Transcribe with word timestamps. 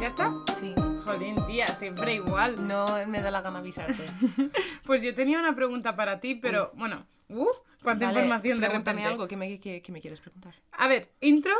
¿Ya 0.00 0.06
está? 0.06 0.34
Sí. 0.60 0.74
Jolín, 1.04 1.36
tía, 1.46 1.66
siempre 1.76 2.14
igual. 2.14 2.66
No 2.68 3.06
me 3.06 3.22
da 3.22 3.30
la 3.30 3.40
gana 3.40 3.58
avisarte. 3.60 4.02
Pues 4.84 5.02
yo 5.02 5.14
tenía 5.14 5.38
una 5.38 5.54
pregunta 5.54 5.94
para 5.96 6.18
ti, 6.20 6.34
pero 6.34 6.70
bueno, 6.74 7.06
uh, 7.28 7.46
cuánta 7.82 8.06
Vale, 8.06 8.20
información 8.20 8.60
de 8.60 8.68
repente. 8.68 9.04
algo 9.04 9.28
que 9.28 9.36
me, 9.36 9.58
quieres 9.60 10.20
preguntar. 10.20 10.54
A 10.72 10.88
ver, 10.88 11.10
¿intro 11.20 11.54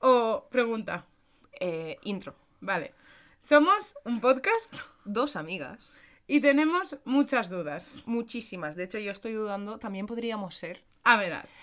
o 0.00 0.46
pregunta? 0.50 1.06
Eh, 1.58 1.98
intro. 2.02 2.34
Vale. 2.60 2.92
Somos 3.38 3.94
un 4.04 4.20
podcast 4.20 4.74
Dos 5.04 5.36
amigas. 5.36 5.78
y 6.26 6.40
tenemos 6.40 6.98
muchas 7.04 7.48
dudas. 7.48 8.02
Muchísimas. 8.06 8.76
De 8.76 8.84
hecho, 8.84 8.98
yo 8.98 9.10
estoy 9.10 9.32
dudando. 9.32 9.78
También 9.78 10.06
podríamos 10.06 10.54
ser 10.54 10.82
A 11.04 11.16
verás. 11.16 11.56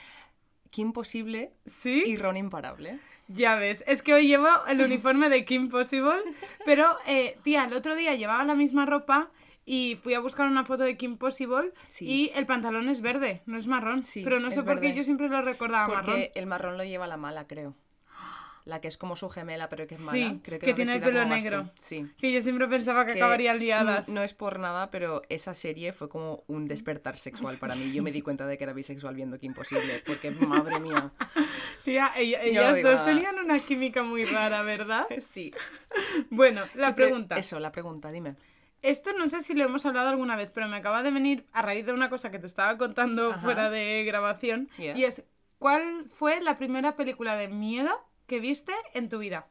Kim 0.71 0.93
Possible 0.93 1.53
¿Sí? 1.65 2.03
y 2.05 2.17
Ron 2.17 2.37
Imparable. 2.37 2.99
Ya 3.27 3.55
ves, 3.55 3.83
es 3.87 4.01
que 4.01 4.13
hoy 4.13 4.27
llevo 4.27 4.47
el 4.67 4.81
uniforme 4.81 5.29
de 5.29 5.45
Kim 5.45 5.69
Possible, 5.69 6.21
pero, 6.65 6.97
eh, 7.07 7.37
tía, 7.43 7.65
el 7.65 7.73
otro 7.73 7.95
día 7.95 8.13
llevaba 8.15 8.43
la 8.43 8.55
misma 8.55 8.85
ropa 8.85 9.29
y 9.65 9.97
fui 10.03 10.13
a 10.13 10.19
buscar 10.19 10.47
una 10.47 10.65
foto 10.65 10.83
de 10.83 10.97
Kim 10.97 11.17
Possible 11.17 11.71
Sí. 11.87 12.05
y 12.05 12.31
el 12.35 12.45
pantalón 12.45 12.89
es 12.89 13.01
verde, 13.01 13.41
no 13.45 13.57
es 13.57 13.65
marrón. 13.67 14.05
Sí, 14.05 14.21
pero 14.23 14.39
no 14.39 14.51
sé 14.51 14.63
por 14.63 14.79
qué 14.81 14.93
yo 14.93 15.03
siempre 15.05 15.29
lo 15.29 15.41
recordaba 15.41 15.87
Porque 15.87 16.11
marrón. 16.11 16.27
el 16.35 16.45
marrón 16.47 16.77
lo 16.77 16.83
lleva 16.83 17.07
la 17.07 17.17
mala, 17.17 17.47
creo. 17.47 17.73
La 18.65 18.79
que 18.79 18.87
es 18.87 18.97
como 18.97 19.15
su 19.17 19.29
gemela, 19.29 19.67
pero 19.67 19.85
que 19.87 19.95
es 19.95 20.01
mala. 20.01 20.17
Sí, 20.17 20.39
creo 20.41 20.57
que, 20.59 20.67
que, 20.67 20.73
tiene 20.73 20.95
el 20.95 21.01
pelo 21.01 21.25
negro. 21.25 21.69
Sí. 21.77 22.07
Que 22.17 22.31
yo 22.31 22.39
siempre 22.39 22.67
pensaba 22.67 23.05
que, 23.05 23.11
que, 23.13 23.19
acabarían 23.19 23.59
liadas. 23.59 24.07
No 24.07 24.23
es 24.23 24.33
por 24.33 24.57
nada, 24.59 24.89
pero 24.89 25.21
esa 25.27 25.53
serie 25.53 25.91
fue 25.91 26.07
como 26.07 26.43
un 26.47 26.65
despertar 26.65 27.17
sexual 27.17 27.57
para 27.57 27.75
mí. 27.75 27.91
Yo 27.91 28.01
me 28.03 28.11
di 28.11 28.21
cuenta 28.21 28.47
de 28.47 28.57
que 28.57 28.63
era 28.63 28.71
bisexual 28.73 29.15
viendo 29.15 29.37
que 29.37 29.45
imposible, 29.47 30.01
porque 30.05 30.31
madre 30.31 30.79
mía. 30.79 31.11
Tía, 31.83 32.11
ella- 32.15 32.41
ellas 32.41 32.75
digo 32.75 32.89
dos 32.89 32.99
nada. 33.01 33.13
tenían 33.13 33.37
una 33.39 33.59
química 33.59 34.03
muy 34.03 34.23
rara, 34.25 34.61
¿verdad? 34.61 35.05
Sí. 35.29 35.53
Bueno, 36.29 36.63
la 36.75 36.95
Pre- 36.95 37.05
pregunta. 37.05 37.37
Eso, 37.37 37.59
la 37.59 37.71
pregunta, 37.71 38.11
dime. 38.11 38.35
Esto 38.81 39.11
no 39.17 39.27
sé 39.27 39.41
si 39.41 39.53
lo 39.53 39.63
hemos 39.63 39.85
hablado 39.85 40.09
alguna 40.09 40.35
vez, 40.35 40.51
pero 40.51 40.67
me 40.67 40.75
acaba 40.77 41.03
de 41.03 41.11
venir 41.11 41.45
a 41.53 41.61
raíz 41.61 41.85
de 41.85 41.93
una 41.93 42.09
cosa 42.09 42.31
que 42.31 42.39
te 42.39 42.47
estaba 42.47 42.77
contando 42.77 43.31
Ajá. 43.31 43.41
fuera 43.41 43.69
de 43.69 44.03
grabación. 44.05 44.69
Y 44.77 45.03
es, 45.03 45.23
¿cuál 45.57 46.05
fue 46.09 46.41
la 46.41 46.57
primera 46.57 46.95
película 46.95 47.35
de 47.35 47.47
miedo 47.47 47.91
que 48.33 48.39
viste 48.39 48.73
en 48.95 49.09
tu 49.09 49.19
vida? 49.19 49.47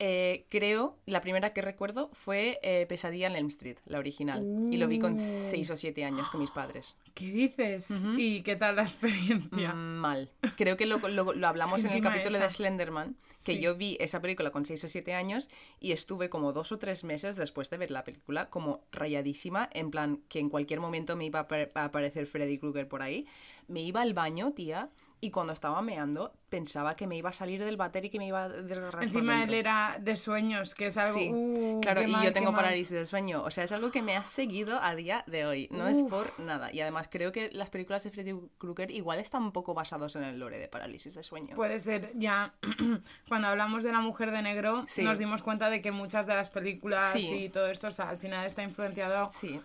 Eh, 0.00 0.44
creo, 0.48 0.96
la 1.06 1.20
primera 1.20 1.52
que 1.52 1.60
recuerdo 1.60 2.08
fue 2.12 2.60
eh, 2.62 2.86
Pesadilla 2.88 3.26
en 3.26 3.34
Elm 3.34 3.48
Street, 3.48 3.78
la 3.84 3.98
original. 3.98 4.44
Y 4.70 4.76
lo 4.76 4.86
vi 4.86 5.00
con 5.00 5.14
Uh. 5.14 5.16
6 5.50 5.70
o 5.72 5.76
7 5.76 6.04
años 6.04 6.28
con 6.30 6.40
mis 6.40 6.52
padres. 6.52 6.94
¿Qué 7.14 7.26
dices? 7.26 7.90
¿Y 8.16 8.42
qué 8.42 8.54
tal 8.54 8.76
la 8.76 8.82
experiencia? 8.82 9.72
Mm, 9.74 9.96
Mal. 9.98 10.30
Creo 10.56 10.76
que 10.76 10.86
lo, 10.86 10.98
lo- 10.98 11.32
lo 11.32 11.46
hablamos 11.48 11.78
Es 11.78 11.84
que 11.86 11.90
en 11.90 11.96
el 11.96 12.02
capítulo 12.02 12.36
esa. 12.36 12.44
de 12.46 12.50
Slenderman, 12.54 13.16
que 13.44 13.54
Sí. 13.54 13.60
yo 13.60 13.74
vi 13.76 13.96
esa 13.98 14.20
película 14.20 14.50
con 14.52 14.64
6 14.64 14.84
o 14.84 14.88
7 14.88 15.14
años 15.14 15.48
y 15.80 15.90
estuve 15.90 16.28
como 16.28 16.52
dos 16.52 16.70
o 16.70 16.78
tres 16.78 17.02
meses 17.02 17.34
después 17.34 17.68
de 17.70 17.78
ver 17.78 17.90
la 17.90 18.04
película 18.04 18.50
como 18.50 18.84
rayadísima, 18.92 19.68
en 19.72 19.90
plan 19.90 20.20
que 20.28 20.38
en 20.38 20.48
cualquier 20.48 20.78
momento 20.78 21.16
me 21.16 21.24
iba 21.24 21.40
a 21.74 21.84
aparecer 21.84 22.26
Freddy 22.26 22.58
Krueger 22.58 22.86
por 22.86 23.02
ahí. 23.02 23.26
Me 23.66 23.82
iba 23.82 24.00
al 24.00 24.14
baño, 24.14 24.52
tía, 24.52 24.90
y 25.20 25.30
cuando 25.30 25.52
estaba 25.52 25.82
meando 25.82 26.32
pensaba 26.48 26.96
que 26.96 27.06
me 27.06 27.16
iba 27.16 27.30
a 27.30 27.32
salir 27.32 27.62
del 27.64 27.76
váter 27.76 28.04
y 28.04 28.10
que 28.10 28.18
me 28.18 28.26
iba 28.26 28.44
a 28.44 28.48
por 28.48 29.02
Encima 29.02 29.42
él 29.42 29.52
era 29.52 29.98
de 30.00 30.16
sueños, 30.16 30.74
que 30.74 30.86
es 30.86 30.96
algo... 30.96 31.18
Sí, 31.18 31.30
uh, 31.32 31.80
claro, 31.80 32.02
y 32.02 32.06
mal, 32.06 32.24
yo 32.24 32.32
tengo 32.32 32.54
parálisis 32.54 32.92
de 32.92 33.04
sueño. 33.04 33.42
O 33.42 33.50
sea, 33.50 33.64
es 33.64 33.72
algo 33.72 33.90
que 33.90 34.00
me 34.00 34.16
ha 34.16 34.24
seguido 34.24 34.80
a 34.82 34.94
día 34.94 35.24
de 35.26 35.44
hoy. 35.44 35.68
No 35.70 35.88
es 35.88 36.02
por 36.04 36.38
nada. 36.40 36.72
Y 36.72 36.80
además 36.80 37.08
creo 37.10 37.32
que 37.32 37.50
las 37.52 37.68
películas 37.68 38.04
de 38.04 38.10
Freddy 38.10 38.34
Krueger 38.58 38.90
igual 38.90 39.18
están 39.18 39.42
un 39.42 39.52
poco 39.52 39.74
basados 39.74 40.16
en 40.16 40.22
el 40.24 40.38
lore 40.38 40.58
de 40.58 40.68
parálisis 40.68 41.14
de 41.14 41.22
sueño. 41.22 41.54
Puede 41.56 41.78
ser, 41.80 42.12
ya 42.14 42.54
cuando 43.28 43.48
hablamos 43.48 43.82
de 43.84 43.92
la 43.92 44.00
mujer 44.00 44.30
de 44.30 44.42
negro, 44.42 44.84
Sí. 44.88 45.02
nos 45.02 45.18
dimos 45.18 45.42
cuenta 45.42 45.68
de 45.70 45.82
que 45.82 45.92
muchas 45.92 46.26
de 46.26 46.34
las 46.34 46.48
películas 46.50 47.12
Sí. 47.12 47.34
y 47.34 47.48
todo 47.48 47.66
esto 47.66 47.88
o 47.88 47.90
sea, 47.90 48.08
al 48.10 48.18
final 48.18 48.46
está 48.46 48.62
influenciado. 48.62 49.28
Sí. 49.32 49.60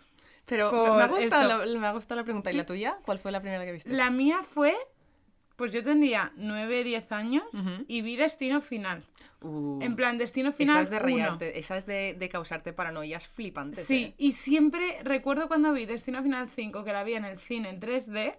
Pero 0.45 0.71
me- 0.97 1.03
ha 1.03 1.07
gustado 1.07 1.65
la, 1.65 1.79
me 1.79 1.87
ha 1.87 1.91
gustado 1.93 2.19
la 2.19 2.25
pregunta. 2.25 2.51
¿Y 2.51 2.55
la 2.55 2.65
tuya? 2.65 2.97
¿Cuál 3.05 3.17
fue 3.19 3.31
la 3.31 3.39
primera 3.41 3.63
que 3.63 3.71
viste? 3.71 3.89
La 3.89 4.09
mía 4.09 4.41
fue, 4.43 4.75
pues 5.55 5.71
yo 5.73 5.83
tendría 5.83 6.31
9, 6.35 6.83
10 6.83 7.11
años 7.11 7.43
y 7.87 8.01
vi 8.01 8.15
Destino 8.15 8.61
Final. 8.61 9.03
Uh, 9.41 9.79
En 9.81 9.95
plan, 9.95 10.17
Destino 10.17 10.53
Final 10.53 10.75
esa 10.77 10.81
es 10.83 10.89
de 10.89 10.95
uno. 10.97 11.05
reírte, 11.05 11.59
esa 11.59 11.75
es 11.77 11.85
de, 11.85 12.15
de 12.17 12.29
causarte 12.29 12.71
paranoias 12.73 13.27
flipantes. 13.27 13.85
Sí, 13.85 14.03
¿eh? 14.05 14.15
y 14.17 14.31
siempre 14.31 14.99
recuerdo 15.03 15.47
cuando 15.49 15.73
vi 15.73 15.85
Destino 15.85 16.23
Final 16.23 16.47
5, 16.47 16.83
que 16.85 16.93
la 16.93 17.03
vi 17.03 17.13
en 17.15 17.25
el 17.25 17.39
cine 17.39 17.69
en 17.69 17.79
3D. 17.81 18.37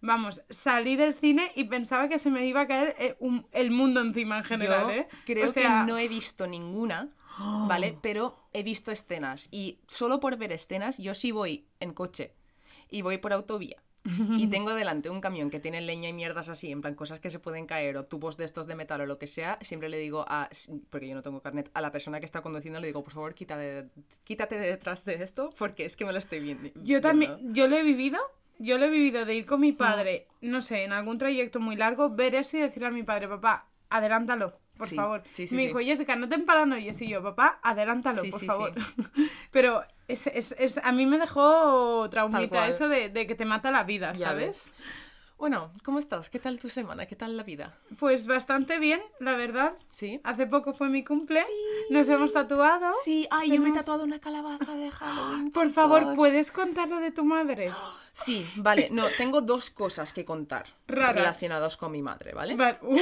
Vamos, 0.00 0.42
salí 0.48 0.96
del 0.96 1.14
cine 1.14 1.50
y 1.54 1.64
pensaba 1.64 2.08
que 2.08 2.18
se 2.18 2.30
me 2.30 2.46
iba 2.46 2.62
a 2.62 2.66
caer 2.66 2.94
eh, 2.98 3.16
un- 3.20 3.46
el 3.52 3.70
mundo 3.70 4.00
encima 4.00 4.38
en 4.38 4.44
general, 4.44 4.84
Yo 4.86 4.90
¿eh? 4.92 5.08
creo 5.26 5.46
O 5.46 5.48
sea, 5.48 5.80
que 5.84 5.92
no 5.92 5.98
he 5.98 6.08
visto 6.08 6.46
ninguna, 6.46 7.08
¿vale? 7.68 7.96
Pero 8.00 8.34
he 8.52 8.62
visto 8.62 8.90
escenas. 8.92 9.48
Y 9.50 9.80
solo 9.86 10.18
por 10.20 10.36
ver 10.36 10.52
escenas, 10.52 10.98
yo 10.98 11.14
sí 11.14 11.30
voy 11.30 11.66
en 11.80 11.92
coche 11.94 12.34
y 12.90 13.02
voy 13.02 13.18
por 13.18 13.32
autovía. 13.32 13.82
Y 14.04 14.46
tengo 14.50 14.74
delante 14.74 15.10
un 15.10 15.20
camión 15.20 15.50
que 15.50 15.60
tiene 15.60 15.80
leña 15.80 16.08
y 16.08 16.12
mierdas 16.12 16.48
así, 16.48 16.70
en 16.72 16.80
plan 16.80 16.94
cosas 16.94 17.20
que 17.20 17.30
se 17.30 17.38
pueden 17.38 17.66
caer 17.66 17.96
o 17.96 18.04
tubos 18.04 18.36
de 18.36 18.44
estos 18.44 18.66
de 18.66 18.74
metal 18.74 19.00
o 19.02 19.06
lo 19.06 19.18
que 19.18 19.26
sea, 19.26 19.58
siempre 19.60 19.88
le 19.88 19.98
digo 19.98 20.24
a, 20.28 20.48
porque 20.90 21.08
yo 21.08 21.14
no 21.14 21.22
tengo 21.22 21.40
carnet, 21.40 21.70
a 21.74 21.80
la 21.80 21.92
persona 21.92 22.20
que 22.20 22.26
está 22.26 22.40
conduciendo 22.40 22.80
le 22.80 22.86
digo, 22.86 23.02
por 23.04 23.12
favor, 23.12 23.34
quítate, 23.34 23.88
quítate 24.24 24.58
de 24.58 24.68
detrás 24.68 25.04
de 25.04 25.22
esto 25.22 25.52
porque 25.58 25.84
es 25.84 25.96
que 25.96 26.04
me 26.04 26.12
lo 26.12 26.18
estoy 26.18 26.40
viendo. 26.40 26.70
Yo 26.82 27.00
también, 27.00 27.54
yo 27.54 27.68
lo 27.68 27.76
he 27.76 27.82
vivido, 27.82 28.18
yo 28.58 28.78
lo 28.78 28.86
he 28.86 28.90
vivido 28.90 29.24
de 29.24 29.34
ir 29.34 29.46
con 29.46 29.60
mi 29.60 29.72
padre, 29.72 30.26
no 30.40 30.62
sé, 30.62 30.84
en 30.84 30.92
algún 30.92 31.18
trayecto 31.18 31.60
muy 31.60 31.76
largo, 31.76 32.10
ver 32.10 32.34
eso 32.34 32.56
y 32.56 32.60
decirle 32.60 32.88
a 32.88 32.92
mi 32.92 33.02
padre, 33.02 33.28
papá, 33.28 33.66
adelántalo, 33.90 34.58
por 34.76 34.88
Sí, 34.88 34.96
favor. 34.96 35.22
sí, 35.32 35.46
sí, 35.46 35.54
me 35.56 35.66
dijo, 35.66 35.80
Jessica, 35.80 36.14
no 36.16 36.28
te 36.28 36.36
emparanoies. 36.36 37.00
Y 37.02 37.08
yo, 37.08 37.22
papá, 37.22 37.58
adelántalo, 37.62 38.22
por 38.30 38.38
sí, 38.40 38.46
favor. 38.46 38.72
sí. 38.76 39.02
Pero 39.50 39.82
es, 40.08 40.26
es- 40.26 40.54
es- 40.58 40.78
a 40.78 40.90
mí 40.92 41.06
me 41.06 41.18
dejó 41.18 42.08
traumita 42.10 42.66
eso 42.68 42.88
de, 42.88 43.08
de 43.10 43.26
que 43.26 43.34
te 43.34 43.44
mata 43.44 43.70
la 43.70 43.84
vida, 43.84 44.12
¿sabes? 44.14 44.72
Bueno, 45.38 45.70
¿cómo 45.84 46.00
estás? 46.00 46.30
¿Qué 46.30 46.40
tal 46.40 46.58
tu 46.58 46.68
semana? 46.68 47.06
¿Qué 47.06 47.14
tal 47.14 47.36
la 47.36 47.44
vida? 47.44 47.72
Pues 48.00 48.26
bastante 48.26 48.80
bien, 48.80 49.00
la 49.20 49.36
verdad. 49.36 49.74
¿Sí? 49.92 50.20
Hace 50.24 50.48
poco 50.48 50.72
fue 50.74 50.88
mi 50.88 51.04
cumple, 51.04 51.44
nos 51.90 52.08
hemos 52.08 52.32
tatuado. 52.32 52.92
Sí, 53.04 53.28
ay, 53.30 53.52
yo 53.52 53.60
me 53.62 53.68
he 53.68 53.72
tatuado 53.72 54.02
una 54.02 54.18
calabaza 54.18 54.74
de 54.74 54.90
Halloween. 54.90 55.50
Por 55.52 55.70
favor. 55.70 56.14
¿puedes 56.16 56.50
contar 56.50 56.88
lo 56.88 56.98
de 56.98 57.12
tu 57.12 57.24
madre? 57.24 57.70
Sí, 58.24 58.46
vale, 58.56 58.88
no, 58.90 59.06
tengo 59.16 59.40
dos 59.40 59.70
cosas 59.70 60.12
que 60.12 60.24
contar 60.24 60.66
Raras. 60.88 61.14
relacionadas 61.16 61.76
con 61.76 61.92
mi 61.92 62.02
madre, 62.02 62.32
¿vale? 62.34 62.56
Vale. 62.56 62.78
uh. 62.82 62.98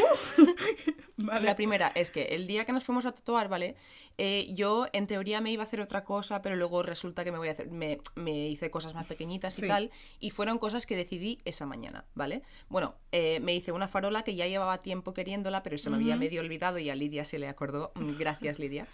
Vale. 1.18 1.46
La 1.46 1.56
primera 1.56 1.90
es 1.94 2.10
que 2.10 2.24
el 2.34 2.46
día 2.46 2.64
que 2.66 2.72
nos 2.72 2.84
fuimos 2.84 3.06
a 3.06 3.12
tatuar, 3.12 3.48
¿vale? 3.48 3.76
Eh, 4.18 4.48
yo 4.54 4.86
en 4.92 5.06
teoría 5.06 5.40
me 5.40 5.50
iba 5.50 5.62
a 5.62 5.66
hacer 5.66 5.80
otra 5.80 6.04
cosa, 6.04 6.42
pero 6.42 6.56
luego 6.56 6.82
resulta 6.82 7.24
que 7.24 7.32
me 7.32 7.38
voy 7.38 7.48
a 7.48 7.52
hacer, 7.52 7.68
me, 7.68 7.98
me 8.14 8.48
hice 8.48 8.70
cosas 8.70 8.94
más 8.94 9.06
pequeñitas 9.06 9.58
y 9.58 9.62
Sí. 9.62 9.68
tal, 9.68 9.90
y 10.20 10.30
fueron 10.30 10.58
cosas 10.58 10.84
que 10.86 10.96
decidí 10.96 11.38
esa 11.44 11.64
mañana, 11.66 12.04
¿vale? 12.14 12.42
Bueno, 12.68 12.94
eh, 13.12 13.40
me 13.40 13.54
hice 13.54 13.72
una 13.72 13.88
farola 13.88 14.22
que 14.22 14.34
ya 14.34 14.46
llevaba 14.46 14.82
tiempo 14.82 15.14
queriéndola, 15.14 15.62
pero 15.62 15.78
se 15.78 15.88
me 15.90 15.96
había 15.96 16.16
medio 16.16 16.40
olvidado 16.42 16.78
y 16.78 16.90
a 16.90 16.94
Lidia 16.94 17.24
se 17.24 17.38
le 17.38 17.48
acordó. 17.48 17.92
Mm, 17.94 18.18
Gracias, 18.18 18.58
Lidia. 18.58 18.86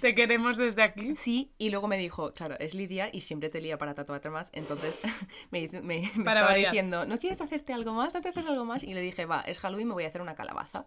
Te 0.00 0.14
queremos 0.14 0.56
desde 0.56 0.82
aquí. 0.82 1.16
Sí, 1.16 1.50
y 1.58 1.70
luego 1.70 1.88
me 1.88 1.98
dijo, 1.98 2.32
claro, 2.32 2.56
es 2.60 2.74
Lidia 2.74 3.10
y 3.12 3.22
siempre 3.22 3.48
te 3.48 3.60
lía 3.60 3.78
para 3.78 3.94
tatuarte 3.94 4.30
más. 4.30 4.50
Entonces 4.52 4.96
me, 5.50 5.60
dice- 5.60 5.80
me- 5.82 6.10
me 6.14 6.24
Para 6.24 6.40
estaba 6.40 6.46
variar. 6.52 6.70
diciendo, 6.72 7.04
¿no 7.06 7.18
quieres 7.18 7.40
hacerte 7.40 7.72
algo 7.72 7.92
más? 7.94 8.14
¿No 8.14 8.20
te 8.20 8.28
haces 8.28 8.46
algo 8.46 8.64
más? 8.64 8.82
Y 8.84 8.94
le 8.94 9.00
dije, 9.00 9.26
va, 9.26 9.40
es 9.42 9.58
Halloween, 9.58 9.88
me 9.88 9.94
voy 9.94 10.04
a 10.04 10.08
hacer 10.08 10.20
una 10.22 10.34
calabaza. 10.34 10.86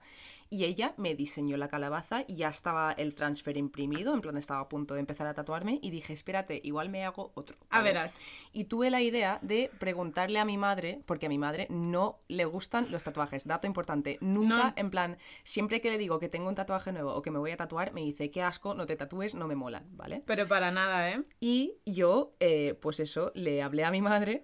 Y 0.53 0.65
ella 0.65 0.93
me 0.97 1.15
diseñó 1.15 1.55
la 1.55 1.69
calabaza 1.69 2.25
y 2.27 2.35
ya 2.35 2.49
estaba 2.49 2.91
el 2.91 3.15
transfer 3.15 3.55
imprimido, 3.55 4.13
en 4.13 4.19
plan 4.19 4.35
estaba 4.35 4.59
a 4.59 4.67
punto 4.67 4.95
de 4.95 4.99
empezar 4.99 5.25
a 5.25 5.33
tatuarme 5.33 5.79
y 5.81 5.91
dije, 5.91 6.11
espérate, 6.11 6.59
igual 6.61 6.89
me 6.89 7.05
hago 7.05 7.31
otro. 7.35 7.55
A 7.69 7.81
verás. 7.81 8.17
Y 8.51 8.65
tuve 8.65 8.89
la 8.91 8.99
idea 9.01 9.39
de 9.41 9.71
preguntarle 9.79 10.39
a 10.39 10.45
mi 10.45 10.57
madre, 10.57 11.01
porque 11.05 11.27
a 11.27 11.29
mi 11.29 11.37
madre 11.37 11.67
no 11.69 12.19
le 12.27 12.43
gustan 12.43 12.91
los 12.91 13.01
tatuajes. 13.01 13.47
Dato 13.47 13.65
importante, 13.65 14.17
nunca, 14.19 14.55
No. 14.57 14.73
en 14.75 14.89
plan, 14.89 15.17
siempre 15.45 15.79
que 15.79 15.89
le 15.89 15.97
digo 15.97 16.19
que 16.19 16.27
tengo 16.27 16.49
un 16.49 16.55
tatuaje 16.55 16.91
nuevo 16.91 17.13
o 17.15 17.21
que 17.21 17.31
me 17.31 17.39
voy 17.39 17.51
a 17.51 17.57
tatuar, 17.57 17.93
me 17.93 18.01
dice, 18.01 18.29
qué 18.29 18.41
asco, 18.41 18.73
no 18.73 18.85
te 18.85 18.97
tatúes, 18.97 19.33
no 19.35 19.47
me 19.47 19.55
molan, 19.55 19.85
¿vale? 19.95 20.21
Pero 20.25 20.49
para 20.49 20.69
nada, 20.69 21.11
¿eh? 21.11 21.23
Y 21.39 21.75
yo, 21.85 22.33
eh, 22.41 22.77
pues 22.81 22.99
eso, 22.99 23.31
le 23.35 23.61
hablé 23.61 23.85
a 23.85 23.91
mi 23.91 24.01
madre 24.01 24.43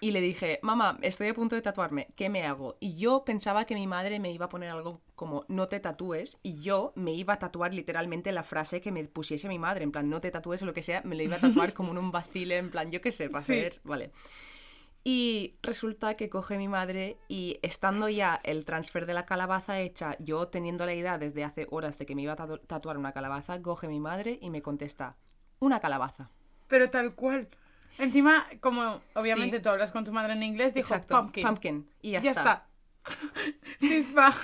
y 0.00 0.12
le 0.12 0.20
dije, 0.20 0.60
mamá, 0.62 0.96
estoy 1.02 1.26
a 1.26 1.34
punto 1.34 1.56
de 1.56 1.62
tatuarme, 1.62 2.06
¿qué 2.14 2.28
me 2.28 2.44
hago? 2.44 2.76
Y 2.78 2.96
yo 2.96 3.24
pensaba 3.24 3.64
que 3.64 3.74
mi 3.74 3.88
madre 3.88 4.20
me 4.20 4.30
iba 4.30 4.46
a 4.46 4.48
poner 4.48 4.70
algo 4.70 5.00
como 5.18 5.44
no 5.48 5.66
te 5.66 5.80
tatúes 5.80 6.38
y 6.42 6.62
yo 6.62 6.92
me 6.94 7.12
iba 7.12 7.34
a 7.34 7.38
tatuar 7.38 7.74
literalmente 7.74 8.32
la 8.32 8.44
frase 8.44 8.80
que 8.80 8.92
me 8.92 9.04
pusiese 9.04 9.48
mi 9.48 9.58
madre, 9.58 9.82
en 9.84 9.90
plan, 9.92 10.08
no 10.08 10.20
te 10.22 10.30
tatúes 10.30 10.62
o 10.62 10.66
lo 10.66 10.72
que 10.72 10.82
sea, 10.84 11.02
me 11.04 11.16
lo 11.16 11.22
iba 11.24 11.36
a 11.36 11.40
tatuar 11.40 11.74
como 11.74 11.90
en 11.90 11.98
un 11.98 12.12
vacile, 12.12 12.56
en 12.56 12.70
plan, 12.70 12.90
yo 12.90 13.00
qué 13.00 13.10
sé, 13.12 13.28
para 13.28 13.44
Sí. 13.44 13.52
hacer, 13.52 13.80
vale. 13.84 14.12
Y 15.04 15.54
resulta 15.62 16.14
que 16.14 16.28
coge 16.28 16.58
mi 16.58 16.68
madre 16.68 17.16
y 17.28 17.58
estando 17.62 18.08
ya 18.08 18.40
el 18.44 18.64
transfer 18.64 19.06
de 19.06 19.14
la 19.14 19.26
calabaza 19.26 19.80
hecha, 19.80 20.16
yo 20.18 20.48
teniendo 20.48 20.86
la 20.86 20.94
idea 20.94 21.18
desde 21.18 21.44
hace 21.44 21.66
horas 21.70 21.98
de 21.98 22.06
que 22.06 22.14
me 22.14 22.22
iba 22.22 22.34
a 22.34 22.36
tatu- 22.36 22.60
tatuar 22.66 22.98
una 22.98 23.12
calabaza, 23.12 23.60
coge 23.62 23.88
mi 23.88 24.00
madre 24.00 24.38
y 24.40 24.50
me 24.50 24.62
contesta, 24.62 25.16
una 25.60 25.80
calabaza. 25.80 26.30
Pero 26.68 26.90
tal 26.90 27.14
cual. 27.14 27.48
Encima, 27.96 28.46
como 28.60 29.00
obviamente 29.14 29.56
Sí. 29.56 29.62
tú 29.62 29.70
hablas 29.70 29.90
con 29.90 30.04
tu 30.04 30.12
madre 30.12 30.34
en 30.34 30.42
inglés, 30.42 30.74
dijo 30.74 30.94
Exacto, 30.94 31.18
pumpkin. 31.18 31.44
pumpkin, 31.46 31.88
y 32.02 32.10
ya 32.12 32.20
ya 32.20 32.30
está. 32.30 32.40
está. 32.42 32.66
Chispa. 33.80 34.34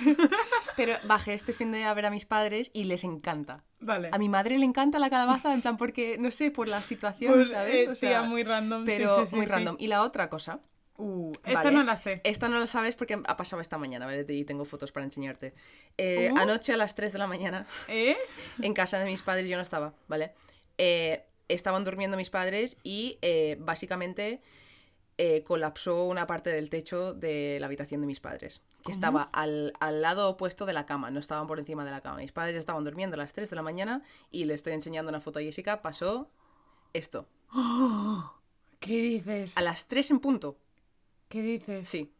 Pero 0.75 0.95
bajé 1.05 1.33
este 1.33 1.53
fin 1.53 1.71
de 1.71 1.83
a 1.83 1.93
ver 1.93 2.05
a 2.05 2.09
mis 2.09 2.25
padres 2.25 2.71
y 2.73 2.85
les 2.85 3.03
encanta. 3.03 3.63
vale. 3.79 4.09
A 4.11 4.17
mi 4.17 4.29
madre 4.29 4.57
le 4.57 4.65
encanta 4.65 4.99
la 4.99 5.09
calabaza, 5.09 5.53
en 5.53 5.61
plan, 5.61 5.77
porque, 5.77 6.17
no 6.17 6.31
sé, 6.31 6.51
por 6.51 6.67
la 6.67 6.81
situación, 6.81 7.33
Pues, 7.33 7.49
¿sabes? 7.49 7.75
eh, 7.75 7.89
O 7.89 7.95
sea, 7.95 8.09
tía, 8.09 8.21
muy 8.23 8.43
random. 8.43 8.85
Pero 8.85 9.21
sí, 9.21 9.27
sí, 9.27 9.35
muy 9.35 9.45
sí. 9.45 9.51
random. 9.51 9.75
Y 9.79 9.87
la 9.87 10.01
otra 10.03 10.29
cosa. 10.29 10.59
Uh, 10.97 11.33
esta 11.43 11.63
¿vale? 11.63 11.75
no 11.77 11.83
la 11.83 11.97
sé. 11.97 12.21
Esta 12.23 12.47
no 12.47 12.57
lo 12.57 12.67
sabes 12.67 12.95
porque 12.95 13.19
ha 13.25 13.35
pasado 13.37 13.61
esta 13.61 13.77
mañana, 13.77 14.05
¿vale? 14.05 14.25
Y 14.29 14.45
tengo 14.45 14.63
fotos 14.63 14.91
para 14.93 15.03
enseñarte. 15.05 15.53
Eh, 15.97 16.29
Uh. 16.33 16.37
Anoche 16.37 16.71
a 16.73 16.77
las 16.77 16.95
3 16.95 17.11
de 17.11 17.19
la 17.19 17.27
mañana, 17.27 17.67
¿Eh? 17.89 18.15
en 18.61 18.73
casa 18.73 18.97
de 18.99 19.05
mis 19.05 19.21
padres, 19.21 19.49
yo 19.49 19.57
no 19.57 19.61
estaba, 19.63 19.93
¿vale? 20.07 20.31
Eh, 20.77 21.23
estaban 21.49 21.83
durmiendo 21.83 22.15
mis 22.17 22.29
padres 22.29 22.77
y 22.83 23.17
eh, 23.21 23.57
básicamente 23.59 24.41
eh, 25.17 25.43
colapsó 25.43 26.03
una 26.05 26.27
parte 26.27 26.49
del 26.49 26.69
techo 26.69 27.13
de 27.13 27.57
la 27.59 27.67
habitación 27.67 28.01
de 28.01 28.07
mis 28.07 28.19
padres, 28.19 28.61
que 28.83 28.91
estaba 28.91 29.23
al, 29.33 29.73
al 29.79 30.01
lado 30.01 30.29
opuesto 30.29 30.65
de 30.65 30.73
la 30.73 30.85
cama, 30.85 31.09
no 31.11 31.19
estaban 31.19 31.47
por 31.47 31.57
encima 31.59 31.85
de 31.85 31.91
la 31.91 32.01
cama. 32.01 32.17
Mis 32.17 32.31
padres 32.31 32.55
estaban 32.57 32.83
durmiendo 32.83 33.15
a 33.15 33.17
las 33.17 33.33
3 33.33 33.49
de 33.49 33.55
la 33.55 33.61
mañana 33.61 34.03
y 34.31 34.45
le 34.45 34.53
estoy 34.53 34.73
enseñando 34.73 35.09
una 35.09 35.21
foto 35.21 35.39
a 35.39 35.41
Jessica, 35.41 35.81
pasó 35.81 36.29
esto. 36.93 37.27
¿Qué 38.79 38.97
dices? 39.01 39.57
A 39.57 39.61
las 39.61 39.87
3 39.87 40.11
en 40.11 40.19
punto. 40.19 40.57
¿Qué 41.29 41.41
dices? 41.41 41.87
Sí. 41.87 42.11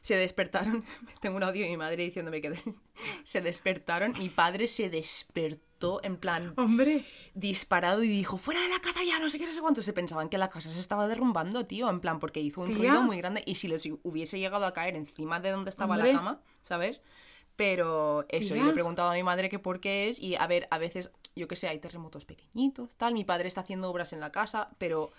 Se 0.00 0.16
despertaron. 0.16 0.84
Tengo 1.20 1.36
un 1.36 1.42
audio 1.42 1.62
de 1.64 1.70
mi 1.70 1.76
madre 1.76 2.02
diciéndome 2.02 2.40
que 2.40 2.50
des- 2.50 2.64
se 3.24 3.40
despertaron. 3.40 4.12
Mi 4.18 4.28
padre 4.28 4.66
se 4.66 4.90
despertó 4.90 5.62
en 6.02 6.16
plan 6.18 6.52
Hombre, 6.56 7.06
disparado 7.34 8.02
y 8.02 8.08
dijo: 8.08 8.36
¡Fuera 8.38 8.60
de 8.60 8.68
la 8.68 8.80
casa 8.80 9.00
ya! 9.04 9.18
No 9.18 9.30
sé 9.30 9.38
qué, 9.38 9.46
no 9.46 9.52
sé 9.52 9.60
cuánto. 9.60 9.82
Se 9.82 9.92
pensaban 9.92 10.28
que 10.28 10.38
la 10.38 10.48
casa 10.48 10.70
se 10.70 10.78
estaba 10.80 11.08
derrumbando, 11.08 11.64
tío. 11.66 11.88
En 11.88 12.00
plan, 12.00 12.18
porque 12.20 12.40
hizo 12.40 12.60
un 12.60 12.68
Tía. 12.68 12.76
ruido 12.78 13.02
muy 13.02 13.16
grande. 13.18 13.42
Y 13.46 13.54
si 13.56 13.68
les 13.68 13.88
hubiese 14.02 14.38
llegado 14.38 14.66
a 14.66 14.72
caer 14.72 14.96
encima 14.96 15.40
de 15.40 15.50
donde 15.50 15.70
estaba 15.70 15.94
Hombre. 15.94 16.12
la 16.12 16.18
cama, 16.18 16.40
¿sabes? 16.62 17.02
Pero 17.56 18.24
eso, 18.28 18.54
y 18.56 18.60
le 18.60 18.70
he 18.70 18.72
preguntado 18.72 19.10
a 19.10 19.14
mi 19.14 19.22
madre 19.22 19.48
que 19.50 19.58
por 19.58 19.80
qué 19.80 20.08
es. 20.08 20.18
Y 20.18 20.34
a 20.36 20.46
ver, 20.46 20.66
a 20.70 20.78
veces, 20.78 21.10
yo 21.36 21.46
qué 21.48 21.56
sé, 21.56 21.68
hay 21.68 21.78
terremotos 21.78 22.24
pequeñitos, 22.24 22.96
tal. 22.96 23.12
Mi 23.14 23.24
padre 23.24 23.48
está 23.48 23.60
haciendo 23.60 23.90
obras 23.90 24.12
en 24.12 24.20
la 24.20 24.32
casa, 24.32 24.70
pero. 24.78 25.10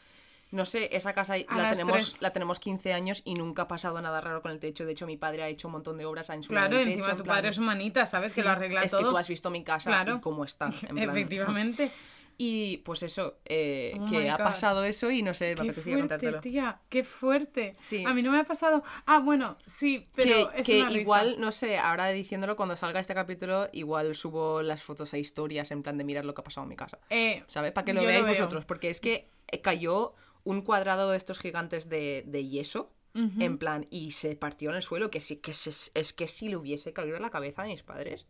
No 0.51 0.65
sé, 0.65 0.89
esa 0.95 1.13
casa 1.13 1.36
A 1.48 1.57
la 1.57 1.71
tenemos, 1.71 2.18
la 2.21 2.31
tenemos 2.33 2.59
15 2.59 2.92
años 2.94 3.21
y 3.24 3.36
nunca 3.36 3.63
ha 3.63 3.68
pasado 3.68 4.01
nada 4.01 4.19
raro 4.19 4.42
con 4.42 4.51
el 4.51 4.59
techo. 4.59 4.86
De 4.86 4.92
hecho, 4.92 5.07
mi 5.07 5.15
padre 5.18 5.44
ha 5.44 5.48
hecho 5.48 5.69
un 5.69 5.74
montón 5.74 5.98
de 5.98 6.06
obras, 6.06 6.30
ha 6.30 6.36
insulado 6.36 6.68
claro, 6.68 6.81
el 6.81 6.88
techo. 6.89 6.98
encima 6.98 7.12
en 7.12 7.18
tu 7.18 7.24
plan- 7.24 7.36
padre 7.38 7.50
es 7.50 7.57
humanita, 7.57 8.06
¿sabes? 8.06 8.36
que 8.36 8.44
lo 8.44 8.50
arregla 8.50 8.83
es 8.83 8.92
todo. 8.92 9.01
que 9.03 9.09
tú 9.09 9.18
has 9.18 9.27
visto 9.30 9.50
mi 9.50 9.63
casa 9.63 9.89
Claro. 9.89 10.15
y 10.18 10.19
cómo 10.19 10.44
está. 10.44 10.65
en 10.89 10.95
plan. 10.95 11.09
Efectivamente. 11.09 11.92
Y 12.44 12.77
pues 12.80 13.03
eso, 13.03 13.38
eh, 13.45 13.95
Oh 14.00 14.06
que 14.09 14.27
ha 14.30 14.36
God. 14.38 14.44
pasado 14.44 14.83
eso 14.83 15.12
y 15.12 15.21
no 15.21 15.31
sé, 15.33 15.53
me 15.56 15.62
apetecía 15.62 15.83
fuerte, 15.83 16.00
contártelo. 16.00 16.39
tía, 16.42 16.80
qué 16.89 17.03
fuerte. 17.03 17.75
Sí. 17.77 18.03
A 18.03 18.13
mí 18.15 18.24
no 18.24 18.31
me 18.31 18.39
ha 18.39 18.44
pasado. 18.44 18.83
Ah, 19.06 19.19
bueno, 19.19 19.57
sí, 19.68 20.07
pero 20.15 20.50
que 20.51 20.62
es 20.62 20.65
que 20.68 20.80
una 20.81 20.88
risa. 20.89 21.01
igual, 21.01 21.36
no 21.39 21.51
sé, 21.51 21.77
ahora 21.77 22.07
diciéndolo, 22.07 22.56
cuando 22.56 22.75
salga 22.75 23.00
este 23.00 23.13
capítulo, 23.13 23.69
igual 23.74 24.15
subo 24.15 24.63
las 24.63 24.81
fotos 24.81 25.13
a 25.13 25.19
historias 25.19 25.69
en 25.69 25.83
plan 25.83 25.98
de 26.00 26.03
mirar 26.03 26.25
lo 26.25 26.33
que 26.33 26.42
ha 26.42 26.44
pasado 26.44 26.63
en 26.65 26.69
mi 26.69 26.75
casa. 26.75 26.98
Eh, 27.12 27.44
¿Sabes? 27.48 27.74
Para 27.74 27.86
que 27.86 27.94
lo 27.94 28.01
veáis 28.03 28.25
vosotros. 28.27 28.65
Porque 28.65 28.89
es 28.89 29.00
que 29.01 29.30
eh, 29.48 29.62
cayó 29.62 30.15
un 30.43 30.61
cuadrado 30.61 31.11
de 31.11 31.17
estos 31.17 31.39
gigantes 31.39 31.89
de, 31.89 32.23
de 32.25 32.47
yeso. 32.47 32.93
En 33.13 33.57
plan, 33.57 33.83
y 33.89 34.11
se 34.11 34.38
partió 34.38 34.69
en 34.69 34.77
el 34.77 34.83
suelo, 34.83 35.11
que 35.11 35.19
sí, 35.19 35.35
que 35.35 35.53
se- 35.53 35.91
es 35.93 36.13
que 36.13 36.27
si 36.27 36.47
le 36.47 36.55
hubiese 36.55 36.93
caído 36.93 37.17
en 37.17 37.21
la 37.23 37.29
cabeza 37.29 37.63
a 37.63 37.65
mis 37.65 37.83
padres. 37.83 38.25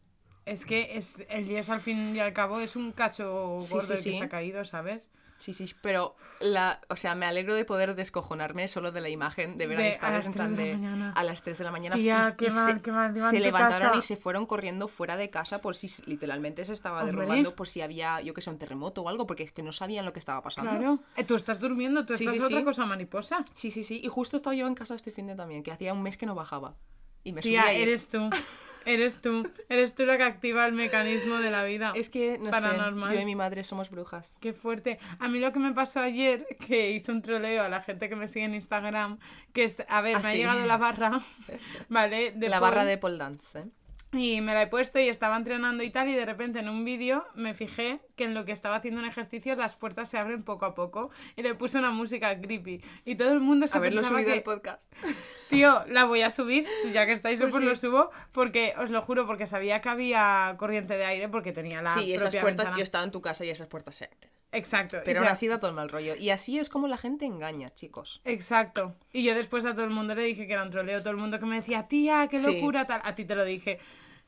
Es 0.46 0.66
que 0.66 0.98
es, 0.98 1.24
el 1.30 1.46
yeso 1.46 1.74
al 1.74 1.82
fin 1.82 2.16
y 2.16 2.20
al 2.20 2.34
cabo 2.34 2.60
es 2.62 2.76
un 2.76 2.92
cacho 2.92 3.60
Sí, 3.62 3.74
gordo 3.76 3.86
sí, 3.88 3.94
el 3.94 4.04
que 4.04 4.12
sí. 4.14 4.18
se 4.18 4.24
ha 4.24 4.30
caído, 4.30 4.66
¿sabes? 4.66 5.12
Sí, 5.42 5.56
sí, 5.56 5.74
pero 5.82 6.16
la, 6.40 6.80
o 6.88 6.96
sea, 6.96 7.16
me 7.16 7.26
alegro 7.26 7.56
de 7.56 7.66
poder 7.66 7.96
descojonarme 7.96 8.68
solo 8.68 8.92
de 8.92 9.02
la 9.02 9.10
imagen 9.10 9.58
de 9.58 9.66
ver 9.66 9.78
a 9.80 9.82
De 9.82 9.88
mis 9.90 9.98
a 9.98 10.00
padres 10.00 10.18
las 10.20 10.26
en 10.28 10.34
plan 10.34 10.56
de 10.56 10.64
de 10.66 10.74
mañana. 10.78 11.14
a 11.16 11.24
las 11.24 11.42
3 11.42 11.58
de 11.58 11.64
la 11.64 11.72
mañana 11.72 11.96
Tía, 11.96 12.30
y, 12.32 12.38
qué 12.38 12.46
y 12.46 12.52
mal, 12.52 12.76
se, 12.76 12.82
qué 12.82 12.92
mal, 12.92 13.14
levantaron 13.14 13.88
casa. 13.90 13.98
y 13.98 14.02
se 14.04 14.16
fueron 14.18 14.46
corriendo 14.46 14.88
fuera 14.88 15.18
de 15.18 15.32
casa 15.32 15.60
por 15.60 15.76
si 15.76 15.90
literalmente 16.06 16.64
se 16.64 16.74
estaba 16.74 17.00
Hombre. 17.00 17.16
derrumbando 17.16 17.56
por 17.56 17.68
si 17.68 17.82
había, 17.82 18.22
yo 18.22 18.36
que 18.36 18.42
sé, 18.42 18.52
un 18.52 18.60
terremoto 18.60 19.02
o 19.02 19.10
algo, 19.10 19.26
porque 19.26 19.42
es 19.42 19.52
que 19.52 19.64
no 19.64 19.72
sabían 19.72 20.06
lo 20.06 20.14
que 20.14 20.20
estaba 20.20 20.44
pasando. 20.44 20.70
Claro. 20.72 21.00
Eh, 21.18 21.24
tú 21.24 21.34
estás 21.36 21.60
durmiendo, 21.60 22.06
tú 22.06 22.14
Sí, 22.16 22.24
estás 22.26 22.38
sí, 22.38 22.44
otra 22.44 22.60
sí. 22.60 22.64
cosa 22.64 22.86
mariposa. 22.86 23.44
Sí, 23.56 23.72
sí, 23.72 23.84
sí. 23.84 24.00
Y 24.04 24.08
justo 24.10 24.38
estaba 24.38 24.56
yo 24.56 24.68
en 24.68 24.76
casa 24.76 24.94
este 24.94 25.10
fin 25.10 25.26
de 25.26 25.36
también, 25.36 25.64
que 25.64 25.72
hacía 25.72 25.92
un 25.94 26.04
mes 26.04 26.18
que 26.18 26.28
no 26.28 26.36
bajaba. 26.36 26.76
Y 27.24 27.34
me 27.34 27.42
Tía, 27.42 27.72
eres 27.72 28.10
tú. 28.10 28.30
Eres 28.86 29.22
tú. 29.22 29.50
Eres 29.70 29.94
tú 29.96 30.06
la 30.06 30.18
que 30.18 30.24
activa 30.24 30.66
el 30.66 30.74
mecanismo 30.74 31.38
de 31.38 31.52
la 31.52 31.64
vida. 31.64 31.94
Es 31.96 32.10
que, 32.10 32.38
no 32.40 32.50
Paranormal. 32.52 33.12
sé, 33.12 33.16
yo 33.16 33.22
y 33.22 33.26
mi 33.26 33.36
madre 33.36 33.64
somos 33.64 33.90
brujas. 33.90 34.38
Qué 34.40 34.54
fuerte. 34.54 35.00
A 35.20 35.28
mí 35.28 35.40
lo 35.40 35.52
que 35.52 35.60
me 35.60 35.72
pasó 35.74 36.00
ayer, 36.00 36.46
que 36.66 36.92
hice 36.92 37.12
un 37.12 37.22
troleo 37.22 37.64
a 37.64 37.70
la 37.70 37.82
gente 37.82 38.10
que 38.10 38.16
me 38.16 38.28
sigue 38.28 38.46
en 38.46 38.56
Instagram, 38.56 39.20
que 39.54 39.66
es, 39.66 39.84
a 39.88 40.02
ver, 40.02 40.16
Ah, 40.18 40.20
me 40.24 40.30
ha 40.30 40.34
llegado 40.36 40.66
la 40.66 40.78
barra, 40.78 41.22
¿vale? 41.90 42.32
De 42.32 42.50
la 42.50 42.60
barra 42.60 42.86
de 42.86 42.98
pole 42.98 43.18
dance, 43.18 43.60
¿eh? 43.60 43.66
Y 44.14 44.42
me 44.42 44.54
la 44.54 44.64
he 44.64 44.68
puesto 44.68 45.00
y 45.00 45.08
estaba 45.08 45.38
entrenando 45.38 45.84
y 45.84 45.90
tal, 45.90 46.10
y 46.10 46.14
de 46.14 46.26
repente 46.26 46.60
en 46.60 46.68
un 46.68 46.84
vídeo 46.84 47.26
me 47.34 47.54
fijé 47.54 48.02
que 48.18 48.26
en 48.26 48.34
lo 48.34 48.44
que 48.44 48.52
estaba 48.52 48.76
haciendo 48.76 49.00
un 49.00 49.08
ejercicio 49.08 49.56
las 49.56 49.78
puertas 49.78 50.10
se 50.10 50.18
abren 50.18 50.44
poco 50.44 50.66
a 50.66 50.76
poco 50.76 51.12
y 51.38 51.44
le 51.44 51.56
puse 51.56 51.78
una 51.80 51.92
música 51.92 52.38
creepy. 52.42 52.82
Y 53.06 53.16
todo 53.16 53.32
el 53.32 53.40
mundo 53.40 53.68
se 53.68 53.78
Haberlo 53.78 54.02
pensaba 54.02 54.20
subido 54.20 54.34
que... 54.34 54.38
al 54.40 54.44
podcast. 54.44 54.92
Tío, 55.50 55.86
la 55.88 56.04
voy 56.04 56.24
a 56.24 56.30
subir, 56.32 56.68
ya 56.94 57.06
que 57.06 57.14
estáis, 57.14 57.40
Pues 57.40 57.52
pues 57.52 57.62
sí. 57.62 57.68
lo 57.70 57.76
subo, 57.76 58.12
porque 58.34 58.74
os 58.78 58.90
lo 58.90 59.02
juro, 59.02 59.26
porque 59.26 59.48
sabía 59.48 59.80
que 59.80 59.88
había 59.90 60.56
corriente 60.58 60.98
de 60.98 61.06
aire, 61.06 61.30
porque 61.30 61.54
tenía 61.54 61.82
la 61.82 61.94
sí, 61.94 62.12
esas 62.12 62.24
propia 62.24 62.42
puertas, 62.42 62.66
ventana. 62.66 62.78
yo 62.78 62.84
estaba 62.84 63.04
en 63.06 63.12
tu 63.12 63.22
casa 63.22 63.46
y 63.46 63.50
esas 63.50 63.68
puertas 63.68 63.96
se 63.96 64.06
abren. 64.06 64.30
Exacto. 64.54 64.98
Pero 65.06 65.20
se- 65.20 65.20
aún 65.20 65.28
así 65.32 65.48
da 65.48 65.58
todo 65.60 65.70
el 65.70 65.76
mal 65.78 65.88
rollo. 65.88 66.16
Y 66.18 66.30
así 66.32 66.60
es 66.60 66.68
como 66.68 66.88
la 66.90 66.98
gente 66.98 67.26
engaña, 67.26 67.70
chicos. 67.70 68.20
Exacto. 68.26 68.94
Y 69.14 69.24
yo 69.24 69.34
después 69.36 69.66
a 69.66 69.74
todo 69.74 69.86
el 69.86 69.92
mundo 69.92 70.16
le 70.16 70.24
dije 70.24 70.48
que 70.48 70.52
era 70.54 70.64
un 70.64 70.70
troleo, 70.72 71.00
todo 71.00 71.12
el 71.12 71.18
mundo 71.18 71.40
que 71.40 71.46
me 71.46 71.56
decía, 71.56 71.88
tía, 71.88 72.28
qué 72.30 72.40
Sí. 72.40 72.54
locura, 72.56 72.86
tal. 72.86 73.00
A 73.06 73.16
ti 73.16 73.24
te 73.24 73.36
lo 73.36 73.46
dije, 73.46 73.80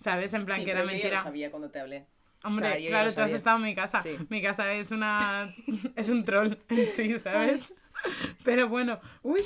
¿sabes? 0.03 0.33
En 0.33 0.45
plan 0.45 0.59
Sí, 0.59 0.65
que 0.65 0.71
era 0.71 0.81
yo 0.81 0.85
ya 0.87 0.91
mentira. 0.91 1.17
lo 1.17 1.23
sabía 1.23 1.49
cuando 1.49 1.69
te 1.69 1.79
hablé. 1.79 2.05
Hombre, 2.43 2.67
O 2.67 2.69
sea, 2.71 2.77
yo 2.77 2.83
ya 2.83 2.89
claro, 2.89 3.13
tú 3.13 3.21
has 3.21 3.31
estado 3.31 3.57
en 3.57 3.63
mi 3.63 3.73
casa. 3.75 4.01
Sí. 4.01 4.17
Mi 4.29 4.41
casa 4.41 4.73
es 4.73 4.91
una. 4.91 5.53
es 5.95 6.09
un 6.09 6.25
troll 6.25 6.55
en 6.69 6.87
sí, 6.87 7.17
¿sabes? 7.19 7.73
Pero 8.43 8.67
bueno, 8.67 8.99
uy, 9.21 9.41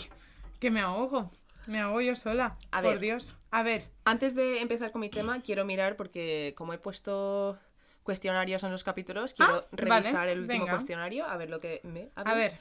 que 0.60 0.72
me 0.72 0.82
ahogo. 0.82 1.32
Me 1.68 1.80
ahogo 1.82 2.02
yo 2.02 2.16
sola. 2.16 2.56
A 2.72 2.82
por 2.82 2.92
ver. 2.94 3.00
Dios. 3.00 3.36
A 3.52 3.62
ver. 3.62 3.86
Antes 4.06 4.34
de 4.36 4.62
empezar 4.62 4.92
con 4.92 5.02
mi 5.02 5.10
tema, 5.10 5.42
quiero 5.42 5.64
mirar 5.66 5.96
porque 5.96 6.54
como 6.58 6.74
he 6.74 6.78
puesto 6.80 7.58
cuestionarios 8.04 8.64
en 8.64 8.72
los 8.72 8.84
capítulos, 8.86 9.34
quiero 9.34 9.54
Ah, 9.58 9.66
vale, 9.72 10.02
revisar 10.02 10.28
el 10.30 10.40
último 10.40 10.62
venga. 10.62 10.72
cuestionario, 10.78 11.26
a 11.28 11.36
ver 11.38 11.50
lo 11.50 11.60
que 11.60 11.82
me 11.84 12.08
A 12.16 12.34
ver. 12.34 12.58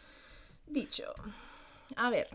dicho. 0.67 1.05
A 1.95 2.11
ver. 2.11 2.29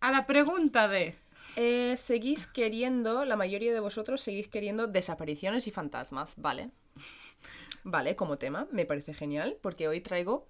A 0.00 0.10
la 0.10 0.26
pregunta 0.26 0.88
de. 0.88 1.14
Eh, 1.56 1.96
seguís 1.96 2.46
queriendo, 2.46 3.24
la 3.24 3.34
mayoría 3.34 3.72
de 3.72 3.80
vosotros 3.80 4.20
seguís 4.20 4.48
queriendo 4.48 4.86
desapariciones 4.86 5.66
y 5.66 5.70
fantasmas, 5.70 6.34
¿vale? 6.36 6.70
Vale, 7.84 8.16
como 8.16 8.36
tema, 8.36 8.66
me 8.72 8.84
parece 8.84 9.14
genial, 9.14 9.58
porque 9.62 9.88
hoy 9.88 10.00
traigo 10.00 10.48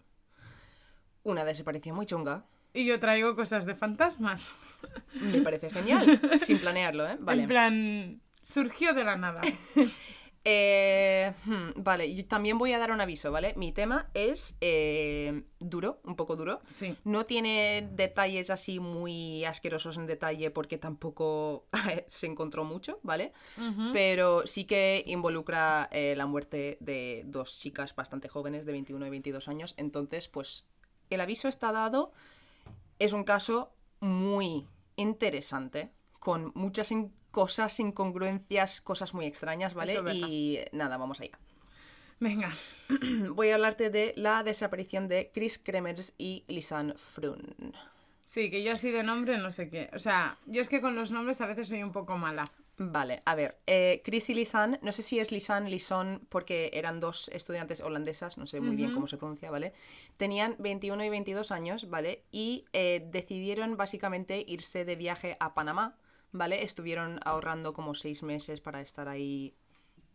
una 1.23 1.45
desaparición 1.45 1.95
muy 1.95 2.07
chunga. 2.07 2.45
Y 2.73 2.87
yo 2.87 2.99
traigo 2.99 3.37
cosas 3.37 3.67
de 3.67 3.75
fantasmas. 3.75 4.55
Me 5.21 5.41
parece 5.43 5.71
genial, 5.71 6.21
sin 6.39 6.59
planearlo, 6.59 7.07
¿eh? 7.07 7.17
Vale. 7.21 7.43
En 7.43 7.49
plan. 7.49 8.21
Surgió 8.43 8.95
de 8.95 9.05
la 9.05 9.17
nada. 9.17 9.43
Eh, 10.49 11.33
hmm, 11.45 11.83
vale, 11.83 12.15
yo 12.15 12.25
también 12.25 12.57
voy 12.57 12.73
a 12.73 12.79
dar 12.79 12.93
un 12.93 13.00
aviso, 13.00 13.33
¿vale? 13.33 13.53
Mi 13.57 13.73
tema 13.73 14.11
es 14.15 14.57
eh, 14.61 15.43
duro, 15.59 15.99
un 16.05 16.15
poco 16.15 16.37
duro. 16.37 16.61
Sí. 16.69 16.97
No 17.03 17.26
tiene 17.26 17.88
detalles 17.91 18.50
así 18.50 18.79
muy 18.79 19.45
asquerosos 19.45 19.97
en 19.97 20.07
detalle 20.07 20.53
porque 20.53 20.79
tampoco 20.79 21.67
se 22.07 22.29
encontró 22.29 22.62
mucho, 22.62 23.00
¿vale? 23.03 23.33
Pero 23.93 24.47
sí 24.47 24.67
que 24.67 25.03
involucra 25.09 25.88
eh, 25.91 26.15
la 26.17 26.26
muerte 26.26 26.76
de 26.79 27.25
dos 27.26 27.59
chicas 27.59 27.97
bastante 27.97 28.29
jóvenes 28.29 28.67
de 28.67 28.71
21 28.71 29.05
y 29.05 29.11
22 29.11 29.49
años. 29.49 29.75
Entonces, 29.76 30.29
pues 30.29 30.65
el 31.11 31.21
aviso 31.21 31.49
está 31.49 31.73
dado. 31.73 32.12
Es 33.00 33.12
un 33.12 33.25
caso 33.25 33.73
muy 33.99 34.69
interesante, 34.95 35.91
con 36.21 36.53
muchas 36.55 36.93
cosas, 37.37 37.78
incongruencias, 37.81 38.81
cosas 38.81 39.12
muy 39.12 39.26
extrañas, 39.26 39.75
¿vale? 39.75 39.93
Eso 39.93 40.00
es 40.00 40.05
verdad. 40.07 40.28
y 40.31 40.59
nada, 40.73 40.97
vamos 40.97 41.21
allá. 41.21 41.38
Venga. 42.19 42.57
Voy 43.35 43.50
a 43.50 43.57
hablarte 43.57 43.90
de 43.90 44.14
la 44.16 44.43
desaparición 44.43 45.07
de 45.07 45.31
Chris 45.35 45.59
Kremers 45.59 46.14
y 46.16 46.45
Lisanne 46.49 46.95
Frun. 46.95 47.75
Sí, 48.25 48.49
que 48.50 48.62
yo 48.62 48.73
así 48.73 48.90
de 48.90 49.02
nombre 49.02 49.37
no 49.37 49.52
sé 49.52 49.69
qué. 49.69 49.90
O 49.93 49.99
sea, 49.99 50.38
yo 50.47 50.62
es 50.62 50.71
que 50.71 50.81
con 50.81 50.97
los 50.97 51.11
nombres 51.11 51.43
a 51.43 51.47
veces 51.47 51.69
soy 51.69 51.83
un 51.83 51.93
poco 51.93 52.16
mala. 52.16 52.45
Vale, 52.78 53.21
a 53.26 53.35
ver. 53.35 53.59
eh, 53.66 54.00
Chris 54.02 54.31
y 54.31 54.35
Lisanne, 54.35 54.78
no 54.81 54.93
sé 54.93 55.02
si 55.02 55.19
es 55.19 55.31
Lisanne, 55.31 55.69
Lison, 55.69 56.23
porque 56.31 56.71
eran 56.73 57.00
dos 57.00 57.28
estudiantes 57.35 57.83
holandesas, 57.83 58.38
no 58.38 58.47
sé 58.47 58.62
muy 58.62 58.76
bien 58.76 58.95
cómo 58.95 59.07
se 59.07 59.19
pronuncia, 59.19 59.50
¿vale? 59.50 59.75
Tenían 60.16 60.57
21 60.59 61.05
y 61.05 61.11
22 61.11 61.52
años, 61.52 61.90
¿vale? 61.90 62.25
Y 62.33 62.64
eh, 62.73 63.07
decidieron 63.11 63.76
básicamente 63.76 64.43
irse 64.47 64.87
de 64.87 64.97
viaje 64.97 65.37
a 65.38 65.52
Panamá, 65.52 65.97
¿vale? 66.37 66.64
Estuvieron 66.64 67.21
ahorrando 67.25 67.73
como 67.73 67.95
seis 67.95 68.23
meses 68.23 68.61
para 68.61 68.81
estar 68.81 69.09
ahí 69.09 69.55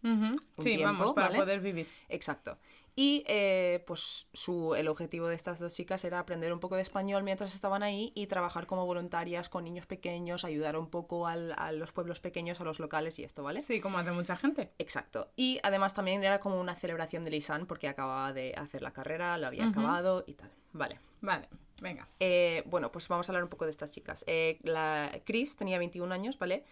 Ujú. 0.04 0.32
Sí, 0.58 0.64
tiempo, 0.78 0.86
vamos, 0.86 1.14
para 1.14 1.28
¿vale? 1.28 1.40
poder 1.40 1.60
vivir. 1.60 1.88
Exacto. 2.10 2.58
Y 2.96 3.24
eh, 3.28 3.84
pues 3.88 4.28
su, 4.34 4.76
el 4.76 4.88
objetivo 4.90 5.28
de 5.28 5.36
estas 5.36 5.60
dos 5.60 5.74
chicas 5.74 6.04
era 6.04 6.20
aprender 6.20 6.52
un 6.52 6.60
poco 6.60 6.76
de 6.76 6.82
español 6.82 7.24
mientras 7.24 7.54
estaban 7.56 7.84
ahí 7.84 8.12
y 8.16 8.28
trabajar 8.28 8.66
como 8.68 8.86
voluntarias 8.86 9.48
con 9.48 9.64
niños 9.64 9.86
pequeños, 9.86 10.44
ayudar 10.44 10.76
un 10.76 10.90
poco 10.90 11.28
al- 11.28 11.54
a 11.58 11.72
los 11.72 11.94
pueblos 11.94 12.20
pequeños, 12.20 12.60
a 12.60 12.64
los 12.66 12.80
locales 12.80 13.18
y 13.20 13.24
esto, 13.24 13.44
¿vale? 13.44 13.62
Sí, 13.62 13.80
como 13.80 13.98
hace 13.98 14.12
mucha 14.12 14.36
gente. 14.36 14.74
Exacto. 14.78 15.32
Y 15.38 15.60
además 15.64 15.94
también 15.94 16.24
era 16.24 16.40
como 16.40 16.60
una 16.60 16.76
celebración 16.76 17.24
de 17.24 17.32
Lisanne 17.32 17.66
porque 17.66 17.88
acababa 17.88 18.34
de 18.34 18.54
hacer 18.58 18.82
la 18.82 18.92
carrera, 18.92 19.38
lo 19.38 19.48
había 19.48 19.68
acabado 19.68 20.24
y 20.28 20.34
tal. 20.34 20.52
Vale. 20.74 21.00
Vale, 21.22 21.48
venga. 21.82 22.08
Eh, 22.20 22.64
bueno, 22.66 22.92
pues 22.92 23.08
vamos 23.08 23.30
a 23.30 23.32
hablar 23.32 23.44
un 23.44 23.50
poco 23.50 23.66
de 23.66 23.72
estas 23.72 23.92
chicas. 23.92 24.24
Eh, 24.28 24.60
la 24.64 25.22
Chris 25.24 25.56
tenía 25.56 25.78
21 25.78 26.12
años, 26.14 26.38
¿vale? 26.40 26.66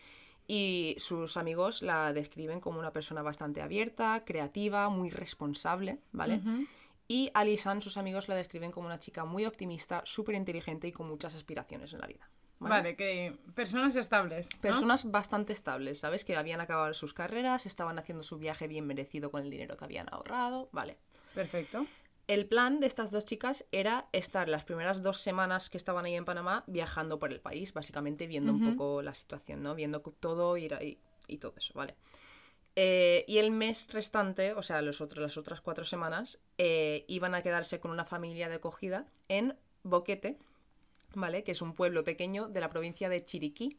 Y 0.48 0.96
sus 0.98 1.38
amigos 1.38 1.84
la 1.84 2.12
describen 2.12 2.60
como 2.60 2.80
una 2.80 2.92
persona 2.92 3.22
bastante 3.22 3.62
abierta, 3.62 4.24
creativa, 4.26 4.90
muy 4.90 5.12
responsable, 5.12 6.00
¿vale? 6.12 6.42
Y 7.08 7.30
a 7.36 7.44
Lisanne, 7.44 7.82
sus 7.82 7.98
amigos 7.98 8.28
la 8.28 8.36
describen 8.36 8.72
como 8.72 8.88
una 8.88 9.00
chica 9.00 9.26
muy 9.26 9.46
optimista, 9.46 10.02
súper 10.06 10.36
inteligente 10.36 10.88
y 10.88 10.92
con 10.92 11.08
muchas 11.08 11.36
aspiraciones 11.36 11.94
en 11.94 12.02
la 12.02 12.08
vida. 12.08 12.30
Vale, 12.60 12.96
que 12.96 13.38
personas 13.56 13.96
estables. 13.96 14.50
¿no? 14.54 14.62
Personas 14.62 15.10
bastante 15.10 15.54
estables, 15.54 16.00
¿sabes? 16.00 16.26
Que 16.26 16.36
habían 16.36 16.62
acabado 16.62 16.94
sus 16.94 17.14
carreras, 17.14 17.66
estaban 17.66 17.98
haciendo 18.00 18.24
su 18.24 18.38
viaje 18.38 18.68
bien 18.68 18.86
merecido 18.86 19.32
con 19.32 19.44
el 19.44 19.50
dinero 19.50 19.78
que 19.78 19.86
habían 19.86 20.08
ahorrado, 20.12 20.70
vale. 20.72 20.98
Perfecto. 21.34 21.86
El 22.30 22.46
plan 22.46 22.80
de 22.80 22.86
estas 22.86 23.10
dos 23.10 23.26
chicas 23.26 23.66
era 23.72 24.08
estar 24.12 24.48
las 24.50 24.64
primeras 24.64 25.02
dos 25.02 25.18
semanas 25.18 25.72
que 25.72 25.78
estaban 25.78 26.06
ahí 26.06 26.14
en 26.14 26.26
Panamá 26.26 26.64
viajando 26.68 27.18
por 27.18 27.32
el 27.32 27.40
país, 27.42 27.74
básicamente 27.74 28.28
viendo 28.28 28.54
un 28.54 28.62
poco 28.76 29.02
la 29.02 29.16
situación, 29.16 29.64
¿no? 29.64 29.74
Viendo 29.74 30.02
todo 30.02 30.56
y, 30.56 30.66
y- 30.68 31.00
y 31.28 31.38
todo 31.40 31.56
eso, 31.58 31.74
¿vale? 31.74 31.96
Eh, 32.76 33.26
y 33.28 33.40
el 33.40 33.50
mes 33.50 33.92
restante, 33.92 34.54
o 34.54 34.62
sea, 34.62 34.84
los 34.84 35.02
otros, 35.02 35.24
las 35.24 35.38
otras 35.38 35.60
cuatro 35.62 35.86
semanas, 35.86 36.38
eh, 36.60 37.04
iban 37.08 37.34
a 37.34 37.42
quedarse 37.42 37.80
con 37.80 37.90
una 37.90 38.06
familia 38.06 38.48
de 38.48 38.56
acogida 38.56 39.08
en 39.28 39.56
Boquete, 39.82 40.38
¿vale? 41.16 41.44
Que 41.44 41.54
es 41.54 41.64
un 41.64 41.74
pueblo 41.74 42.04
pequeño 42.04 42.48
de 42.48 42.60
la 42.60 42.70
provincia 42.70 43.10
de 43.10 43.26
Chiriquí. 43.26 43.76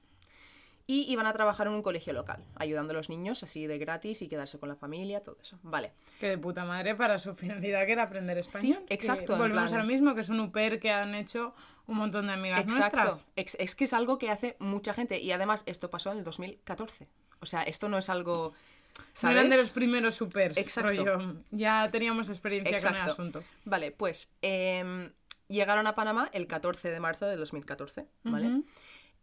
Y 0.92 1.04
iban 1.08 1.24
a 1.26 1.32
trabajar 1.32 1.68
en 1.68 1.74
un 1.74 1.82
colegio 1.82 2.12
local, 2.12 2.42
ayudando 2.56 2.92
a 2.92 2.96
los 2.96 3.08
niños 3.08 3.44
así 3.44 3.68
de 3.68 3.78
gratis 3.78 4.22
y 4.22 4.28
quedarse 4.28 4.58
con 4.58 4.68
la 4.68 4.74
familia, 4.74 5.22
todo 5.22 5.36
eso. 5.40 5.56
Vale. 5.62 5.92
Que 6.18 6.30
de 6.30 6.36
puta 6.38 6.64
madre 6.64 6.96
para 6.96 7.20
su 7.20 7.34
finalidad 7.36 7.86
que 7.86 7.92
era 7.92 8.02
aprender 8.02 8.38
español. 8.38 8.82
que 8.88 8.94
exacto, 8.94 9.36
Volvemos 9.36 9.72
a 9.72 9.78
lo 9.78 9.84
mismo, 9.84 10.16
que 10.16 10.22
es 10.22 10.28
un 10.30 10.40
UPER 10.40 10.80
que 10.80 10.90
han 10.90 11.14
hecho 11.14 11.54
un 11.86 11.96
montón 11.96 12.26
de 12.26 12.32
amigas 12.32 12.66
nuestras. 12.66 13.28
Ex- 13.36 13.56
es 13.60 13.76
que 13.76 13.84
es 13.84 13.92
algo 13.92 14.18
que 14.18 14.30
hace 14.30 14.56
mucha 14.58 14.92
gente. 14.92 15.20
Y 15.20 15.30
además, 15.30 15.62
esto 15.66 15.90
pasó 15.90 16.10
en 16.10 16.18
el 16.18 16.24
2014. 16.24 17.06
O 17.40 17.46
sea, 17.46 17.62
esto 17.62 17.88
no 17.88 17.96
es 17.96 18.08
algo. 18.10 18.52
No 18.98 19.04
¿sabes? 19.14 19.36
eran 19.36 19.48
de 19.50 19.58
los 19.58 19.70
primeros 19.70 20.16
supers. 20.16 20.56
Exacto. 20.56 20.88
rollo, 20.90 21.36
ya 21.52 21.88
teníamos 21.92 22.28
experiencia 22.30 22.78
con 22.78 22.88
el 22.88 22.94
Exacto. 22.96 23.12
asunto. 23.12 23.44
Vale, 23.64 23.92
pues 23.92 24.32
em, 24.42 25.12
llegaron 25.46 25.86
a 25.86 25.94
Panamá 25.94 26.28
el 26.32 26.48
14 26.48 26.90
de 26.90 26.98
marzo 26.98 27.26
de 27.26 27.36
2014, 27.36 28.06
¿vale? 28.24 28.62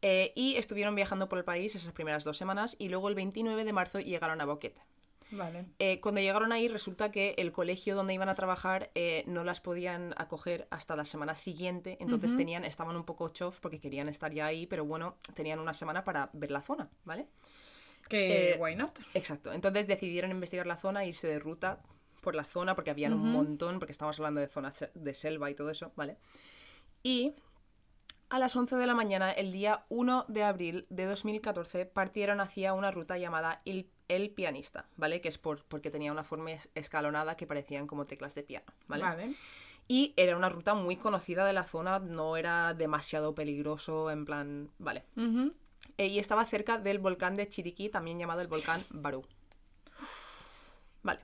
Eh, 0.01 0.32
y 0.36 0.56
estuvieron 0.56 0.96
viajando 0.96 1.27
por 1.27 1.39
el 1.39 1.44
país 1.44 1.75
esas 1.75 1.92
primeras 1.92 2.24
dos 2.24 2.38
semanas 2.38 2.75
y 2.77 2.89
luego 2.89 3.10
el 3.10 3.16
29 3.16 3.66
de 3.66 3.74
marzo 3.74 4.00
llegaron 4.00 4.42
a 4.42 4.46
Boquete. 4.46 4.82
Vale. 5.32 5.66
Eh, 5.80 6.00
cuando 6.00 6.22
llegaron 6.22 6.51
ahí 6.51 6.68
resulta 6.70 7.12
que 7.12 7.36
el 7.38 7.51
colegio 7.51 7.96
donde 7.96 8.13
iban 8.13 8.30
a 8.30 8.36
trabajar 8.36 8.92
eh, 8.96 9.24
no 9.27 9.44
las 9.44 9.60
podían 9.60 10.13
acoger 10.18 10.68
hasta 10.70 10.96
la 10.96 11.04
semana 11.04 11.36
siguiente, 11.36 11.98
entonces 12.00 12.36
tenían, 12.36 12.63
estaban 12.63 12.96
un 12.96 13.04
poco 13.04 13.27
chof 13.30 13.60
porque 13.60 13.80
querían 13.80 14.08
estar 14.08 14.32
ya 14.34 14.46
ahí, 14.46 14.68
pero 14.68 14.86
bueno, 14.86 15.18
tenían 15.34 15.60
una 15.60 15.74
semana 15.74 16.04
para 16.04 16.30
ver 16.34 16.51
la 16.51 16.62
zona, 16.62 16.89
¿vale? 17.04 17.27
Que 18.08 18.54
Eh, 18.54 18.58
why 18.58 18.75
not? 18.75 18.98
Exacto. 19.13 19.51
Entonces 19.51 19.86
decidieron 19.86 20.32
investigar 20.32 20.66
la 20.66 20.77
zona, 20.77 21.04
irse 21.04 21.27
de 21.27 21.39
ruta 21.39 21.82
por 22.22 22.34
la 22.36 22.46
zona, 22.46 22.75
porque 22.75 22.92
habían 22.92 23.13
un 23.13 23.32
montón, 23.32 23.80
porque 23.80 23.92
estamos 23.92 24.18
hablando 24.20 24.39
de 24.39 24.48
zonas 24.48 24.89
de 24.94 25.13
selva 25.13 25.50
y 25.50 25.56
todo 25.56 25.70
eso, 25.70 25.92
¿vale? 25.96 26.18
Y 27.04 27.34
a 28.30 28.40
las 28.40 28.56
11 28.56 28.76
de 28.76 28.88
la 28.88 28.94
mañana, 28.96 29.32
el 29.32 29.52
día 29.52 29.86
1 29.90 30.26
de 30.28 30.44
abril 30.44 30.86
de 30.90 31.06
2014, 31.06 31.86
partieron 31.86 32.40
hacia 32.42 32.74
una 32.74 32.92
ruta 32.92 33.18
llamada 33.18 33.62
El, 33.66 33.90
El 34.08 34.30
Pianista, 34.32 34.86
¿vale? 34.98 35.22
Que 35.22 35.30
es 35.30 35.38
por, 35.38 35.64
porque 35.66 35.92
tenía 35.92 36.12
una 36.12 36.24
forma 36.24 36.52
es- 36.52 36.70
escalonada 36.76 37.38
que 37.38 37.48
parecían 37.48 37.88
como 37.88 38.06
teclas 38.06 38.36
de 38.36 38.44
piano, 38.44 38.66
¿vale? 38.88 39.04
Vale. 39.04 39.36
Y 39.88 40.14
era 40.18 40.36
una 40.36 40.50
ruta 40.50 40.74
muy 40.74 40.98
conocida 40.98 41.46
de 41.46 41.54
la 41.54 41.64
zona, 41.64 42.00
no 42.00 42.36
era 42.36 42.74
demasiado 42.74 43.34
peligroso, 43.34 44.12
en 44.12 44.26
plan, 44.26 44.70
vale. 44.78 45.06
Eh, 45.98 46.08
y 46.08 46.20
estaba 46.20 46.46
cerca 46.46 46.78
del 46.78 47.00
volcán 47.00 47.36
de 47.36 47.48
Chiriquí, 47.48 47.88
también 47.90 48.20
llamado 48.20 48.42
el 48.42 48.48
volcán 48.48 48.82
Barú. 48.90 49.26
Vale. 51.04 51.22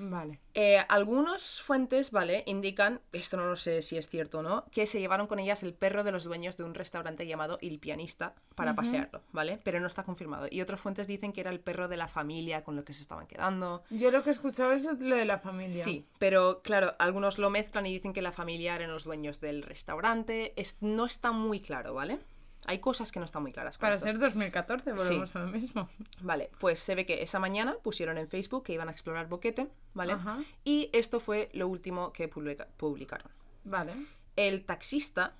Vale. 0.00 0.38
Eh, 0.54 0.78
algunas 0.88 1.60
fuentes, 1.60 2.12
¿vale? 2.12 2.44
Indican, 2.46 3.00
esto 3.12 3.36
no 3.36 3.46
lo 3.46 3.56
sé 3.56 3.82
si 3.82 3.96
es 3.96 4.08
cierto 4.08 4.38
o 4.38 4.42
no, 4.42 4.64
que 4.70 4.86
se 4.86 5.00
llevaron 5.00 5.26
con 5.26 5.40
ellas 5.40 5.64
el 5.64 5.74
perro 5.74 6.04
de 6.04 6.12
los 6.12 6.22
dueños 6.22 6.56
de 6.56 6.62
un 6.62 6.74
restaurante 6.74 7.26
llamado 7.26 7.58
Il 7.60 7.80
Pianista 7.80 8.34
para 8.54 8.74
pasearlo, 8.76 9.22
¿vale? 9.32 9.58
Pero 9.64 9.80
no 9.80 9.88
está 9.88 10.04
confirmado. 10.04 10.46
Y 10.50 10.60
otras 10.60 10.80
fuentes 10.80 11.06
dicen 11.08 11.32
que 11.32 11.40
era 11.40 11.50
el 11.50 11.58
perro 11.60 11.88
de 11.88 11.96
la 11.96 12.06
familia 12.06 12.62
con 12.62 12.76
lo 12.76 12.84
que 12.84 12.94
se 12.94 13.02
estaban 13.02 13.26
quedando. 13.26 13.82
Yo 13.90 14.10
lo 14.12 14.22
que 14.22 14.30
he 14.30 14.32
escuchado 14.32 14.72
es 14.72 14.84
lo 14.84 15.16
de 15.16 15.24
la 15.24 15.38
familia. 15.38 15.82
Sí, 15.82 16.06
pero 16.18 16.60
claro, 16.62 16.94
algunos 17.00 17.38
lo 17.38 17.50
mezclan 17.50 17.86
y 17.86 17.92
dicen 17.92 18.12
que 18.12 18.22
la 18.22 18.32
familia 18.32 18.76
eran 18.76 18.90
los 18.92 19.02
dueños 19.04 19.40
del 19.40 19.62
restaurante. 19.64 20.52
Es- 20.56 20.80
no 20.80 21.06
está 21.06 21.32
muy 21.32 21.60
claro, 21.60 21.94
¿vale? 21.94 22.20
Hay 22.68 22.80
cosas 22.80 23.10
que 23.10 23.18
no 23.18 23.24
están 23.24 23.42
muy 23.42 23.52
claras. 23.52 23.78
Para 23.78 23.94
esto. 23.96 24.06
ser 24.06 24.18
2014, 24.18 24.92
volvemos 24.92 25.30
Sí. 25.30 25.38
a 25.38 25.40
lo 25.40 25.48
mismo. 25.48 25.88
Vale, 26.20 26.50
pues 26.60 26.78
se 26.78 26.94
ve 26.94 27.06
que 27.06 27.22
esa 27.22 27.38
mañana 27.38 27.76
pusieron 27.82 28.18
en 28.18 28.28
Facebook 28.28 28.62
que 28.64 28.74
iban 28.74 28.88
a 28.88 28.92
explorar 28.92 29.26
Boquete, 29.28 29.68
¿vale? 29.94 30.12
Ajá. 30.12 30.38
Y 30.64 30.90
esto 30.92 31.18
fue 31.18 31.48
lo 31.54 31.66
último 31.66 32.12
que 32.12 32.28
publica- 32.28 32.68
publicaron. 32.76 33.32
Vale. 33.64 33.94
El 34.36 34.64
taxista 34.66 35.34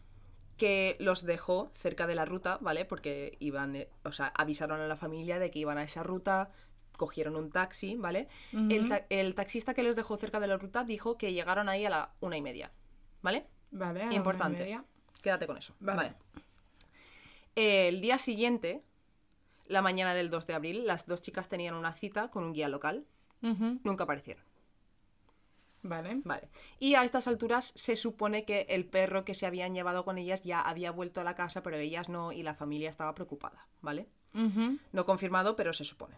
que 0.56 0.96
los 1.00 1.22
dejó 1.24 1.70
cerca 1.76 2.06
de 2.06 2.14
la 2.14 2.24
ruta, 2.24 2.58
¿vale? 2.60 2.84
Porque 2.84 3.36
iban, 3.40 3.76
eh, 3.76 3.88
o 4.04 4.10
sea, 4.12 4.32
avisaron 4.34 4.80
a 4.80 4.88
la 4.88 4.96
familia 4.96 5.38
de 5.38 5.50
que 5.50 5.58
iban 5.60 5.78
a 5.78 5.84
esa 5.84 6.02
ruta, 6.02 6.50
cogieron 6.96 7.36
un 7.36 7.50
taxi, 7.50 7.94
¿vale? 7.96 8.26
el, 8.52 8.88
ta- 8.88 9.06
el 9.08 9.34
taxista 9.36 9.72
que 9.74 9.84
los 9.84 9.94
dejó 9.94 10.16
cerca 10.16 10.40
de 10.40 10.48
la 10.48 10.56
ruta 10.56 10.82
dijo 10.82 11.16
que 11.16 11.32
llegaron 11.32 11.68
ahí 11.68 11.86
a 11.86 11.90
la 11.90 12.10
una 12.20 12.36
y 12.36 12.42
media, 12.42 12.72
¿vale? 13.22 13.46
Vale. 13.70 14.00
a 14.00 14.02
la 14.02 14.04
una 14.06 14.14
y 14.14 14.16
Importante. 14.16 14.58
media. 14.62 14.84
Quédate 15.22 15.46
con 15.46 15.58
eso. 15.58 15.74
Vale. 15.78 15.96
Vale. 15.96 16.14
El 17.54 18.00
día 18.00 18.18
siguiente, 18.18 18.82
la 19.66 19.82
mañana 19.82 20.14
del 20.14 20.30
2 20.30 20.46
de 20.46 20.54
abril, 20.54 20.86
las 20.86 21.06
dos 21.06 21.22
chicas 21.22 21.48
tenían 21.48 21.74
una 21.74 21.94
cita 21.94 22.30
con 22.30 22.44
un 22.44 22.52
guía 22.52 22.68
local. 22.68 23.06
Nunca 23.40 24.04
aparecieron. 24.04 24.44
Vale. 25.82 26.20
Vale. 26.24 26.48
Y 26.78 26.94
a 26.94 27.04
estas 27.04 27.28
alturas 27.28 27.72
se 27.76 27.96
supone 27.96 28.44
que 28.44 28.66
el 28.68 28.84
perro 28.84 29.24
que 29.24 29.34
se 29.34 29.46
habían 29.46 29.74
llevado 29.74 30.04
con 30.04 30.18
ellas 30.18 30.42
ya 30.42 30.60
había 30.60 30.90
vuelto 30.90 31.20
a 31.20 31.24
la 31.24 31.34
casa, 31.34 31.62
pero 31.62 31.76
ellas 31.76 32.08
no, 32.08 32.32
y 32.32 32.42
la 32.42 32.54
familia 32.54 32.90
estaba 32.90 33.14
preocupada, 33.14 33.66
¿vale? 33.80 34.08
No 34.92 35.04
confirmado, 35.04 35.56
pero 35.56 35.72
se 35.72 35.84
supone. 35.84 36.16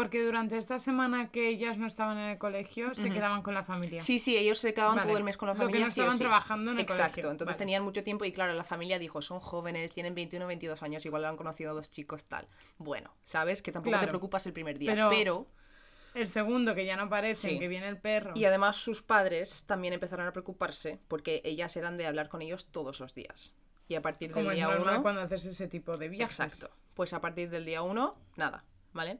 Porque 0.00 0.24
durante 0.24 0.56
esta 0.56 0.78
semana 0.78 1.30
que 1.30 1.48
ellas 1.48 1.76
no 1.76 1.86
estaban 1.86 2.16
en 2.18 2.30
el 2.30 2.38
colegio, 2.38 2.94
se 2.94 3.10
quedaban 3.10 3.42
con 3.42 3.52
la 3.52 3.64
familia. 3.64 4.00
Sí, 4.00 4.18
sí, 4.18 4.34
ellos 4.36 4.58
se 4.58 4.72
quedaban 4.72 4.96
Vale. 4.96 5.08
todo 5.08 5.18
el 5.18 5.24
mes 5.24 5.36
con 5.36 5.48
la 5.48 5.52
Lo 5.52 5.58
que 5.58 5.64
familia. 5.66 5.80
no 5.84 5.86
estaban 5.88 6.12
sí. 6.14 6.18
trabajando 6.20 6.70
en 6.70 6.78
el 6.78 6.82
Exacto, 6.82 7.02
colegio. 7.12 7.30
entonces 7.32 7.56
Vale. 7.56 7.58
tenían 7.58 7.82
mucho 7.82 8.02
tiempo 8.02 8.24
y 8.24 8.32
claro, 8.32 8.54
la 8.54 8.64
familia 8.64 8.98
dijo, 8.98 9.20
son 9.20 9.40
jóvenes, 9.40 9.92
tienen 9.92 10.14
21 10.14 10.46
o 10.46 10.48
22 10.48 10.82
años, 10.82 11.04
igual 11.04 11.24
han 11.26 11.36
conocido 11.36 11.74
dos 11.74 11.90
chicos, 11.90 12.24
tal. 12.24 12.46
Bueno, 12.78 13.10
¿sabes? 13.24 13.60
Que 13.60 13.72
tampoco 13.72 13.98
te 14.00 14.06
preocupas 14.08 14.46
el 14.46 14.52
primer 14.54 14.78
día, 14.78 14.92
Pero- 14.92 15.10
pero 15.10 15.46
El 16.14 16.26
segundo, 16.26 16.74
que 16.74 16.84
ya 16.86 16.96
no 16.96 17.02
aparecen, 17.02 17.50
Sí. 17.52 17.58
que 17.60 17.68
viene 17.68 17.86
el 17.86 17.96
perro. 17.98 18.32
Y 18.34 18.44
además 18.44 18.76
sus 18.76 19.00
padres 19.02 19.64
también 19.66 19.92
empezaron 19.94 20.26
a 20.26 20.32
preocuparse 20.32 20.98
porque 21.06 21.40
ellas 21.44 21.76
eran 21.76 21.96
de 21.98 22.06
hablar 22.06 22.28
con 22.28 22.42
ellos 22.42 22.66
todos 22.72 22.98
los 22.98 23.14
días. 23.14 23.52
Y 23.86 23.94
a 23.94 24.02
partir 24.02 24.28
del 24.30 24.34
Como 24.34 24.50
es 24.50 24.56
día 24.56 24.66
normal 24.66 24.94
1... 24.94 25.02
cuando 25.02 25.20
haces 25.20 25.44
ese 25.44 25.68
tipo 25.68 25.96
de 25.98 26.08
viajes. 26.08 26.40
Exacto. 26.40 26.74
Pues 26.94 27.12
a 27.12 27.20
partir 27.20 27.48
del 27.50 27.64
día 27.64 27.82
1, 27.82 28.14
nada, 28.36 28.64
¿vale? 28.92 29.18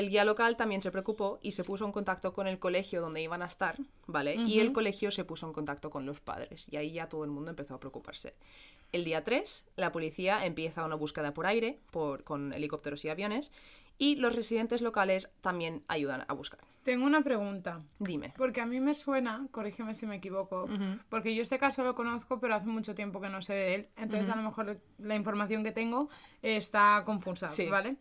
El 0.00 0.08
guía 0.08 0.24
local 0.24 0.56
también 0.56 0.80
se 0.80 0.90
preocupó 0.90 1.38
y 1.42 1.52
se 1.52 1.62
puso 1.62 1.84
en 1.84 1.92
contacto 1.92 2.32
con 2.32 2.46
el 2.46 2.58
colegio 2.58 3.02
donde 3.02 3.20
iban 3.20 3.42
a 3.42 3.44
estar, 3.44 3.76
¿vale? 4.06 4.34
Y 4.34 4.58
el 4.60 4.72
colegio 4.72 5.10
se 5.10 5.26
puso 5.26 5.46
en 5.46 5.52
contacto 5.52 5.90
con 5.90 6.06
los 6.06 6.20
padres 6.20 6.66
y 6.70 6.78
ahí 6.78 6.92
ya 6.92 7.10
todo 7.10 7.22
el 7.22 7.30
mundo 7.30 7.50
empezó 7.50 7.74
a 7.74 7.80
preocuparse. 7.80 8.32
El 8.92 9.04
día 9.04 9.24
3, 9.24 9.66
la 9.76 9.92
policía 9.92 10.46
empieza 10.46 10.86
una 10.86 10.94
búsqueda 10.94 11.34
por 11.34 11.44
aire, 11.44 11.80
por, 11.90 12.24
con 12.24 12.54
helicópteros 12.54 13.04
y 13.04 13.10
aviones, 13.10 13.52
y 13.98 14.16
los 14.16 14.34
residentes 14.34 14.80
locales 14.80 15.30
también 15.42 15.84
ayudan 15.86 16.24
a 16.28 16.32
buscar. 16.32 16.60
Tengo 16.82 17.04
una 17.04 17.20
pregunta. 17.20 17.80
Dime. 17.98 18.32
Porque 18.38 18.62
a 18.62 18.66
mí 18.66 18.80
me 18.80 18.94
suena, 18.94 19.48
corrígeme 19.50 19.94
si 19.94 20.06
me 20.06 20.16
equivoco, 20.16 20.66
porque 21.10 21.34
yo 21.34 21.42
este 21.42 21.58
caso 21.58 21.84
lo 21.84 21.94
conozco, 21.94 22.40
pero 22.40 22.54
hace 22.54 22.68
mucho 22.68 22.94
tiempo 22.94 23.20
que 23.20 23.28
no 23.28 23.42
sé 23.42 23.52
de 23.52 23.74
él, 23.74 23.88
entonces 23.98 24.30
a 24.30 24.36
lo 24.36 24.42
mejor 24.44 24.80
la 24.98 25.14
información 25.14 25.62
que 25.62 25.72
tengo 25.72 26.08
está 26.40 27.02
confusa, 27.04 27.50
Sí. 27.50 27.66
¿vale? 27.68 27.96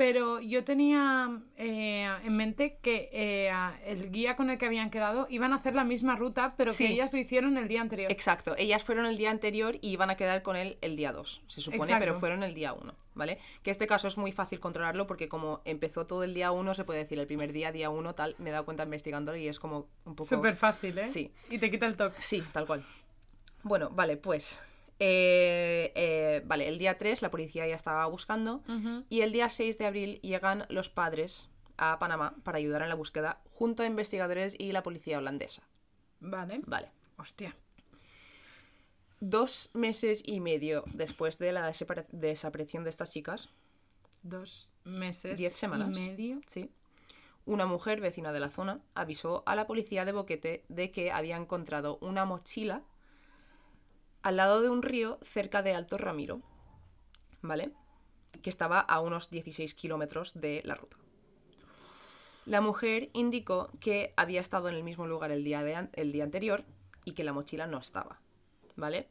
Pero 0.00 0.40
yo 0.40 0.64
tenía 0.64 1.28
eh, 1.58 2.08
en 2.24 2.34
mente 2.34 2.78
que 2.80 3.10
eh, 3.12 3.52
el 3.84 4.10
guía 4.10 4.34
con 4.34 4.48
el 4.48 4.56
que 4.56 4.64
habían 4.64 4.88
quedado 4.88 5.26
iban 5.28 5.52
a 5.52 5.56
hacer 5.56 5.74
la 5.74 5.84
misma 5.84 6.16
ruta, 6.16 6.54
pero 6.56 6.72
Sí. 6.72 6.86
que 6.86 6.92
ellas 6.94 7.12
lo 7.12 7.18
hicieron 7.18 7.58
el 7.58 7.68
día 7.68 7.82
anterior. 7.82 8.10
Exacto, 8.10 8.54
ellas 8.56 8.82
fueron 8.82 9.04
el 9.04 9.18
día 9.18 9.30
anterior 9.30 9.76
y 9.82 9.90
iban 9.90 10.08
a 10.08 10.16
quedar 10.16 10.40
con 10.42 10.56
él 10.56 10.78
el 10.80 10.96
día 10.96 11.12
2, 11.12 11.42
se 11.48 11.60
supone, 11.60 11.82
Exacto. 11.82 12.00
pero 12.02 12.14
fueron 12.18 12.42
el 12.42 12.54
día 12.54 12.72
1, 12.72 12.94
¿vale? 13.12 13.36
Que 13.62 13.70
este 13.70 13.86
caso 13.86 14.08
es 14.08 14.16
muy 14.16 14.32
fácil 14.32 14.58
controlarlo 14.58 15.06
porque 15.06 15.28
como 15.28 15.60
empezó 15.66 16.06
todo 16.06 16.24
el 16.24 16.32
día 16.32 16.50
1, 16.50 16.72
se 16.72 16.84
puede 16.84 17.00
decir 17.00 17.18
el 17.18 17.26
primer 17.26 17.52
día, 17.52 17.70
día 17.70 17.90
1, 17.90 18.14
tal, 18.14 18.36
me 18.38 18.48
he 18.48 18.52
dado 18.54 18.64
cuenta 18.64 18.84
investigándolo 18.84 19.36
y 19.36 19.48
es 19.48 19.60
como 19.60 19.86
un 20.06 20.14
poco... 20.16 20.24
Súper 20.30 20.56
fácil, 20.56 20.98
¿eh? 20.98 21.08
Sí. 21.08 21.30
Y 21.50 21.58
te 21.58 21.70
quita 21.70 21.84
el 21.84 21.96
toque. 21.96 22.22
Sí, 22.22 22.42
tal 22.52 22.66
cual. 22.66 22.82
Bueno, 23.64 23.90
vale, 23.90 24.16
pues... 24.16 24.62
eh, 25.00 25.92
eh, 25.94 26.42
vale, 26.44 26.68
el 26.68 26.78
día 26.78 26.98
3 26.98 27.22
la 27.22 27.30
policía 27.30 27.66
ya 27.66 27.74
estaba 27.74 28.06
buscando 28.06 28.62
y 29.08 29.22
el 29.22 29.32
día 29.32 29.48
6 29.48 29.78
de 29.78 29.86
abril 29.86 30.20
llegan 30.22 30.66
los 30.68 30.90
padres 30.90 31.48
a 31.78 31.98
Panamá 31.98 32.36
para 32.44 32.58
ayudar 32.58 32.82
en 32.82 32.90
la 32.90 32.94
búsqueda 32.94 33.40
junto 33.50 33.82
a 33.82 33.86
investigadores 33.86 34.54
y 34.58 34.72
la 34.72 34.82
policía 34.82 35.18
holandesa. 35.18 35.62
Vale. 36.20 36.60
Vale. 36.66 36.90
Hostia. 37.16 37.56
Dos 39.20 39.70
meses 39.72 40.22
y 40.24 40.40
medio 40.40 40.84
después 40.92 41.38
de 41.38 41.52
la 41.52 41.72
desaparición 42.12 42.84
de 42.84 42.90
estas 42.90 43.10
chicas, 43.10 43.48
Dos 44.22 44.70
meses. 44.84 45.38
Diez 45.38 45.56
semanas. 45.56 45.96
Y 45.96 46.00
medio. 46.08 46.40
sí, 46.46 46.70
una 47.46 47.64
mujer 47.64 48.00
vecina 48.00 48.32
de 48.32 48.40
la 48.40 48.50
zona 48.50 48.80
avisó 48.94 49.42
a 49.46 49.56
la 49.56 49.66
policía 49.66 50.04
de 50.04 50.12
Boquete 50.12 50.64
de 50.68 50.90
que 50.90 51.10
había 51.10 51.36
encontrado 51.36 51.98
una 52.02 52.26
mochila 52.26 52.82
al 54.22 54.36
lado 54.36 54.60
de 54.62 54.68
un 54.68 54.82
río 54.82 55.18
cerca 55.22 55.62
de 55.62 55.74
Alto 55.74 55.98
Ramiro, 55.98 56.42
¿vale? 57.42 57.72
Que 58.42 58.50
estaba 58.50 58.80
a 58.80 59.00
unos 59.00 59.30
16 59.30 59.74
kilómetros 59.74 60.40
de 60.40 60.62
la 60.64 60.74
ruta. 60.74 60.96
La 62.46 62.60
mujer 62.60 63.10
indicó 63.12 63.70
que 63.80 64.12
había 64.16 64.40
estado 64.40 64.68
en 64.68 64.74
el 64.74 64.82
mismo 64.82 65.06
lugar 65.06 65.30
el 65.30 65.44
día, 65.44 65.62
de 65.62 65.88
el 65.92 66.12
día 66.12 66.24
anterior 66.24 66.64
y 67.04 67.12
que 67.12 67.24
la 67.24 67.32
mochila 67.32 67.66
no 67.66 67.78
estaba, 67.78 68.18
¿vale? 68.76 69.08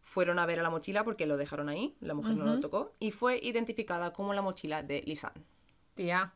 Fueron 0.00 0.38
a 0.38 0.46
ver 0.46 0.60
a 0.60 0.62
la 0.62 0.70
mochila 0.70 1.04
porque 1.04 1.26
lo 1.26 1.36
dejaron 1.36 1.68
ahí, 1.68 1.96
la 2.00 2.14
mujer 2.14 2.36
no 2.36 2.44
lo 2.44 2.60
tocó, 2.60 2.94
y 2.98 3.12
fue 3.12 3.38
identificada 3.42 4.12
como 4.12 4.34
la 4.34 4.42
mochila 4.42 4.82
de 4.82 5.02
Lisan. 5.02 5.32
Tía. 5.94 6.34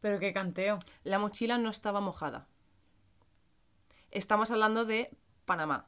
Pero 0.00 0.18
qué 0.18 0.32
canteo. 0.32 0.78
La 1.04 1.18
mochila 1.18 1.58
no 1.58 1.70
estaba 1.70 2.00
mojada. 2.00 2.46
Estamos 4.10 4.50
hablando 4.50 4.84
de 4.84 5.10
Panamá. 5.44 5.86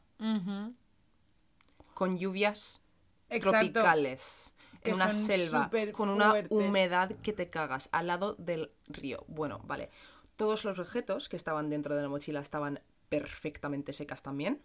Con 2.02 2.18
lluvias 2.18 2.82
Exacto. 3.30 3.58
tropicales, 3.58 4.54
Que 4.82 4.90
en 4.90 4.96
una 4.96 5.12
selva, 5.12 5.70
con 5.92 6.08
una 6.08 6.30
fuertes. 6.30 6.50
humedad 6.50 7.12
que 7.22 7.32
te 7.32 7.48
cagas, 7.48 7.88
al 7.92 8.08
lado 8.08 8.34
del 8.38 8.72
río. 8.88 9.24
Bueno, 9.28 9.60
vale. 9.64 9.88
Todos 10.34 10.64
los 10.64 10.80
objetos 10.80 11.28
que 11.28 11.36
estaban 11.36 11.70
dentro 11.70 11.94
de 11.94 12.02
la 12.02 12.08
mochila 12.08 12.40
estaban 12.40 12.80
perfectamente 13.08 13.92
secas 13.92 14.20
también, 14.22 14.60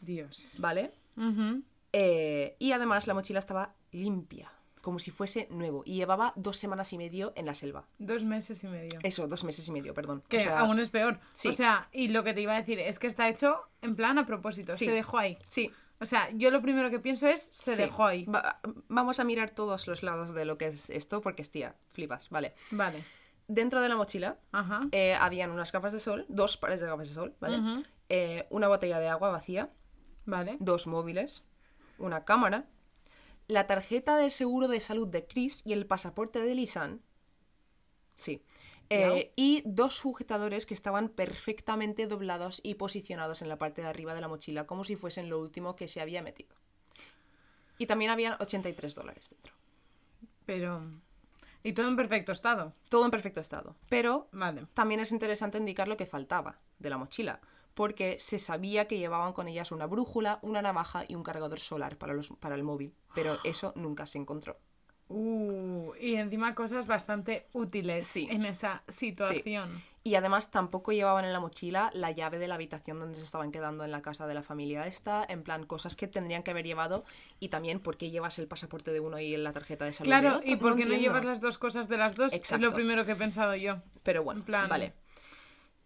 Dios. 0.00 0.56
¿vale? 0.58 0.90
Eh, 1.92 2.56
y 2.58 2.72
además 2.72 3.06
la 3.06 3.14
mochila 3.14 3.38
estaba 3.38 3.74
limpia, 3.92 4.50
como 4.82 4.98
si 4.98 5.10
fuese 5.10 5.46
nuevo, 5.50 5.82
y 5.86 5.94
llevaba 5.94 6.32
dos 6.36 6.56
semanas 6.56 6.92
y 6.92 6.98
medio 6.98 7.32
en 7.36 7.46
la 7.46 7.54
selva. 7.54 7.86
Dos 7.98 8.24
meses 8.24 8.62
y 8.64 8.68
medio. 8.68 8.98
Eso, 9.04 9.28
dos 9.28 9.44
meses 9.44 9.66
y 9.68 9.72
medio, 9.72 9.94
perdón. 9.94 10.22
Que 10.28 10.38
O 10.38 10.40
sea, 10.40 10.58
aún 10.60 10.80
es 10.80 10.90
peor. 10.90 11.20
sí. 11.34 11.48
O 11.48 11.52
sea, 11.52 11.88
y 11.92 12.08
lo 12.08 12.24
que 12.24 12.34
te 12.34 12.40
iba 12.40 12.54
a 12.54 12.58
decir 12.58 12.78
es 12.80 12.98
que 12.98 13.06
está 13.06 13.28
hecho 13.28 13.60
en 13.82 13.94
plan 13.96 14.18
a 14.18 14.26
propósito. 14.26 14.76
Sí. 14.76 14.86
Se 14.86 14.90
dejó 14.92 15.18
ahí. 15.18 15.38
Sí, 15.46 15.70
O 16.00 16.06
sea, 16.06 16.30
yo 16.30 16.50
lo 16.50 16.62
primero 16.62 16.90
que 16.90 17.00
pienso 17.00 17.26
es 17.26 17.48
se 17.50 17.72
Sí. 17.72 17.82
dejó 17.82 18.04
ahí. 18.06 18.24
Va- 18.24 18.60
vamos 18.88 19.18
a 19.20 19.24
mirar 19.24 19.50
todos 19.50 19.86
los 19.88 20.02
lados 20.02 20.32
de 20.32 20.44
lo 20.44 20.56
que 20.58 20.66
es 20.66 20.90
esto, 20.90 21.20
porque 21.20 21.42
tía, 21.44 21.74
flipas, 21.92 22.30
vale. 22.30 22.54
Vale. 22.70 23.04
Dentro 23.48 23.80
de 23.80 23.88
la 23.88 23.96
mochila 23.96 24.38
Ajá. 24.52 24.82
eh, 24.92 25.14
habían 25.14 25.50
unas 25.50 25.72
gafas 25.72 25.92
de 25.92 26.00
sol, 26.00 26.24
dos 26.28 26.56
pares 26.56 26.80
de 26.80 26.86
gafas 26.86 27.08
de 27.08 27.14
sol, 27.14 27.34
¿vale? 27.40 27.84
Eh, 28.10 28.46
una 28.50 28.68
botella 28.68 29.00
de 29.00 29.08
agua 29.08 29.30
vacía, 29.30 29.70
Vale. 30.26 30.56
dos 30.60 30.86
móviles, 30.86 31.42
una 31.98 32.24
cámara, 32.24 32.66
la 33.48 33.66
tarjeta 33.66 34.16
de 34.16 34.30
seguro 34.30 34.68
de 34.68 34.80
salud 34.80 35.08
de 35.08 35.26
Chris 35.26 35.62
y 35.64 35.72
el 35.72 35.86
pasaporte 35.86 36.40
de 36.40 36.54
Lisan. 36.54 37.00
Sí. 38.16 38.42
Eh, 38.90 39.32
y 39.36 39.62
dos 39.66 39.94
sujetadores 39.94 40.64
que 40.64 40.74
estaban 40.74 41.10
perfectamente 41.10 42.06
doblados 42.06 42.60
y 42.62 42.74
posicionados 42.74 43.42
en 43.42 43.48
la 43.48 43.58
parte 43.58 43.82
de 43.82 43.88
arriba 43.88 44.14
de 44.14 44.22
la 44.22 44.28
mochila, 44.28 44.66
como 44.66 44.84
si 44.84 44.96
fuesen 44.96 45.28
lo 45.28 45.38
último 45.38 45.76
que 45.76 45.88
se 45.88 46.00
había 46.00 46.22
metido. 46.22 46.56
Y 47.76 47.86
también 47.86 48.10
habían 48.10 48.36
83 48.40 48.94
dólares 48.94 49.30
dentro. 49.30 49.54
Pero. 50.46 50.82
Y 51.62 51.74
todo 51.74 51.88
en 51.88 51.96
perfecto 51.96 52.32
estado. 52.32 52.72
Todo 52.88 53.04
en 53.04 53.10
perfecto 53.10 53.40
estado. 53.40 53.76
Pero 53.88 54.28
Vale. 54.32 54.66
también 54.74 55.00
es 55.00 55.12
interesante 55.12 55.58
indicar 55.58 55.86
lo 55.88 55.96
que 55.96 56.06
faltaba 56.06 56.56
de 56.78 56.88
la 56.88 56.96
mochila, 56.96 57.40
porque 57.74 58.18
se 58.18 58.38
sabía 58.38 58.86
que 58.86 58.98
llevaban 58.98 59.32
con 59.32 59.48
ellas 59.48 59.70
una 59.70 59.86
brújula, 59.86 60.38
una 60.42 60.62
navaja 60.62 61.04
y 61.06 61.14
un 61.14 61.22
cargador 61.22 61.60
solar 61.60 61.98
para, 61.98 62.14
los, 62.14 62.30
para 62.40 62.54
el 62.54 62.64
móvil, 62.64 62.94
pero 63.14 63.38
eso 63.44 63.72
nunca 63.76 64.06
se 64.06 64.18
encontró. 64.18 64.58
Uh, 65.08 65.92
y 66.00 66.14
encima 66.16 66.54
cosas 66.54 66.86
bastante 66.86 67.46
útiles 67.52 68.06
Sí. 68.06 68.28
en 68.30 68.44
esa 68.44 68.82
situación. 68.88 69.82
Y 70.04 70.14
además 70.14 70.50
tampoco 70.50 70.92
llevaban 70.92 71.24
en 71.24 71.32
la 71.32 71.40
mochila 71.40 71.90
la 71.92 72.10
llave 72.12 72.38
de 72.38 72.46
la 72.48 72.54
habitación 72.54 72.98
donde 72.98 73.16
se 73.16 73.24
estaban 73.24 73.50
quedando 73.50 73.84
en 73.84 73.90
la 73.90 74.00
casa 74.00 74.26
de 74.26 74.34
la 74.34 74.42
familia 74.42 74.86
esta, 74.86 75.24
en 75.28 75.42
plan 75.42 75.66
cosas 75.66 75.96
que 75.96 76.06
tendrían 76.08 76.42
que 76.42 76.50
haber 76.52 76.64
llevado 76.66 77.04
y 77.40 77.48
también 77.48 77.80
por 77.80 77.96
qué 77.96 78.10
llevas 78.10 78.38
el 78.38 78.46
pasaporte 78.48 78.90
de 78.92 79.00
uno 79.00 79.18
y 79.18 79.36
la 79.36 79.52
tarjeta 79.52 79.84
de 79.84 79.92
salud 79.92 80.10
de 80.12 80.18
Claro, 80.20 80.36
otro. 80.38 80.50
¿y 80.50 80.56
por 80.56 80.76
qué 80.76 80.84
no 80.86 80.94
llevas 80.94 81.24
las 81.24 81.40
dos 81.40 81.58
cosas 81.58 81.88
de 81.88 81.96
las 81.98 82.14
dos? 82.14 82.32
Es 82.32 82.50
lo 82.60 82.72
primero 82.72 83.04
que 83.04 83.12
he 83.12 83.16
pensado 83.16 83.54
yo. 83.56 83.78
Pero 84.02 84.22
bueno, 84.22 84.40
En 84.40 84.46
plan- 84.46 84.68
vale. 84.68 84.92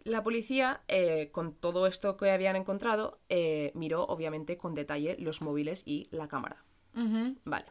La 0.05 0.23
policía, 0.25 0.81
eh, 0.89 1.31
con 1.33 1.55
todo 1.55 1.87
esto 1.87 2.17
que 2.17 2.31
habían 2.33 2.57
encontrado, 2.57 3.21
eh, 3.29 3.71
miró 3.75 4.03
obviamente 4.05 4.57
con 4.59 4.75
detalle 4.75 5.17
los 5.21 5.41
móviles 5.43 5.85
y 5.87 6.09
la 6.11 6.27
cámara. 6.29 6.65
Vale. 7.45 7.67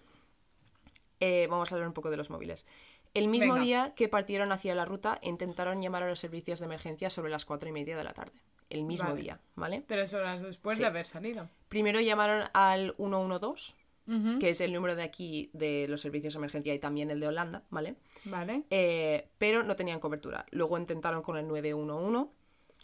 Eh, 1.21 1.47
vamos 1.49 1.71
a 1.71 1.75
hablar 1.75 1.88
un 1.88 1.93
poco 1.93 2.10
de 2.10 2.17
los 2.17 2.29
móviles. 2.29 2.65
El 3.13 3.27
mismo 3.27 3.53
Venga. 3.53 3.65
día 3.65 3.93
que 3.95 4.10
partieron 4.10 4.51
hacia 4.51 4.73
la 4.75 4.86
ruta, 4.86 5.19
intentaron 5.21 5.81
llamar 5.81 6.03
a 6.03 6.10
los 6.10 6.19
servicios 6.19 6.60
de 6.60 6.65
emergencia 6.65 7.10
sobre 7.10 7.29
las 7.31 7.45
cuatro 7.45 7.69
y 7.69 7.71
media 7.71 7.95
de 7.95 8.03
la 8.03 8.13
tarde. 8.13 8.34
El 8.69 8.84
mismo 8.86 9.10
Vale. 9.10 9.21
día, 9.21 9.39
¿vale? 9.55 9.84
Tres 9.86 10.13
horas 10.13 10.41
después 10.41 10.77
Sí. 10.77 10.84
de 10.84 10.88
haber 10.88 11.05
salido. 11.05 11.49
Primero 11.67 11.99
llamaron 11.99 12.47
al 12.53 12.95
112, 12.97 13.73
Ujú. 14.07 14.39
que 14.39 14.49
es 14.49 14.62
el 14.62 14.71
número 14.73 14.95
de 14.95 15.03
aquí 15.03 15.49
de 15.53 15.88
los 15.89 15.99
servicios 16.01 16.34
de 16.34 16.38
emergencia 16.39 16.73
y 16.73 16.79
también 16.79 17.12
el 17.12 17.19
de 17.19 17.27
Holanda, 17.27 17.63
¿vale? 17.69 17.95
Vale. 18.25 18.63
Eh, 18.69 19.27
pero 19.38 19.62
no 19.63 19.75
tenían 19.75 19.99
cobertura. 19.99 20.45
Luego 20.51 20.77
intentaron 20.77 21.21
con 21.21 21.36
el 21.38 21.47
911, 21.47 22.29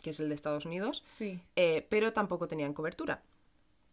que 0.02 0.10
es 0.10 0.20
el 0.20 0.28
de 0.30 0.36
Estados 0.36 0.66
Unidos, 0.66 1.02
Sí. 1.06 1.40
eh, 1.56 1.88
pero 1.90 2.12
tampoco 2.14 2.48
tenían 2.50 2.74
cobertura. 2.74 3.24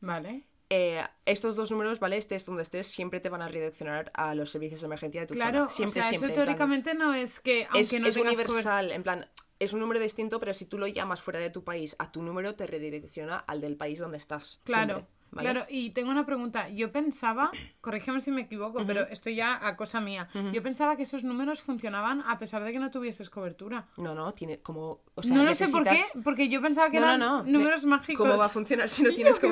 Vale. 0.00 0.42
Eh, 0.70 1.02
estos 1.26 1.56
dos 1.56 1.70
números, 1.70 2.00
¿vale? 2.00 2.16
Estés 2.16 2.46
donde 2.46 2.62
estés, 2.62 2.86
siempre 2.86 3.20
te 3.20 3.28
van 3.28 3.42
a 3.42 3.48
redireccionar 3.48 4.10
a 4.14 4.34
los 4.34 4.50
servicios 4.50 4.80
de 4.80 4.86
emergencia 4.86 5.20
de 5.20 5.26
tu 5.26 5.34
Claro, 5.34 5.58
zona. 5.58 5.70
Siempre, 5.70 6.00
o 6.00 6.02
sea, 6.02 6.10
siempre. 6.10 6.26
eso 6.28 6.34
plan- 6.34 6.44
teóricamente 6.46 6.94
no 6.94 7.14
es 7.14 7.40
que, 7.40 7.64
aunque 7.64 7.80
es, 7.80 7.92
no 8.00 8.08
es 8.08 8.14
tengas 8.14 8.34
universal, 8.38 8.90
en 8.90 9.02
plan, 9.02 9.26
es 9.60 9.72
un 9.72 9.80
número 9.80 10.00
distinto, 10.00 10.40
pero 10.40 10.54
si 10.54 10.64
tú 10.66 10.78
lo 10.78 10.86
llamas 10.86 11.20
fuera 11.20 11.38
de 11.38 11.50
tu 11.50 11.64
país 11.64 11.94
a 11.98 12.10
tu 12.10 12.22
número, 12.22 12.54
te 12.54 12.66
redirecciona 12.66 13.38
al 13.38 13.60
del 13.60 13.76
país 13.76 13.98
donde 13.98 14.16
estás. 14.18 14.60
Claro, 14.64 14.94
siempre, 14.94 15.06
¿vale? 15.30 15.50
claro. 15.50 15.66
Y 15.68 15.90
tengo 15.90 16.10
una 16.10 16.26
pregunta. 16.26 16.68
Yo 16.70 16.90
pensaba, 16.90 17.50
corrígeme 17.80 18.20
si 18.20 18.30
me 18.32 18.40
equivoco, 18.42 18.84
pero 18.86 19.02
esto 19.08 19.30
ya 19.30 19.64
a 19.66 19.76
cosa 19.76 20.00
mía. 20.00 20.28
Yo 20.52 20.62
pensaba 20.62 20.96
que 20.96 21.04
esos 21.04 21.24
números 21.24 21.60
funcionaban 21.62 22.22
a 22.26 22.38
pesar 22.38 22.64
de 22.64 22.72
que 22.72 22.78
no 22.78 22.90
tuvieses 22.90 23.28
cobertura. 23.30 23.86
No, 23.98 24.14
no, 24.14 24.32
tiene 24.34 24.60
como. 24.60 25.02
O 25.14 25.22
sea, 25.22 25.36
no 25.36 25.44
lo 25.44 25.54
sé 25.54 25.68
por 25.68 25.84
qué, 25.84 26.02
porque 26.24 26.48
yo 26.48 26.60
pensaba 26.62 26.90
que 26.90 26.98
No, 27.00 27.04
eran 27.06 27.20
no, 27.20 27.42
no. 27.44 27.52
números 27.52 27.84
mágicos. 27.84 28.26
¿Cómo 28.26 28.38
va 28.38 28.46
a 28.46 28.48
funcionar 28.48 28.88
si 28.88 29.02
no 29.02 29.10
tienes 29.14 29.36
sé. 29.36 29.42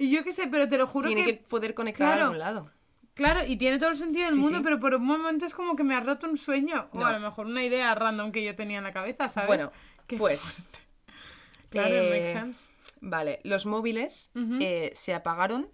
Y 0.00 0.10
yo 0.10 0.24
qué 0.24 0.32
sé, 0.32 0.48
pero 0.48 0.68
te 0.68 0.78
lo 0.78 0.86
juro 0.86 1.08
Tiene 1.08 1.24
que... 1.24 1.38
que 1.38 1.44
poder 1.44 1.74
conectar 1.74 2.18
a 2.18 2.22
algún 2.24 2.38
lado. 2.38 2.70
Claro, 3.14 3.44
y 3.46 3.56
tiene 3.56 3.78
todo 3.78 3.90
el 3.90 3.96
sentido 3.98 4.26
del 4.26 4.36
Sí, 4.36 4.40
mundo, 4.40 4.58
sí. 4.58 4.64
pero 4.64 4.80
por 4.80 4.94
un 4.94 5.04
momento 5.04 5.44
es 5.44 5.54
como 5.54 5.76
que 5.76 5.84
me 5.84 5.94
ha 5.94 6.00
roto 6.00 6.26
un 6.26 6.38
sueño. 6.38 6.88
O 6.92 7.04
a 7.04 7.12
lo 7.12 7.20
mejor 7.20 7.44
una 7.46 7.62
idea 7.62 7.94
random 7.94 8.32
que 8.32 8.42
yo 8.42 8.56
tenía 8.56 8.78
en 8.78 8.84
la 8.84 8.92
cabeza, 8.92 9.28
¿sabes? 9.28 9.48
Bueno, 9.48 9.72
Qué 10.06 10.16
pues. 10.16 10.40
fuerte. 10.40 10.78
Claro, 11.68 11.94
eh, 11.94 12.08
makes 12.10 12.32
sense. 12.32 12.70
Vale, 13.02 13.40
los 13.44 13.66
móviles 13.66 14.30
eh, 14.60 14.90
se 14.94 15.12
apagaron 15.14 15.68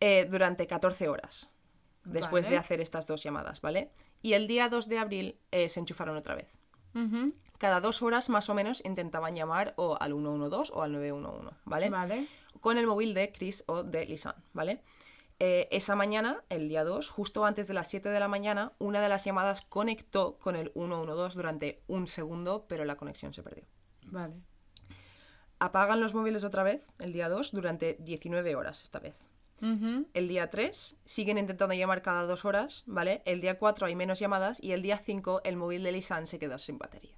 eh, 0.00 0.26
durante 0.30 0.66
14 0.66 1.08
horas 1.08 1.50
después 2.04 2.44
Vale. 2.46 2.56
de 2.56 2.60
hacer 2.60 2.80
estas 2.80 3.06
dos 3.06 3.22
llamadas, 3.22 3.60
¿vale? 3.60 3.90
Y 4.22 4.32
el 4.34 4.46
día 4.46 4.68
2 4.68 4.88
de 4.88 4.98
abril 4.98 5.38
eh, 5.50 5.68
se 5.68 5.80
enchufaron 5.80 6.16
otra 6.16 6.34
vez. 6.34 6.48
Cada 7.58 7.80
dos 7.80 8.02
horas 8.02 8.28
más 8.28 8.48
o 8.48 8.54
menos 8.54 8.84
intentaban 8.84 9.34
llamar 9.34 9.74
o 9.76 9.96
al 10.00 10.12
112 10.12 10.70
o 10.74 10.82
al 10.82 10.92
911, 10.92 11.56
¿vale? 11.64 11.90
Vale. 11.90 12.26
Con 12.60 12.78
el 12.78 12.86
móvil 12.86 13.14
de 13.14 13.32
Chris 13.32 13.64
o 13.66 13.82
de 13.82 14.06
Lisan, 14.06 14.36
¿vale? 14.52 14.82
Eh, 15.40 15.68
esa 15.72 15.96
mañana, 15.96 16.42
el 16.48 16.68
día 16.68 16.84
2, 16.84 17.10
justo 17.10 17.44
antes 17.44 17.66
de 17.66 17.74
las 17.74 17.88
7 17.88 18.08
de 18.08 18.20
la 18.20 18.28
mañana, 18.28 18.72
una 18.78 19.00
de 19.00 19.08
las 19.08 19.24
llamadas 19.24 19.62
conectó 19.62 20.38
con 20.38 20.54
el 20.56 20.70
112 20.74 21.36
durante 21.36 21.82
un 21.88 22.06
segundo, 22.06 22.66
pero 22.68 22.84
la 22.84 22.96
conexión 22.96 23.32
se 23.32 23.42
perdió. 23.42 23.64
Vale. 24.06 24.34
Apagan 25.58 26.00
los 26.00 26.14
móviles 26.14 26.44
otra 26.44 26.62
vez, 26.62 26.86
el 26.98 27.12
día 27.12 27.28
2, 27.28 27.52
durante 27.52 27.96
19 28.00 28.54
horas 28.54 28.82
esta 28.82 28.98
vez. 29.00 29.14
El 30.12 30.28
día 30.28 30.50
3 30.50 30.96
siguen 31.06 31.38
intentando 31.38 31.74
llamar 31.74 32.02
cada 32.02 32.26
dos 32.26 32.44
horas, 32.44 32.82
¿vale? 32.84 33.22
El 33.24 33.40
día 33.40 33.58
4 33.58 33.86
hay 33.86 33.96
menos 33.96 34.18
llamadas 34.18 34.62
y 34.62 34.72
el 34.72 34.82
día 34.82 34.98
5 34.98 35.40
el 35.42 35.56
móvil 35.56 35.82
de 35.82 35.92
Lisanne 35.92 36.26
se 36.26 36.38
quedó 36.38 36.58
sin 36.58 36.76
batería. 36.76 37.16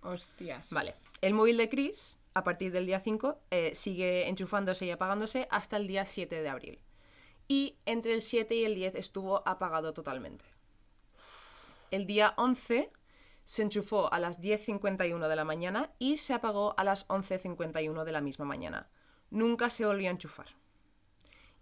Hostias. 0.00 0.72
Vale. 0.72 0.94
El 1.20 1.34
móvil 1.34 1.58
de 1.58 1.68
Chris, 1.68 2.18
a 2.36 2.44
partir 2.44 2.70
del 2.70 2.84
día 2.84 3.00
5, 3.00 3.38
eh, 3.50 3.70
sigue 3.74 4.28
enchufándose 4.28 4.84
y 4.84 4.90
apagándose 4.90 5.48
hasta 5.50 5.78
el 5.78 5.86
día 5.86 6.04
7 6.04 6.42
de 6.42 6.48
abril. 6.50 6.80
Y 7.48 7.78
entre 7.86 8.12
el 8.12 8.20
7 8.20 8.54
y 8.54 8.66
el 8.66 8.74
10 8.74 8.94
estuvo 8.96 9.42
apagado 9.48 9.94
totalmente. 9.94 10.44
El 11.90 12.06
día 12.06 12.34
11 12.36 12.92
se 13.44 13.62
enchufó 13.62 14.12
a 14.12 14.18
las 14.18 14.42
10.51 14.42 15.28
de 15.28 15.36
la 15.36 15.44
mañana 15.46 15.94
y 15.98 16.18
se 16.18 16.34
apagó 16.34 16.74
a 16.76 16.84
las 16.84 17.08
11.51 17.08 18.04
de 18.04 18.12
la 18.12 18.20
misma 18.20 18.44
mañana. 18.44 18.90
Nunca 19.30 19.70
se 19.70 19.86
volvió 19.86 20.08
a 20.08 20.12
enchufar. 20.12 20.48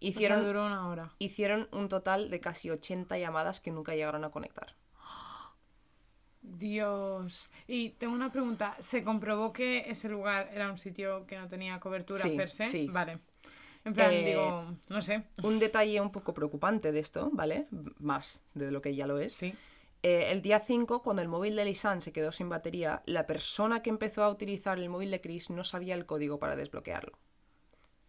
Hicieron... 0.01 0.41
Hicieron, 0.41 0.45
duró 0.45 0.67
una 0.67 0.89
hora. 0.89 1.15
hicieron 1.21 1.69
un 1.71 1.89
total 1.89 2.31
de 2.31 2.41
casi 2.41 2.71
80 2.71 3.17
llamadas 3.17 3.61
que 3.61 3.71
nunca 3.71 3.95
llegaron 3.95 4.25
a 4.25 4.33
conectar. 4.33 4.75
Dios. 6.45 7.49
Y 7.67 7.91
tengo 7.91 8.13
una 8.15 8.31
pregunta. 8.31 8.77
¿Se 8.79 9.03
comprobó 9.03 9.53
que 9.53 9.91
ese 9.91 10.09
lugar 10.09 10.51
era 10.53 10.71
un 10.71 10.79
sitio 10.79 11.27
que 11.27 11.39
no 11.39 11.49
tenía 11.49 11.81
cobertura 11.81 12.21
Sí, 12.21 12.37
per 12.37 12.51
se? 12.51 12.67
sí. 12.67 12.87
Vale. 12.91 13.19
En 13.85 13.93
plan, 13.93 14.11
Eh, 14.13 14.25
digo, 14.25 14.65
no 14.89 15.03
sé. 15.03 15.25
Un 15.43 15.59
detalle 15.59 16.01
un 16.01 16.11
poco 16.13 16.33
preocupante 16.33 16.93
de 16.93 17.01
esto, 17.01 17.31
¿vale? 17.33 17.67
Más 17.99 18.43
de 18.55 18.71
lo 18.71 18.81
que 18.81 18.95
ya 18.95 19.07
lo 19.07 19.19
es. 19.19 19.35
Sí. 19.35 19.55
Eh, 20.03 20.31
el 20.33 20.43
día 20.43 20.61
5, 20.61 21.03
cuando 21.03 21.23
el 21.23 21.29
móvil 21.29 21.57
de 21.57 21.65
Lisanne 21.65 22.01
se 22.03 22.13
quedó 22.13 22.31
sin 22.31 22.49
batería, 22.51 23.03
la 23.07 23.27
persona 23.27 23.83
que 23.83 23.91
empezó 23.91 24.23
a 24.23 24.31
utilizar 24.31 24.79
el 24.79 24.91
móvil 24.91 25.11
de 25.11 25.21
Chris 25.21 25.49
no 25.51 25.65
sabía 25.65 25.95
el 25.95 26.05
código 26.07 26.39
para 26.39 26.57
desbloquearlo. 26.57 27.19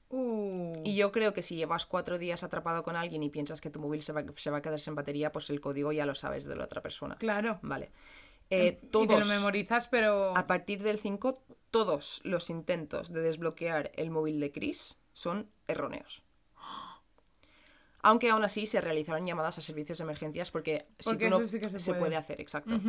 Uh. 0.09 0.73
Y 0.83 0.95
yo 0.95 1.11
creo 1.11 1.33
que 1.33 1.41
si 1.41 1.55
llevas 1.55 1.85
cuatro 1.85 2.17
días 2.17 2.43
atrapado 2.43 2.83
con 2.83 2.95
alguien 2.95 3.23
y 3.23 3.29
piensas 3.29 3.59
que 3.59 3.69
tu 3.69 3.79
móvil 3.79 4.01
se 4.03 4.13
va, 4.13 4.23
se 4.35 4.51
va 4.51 4.57
a 4.57 4.61
quedar 4.61 4.79
sin 4.79 4.95
batería, 4.95 5.31
pues 5.31 5.49
el 5.49 5.59
código 5.59 5.91
ya 5.91 6.05
lo 6.05 6.15
sabes 6.15 6.45
de 6.45 6.55
la 6.55 6.65
otra 6.65 6.81
persona. 6.81 7.15
Claro. 7.17 7.59
Vale. 7.63 7.91
Eh, 8.49 8.67
Y 8.67 8.85
te 8.85 8.87
todos, 8.87 9.19
lo 9.19 9.25
memorizas, 9.25 9.87
pero. 9.87 10.35
a 10.37 10.45
partir 10.47 10.83
del 10.83 10.99
5, 10.99 11.41
todos 11.71 12.21
los 12.23 12.49
intentos 12.49 13.11
de 13.11 13.21
desbloquear 13.21 13.91
el 13.95 14.11
móvil 14.11 14.39
de 14.39 14.51
Chris 14.51 14.97
son 15.13 15.49
erróneos. 15.67 16.23
Aunque 18.01 18.29
aún 18.29 18.43
así 18.43 18.67
se 18.67 18.81
realizaron 18.81 19.25
llamadas 19.25 19.57
a 19.57 19.61
servicios 19.61 19.97
de 19.97 20.03
emergencias 20.03 20.51
porque, 20.51 20.85
si 20.99 21.17
tú 21.17 21.27
no- 21.27 21.37
eso 21.37 21.47
sí 21.47 21.59
que 21.59 21.69
se 21.69 21.79
puede. 21.79 21.99
puede 21.99 22.15
hacer, 22.15 22.39
exacto. 22.39 22.79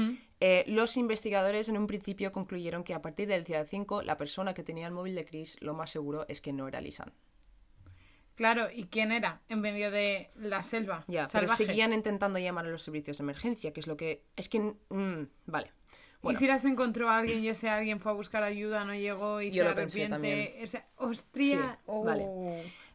Eh, 0.41 0.65
los 0.69 0.99
investigadores 0.99 1.71
en 1.71 1.79
un 1.79 1.87
principio 1.87 2.33
concluyeron 2.33 2.85
que 2.85 2.93
a 2.93 3.01
partir 3.01 3.27
del 3.27 3.45
día 3.45 3.65
5 3.65 4.03
la 4.03 4.19
persona 4.19 4.53
que 4.53 4.63
tenía 4.63 4.87
el 4.87 4.93
móvil 4.93 5.15
de 5.15 5.25
Chris 5.25 5.57
lo 5.63 5.73
más 5.73 5.91
seguro 5.91 6.27
es 6.29 6.43
que 6.43 6.53
no 6.53 6.69
era 6.69 6.83
Lisan. 6.83 7.15
Claro, 8.37 8.69
¿y 8.73 8.85
quién 8.85 9.13
era? 9.13 9.41
En 9.49 9.61
medio 9.61 9.91
de 9.91 10.31
la 10.37 10.63
selva. 10.63 11.05
Ya, 11.09 11.27
pero 11.33 11.49
salvaje. 11.49 11.67
seguían 11.67 11.93
intentando 11.93 12.39
llamar 12.39 12.67
a 12.67 12.69
los 12.69 12.83
servicios 12.83 13.19
de 13.19 13.23
emergencia, 13.25 13.73
que 13.73 13.81
es 13.81 13.87
lo 13.87 13.97
que... 13.97 14.23
Es 14.37 14.49
que... 14.49 14.61
mm, 14.61 15.27
vale. 15.47 15.73
Bueno, 16.23 16.37
Y 16.37 16.41
si 16.41 16.47
las 16.47 16.65
encontró 16.65 17.09
a 17.09 17.19
alguien 17.19 17.43
y 17.45 17.49
ese 17.49 17.69
alguien 17.71 17.99
fue 18.01 18.13
a 18.13 18.15
buscar 18.15 18.43
ayuda, 18.43 18.85
no 18.85 18.95
llegó 18.95 19.41
y 19.41 19.51
Yo 19.51 19.65
se 19.65 19.69
arrepiente. 19.71 20.63
Ese... 20.63 20.85
Sí, 21.35 21.59
Oh. 21.87 22.05
vale. 22.05 22.25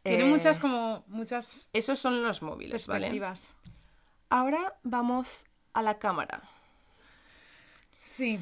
Tiene 0.04 0.24
Eh, 0.26 0.28
muchas 0.30 0.60
como. 0.60 1.04
muchas 1.08 1.70
esos 1.74 2.00
son 2.00 2.24
los 2.24 2.42
móviles, 2.42 2.88
¿vale? 2.88 3.02
perspectivas. 3.08 3.56
Ahora 4.30 4.76
vamos 4.84 5.46
a 5.74 5.82
la 5.82 5.98
cámara. 6.00 6.42
Sí. 8.02 8.40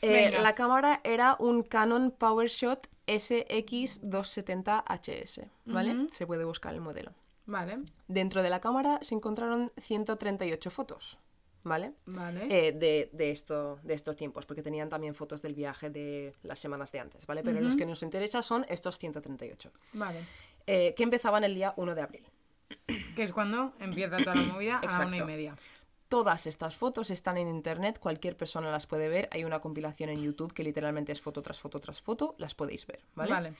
Eh, 0.00 0.38
la 0.42 0.54
cámara 0.54 1.00
era 1.04 1.36
un 1.38 1.62
Canon 1.62 2.10
PowerShot 2.10 2.88
SX270HS, 3.06 5.48
¿vale? 5.66 6.06
Se 6.12 6.26
puede 6.26 6.44
buscar 6.44 6.74
el 6.74 6.80
modelo. 6.80 7.12
Vale. 7.46 7.78
Dentro 8.08 8.42
de 8.42 8.50
la 8.50 8.60
cámara 8.60 8.98
se 9.02 9.14
encontraron 9.14 9.72
138 9.78 10.70
fotos, 10.70 11.18
¿vale? 11.64 11.92
Vale. 12.06 12.46
Eh, 12.48 12.72
de, 12.72 13.10
de 13.12 13.30
esto, 13.30 13.78
de 13.82 13.94
estos 13.94 14.16
tiempos, 14.16 14.46
porque 14.46 14.62
tenían 14.62 14.88
también 14.88 15.14
fotos 15.14 15.42
del 15.42 15.54
viaje 15.54 15.90
de 15.90 16.34
las 16.42 16.58
semanas 16.60 16.92
de 16.92 17.00
antes, 17.00 17.26
¿vale? 17.26 17.42
Pero 17.42 17.60
los 17.60 17.76
que 17.76 17.86
nos 17.86 18.02
interesa 18.02 18.42
son 18.42 18.64
estos 18.68 18.98
138, 18.98 19.70
Vale. 19.94 20.20
eh, 20.66 20.94
que 20.96 21.02
empezaban 21.02 21.44
el 21.44 21.54
día 21.54 21.74
1 21.76 21.94
de 21.94 22.02
abril. 22.02 22.24
Que 23.16 23.24
es 23.24 23.32
cuando 23.32 23.74
empieza 23.80 24.16
toda 24.18 24.34
la 24.34 24.42
movida 24.42 24.78
a 24.78 24.98
la 25.00 25.06
una 25.06 25.16
y 25.18 25.24
media. 25.24 25.56
Todas 26.12 26.46
estas 26.46 26.76
fotos 26.76 27.08
están 27.08 27.38
en 27.38 27.48
internet, 27.48 27.98
cualquier 27.98 28.36
persona 28.36 28.70
las 28.70 28.86
puede 28.86 29.08
ver. 29.08 29.30
Hay 29.32 29.44
una 29.44 29.60
compilación 29.60 30.10
en 30.10 30.20
YouTube 30.20 30.52
que 30.52 30.62
literalmente 30.62 31.10
es 31.10 31.22
foto 31.22 31.40
tras 31.40 31.58
foto 31.58 31.80
tras 31.80 32.02
foto, 32.02 32.34
las 32.36 32.54
podéis 32.54 32.86
ver, 32.86 33.00
¿vale? 33.14 33.32
Vale. 33.32 33.52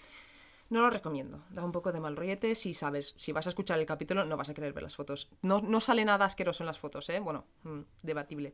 No 0.68 0.82
lo 0.82 0.90
recomiendo, 0.90 1.40
da 1.48 1.64
un 1.64 1.72
poco 1.72 1.92
de 1.92 2.00
mal 2.00 2.14
rollete. 2.14 2.54
Si 2.54 2.74
sabes, 2.74 3.14
si 3.16 3.32
vas 3.32 3.46
a 3.46 3.48
escuchar 3.48 3.78
el 3.78 3.86
capítulo, 3.86 4.26
no 4.26 4.36
vas 4.36 4.50
a 4.50 4.54
querer 4.54 4.74
ver 4.74 4.82
las 4.82 4.94
fotos. 4.94 5.30
No, 5.40 5.60
no 5.60 5.80
sale 5.80 6.04
nada 6.04 6.26
asqueroso 6.26 6.62
en 6.62 6.66
las 6.66 6.78
fotos, 6.78 7.08
¿eh? 7.08 7.20
Bueno, 7.20 7.46
mm, 7.62 7.80
debatible. 8.02 8.52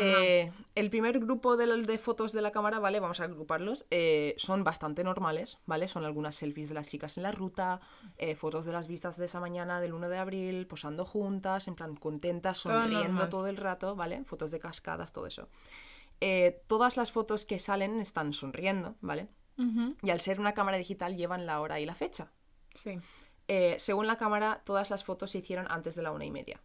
Eh, 0.00 0.50
el 0.74 0.88
primer 0.88 1.18
grupo 1.20 1.58
de, 1.58 1.66
de 1.66 1.98
fotos 1.98 2.32
de 2.32 2.40
la 2.40 2.52
cámara, 2.52 2.78
¿vale? 2.78 3.00
Vamos 3.00 3.20
a 3.20 3.24
agruparlos. 3.24 3.84
eh, 3.90 4.34
son 4.38 4.64
bastante 4.64 5.04
normales, 5.04 5.58
¿vale? 5.66 5.88
Son 5.88 6.04
algunas 6.06 6.36
selfies 6.36 6.68
de 6.68 6.74
las 6.74 6.88
chicas 6.88 7.16
en 7.18 7.22
la 7.24 7.32
ruta, 7.32 7.80
eh, 8.16 8.34
fotos 8.34 8.64
de 8.64 8.72
las 8.72 8.88
vistas 8.88 9.18
de 9.18 9.26
esa 9.26 9.40
mañana 9.40 9.80
del 9.80 9.92
1 9.92 10.08
de 10.08 10.16
abril, 10.16 10.66
posando 10.66 11.04
juntas, 11.04 11.68
en 11.68 11.74
plan 11.74 11.96
contentas, 11.96 12.62
Todo 12.62 12.80
sonriendo 12.80 13.08
normal. 13.08 13.28
todo 13.28 13.46
el 13.48 13.56
rato, 13.58 13.94
¿vale? 13.94 14.24
Fotos 14.24 14.50
de 14.50 14.58
cascadas, 14.60 15.12
todo 15.12 15.26
eso. 15.26 15.48
Todas 16.66 16.96
las 16.96 17.12
fotos 17.12 17.44
que 17.44 17.58
salen 17.58 18.00
están 18.00 18.32
sonriendo, 18.32 18.96
¿vale? 19.02 19.28
Y 20.02 20.10
al 20.10 20.20
ser 20.20 20.40
una 20.40 20.54
cámara 20.54 20.78
digital 20.78 21.16
llevan 21.16 21.44
la 21.44 21.60
hora 21.60 21.78
y 21.80 21.84
la 21.86 21.94
fecha. 21.94 22.32
Sí. 22.74 22.98
Según 23.76 24.06
la 24.06 24.16
cámara, 24.16 24.62
todas 24.64 24.88
las 24.90 25.04
fotos 25.04 25.32
se 25.32 25.38
hicieron 25.38 25.66
antes 25.68 25.94
de 25.94 26.02
la 26.02 26.12
una 26.12 26.24
y 26.24 26.30
media. 26.30 26.60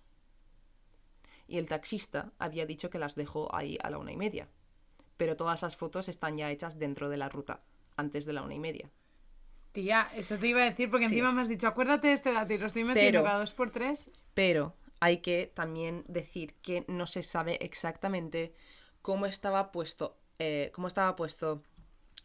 Y 1.50 1.58
el 1.58 1.66
taxista 1.66 2.32
había 2.40 2.66
dicho 2.66 2.90
que 2.90 3.00
las 3.00 3.16
dejó 3.16 3.54
ahí 3.56 3.78
a 3.82 3.90
la 3.90 3.98
una 3.98 4.12
y 4.12 4.18
media. 4.18 4.48
Pero 5.18 5.36
todas 5.36 5.64
las 5.64 5.76
fotos 5.76 6.08
están 6.08 6.38
ya 6.38 6.50
hechas 6.52 6.78
dentro 6.80 7.10
de 7.10 7.18
la 7.18 7.28
ruta, 7.28 7.60
antes 7.98 8.26
de 8.26 8.34
la 8.34 8.44
una 8.44 8.54
y 8.54 8.60
media. 8.60 8.90
Tía, 9.72 10.10
eso 10.16 10.38
te 10.38 10.48
iba 10.48 10.62
a 10.62 10.66
decir 10.66 10.90
porque 10.90 11.08
Sí. 11.08 11.16
encima 11.16 11.32
me 11.32 11.42
has 11.42 11.50
dicho, 11.50 11.68
acuérdate 11.68 12.08
de 12.08 12.14
este 12.14 12.32
dato 12.32 12.54
y 12.54 12.58
lo 12.58 12.68
estoy 12.68 12.84
metiendo 12.84 13.20
Pero- 13.20 13.24
cada 13.24 13.40
dos 13.40 13.54
por 13.54 13.70
tres. 13.72 14.10
Pero 14.34 14.76
hay 15.00 15.18
que 15.18 15.52
también 15.54 16.04
decir 16.08 16.56
que 16.62 16.86
no 16.88 17.06
se 17.08 17.24
sabe 17.24 17.58
exactamente 17.64 18.54
cómo 19.02 19.26
estaba 19.26 19.72
puesto, 19.72 20.18
eh, 20.40 20.72
cómo 20.74 20.88
estaba 20.88 21.16
puesto 21.16 21.64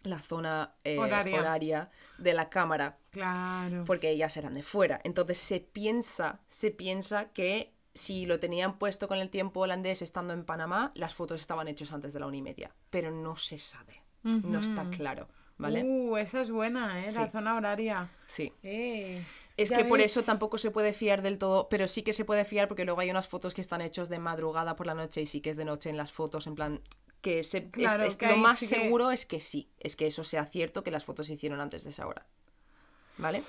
la 0.02 0.18
zona 0.20 0.74
eh, 0.84 0.98
Horaria. 0.98 1.40
horaria 1.40 1.90
de 2.18 2.34
la 2.34 2.48
cámara 2.50 2.98
Claro. 3.10 3.84
porque 3.86 4.10
ellas 4.10 4.36
eran 4.36 4.54
de 4.54 4.62
fuera. 4.62 5.00
Entonces 5.04 5.38
se 5.38 5.60
piensa, 5.60 6.40
se 6.46 6.70
piensa 6.70 7.32
que 7.32 7.73
si 7.94 8.26
lo 8.26 8.40
tenían 8.40 8.78
puesto 8.78 9.06
con 9.08 9.18
el 9.18 9.30
tiempo 9.30 9.60
holandés 9.60 10.02
estando 10.02 10.34
en 10.34 10.44
Panamá, 10.44 10.92
las 10.94 11.14
fotos 11.14 11.40
estaban 11.40 11.68
hechas 11.68 11.92
antes 11.92 12.12
de 12.12 12.20
la 12.20 12.26
una 12.26 12.36
y 12.36 12.42
media. 12.42 12.70
Pero 12.90 13.10
no 13.10 13.36
se 13.36 13.58
sabe. 13.58 14.02
No 14.22 14.60
está 14.60 14.88
claro. 14.90 15.28
¿Vale? 15.58 15.84
Uh, 15.84 16.16
esa 16.16 16.40
es 16.40 16.50
buena, 16.50 17.04
¿eh? 17.04 17.12
La 17.12 17.26
Sí. 17.26 17.30
zona 17.30 17.54
horaria. 17.56 18.10
Sí. 18.26 18.52
Eh. 18.64 19.22
Es 19.56 19.70
que 19.70 19.84
por 19.84 20.00
eso 20.00 20.24
tampoco 20.24 20.58
se 20.58 20.72
puede 20.72 20.92
fiar 20.92 21.22
del 21.22 21.38
todo, 21.38 21.68
pero 21.68 21.86
sí 21.86 22.02
que 22.02 22.12
se 22.12 22.24
puede 22.24 22.44
fiar 22.44 22.66
porque 22.66 22.84
luego 22.84 23.00
hay 23.00 23.10
unas 23.10 23.28
fotos 23.28 23.54
que 23.54 23.60
están 23.60 23.80
hechas 23.80 24.08
de 24.08 24.18
madrugada 24.18 24.74
por 24.74 24.86
la 24.86 24.94
noche 24.94 25.22
y 25.22 25.26
sí 25.26 25.40
que 25.40 25.50
es 25.50 25.56
de 25.56 25.64
noche 25.64 25.90
en 25.90 25.96
las 25.96 26.10
fotos, 26.10 26.48
en 26.48 26.56
plan 26.56 26.80
que 27.20 27.44
se, 27.44 27.70
Claro, 27.70 28.02
es- 28.02 28.16
que 28.16 28.26
lo 28.26 28.36
más 28.36 28.58
sí 28.58 28.66
que- 28.68 28.74
seguro 28.74 29.12
es 29.12 29.26
que 29.26 29.38
sí, 29.38 29.70
es 29.78 29.94
que 29.94 30.08
eso 30.08 30.24
sea 30.24 30.44
cierto, 30.46 30.82
que 30.82 30.90
las 30.90 31.04
fotos 31.04 31.28
se 31.28 31.34
hicieron 31.34 31.60
antes 31.60 31.84
de 31.84 31.90
esa 31.90 32.06
hora. 32.08 32.26
¿Vale? 33.18 33.44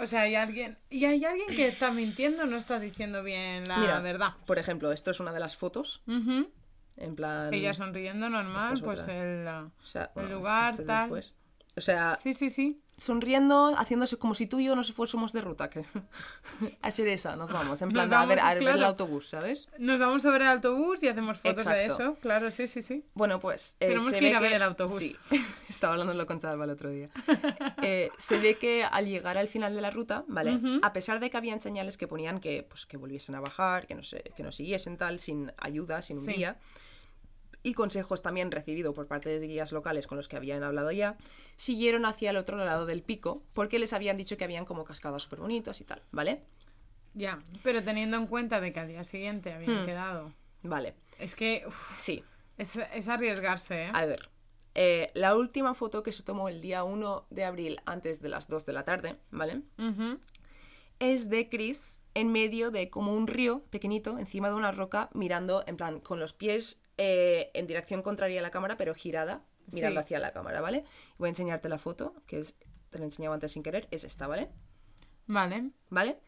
O 0.00 0.06
sea, 0.06 0.22
hay 0.22 0.34
alguien. 0.34 0.78
Y 0.88 1.04
hay 1.04 1.24
alguien 1.24 1.48
que 1.54 1.66
está 1.68 1.90
mintiendo, 1.92 2.46
no 2.46 2.56
está 2.56 2.80
diciendo 2.80 3.22
bien 3.22 3.64
la 3.68 3.78
Mira, 3.78 4.00
verdad. 4.00 4.34
Por 4.46 4.58
ejemplo, 4.58 4.92
esto 4.92 5.10
es 5.10 5.20
una 5.20 5.32
de 5.32 5.40
las 5.40 5.56
fotos, 5.56 6.02
en 6.06 7.16
plan... 7.16 7.52
Ella 7.52 7.74
sonriendo 7.74 8.28
normal, 8.28 8.74
es 8.74 8.80
pues 8.82 9.06
el, 9.08 9.46
o 9.46 9.70
sea, 9.86 10.04
el 10.04 10.10
bueno, 10.14 10.28
lugar, 10.30 10.70
este 10.70 10.82
es 10.82 10.86
tal. 10.86 11.00
después. 11.02 11.34
O 11.76 11.80
sea, 11.80 12.16
Sí, 12.22 12.34
sí, 12.34 12.50
sí. 12.50 12.80
Sonriendo, 13.00 13.74
haciéndose 13.76 14.18
como 14.18 14.34
si 14.34 14.46
tú 14.46 14.60
y 14.60 14.66
yo 14.66 14.76
nos 14.76 14.92
fuésemos 14.92 15.32
de 15.32 15.40
ruta. 15.40 15.70
Que... 15.70 15.84
a 16.82 16.90
ser 16.90 17.08
esa, 17.08 17.34
nos 17.36 17.50
vamos. 17.50 17.80
En 17.82 17.88
plan, 17.90 18.12
a, 18.12 18.26
ver, 18.26 18.38
vamos, 18.38 18.50
a 18.50 18.54
ver 18.54 18.62
el 18.62 18.68
claro. 18.74 18.86
autobús, 18.86 19.28
¿sabes? 19.28 19.68
Nos 19.78 19.98
vamos 19.98 20.24
a 20.26 20.30
ver 20.30 20.42
el 20.42 20.48
autobús 20.48 21.02
y 21.02 21.08
hacemos 21.08 21.38
fotos 21.38 21.64
de 21.64 21.84
Exacto. 21.84 22.02
eso. 22.12 22.20
Claro, 22.20 22.50
sí, 22.50 22.68
sí, 22.68 22.82
sí. 22.82 23.04
Bueno, 23.14 23.40
pues. 23.40 23.76
eh, 23.80 23.86
Tenemos 23.88 24.06
se 24.06 24.18
que 24.18 24.20
ve 24.20 24.30
ir 24.30 24.36
a 24.36 24.40
ver 24.40 24.52
el 24.52 24.62
autobús. 24.62 24.98
Sí, 24.98 25.16
estaba 25.68 25.94
hablándolo 25.94 26.26
con 26.26 26.40
Salva 26.40 26.64
el 26.64 26.70
otro 26.70 26.90
día. 26.90 27.10
Eh, 27.82 28.10
se 28.18 28.38
ve 28.38 28.56
que 28.58 28.84
al 28.84 29.06
llegar 29.06 29.38
al 29.38 29.48
final 29.48 29.74
de 29.74 29.80
la 29.80 29.90
ruta, 29.90 30.24
¿vale? 30.28 30.56
Ujú. 30.56 30.80
A 30.82 30.92
pesar 30.92 31.18
de 31.18 31.30
que 31.30 31.36
habían 31.38 31.60
señales 31.60 31.96
que 31.96 32.06
ponían 32.06 32.38
que, 32.38 32.62
pues, 32.68 32.84
que 32.84 32.98
volviesen 32.98 33.34
a 33.34 33.40
bajar, 33.40 33.86
que 33.86 33.94
no, 33.94 34.02
se, 34.02 34.22
que 34.36 34.42
no 34.42 34.52
siguiesen 34.52 34.98
tal, 34.98 35.18
sin 35.18 35.50
ayuda, 35.56 36.02
sin 36.02 36.18
un 36.18 36.24
Sí. 36.26 36.32
guía, 36.32 36.58
y 37.62 37.74
consejos 37.74 38.22
también 38.22 38.50
recibido 38.50 38.94
por 38.94 39.06
parte 39.06 39.38
de 39.38 39.46
guías 39.46 39.72
locales 39.72 40.06
con 40.06 40.16
los 40.16 40.28
que 40.28 40.36
habían 40.36 40.62
hablado 40.62 40.90
ya, 40.92 41.16
siguieron 41.56 42.04
hacia 42.06 42.30
el 42.30 42.36
otro 42.36 42.56
lado 42.56 42.86
del 42.86 43.02
pico 43.02 43.42
porque 43.52 43.78
les 43.78 43.92
habían 43.92 44.16
dicho 44.16 44.36
que 44.36 44.44
habían 44.44 44.64
como 44.64 44.84
cascadas 44.84 45.22
súper 45.22 45.40
bonitos 45.40 45.80
y 45.80 45.84
tal, 45.84 46.02
¿vale? 46.10 46.42
Ya, 47.14 47.40
pero 47.62 47.82
teniendo 47.82 48.16
en 48.16 48.26
cuenta 48.26 48.60
de 48.60 48.72
que 48.72 48.80
al 48.80 48.88
día 48.88 49.04
siguiente 49.04 49.52
habían 49.52 49.82
Hmm. 49.82 49.84
quedado. 49.84 50.32
Vale, 50.62 50.94
Es 51.18 51.34
que 51.34 51.64
uf, 51.66 51.98
sí. 51.98 52.22
es, 52.58 52.76
es 52.76 53.08
arriesgarse, 53.08 53.84
¿eh? 53.86 53.90
A 53.92 54.04
ver, 54.06 54.28
eh, 54.74 55.10
la 55.14 55.34
última 55.36 55.74
foto 55.74 56.02
que 56.02 56.12
se 56.12 56.22
tomó 56.22 56.48
el 56.48 56.60
día 56.60 56.84
1 56.84 57.26
de 57.30 57.44
abril 57.44 57.80
antes 57.86 58.20
de 58.22 58.28
las 58.28 58.46
2 58.48 58.64
de 58.66 58.72
la 58.72 58.84
tarde, 58.84 59.16
¿vale? 59.30 59.62
Es 60.98 61.28
de 61.30 61.48
Chris 61.48 61.98
en 62.14 62.30
medio 62.30 62.70
de 62.70 62.90
como 62.90 63.14
un 63.14 63.26
río 63.26 63.64
pequeñito 63.70 64.18
encima 64.18 64.48
de 64.48 64.54
una 64.54 64.72
roca 64.72 65.08
mirando 65.14 65.64
en 65.66 65.76
plan 65.76 66.00
con 66.00 66.20
los 66.20 66.32
pies 66.32 66.80
eh, 67.02 67.50
en 67.54 67.66
dirección 67.66 68.02
contraria 68.02 68.40
a 68.40 68.42
la 68.42 68.50
cámara 68.50 68.76
pero 68.76 68.94
girada 68.94 69.42
mirando 69.72 70.00
Sí. 70.00 70.04
hacia 70.04 70.18
la 70.18 70.32
cámara, 70.32 70.60
¿vale? 70.60 70.84
Voy 71.16 71.28
a 71.28 71.30
enseñarte 71.30 71.68
la 71.70 71.78
foto 71.78 72.12
que 72.26 72.40
es, 72.40 72.54
te 72.90 72.98
la 72.98 73.04
he 73.04 73.06
enseñado 73.06 73.32
antes 73.32 73.52
sin 73.52 73.62
querer, 73.62 73.88
es 73.90 74.04
esta, 74.04 74.26
¿vale? 74.26 74.50
Vale. 75.26 75.70
¿Vale? 75.88 76.18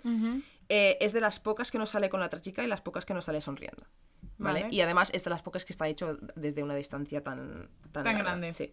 Eh, 0.71 0.97
es 1.01 1.13
de 1.13 1.21
las 1.21 1.41
pocas 1.41 1.71
que 1.71 1.77
no 1.79 1.85
sale 1.87 2.09
con 2.09 2.21
la 2.21 2.27
otra 2.27 2.41
chica 2.41 2.63
y 2.65 2.69
las 2.69 2.81
pocas 2.81 3.05
que 3.05 3.13
no 3.15 3.21
sale 3.21 3.41
sonriendo. 3.43 3.85
¿Vale? 4.39 4.63
Vale. 4.63 4.75
Y 4.75 4.81
además 4.81 5.11
es 5.13 5.25
de 5.25 5.31
las 5.31 5.43
pocas 5.43 5.65
que 5.67 5.73
está 5.73 5.89
hecho 5.89 6.17
desde 6.37 6.63
una 6.63 6.75
distancia 6.77 7.23
tan, 7.23 7.69
tan, 7.93 8.05
Tan 8.05 8.05
larga, 8.05 8.23
grande. 8.23 8.53
Sí. 8.53 8.73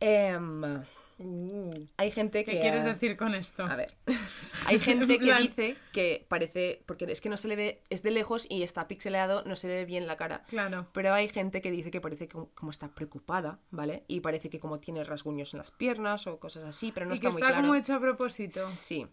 Em, 0.00 0.82
Uh, 1.18 1.74
hay 1.96 2.12
gente 2.12 2.44
que... 2.44 2.52
¿Qué 2.52 2.60
quieres 2.60 2.84
decir 2.84 3.16
con 3.16 3.34
esto? 3.34 3.64
A 3.64 3.74
ver. 3.74 3.94
Hay 4.66 4.78
gente 4.78 5.14
En 5.14 5.20
que 5.20 5.34
dice 5.34 5.76
que 5.92 6.24
parece. 6.28 6.82
Porque 6.86 7.06
es 7.10 7.20
que 7.20 7.28
no 7.28 7.36
se 7.36 7.48
le 7.48 7.56
ve. 7.56 7.82
Es 7.90 8.02
de 8.02 8.10
lejos 8.10 8.46
y 8.48 8.62
está 8.62 8.86
pixeleado, 8.86 9.42
no 9.44 9.56
se 9.56 9.66
le 9.66 9.74
ve 9.74 9.84
bien 9.84 10.06
la 10.06 10.16
cara. 10.16 10.44
Claro. 10.48 10.86
Pero 10.92 11.12
hay 11.14 11.28
gente 11.28 11.60
que 11.60 11.70
dice 11.70 11.90
que 11.90 12.00
parece 12.00 12.28
como, 12.28 12.50
como 12.54 12.70
está 12.70 12.88
preocupada, 12.88 13.58
¿vale? 13.70 14.04
Y 14.06 14.20
parece 14.20 14.48
que 14.50 14.60
como 14.60 14.78
tiene 14.78 15.02
rasguños 15.04 15.54
en 15.54 15.58
las 15.58 15.70
piernas 15.70 16.26
o 16.26 16.38
cosas 16.38 16.64
así, 16.64 16.92
pero 16.92 17.06
no 17.06 17.12
y 17.12 17.16
está 17.16 17.28
que 17.28 17.32
muy 17.32 17.42
está 17.42 17.48
claro. 17.48 17.62
como 17.62 17.74
hecho 17.74 17.94
a 17.94 18.00
propósito. 18.00 18.60
Sí. 18.60 19.06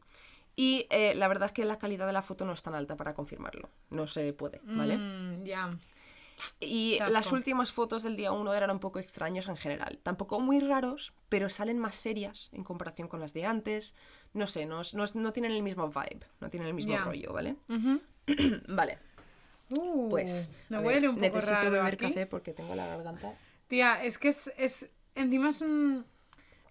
Y 0.55 0.87
eh, 0.89 1.13
la 1.15 1.27
verdad 1.27 1.47
es 1.47 1.51
que 1.51 1.65
la 1.65 1.77
calidad 1.77 2.07
de 2.07 2.13
la 2.13 2.21
foto 2.21 2.45
no 2.45 2.53
es 2.53 2.61
tan 2.61 2.75
alta 2.75 2.95
para 2.95 3.13
confirmarlo. 3.13 3.69
No 3.89 4.07
se 4.07 4.31
puede, 4.33 4.61
¿vale? 4.63 4.97
Mm, 4.97 5.43
ya. 5.43 5.77
Y 6.59 6.99
las 6.99 7.31
últimas 7.31 7.71
fotos 7.71 8.03
del 8.03 8.15
día 8.17 8.31
1 8.31 8.53
eran 8.53 8.71
un 8.71 8.79
poco 8.79 8.99
extraños 8.99 9.47
en 9.47 9.55
general. 9.57 9.99
Tampoco 10.03 10.39
muy 10.39 10.59
raros, 10.59 11.13
pero 11.29 11.49
salen 11.49 11.79
más 11.79 11.95
serias 11.95 12.49
en 12.51 12.63
comparación 12.63 13.07
con 13.07 13.19
las 13.19 13.33
de 13.33 13.45
antes. 13.45 13.95
No 14.33 14.47
sé, 14.47 14.65
no, 14.65 14.81
no, 14.93 15.05
no 15.13 15.33
tienen 15.33 15.51
el 15.53 15.63
mismo 15.63 15.87
vibe, 15.87 16.25
no 16.41 16.49
tienen 16.49 16.67
el 16.67 16.73
mismo 16.73 16.97
rollo, 16.97 17.31
¿vale? 17.33 17.55
Vale, 18.67 18.97
Uh, 19.69 20.09
pues. 20.09 20.51
me 20.69 20.77
huele 20.79 20.99
ver, 21.01 21.09
un 21.09 21.15
poco 21.15 21.25
necesito 21.27 21.55
raro 21.55 21.71
beber 21.71 21.93
aquí. 21.95 22.05
café 22.07 22.25
porque 22.27 22.53
tengo 22.53 22.75
la 22.75 22.85
garganta. 22.85 23.33
Tía, 23.67 24.03
es 24.03 24.17
que 24.19 24.27
es, 24.27 24.51
es. 24.57 24.85
Encima 25.15 25.49
es 25.49 25.61
un. 25.61 26.05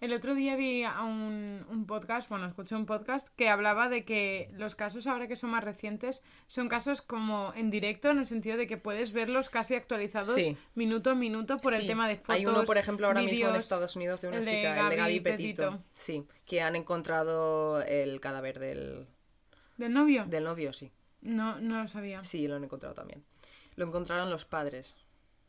El 0.01 0.11
otro 0.13 0.35
día 0.35 0.55
vi 0.57 0.83
a 0.83 1.03
un, 1.03 1.65
un 1.69 1.85
podcast, 1.87 2.27
bueno, 2.29 2.45
escuché 2.47 2.75
un 2.75 2.85
podcast 2.85 3.29
que 3.37 3.47
hablaba 3.49 3.87
de 3.87 4.03
que 4.03 4.49
los 4.53 4.75
casos 4.75 5.07
ahora 5.07 5.27
que 5.27 5.35
son 5.37 5.51
más 5.51 5.63
recientes 5.63 6.21
son 6.47 6.67
casos 6.67 7.01
como 7.01 7.53
en 7.55 7.69
directo, 7.71 8.09
en 8.09 8.19
el 8.19 8.25
sentido 8.25 8.57
de 8.57 8.67
que 8.67 8.77
puedes 8.77 9.13
verlos 9.13 9.49
casi 9.49 9.73
actualizados 9.73 10.35
Sí. 10.35 10.57
minuto 10.75 11.11
a 11.11 11.15
minuto 11.15 11.57
por 11.57 11.73
el 11.73 11.87
tema 11.87 12.07
de 12.09 12.17
fotos. 12.17 12.35
Hay 12.35 12.45
uno, 12.45 12.63
por 12.65 12.77
ejemplo, 12.77 13.07
ahora 13.07 13.21
mismo 13.21 13.47
en 13.47 13.55
Estados 13.55 13.95
Unidos 13.95 14.21
de 14.21 14.27
una 14.27 14.37
el 14.37 14.45
de 14.45 14.51
chica, 14.51 14.69
el 14.69 14.75
de 14.75 14.81
Gaby 14.81 14.95
Gaby 14.97 15.19
Petito. 15.21 15.63
Petito. 15.71 15.83
Sí, 15.93 16.27
que 16.45 16.61
han 16.61 16.75
encontrado 16.75 17.81
el 17.81 18.19
cadáver 18.19 18.59
del, 18.59 19.07
¿Del 19.77 19.93
novio? 19.93 20.25
del 20.25 20.43
novio, 20.43 20.73
sí. 20.73 20.91
No, 21.21 21.59
no 21.61 21.81
lo 21.81 21.87
sabía. 21.87 22.23
Sí, 22.23 22.47
lo 22.47 22.55
han 22.57 22.63
encontrado 22.65 22.93
también. 22.93 23.23
Lo 23.77 23.85
encontraron 23.85 24.29
los 24.29 24.45
padres 24.45 24.95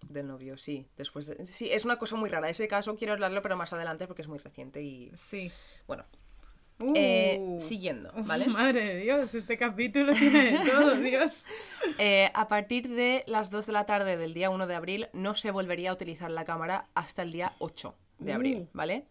del 0.08 0.26
novio, 0.28 0.56
sí. 0.56 0.86
Después 0.96 1.26
de- 1.26 1.46
Sí, 1.46 1.70
es 1.70 1.84
una 1.84 1.96
cosa 1.98 2.16
muy 2.16 2.28
rara. 2.30 2.48
Ese 2.48 2.68
caso 2.68 2.96
quiero 2.96 3.12
hablarlo, 3.14 3.42
pero 3.42 3.56
más 3.56 3.72
adelante 3.72 4.06
porque 4.06 4.22
es 4.22 4.28
muy 4.28 4.38
reciente 4.38 4.82
y... 4.82 5.10
Sí. 5.14 5.50
Bueno, 5.86 6.04
Uh. 6.78 6.92
eh, 6.94 7.56
siguiendo, 7.60 8.12
¿vale? 8.26 8.46
Madre 8.48 8.86
de 8.86 8.96
Dios, 8.98 9.34
este 9.34 9.56
capítulo 9.56 10.12
tiene 10.12 10.58
de 10.58 10.70
todo, 10.70 10.94
Dios. 11.00 11.44
Eh, 11.96 12.30
a 12.34 12.48
partir 12.48 12.90
de 12.90 13.24
las 13.26 13.48
2 13.50 13.64
de 13.64 13.72
la 13.72 13.86
tarde 13.86 14.18
del 14.18 14.34
día 14.34 14.50
1 14.50 14.66
de 14.66 14.74
abril 14.74 15.08
no 15.14 15.34
se 15.34 15.50
volvería 15.50 15.88
a 15.90 15.94
utilizar 15.94 16.30
la 16.30 16.44
cámara 16.44 16.88
hasta 16.94 17.22
el 17.22 17.32
día 17.32 17.54
8 17.60 17.94
de 18.18 18.32
abril, 18.34 18.58
Uh. 18.58 18.68
¿vale? 18.74 19.06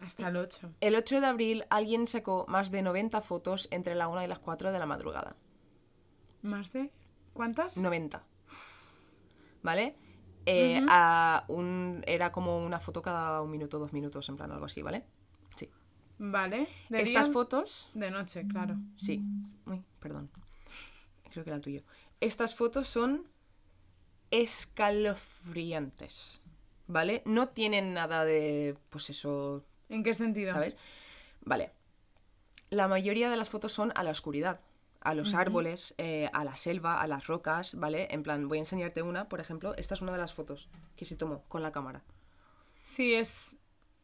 Hasta 0.00 0.28
el 0.28 0.36
8. 0.38 0.70
El 0.80 0.94
8 0.96 1.20
de 1.20 1.26
abril 1.26 1.64
alguien 1.68 2.06
sacó 2.06 2.46
más 2.48 2.70
de 2.70 2.80
90 2.80 3.20
fotos 3.20 3.68
entre 3.70 3.94
la 3.94 4.08
1 4.08 4.24
y 4.24 4.26
las 4.26 4.38
4 4.38 4.72
de 4.72 4.78
la 4.78 4.86
madrugada. 4.86 5.36
¿Más 6.40 6.72
de? 6.72 6.90
¿Cuántas? 7.34 7.76
90. 7.76 8.24
¿Vale? 9.62 9.94
Eh, 10.44 10.84
a 10.88 11.44
un, 11.48 12.02
era 12.06 12.32
como 12.32 12.58
una 12.64 12.80
foto 12.80 13.00
cada 13.00 13.40
un 13.42 13.50
minuto, 13.50 13.78
dos 13.78 13.92
minutos, 13.92 14.28
en 14.28 14.36
plan 14.36 14.50
algo 14.50 14.66
así, 14.66 14.82
¿vale? 14.82 15.04
Sí. 15.54 15.70
Vale. 16.18 16.68
¿De 16.88 17.02
Estas 17.02 17.26
día? 17.26 17.32
fotos, 17.32 17.90
De 17.94 18.10
noche, 18.10 18.46
claro. 18.48 18.76
sí. 18.96 19.22
Uy, 19.66 19.82
perdón. 20.00 20.30
Creo 21.30 21.44
que 21.44 21.50
era 21.50 21.56
el 21.56 21.62
tuyo. 21.62 21.82
Estas 22.20 22.54
fotos 22.54 22.88
son 22.88 23.26
escalofriantes, 24.30 26.42
¿vale? 26.86 27.22
No 27.24 27.48
tienen 27.48 27.94
nada 27.94 28.24
de, 28.24 28.76
pues 28.90 29.10
eso, 29.10 29.64
¿En 29.88 30.02
qué 30.02 30.14
sentido? 30.14 30.52
¿sabes? 30.52 30.76
Vale. 31.42 31.72
La 32.70 32.88
mayoría 32.88 33.30
de 33.30 33.36
las 33.36 33.50
fotos 33.50 33.72
son 33.72 33.92
a 33.94 34.02
la 34.02 34.10
oscuridad, 34.10 34.60
a 35.04 35.14
los 35.14 35.34
árboles, 35.34 35.94
eh, 35.98 36.30
a 36.32 36.44
la 36.44 36.56
selva, 36.56 37.00
a 37.00 37.06
las 37.06 37.26
rocas, 37.26 37.74
¿vale? 37.74 38.08
En 38.10 38.22
plan, 38.22 38.48
voy 38.48 38.58
a 38.58 38.60
enseñarte 38.62 39.02
una, 39.02 39.28
por 39.28 39.40
ejemplo. 39.40 39.74
Esta 39.76 39.94
es 39.94 40.02
una 40.02 40.12
de 40.12 40.18
las 40.18 40.32
fotos 40.34 40.68
que 40.96 41.04
se 41.04 41.16
tomó 41.16 41.42
con 41.48 41.62
la 41.62 41.72
cámara. 41.72 42.02
Sí, 42.82 43.14
es. 43.14 43.58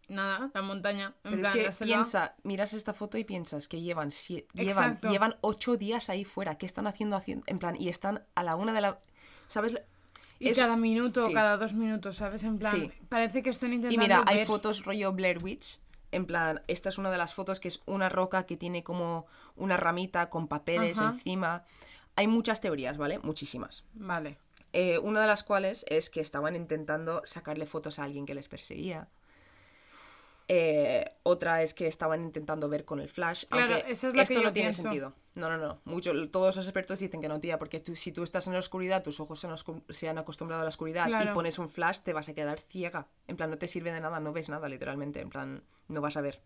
Nada, 0.09 0.51
la 0.55 0.63
montaña. 0.63 1.15
En 1.23 1.33
Pero 1.33 1.37
plan, 1.43 1.53
es 1.53 1.57
la 1.59 1.65
que 1.67 1.73
selva. 1.73 1.95
piensa, 1.95 2.35
miras 2.43 2.73
esta 2.73 2.95
foto 2.95 3.19
y 3.19 3.25
piensas 3.25 3.69
que 3.69 3.83
llevan, 3.83 4.11
llevan, 4.55 4.99
llevan 5.03 5.37
ocho 5.43 5.77
días 5.77 6.09
ahí 6.09 6.25
fuera. 6.25 6.57
¿Qué 6.57 6.65
están 6.65 6.87
haciendo, 6.87 7.15
haciendo? 7.17 7.45
En 7.47 7.59
plan, 7.59 7.77
y 7.79 7.89
están 7.91 8.25
a 8.35 8.43
la 8.43 8.57
una 8.57 8.73
de 8.73 8.81
la... 8.81 8.99
¿Sabes? 9.49 9.77
Y 10.39 10.49
Es- 10.49 10.57
cada 10.59 10.77
minuto, 10.77 11.27
sí. 11.27 11.35
cada 11.35 11.59
dos 11.59 11.75
minutos, 11.75 12.17
¿sabes? 12.17 12.43
En 12.45 12.59
plan, 12.59 12.75
Sí. 12.75 12.91
parece 13.11 13.43
que 13.43 13.51
están 13.51 13.73
intentando. 13.73 13.95
Y 13.95 13.99
mira, 13.99 14.25
hay 14.27 14.47
fotos 14.47 14.85
rollo 14.85 15.13
Blair 15.13 15.43
Witch. 15.43 15.79
En 16.11 16.27
plan, 16.27 16.63
esta 16.69 16.89
es 16.89 16.99
una 16.99 17.11
de 17.11 17.19
las 17.19 17.35
fotos 17.35 17.61
que 17.61 17.69
es 17.69 17.83
una 17.87 18.09
roca 18.09 18.47
que 18.47 18.57
tiene 18.57 18.83
como 18.83 19.27
una 19.57 19.77
ramita 19.77 20.31
con 20.31 20.49
papeles 20.49 20.99
Ajá. 20.99 21.11
encima. 21.11 21.65
Hay 22.17 22.27
muchas 22.27 22.61
teorías, 22.61 22.97
¿vale? 22.97 23.19
Muchísimas. 23.19 23.85
Vale. 23.95 24.39
Eh, 24.73 24.99
una 24.99 25.21
de 25.21 25.27
las 25.27 25.45
cuales 25.45 25.85
es 25.89 26.11
que 26.11 26.21
estaban 26.21 26.57
intentando 26.57 27.23
sacarle 27.25 27.67
fotos 27.67 27.99
a 27.99 28.05
alguien 28.05 28.27
que 28.27 28.35
les 28.35 28.49
perseguía. 28.49 29.09
Eh, 30.51 31.05
otra 31.25 31.63
es 31.63 31.75
que 31.75 31.87
estaban 31.87 32.23
intentando 32.23 32.69
ver 32.71 32.87
con 32.87 33.01
el 33.01 33.09
flash. 33.11 33.45
Claro, 33.49 33.75
aunque 33.75 33.93
esa 33.93 34.09
es 34.09 34.15
la 34.15 34.23
esto 34.23 34.35
que 34.41 34.45
no 34.47 34.53
tiene 34.53 34.69
pienso. 34.71 34.83
sentido. 34.83 35.13
No, 35.35 35.49
no, 35.51 35.59
no. 35.59 35.81
Mucho, 35.85 36.13
todos 36.31 36.57
los 36.57 36.67
expertos 36.67 36.99
dicen 37.01 37.21
que 37.21 37.29
no, 37.29 37.39
tía, 37.39 37.59
porque 37.59 37.81
tú- 37.81 37.95
si 37.95 38.13
tú 38.13 38.23
estás 38.23 38.47
en 38.47 38.55
la 38.55 38.59
oscuridad, 38.59 39.03
tus 39.03 39.21
ojos 39.21 39.39
se 39.39 39.47
han, 39.47 39.53
oscu- 39.53 39.83
se 39.91 40.09
han 40.09 40.17
acostumbrado 40.19 40.63
a 40.63 40.65
la 40.65 40.71
oscuridad 40.71 41.07
Claro. 41.07 41.31
y 41.31 41.35
pones 41.35 41.59
un 41.59 41.69
flash, 41.69 41.99
te 41.99 42.13
vas 42.15 42.29
a 42.31 42.35
quedar 42.35 42.61
ciega. 42.61 43.07
En 43.27 43.37
plan, 43.37 43.51
no 43.51 43.59
te 43.59 43.69
sirve 43.69 43.93
de 43.93 44.01
nada, 44.01 44.21
no 44.21 44.33
ves 44.33 44.49
nada, 44.49 44.69
literalmente. 44.69 45.21
En 45.21 45.29
plan, 45.29 45.63
no 45.89 46.01
vas 46.01 46.17
a 46.17 46.23
ver. 46.23 46.41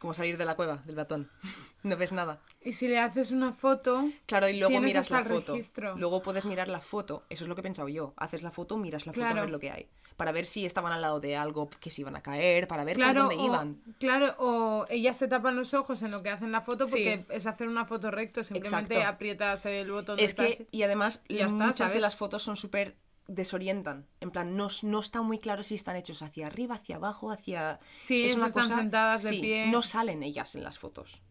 Es 0.00 0.02
como 0.02 0.14
salir 0.14 0.38
de 0.38 0.46
la 0.46 0.56
cueva, 0.56 0.82
del 0.86 0.96
batón. 0.96 1.28
no 1.82 1.94
ves 1.94 2.10
nada. 2.10 2.40
Y 2.64 2.72
si 2.72 2.88
le 2.88 2.98
haces 2.98 3.32
una 3.32 3.52
foto. 3.52 4.08
Claro, 4.24 4.48
y 4.48 4.58
luego 4.58 4.80
miras 4.80 5.10
la 5.10 5.22
foto. 5.24 5.52
registro. 5.52 5.94
Luego 5.98 6.22
puedes 6.22 6.46
mirar 6.46 6.68
la 6.68 6.80
foto. 6.80 7.24
Eso 7.28 7.44
es 7.44 7.48
lo 7.48 7.54
que 7.54 7.60
he 7.60 7.62
pensado 7.62 7.86
yo. 7.90 8.14
Haces 8.16 8.42
la 8.42 8.50
foto, 8.50 8.78
miras 8.78 9.04
la 9.04 9.12
foto 9.12 9.26
a 9.26 9.28
Claro. 9.28 9.42
ver 9.42 9.50
lo 9.50 9.60
que 9.60 9.70
hay. 9.70 9.88
Para 10.16 10.32
ver 10.32 10.46
si 10.46 10.64
estaban 10.64 10.92
al 10.94 11.02
lado 11.02 11.20
de 11.20 11.36
algo 11.36 11.68
que 11.80 11.90
se 11.90 12.00
iban 12.00 12.16
a 12.16 12.22
caer, 12.22 12.66
para 12.66 12.82
ver 12.84 12.96
Claro, 12.96 13.24
por 13.26 13.34
dónde 13.36 13.42
o, 13.42 13.46
iban. 13.46 13.82
claro, 13.98 14.34
o 14.38 14.86
ellas 14.88 15.18
se 15.18 15.28
tapan 15.28 15.54
los 15.56 15.74
ojos 15.74 16.00
en 16.00 16.10
lo 16.12 16.22
que 16.22 16.30
hacen 16.30 16.50
la 16.50 16.62
foto 16.62 16.86
Sí. 16.86 16.90
porque 16.92 17.24
es 17.36 17.46
hacer 17.46 17.68
una 17.68 17.84
foto 17.84 18.10
recto, 18.10 18.42
simplemente 18.42 18.94
Exacto. 18.94 19.14
aprietas 19.14 19.66
el 19.66 19.90
botón 19.92 20.18
Es 20.18 20.34
de 20.34 20.56
que, 20.56 20.66
y 20.70 20.82
además, 20.82 21.20
y 21.28 21.36
ya 21.36 21.46
está, 21.46 21.66
muchas 21.66 21.92
de 21.92 22.00
las 22.00 22.16
fotos 22.16 22.42
son 22.42 22.56
súper 22.56 22.96
desorientan. 23.28 24.06
En 24.20 24.30
plan, 24.30 24.56
no, 24.56 24.68
no 24.82 25.00
está 25.00 25.22
muy 25.22 25.38
claro 25.38 25.62
si 25.62 25.74
están 25.74 25.96
hechos 25.96 26.22
hacia 26.22 26.46
arriba, 26.46 26.74
hacia 26.76 26.96
abajo, 26.96 27.30
hacia... 27.30 27.78
Sí, 28.02 28.24
ellas 28.24 28.42
están 28.42 28.68
sentadas 28.68 29.22
de 29.22 29.30
sí, 29.30 29.40
pie. 29.40 29.66
No 29.68 29.82
salen 29.82 30.22
ellas 30.22 30.54
en 30.54 30.64
las 30.64 30.78
fotos. 30.78 31.22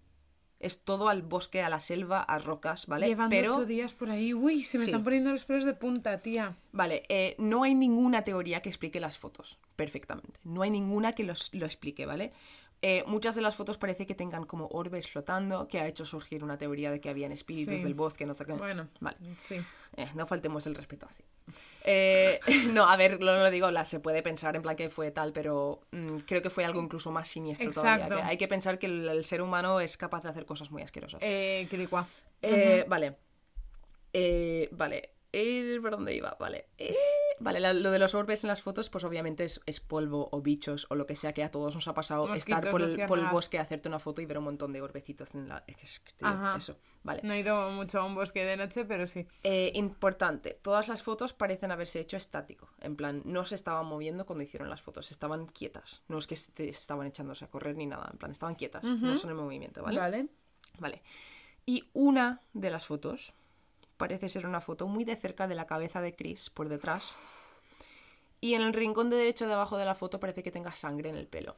Es 0.59 0.83
todo 0.83 1.07
al 1.07 1.21
bosque, 1.21 1.61
a 1.61 1.69
la 1.69 1.79
selva, 1.79 2.21
a 2.21 2.37
rocas, 2.37 2.85
¿vale? 2.87 3.07
Llevando 3.07 3.29
Pero... 3.29 3.53
ocho 3.55 3.65
días 3.65 3.93
por 3.93 4.09
ahí. 4.09 4.33
Uy, 4.33 4.61
se 4.61 4.77
me 4.77 4.83
Sí. 4.85 4.91
están 4.91 5.05
poniendo 5.05 5.31
los 5.31 5.45
pelos 5.45 5.63
de 5.63 5.73
punta, 5.73 6.21
tía. 6.21 6.57
Vale, 6.73 7.03
eh, 7.07 7.35
no 7.37 7.63
hay 7.63 7.75
ninguna 7.75 8.23
teoría 8.23 8.61
que 8.61 8.67
explique 8.67 8.99
las 8.99 9.17
fotos 9.17 9.57
perfectamente. 9.77 10.39
No 10.43 10.61
hay 10.61 10.69
ninguna 10.69 11.13
que 11.13 11.23
los- 11.23 11.53
lo 11.53 11.65
explique, 11.65 12.05
¿vale? 12.05 12.33
Eh, 12.81 13.03
muchas 13.07 13.35
de 13.35 13.41
las 13.41 13.55
fotos 13.55 13.77
parece 13.77 14.07
que 14.07 14.15
tengan 14.15 14.45
como 14.45 14.67
orbes 14.67 15.07
flotando, 15.09 15.67
que 15.67 15.79
ha 15.81 15.87
hecho 15.87 16.05
surgir 16.05 16.43
una 16.45 16.57
teoría 16.57 16.91
de 16.91 17.01
que 17.01 17.09
habían 17.09 17.33
espíritus 17.33 17.75
Sí. 17.77 17.83
del 17.83 17.93
bosque, 17.93 18.25
no 18.25 18.33
sé 18.33 18.45
qué. 18.45 18.53
Bueno, 18.53 18.87
Vale. 19.01 19.17
sí. 19.47 19.57
Eh, 19.97 20.07
no 20.15 20.25
faltemos 20.25 20.65
el 20.65 20.75
respeto 20.75 21.05
así. 21.09 21.23
Eh, 21.83 22.39
no, 22.73 22.89
a 22.89 22.95
ver, 22.95 23.21
lo, 23.21 23.37
lo 23.37 23.49
digo, 23.51 23.69
la, 23.71 23.83
se 23.83 23.99
puede 23.99 24.23
pensar 24.23 24.55
en 24.55 24.61
plan 24.61 24.77
que 24.77 24.89
fue 24.89 25.11
tal, 25.11 25.33
pero 25.33 25.81
mm, 25.91 26.19
creo 26.19 26.41
que 26.41 26.49
fue 26.49 26.63
algo 26.63 26.81
incluso 26.81 27.11
más 27.11 27.27
siniestro 27.27 27.69
todavía. 27.71 28.07
Que 28.07 28.21
hay 28.21 28.37
que 28.37 28.47
pensar 28.47 28.79
que 28.79 28.85
el, 28.85 29.09
el 29.09 29.25
ser 29.25 29.41
humano 29.41 29.81
es 29.81 29.97
capaz 29.97 30.23
de 30.23 30.29
hacer 30.29 30.45
cosas 30.45 30.71
muy 30.71 30.81
asquerosas. 30.81 31.19
Eh, 31.21 31.67
Quiricua. 31.69 32.07
Eh, 32.41 32.85
Vale. 32.87 33.17
Eh, 34.13 34.69
vale. 34.71 35.11
Eh, 35.31 35.77
¿Por 35.81 35.91
dónde 35.91 36.15
iba? 36.15 36.35
Vale. 36.39 36.67
Eh, 36.77 36.95
Vale, 37.41 37.59
la- 37.61 37.73
lo 37.73 37.91
de 37.91 37.99
los 37.99 38.15
orbes 38.15 38.43
en 38.43 38.49
las 38.49 38.61
fotos, 38.61 38.89
pues 38.89 39.05
obviamente 39.05 39.45
es, 39.45 39.61
es 39.65 39.79
polvo 39.79 40.27
o 40.33 40.41
bichos 40.41 40.87
o 40.89 40.95
lo 40.95 41.05
que 41.05 41.15
sea 41.15 41.33
que 41.33 41.41
a 41.43 41.51
todos 41.51 41.73
nos 41.73 41.87
ha 41.87 41.93
pasado 41.93 42.27
Mosquitos, 42.27 42.57
estar 42.59 42.71
por 42.71 42.81
el, 42.81 43.05
por 43.05 43.17
el 43.17 43.27
bosque, 43.27 43.59
hacerte 43.59 43.87
una 43.87 43.99
foto 43.99 44.21
y 44.21 44.25
ver 44.25 44.39
un 44.39 44.43
montón 44.43 44.73
de 44.73 44.81
orbecitos 44.81 45.35
en 45.35 45.47
la... 45.47 45.63
Es 45.67 46.01
que, 46.01 46.11
tío, 46.13 46.55
eso. 46.57 46.75
Vale. 47.03 47.21
No 47.23 47.31
he 47.31 47.39
ido 47.39 47.69
mucho 47.69 48.01
a 48.01 48.05
un 48.05 48.13
bosque 48.13 48.43
de 48.43 48.57
noche, 48.57 48.83
pero 48.83 49.07
sí. 49.07 49.25
Eh, 49.43 49.71
importante, 49.75 50.59
todas 50.61 50.89
las 50.89 51.01
fotos 51.01 51.31
parecen 51.31 51.71
haberse 51.71 52.01
hecho 52.01 52.17
estático. 52.17 52.67
En 52.81 52.97
plan, 52.97 53.21
no 53.23 53.45
se 53.45 53.55
estaban 53.55 53.85
moviendo 53.85 54.25
cuando 54.25 54.43
hicieron 54.43 54.69
las 54.69 54.81
fotos, 54.81 55.09
estaban 55.09 55.45
quietas. 55.47 56.01
No 56.09 56.17
es 56.17 56.27
que 56.27 56.35
se 56.35 56.67
estaban 56.67 57.07
echándose 57.07 57.45
a 57.45 57.47
correr 57.47 57.77
ni 57.77 57.85
nada, 57.85 58.09
en 58.11 58.17
plan, 58.17 58.31
estaban 58.31 58.55
quietas, 58.55 58.83
no 58.83 59.15
son 59.15 59.29
en 59.29 59.37
movimiento, 59.37 59.81
¿vale? 59.81 59.97
Vale. 59.99 60.27
Vale. 60.77 61.01
Y 61.65 61.87
una 61.93 62.41
de 62.51 62.69
las 62.69 62.85
fotos 62.85 63.33
parece 63.99 64.29
ser 64.29 64.47
una 64.47 64.61
foto 64.61 64.87
muy 64.87 65.03
de 65.03 65.15
cerca 65.15 65.47
de 65.47 65.53
la 65.53 65.67
cabeza 65.67 66.01
de 66.01 66.15
Chris, 66.15 66.49
por 66.49 66.69
detrás. 66.69 67.15
Y 68.41 68.53
en 68.53 68.61
el 68.61 68.73
rincón 68.73 69.09
de 69.11 69.17
derecho 69.17 69.45
de 69.45 69.53
abajo 69.53 69.77
de 69.77 69.83
la 69.85 69.93
foto 69.93 70.19
parece 70.19 70.41
que 70.41 70.51
tenga 70.51 70.73
sangre 70.73 71.09
en 71.09 71.15
el 71.17 71.27
pelo. 71.27 71.57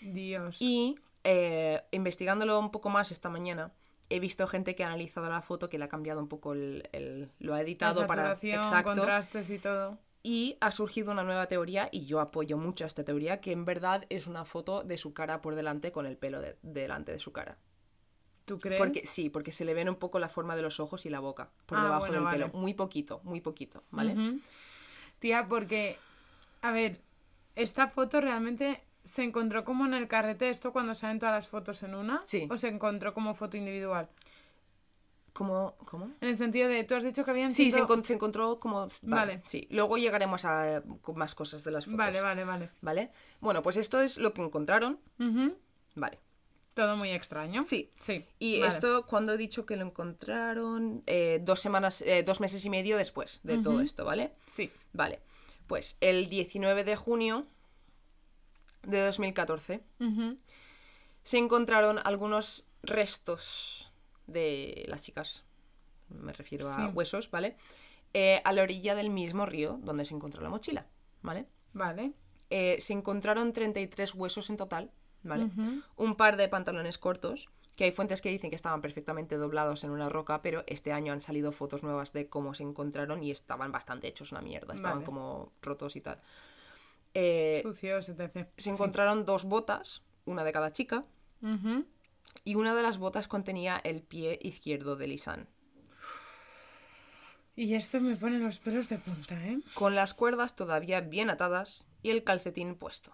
Dios. 0.00 0.60
Y 0.60 0.96
eh, 1.24 1.82
investigándolo 1.92 2.58
un 2.58 2.70
poco 2.70 2.88
más 2.88 3.12
esta 3.12 3.28
mañana, 3.28 3.70
he 4.08 4.18
visto 4.18 4.46
gente 4.46 4.74
que 4.74 4.82
ha 4.82 4.88
analizado 4.88 5.28
la 5.28 5.42
foto, 5.42 5.68
que 5.68 5.78
le 5.78 5.84
ha 5.84 5.88
cambiado 5.88 6.20
un 6.20 6.28
poco 6.28 6.54
el... 6.54 6.88
el- 6.92 7.30
lo 7.38 7.52
ha 7.54 7.58
La 7.58 7.62
editado 7.62 8.06
para... 8.06 8.22
saturación, 8.22 8.64
Exacto. 8.64 8.94
contrastes 8.94 9.50
y 9.50 9.58
todo. 9.58 9.98
Y 10.24 10.56
ha 10.60 10.70
surgido 10.70 11.12
una 11.12 11.24
nueva 11.24 11.46
teoría, 11.48 11.88
y 11.92 12.06
yo 12.06 12.20
apoyo 12.20 12.56
mucho 12.56 12.84
a 12.84 12.86
esta 12.86 13.04
teoría, 13.04 13.40
que 13.40 13.52
en 13.52 13.64
verdad 13.64 14.06
es 14.08 14.26
una 14.26 14.44
foto 14.44 14.82
de 14.84 14.96
su 14.96 15.12
cara 15.12 15.40
por 15.42 15.54
delante 15.56 15.92
con 15.92 16.06
el 16.06 16.16
pelo 16.16 16.40
de- 16.40 16.56
delante 16.62 17.12
de 17.12 17.18
su 17.18 17.32
cara. 17.32 17.58
¿Tú 18.52 18.58
crees? 18.58 18.78
Porque, 18.78 19.06
sí, 19.06 19.30
porque 19.30 19.50
se 19.50 19.64
le 19.64 19.72
ven 19.72 19.88
un 19.88 19.94
poco 19.96 20.18
la 20.18 20.28
forma 20.28 20.54
de 20.54 20.60
los 20.60 20.78
ojos 20.78 21.06
y 21.06 21.08
la 21.08 21.20
boca 21.20 21.48
por 21.64 21.78
Ah, 21.78 21.84
debajo 21.84 22.00
bueno, 22.00 22.14
del 22.16 22.24
vale. 22.24 22.44
pelo. 22.44 22.58
Muy 22.58 22.74
poquito, 22.74 23.22
muy 23.24 23.40
poquito, 23.40 23.82
¿vale? 23.90 24.40
Tía, 25.20 25.48
porque, 25.48 25.96
a 26.60 26.70
ver, 26.70 27.00
esta 27.56 27.88
foto 27.88 28.20
realmente 28.20 28.82
se 29.04 29.22
encontró 29.22 29.64
como 29.64 29.86
en 29.86 29.94
el 29.94 30.06
carrete 30.06 30.50
esto 30.50 30.70
cuando 30.70 30.94
salen 30.94 31.18
todas 31.18 31.34
las 31.34 31.48
fotos 31.48 31.82
en 31.82 31.94
una. 31.94 32.20
Sí. 32.26 32.46
O 32.50 32.58
se 32.58 32.68
encontró 32.68 33.14
como 33.14 33.34
foto 33.34 33.56
individual. 33.56 34.10
¿Cómo? 35.32 35.74
¿Cómo? 35.86 36.10
En 36.20 36.28
el 36.28 36.36
sentido 36.36 36.68
de, 36.68 36.84
tú 36.84 36.94
has 36.94 37.04
dicho 37.04 37.24
que 37.24 37.30
habían 37.30 37.52
Sí, 37.52 37.72
se, 37.72 37.78
encontró 37.78 38.60
como... 38.60 38.80
Vale, 38.80 38.92
Vale. 39.00 39.42
Sí, 39.46 39.66
luego 39.70 39.96
llegaremos 39.96 40.44
a 40.44 40.82
con 41.00 41.16
más 41.16 41.34
cosas 41.34 41.64
de 41.64 41.70
las 41.70 41.86
fotos. 41.86 41.96
Vale, 41.96 42.20
vale, 42.20 42.44
vale. 42.44 42.68
¿Vale? 42.82 43.12
Bueno, 43.40 43.62
pues 43.62 43.78
esto 43.78 44.02
es 44.02 44.18
lo 44.18 44.34
que 44.34 44.42
encontraron. 44.42 45.00
Vale. 45.94 46.18
Todo 46.74 46.96
muy 46.96 47.10
extraño. 47.10 47.64
Sí. 47.64 47.90
Sí. 48.00 48.24
Y 48.38 48.60
vale. 48.60 48.70
esto, 48.72 49.06
cuando 49.06 49.34
he 49.34 49.36
dicho 49.36 49.66
que 49.66 49.76
lo 49.76 49.84
encontraron, 49.84 51.02
Eh, 51.06 51.40
dos 51.42 51.60
semanas, 51.60 52.00
eh, 52.02 52.22
dos 52.22 52.40
meses 52.40 52.64
y 52.64 52.70
medio 52.70 52.96
después 52.96 53.40
de 53.42 53.58
todo 53.58 53.80
esto, 53.82 54.04
¿vale? 54.04 54.32
Sí. 54.46 54.70
Vale. 54.92 55.20
Pues 55.66 55.96
el 56.00 56.28
19 56.28 56.84
de 56.84 56.96
junio 56.96 57.46
de 58.82 59.00
2014 59.04 59.80
Ujú. 60.00 60.36
se 61.22 61.38
encontraron 61.38 61.98
algunos 62.04 62.64
restos 62.82 63.92
de 64.26 64.84
las 64.88 65.04
chicas. 65.04 65.44
Me 66.08 66.32
refiero 66.32 66.68
a 66.70 66.88
huesos, 66.88 67.30
¿vale? 67.30 67.56
Eh, 68.14 68.40
a 68.44 68.52
la 68.52 68.62
orilla 68.62 68.94
del 68.94 69.08
mismo 69.10 69.46
río 69.46 69.78
donde 69.82 70.04
se 70.04 70.14
encontró 70.14 70.42
la 70.42 70.48
mochila, 70.50 70.86
¿vale? 71.22 71.46
Vale. 71.72 72.12
Eh, 72.50 72.78
se 72.80 72.92
encontraron 72.92 73.52
33 73.52 74.14
huesos 74.14 74.50
en 74.50 74.56
total, 74.58 74.90
Un 75.96 76.16
par 76.16 76.36
de 76.36 76.48
pantalones 76.48 76.98
cortos, 76.98 77.48
que 77.76 77.84
hay 77.84 77.92
fuentes 77.92 78.20
que 78.20 78.28
dicen 78.28 78.50
que 78.50 78.56
estaban 78.56 78.80
perfectamente 78.80 79.36
doblados 79.36 79.84
en 79.84 79.90
una 79.90 80.08
roca, 80.08 80.42
pero 80.42 80.64
este 80.66 80.92
año 80.92 81.12
han 81.12 81.20
salido 81.20 81.52
fotos 81.52 81.82
nuevas 81.82 82.12
de 82.12 82.28
cómo 82.28 82.54
se 82.54 82.62
encontraron 82.62 83.22
y 83.22 83.30
estaban 83.30 83.72
bastante 83.72 84.08
hechos 84.08 84.32
una 84.32 84.42
mierda, 84.42 84.74
estaban 84.74 84.98
Vale. 84.98 85.06
como 85.06 85.52
rotos 85.62 85.96
y 85.96 86.00
tal. 86.00 86.20
Eh, 87.14 87.60
Sucios, 87.62 88.08
etc. 88.08 88.46
se 88.56 88.70
encontraron 88.70 89.24
dos 89.24 89.44
botas, 89.44 90.02
una 90.24 90.44
de 90.44 90.52
cada 90.52 90.72
chica, 90.72 91.04
y 92.44 92.54
una 92.54 92.74
de 92.74 92.82
las 92.82 92.98
botas 92.98 93.26
contenía 93.28 93.80
el 93.82 94.02
pie 94.02 94.38
izquierdo 94.42 94.96
de 94.96 95.08
Lisan, 95.08 95.48
Y 97.56 97.74
esto 97.74 98.00
me 98.00 98.16
pone 98.16 98.38
los 98.38 98.58
pelos 98.58 98.88
de 98.88 98.98
punta, 98.98 99.34
¿eh? 99.46 99.60
con 99.74 99.94
las 99.94 100.14
cuerdas 100.14 100.56
todavía 100.56 101.00
bien 101.00 101.30
atadas 101.30 101.86
y 102.02 102.10
el 102.10 102.24
calcetín 102.24 102.76
puesto. 102.76 103.12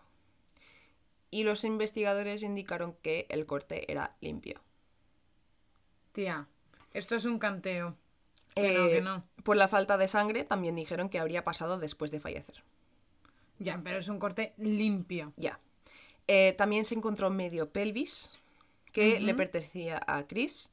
Y 1.30 1.44
los 1.44 1.64
investigadores 1.64 2.42
indicaron 2.42 2.94
que 3.02 3.26
el 3.28 3.46
corte 3.46 3.90
era 3.92 4.16
limpio. 4.20 4.60
Tía, 6.12 6.48
esto 6.92 7.14
es 7.16 7.24
un 7.24 7.38
canteo. 7.38 7.96
Que 8.54 8.70
no, 8.72 8.86
Eh, 8.86 8.90
que 8.90 9.00
no. 9.00 9.24
Por 9.44 9.56
la 9.56 9.68
falta 9.68 9.96
de 9.96 10.08
sangre 10.08 10.44
también 10.44 10.74
dijeron 10.76 11.08
que 11.08 11.18
habría 11.18 11.44
pasado 11.44 11.78
después 11.78 12.10
de 12.10 12.20
fallecer. 12.20 12.62
Ya, 13.58 13.80
pero 13.82 13.98
es 13.98 14.08
un 14.08 14.18
corte 14.18 14.54
limpio. 14.56 15.32
Ya. 15.36 15.58
Eh, 16.28 16.54
también 16.58 16.84
se 16.84 16.94
encontró 16.94 17.30
medio 17.30 17.70
pelvis 17.70 18.30
que 18.92 19.20
le 19.20 19.34
pertenecía 19.34 20.00
a 20.06 20.26
Chris. 20.26 20.70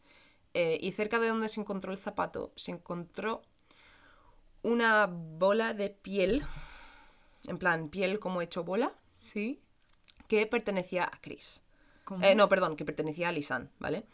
eh, 0.54 0.78
y 0.82 0.94
cerca 0.94 1.20
de 1.20 1.28
donde 1.30 1.50
se 1.50 1.60
encontró 1.62 1.92
el 1.92 2.00
zapato 2.00 2.52
se 2.56 2.72
encontró 2.72 3.42
una 4.64 5.06
bola 5.08 5.74
de 5.74 5.90
piel, 5.90 6.44
en 7.48 7.58
plan 7.58 7.90
piel 7.90 8.20
como 8.20 8.42
hecho 8.42 8.64
bola, 8.64 8.94
¿Sí? 9.12 9.60
Que 10.28 10.46
pertenecía 10.48 11.04
a 11.04 11.20
Chris. 11.22 11.64
Eh, 12.22 12.36
no, 12.36 12.50
perdón, 12.50 12.76
que 12.76 12.86
pertenecía 12.86 13.30
a 13.30 13.32
Lisan, 13.32 13.72
¿vale? 13.80 14.06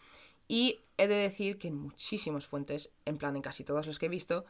Y 0.47 0.79
he 0.97 1.07
de 1.07 1.15
decir 1.15 1.57
que 1.57 1.67
en 1.67 1.75
muchísimas 1.75 2.45
fuentes, 2.45 2.91
en 3.05 3.17
plan 3.17 3.35
en 3.35 3.41
casi 3.41 3.63
todos 3.63 3.87
los 3.87 3.99
que 3.99 4.05
he 4.05 4.09
visto, 4.09 4.45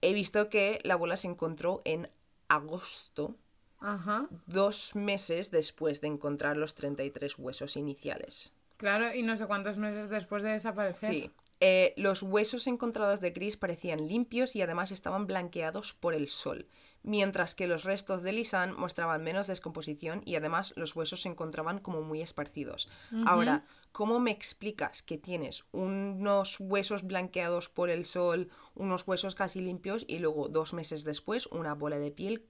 he 0.00 0.12
visto 0.12 0.48
que 0.48 0.80
la 0.84 0.96
bola 0.96 1.16
se 1.16 1.28
encontró 1.28 1.82
en 1.84 2.10
agosto, 2.48 3.36
Ajá. 3.80 4.28
dos 4.46 4.94
meses 4.94 5.50
después 5.50 6.00
de 6.00 6.08
encontrar 6.08 6.56
los 6.56 6.74
33 6.74 7.38
huesos 7.38 7.76
iniciales. 7.76 8.52
Claro, 8.76 9.14
y 9.14 9.22
no 9.22 9.36
sé 9.36 9.46
cuántos 9.46 9.76
meses 9.76 10.08
después 10.08 10.42
de 10.42 10.50
desaparecer. 10.50 11.10
Sí. 11.10 11.30
Eh, 11.60 11.94
los 11.96 12.22
huesos 12.22 12.66
encontrados 12.66 13.20
de 13.20 13.32
Chris 13.32 13.56
parecían 13.56 14.06
limpios 14.08 14.56
y 14.56 14.62
además 14.62 14.90
estaban 14.90 15.26
blanqueados 15.26 15.94
por 15.94 16.14
el 16.14 16.28
sol, 16.28 16.66
mientras 17.04 17.54
que 17.54 17.68
los 17.68 17.84
restos 17.84 18.22
de 18.22 18.32
Lisan 18.32 18.74
mostraban 18.76 19.22
menos 19.22 19.46
descomposición 19.46 20.22
y 20.24 20.34
además 20.34 20.72
los 20.76 20.96
huesos 20.96 21.22
se 21.22 21.28
encontraban 21.28 21.78
como 21.78 22.02
muy 22.02 22.22
esparcidos. 22.22 22.88
Ahora, 23.26 23.64
¿cómo 23.92 24.18
me 24.18 24.32
explicas 24.32 25.02
que 25.02 25.18
tienes 25.18 25.64
unos 25.70 26.58
huesos 26.58 27.04
blanqueados 27.04 27.68
por 27.68 27.90
el 27.90 28.06
sol, 28.06 28.48
unos 28.74 29.06
huesos 29.06 29.34
casi 29.34 29.60
limpios 29.60 30.04
y 30.08 30.18
luego 30.18 30.48
dos 30.48 30.72
meses 30.72 31.04
después 31.04 31.46
una 31.46 31.74
bola 31.74 31.98
de 31.98 32.10
piel 32.10 32.46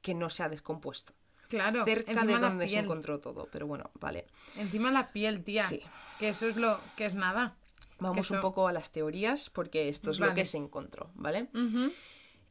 que 0.00 0.14
no 0.14 0.30
se 0.30 0.44
ha 0.44 0.48
descompuesto? 0.48 1.12
Claro, 1.48 1.84
Cerca 1.84 2.24
de 2.24 2.38
donde 2.38 2.68
se 2.68 2.78
encontró 2.78 3.20
todo, 3.20 3.48
pero 3.50 3.66
bueno, 3.66 3.90
vale. 3.94 4.26
Encima 4.56 4.92
la 4.92 5.12
piel, 5.12 5.42
tía. 5.42 5.64
Sí. 5.64 5.82
Que 6.18 6.28
eso 6.28 6.46
es 6.46 6.56
lo 6.56 6.80
que 6.96 7.06
es 7.06 7.14
nada. 7.14 7.56
Vamos 8.00 8.30
un 8.30 8.40
poco 8.40 8.68
a 8.68 8.72
las 8.72 8.92
teorías 8.92 9.50
porque 9.50 9.88
esto 9.88 10.10
es 10.10 10.20
lo 10.20 10.32
que 10.34 10.44
se 10.44 10.58
encontró, 10.58 11.10
¿vale? 11.14 11.48
Ujú. 11.52 11.90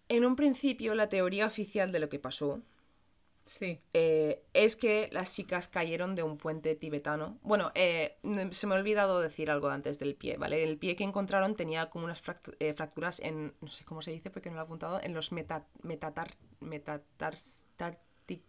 En 0.10 0.26
un 0.26 0.36
principio, 0.36 0.96
la 0.96 1.10
teoría 1.10 1.46
oficial 1.46 1.92
de 1.92 2.00
lo 2.00 2.10
que 2.10 2.20
pasó 2.20 2.62
Sí. 3.46 3.80
eh, 3.94 4.44
es 4.54 4.76
que 4.76 5.10
las 5.14 5.34
chicas 5.34 5.70
cayeron 5.70 6.16
de 6.16 6.24
un 6.24 6.38
puente 6.38 6.76
tibetano. 6.76 7.38
Bueno, 7.44 7.72
eh, 7.76 8.18
se 8.52 8.68
me 8.68 8.76
ha 8.76 8.78
olvidado 8.78 9.22
decir 9.22 9.50
algo 9.50 9.70
antes 9.70 10.00
del 10.00 10.16
pie, 10.16 10.38
¿vale? 10.38 10.64
El 10.64 10.78
pie 10.78 10.98
que 10.98 11.06
encontraron 11.06 11.56
tenía 11.56 11.90
como 11.90 12.06
unas 12.06 12.22
eh, 12.60 12.74
fracturas 12.74 13.22
en, 13.22 13.54
no 13.62 13.70
sé 13.70 13.86
cómo 13.86 14.02
se 14.02 14.12
dice 14.12 14.30
porque 14.30 14.50
no 14.50 14.56
lo 14.56 14.62
he 14.62 14.66
apuntado, 14.66 15.02
en 15.02 15.14
los 15.14 15.32
meta, 15.32 15.66
metatar, 15.82 16.30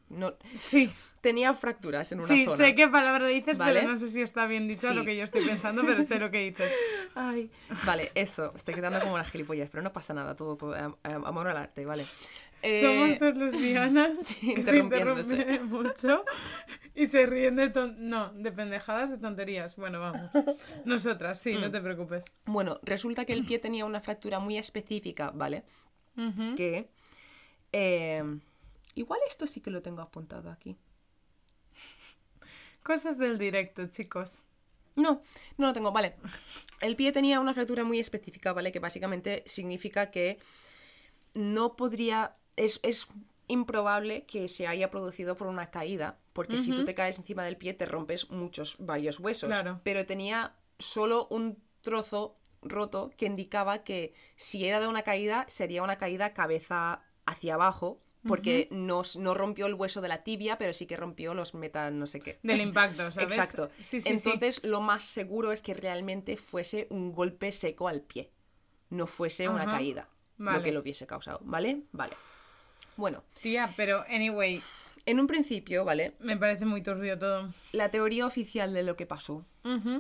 no, 0.08 0.34
Sí. 0.56 0.90
tenía 1.20 1.54
fracturas 1.54 2.10
en 2.12 2.18
una 2.20 2.28
Sí, 2.28 2.44
zona. 2.44 2.56
sé 2.56 2.74
qué 2.74 2.88
palabra 2.88 3.26
dices, 3.26 3.58
¿Vale? 3.58 3.80
pero 3.80 3.92
no 3.92 3.98
sé 3.98 4.08
si 4.10 4.20
está 4.22 4.46
bien 4.46 4.66
dicho 4.68 4.88
Sí. 4.90 4.94
lo 4.94 5.04
que 5.04 5.16
yo 5.16 5.24
estoy 5.24 5.44
pensando, 5.44 5.82
pero 5.86 6.02
sé 6.04 6.18
lo 6.18 6.30
que 6.30 6.40
dices. 6.50 6.72
Ay, 7.14 7.50
vale, 7.84 8.10
eso, 8.14 8.52
estoy 8.56 8.74
quedando 8.74 9.00
como 9.00 9.14
una 9.14 9.24
gilipollas, 9.24 9.70
pero 9.70 9.82
no 9.82 9.92
pasa 9.92 10.14
nada, 10.14 10.34
todo 10.34 10.56
por 10.56 10.76
amor 11.02 11.48
al 11.48 11.56
arte, 11.56 11.84
vale. 11.84 12.04
Eh, 12.60 12.80
Somos 12.82 13.18
dos 13.20 13.36
lesbianas 13.36 14.10
que 14.40 14.62
se 14.62 14.76
interrumpen 14.78 15.66
mucho 15.70 16.24
y 16.92 17.06
se 17.06 17.24
ríen 17.24 17.54
de 17.54 17.70
ton- 17.70 17.94
no, 18.08 18.32
de 18.32 18.50
pendejadas, 18.50 19.10
de 19.10 19.18
tonterías. 19.18 19.76
Bueno, 19.76 20.00
vamos. 20.00 20.28
Nosotras, 20.84 21.38
sí, 21.40 21.54
Mm. 21.54 21.60
no 21.60 21.70
te 21.70 21.80
preocupes. 21.80 22.24
Bueno, 22.46 22.80
resulta 22.82 23.24
que 23.24 23.32
el 23.32 23.44
pie 23.46 23.60
tenía 23.60 23.84
una 23.84 24.00
fractura 24.00 24.40
muy 24.40 24.58
específica, 24.58 25.30
¿vale? 25.32 25.62
Que... 26.56 26.88
eh, 27.72 28.24
igual 28.98 29.20
esto 29.28 29.46
sí 29.46 29.60
que 29.60 29.70
lo 29.70 29.82
tengo 29.82 30.02
apuntado 30.02 30.50
aquí. 30.50 30.76
Cosas 32.82 33.18
del 33.18 33.38
directo, 33.38 33.86
chicos. 33.86 34.44
No, 34.96 35.22
no 35.56 35.68
lo 35.68 35.72
tengo, 35.72 35.92
vale. 35.92 36.16
El 36.80 36.96
pie 36.96 37.12
tenía 37.12 37.40
una 37.40 37.54
fractura 37.54 37.84
muy 37.84 38.00
específica, 38.00 38.52
¿vale? 38.52 38.72
Que 38.72 38.80
básicamente 38.80 39.42
significa 39.46 40.10
que 40.10 40.38
no 41.34 41.76
podría... 41.76 42.36
Es, 42.56 42.80
es 42.82 43.08
improbable 43.46 44.24
que 44.26 44.48
se 44.48 44.66
haya 44.66 44.90
producido 44.90 45.36
por 45.36 45.46
una 45.46 45.70
caída, 45.70 46.18
porque 46.32 46.58
si 46.58 46.70
tú 46.70 46.84
te 46.84 46.94
caes 46.94 47.18
encima 47.18 47.44
del 47.44 47.56
pie 47.56 47.72
te 47.72 47.86
rompes 47.86 48.30
muchos, 48.30 48.76
varios 48.78 49.20
huesos. 49.20 49.48
Claro. 49.48 49.80
Pero 49.84 50.06
tenía 50.06 50.54
solo 50.78 51.28
un 51.30 51.56
trozo 51.80 52.36
roto 52.62 53.10
que 53.16 53.26
indicaba 53.26 53.84
que 53.84 54.14
si 54.36 54.66
era 54.66 54.80
de 54.80 54.86
una 54.86 55.02
caída, 55.02 55.46
sería 55.48 55.82
una 55.82 55.98
caída 55.98 56.34
cabeza 56.34 57.02
hacia 57.26 57.54
abajo, 57.54 58.00
porque 58.26 58.68
no, 58.70 59.02
no 59.18 59.34
rompió 59.34 59.66
el 59.66 59.74
hueso 59.74 60.00
de 60.00 60.08
la 60.08 60.22
tibia, 60.22 60.58
pero 60.58 60.72
sí 60.72 60.86
que 60.86 60.96
rompió 60.96 61.34
los 61.34 61.54
meta 61.54 61.90
no 61.90 62.06
sé 62.06 62.20
qué. 62.20 62.38
Del 62.42 62.60
impacto, 62.60 63.10
¿sabes? 63.10 63.36
Exacto. 63.36 63.70
Sí, 63.78 64.00
sí, 64.00 64.00
sí. 64.00 64.08
Entonces, 64.08 64.64
lo 64.64 64.80
más 64.80 65.04
seguro 65.04 65.52
es 65.52 65.62
que 65.62 65.74
realmente 65.74 66.36
fuese 66.36 66.86
un 66.90 67.12
golpe 67.12 67.52
seco 67.52 67.88
al 67.88 68.02
pie, 68.02 68.30
no 68.90 69.06
fuese 69.06 69.48
una 69.48 69.64
caída, 69.64 70.08
Vale. 70.36 70.58
lo 70.58 70.64
que 70.64 70.72
lo 70.72 70.80
hubiese 70.80 71.06
causado, 71.06 71.40
¿vale? 71.42 71.82
Vale. 71.92 72.14
Bueno, 72.96 73.22
Tía, 73.42 73.72
pero 73.76 74.04
anyway, 74.08 74.60
en 75.06 75.20
un 75.20 75.26
principio, 75.26 75.84
¿vale? 75.84 76.14
me 76.18 76.36
parece 76.36 76.66
muy 76.66 76.82
turbio 76.82 77.18
todo. 77.18 77.54
La 77.72 77.90
teoría 77.90 78.26
oficial 78.26 78.74
de 78.74 78.82
lo 78.82 78.96
que 78.96 79.06
pasó 79.06 79.46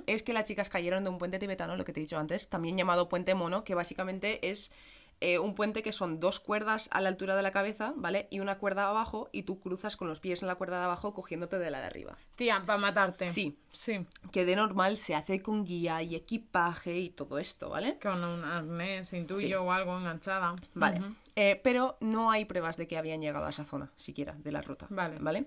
es 0.06 0.22
que 0.22 0.32
las 0.32 0.44
chicas 0.44 0.68
cayeron 0.68 1.04
de 1.04 1.10
un 1.10 1.18
puente 1.18 1.38
tibetano, 1.38 1.76
lo 1.76 1.84
que 1.84 1.92
te 1.92 2.00
he 2.00 2.02
dicho 2.02 2.18
antes, 2.18 2.48
también 2.48 2.76
llamado 2.76 3.08
puente 3.08 3.34
mono, 3.34 3.64
que 3.64 3.74
básicamente 3.74 4.50
es 4.50 4.72
eh, 5.20 5.38
un 5.38 5.54
puente 5.54 5.82
que 5.82 5.92
son 5.92 6.20
dos 6.20 6.38
cuerdas 6.38 6.88
a 6.92 7.00
la 7.00 7.08
altura 7.08 7.34
de 7.34 7.42
la 7.42 7.50
cabeza, 7.50 7.92
¿vale? 7.96 8.28
Y 8.30 8.40
una 8.40 8.58
cuerda 8.58 8.88
abajo, 8.88 9.28
y 9.32 9.42
tú 9.42 9.58
cruzas 9.58 9.96
con 9.96 10.06
los 10.08 10.20
pies 10.20 10.42
en 10.42 10.48
la 10.48 10.54
cuerda 10.54 10.78
de 10.78 10.84
abajo 10.84 11.12
cogiéndote 11.12 11.58
de 11.58 11.70
la 11.70 11.80
de 11.80 11.86
arriba. 11.86 12.16
Tía, 12.36 12.62
para 12.64 12.78
matarte. 12.78 13.26
Sí. 13.26 13.58
Sí. 13.72 14.06
Que 14.30 14.44
de 14.44 14.54
normal 14.56 14.96
se 14.96 15.14
hace 15.14 15.42
con 15.42 15.64
guía 15.64 16.02
y 16.02 16.14
equipaje 16.14 16.96
y 16.98 17.10
todo 17.10 17.38
esto, 17.38 17.68
¿vale? 17.70 17.98
Con 18.00 18.22
un 18.22 18.44
arnés, 18.44 19.12
intuyo, 19.12 19.40
Sí. 19.40 19.54
o 19.54 19.72
algo 19.72 19.98
enganchada. 19.98 20.54
Vale. 20.74 21.00
Eh, 21.34 21.60
pero 21.64 21.96
no 22.00 22.30
hay 22.30 22.44
pruebas 22.44 22.76
de 22.76 22.86
que 22.86 22.96
habían 22.98 23.20
llegado 23.20 23.46
a 23.46 23.50
esa 23.50 23.64
zona, 23.64 23.90
siquiera, 23.96 24.34
de 24.38 24.52
la 24.52 24.62
ruta. 24.62 24.86
Vale. 24.90 25.18
¿Vale? 25.20 25.46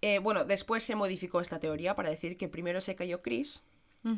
Eh, 0.00 0.18
bueno, 0.18 0.44
después 0.44 0.82
se 0.84 0.96
modificó 0.96 1.40
esta 1.40 1.60
teoría 1.60 1.94
para 1.94 2.10
decir 2.10 2.36
que 2.36 2.48
primero 2.48 2.80
se 2.80 2.96
cayó 2.96 3.22
Chris, 3.22 3.62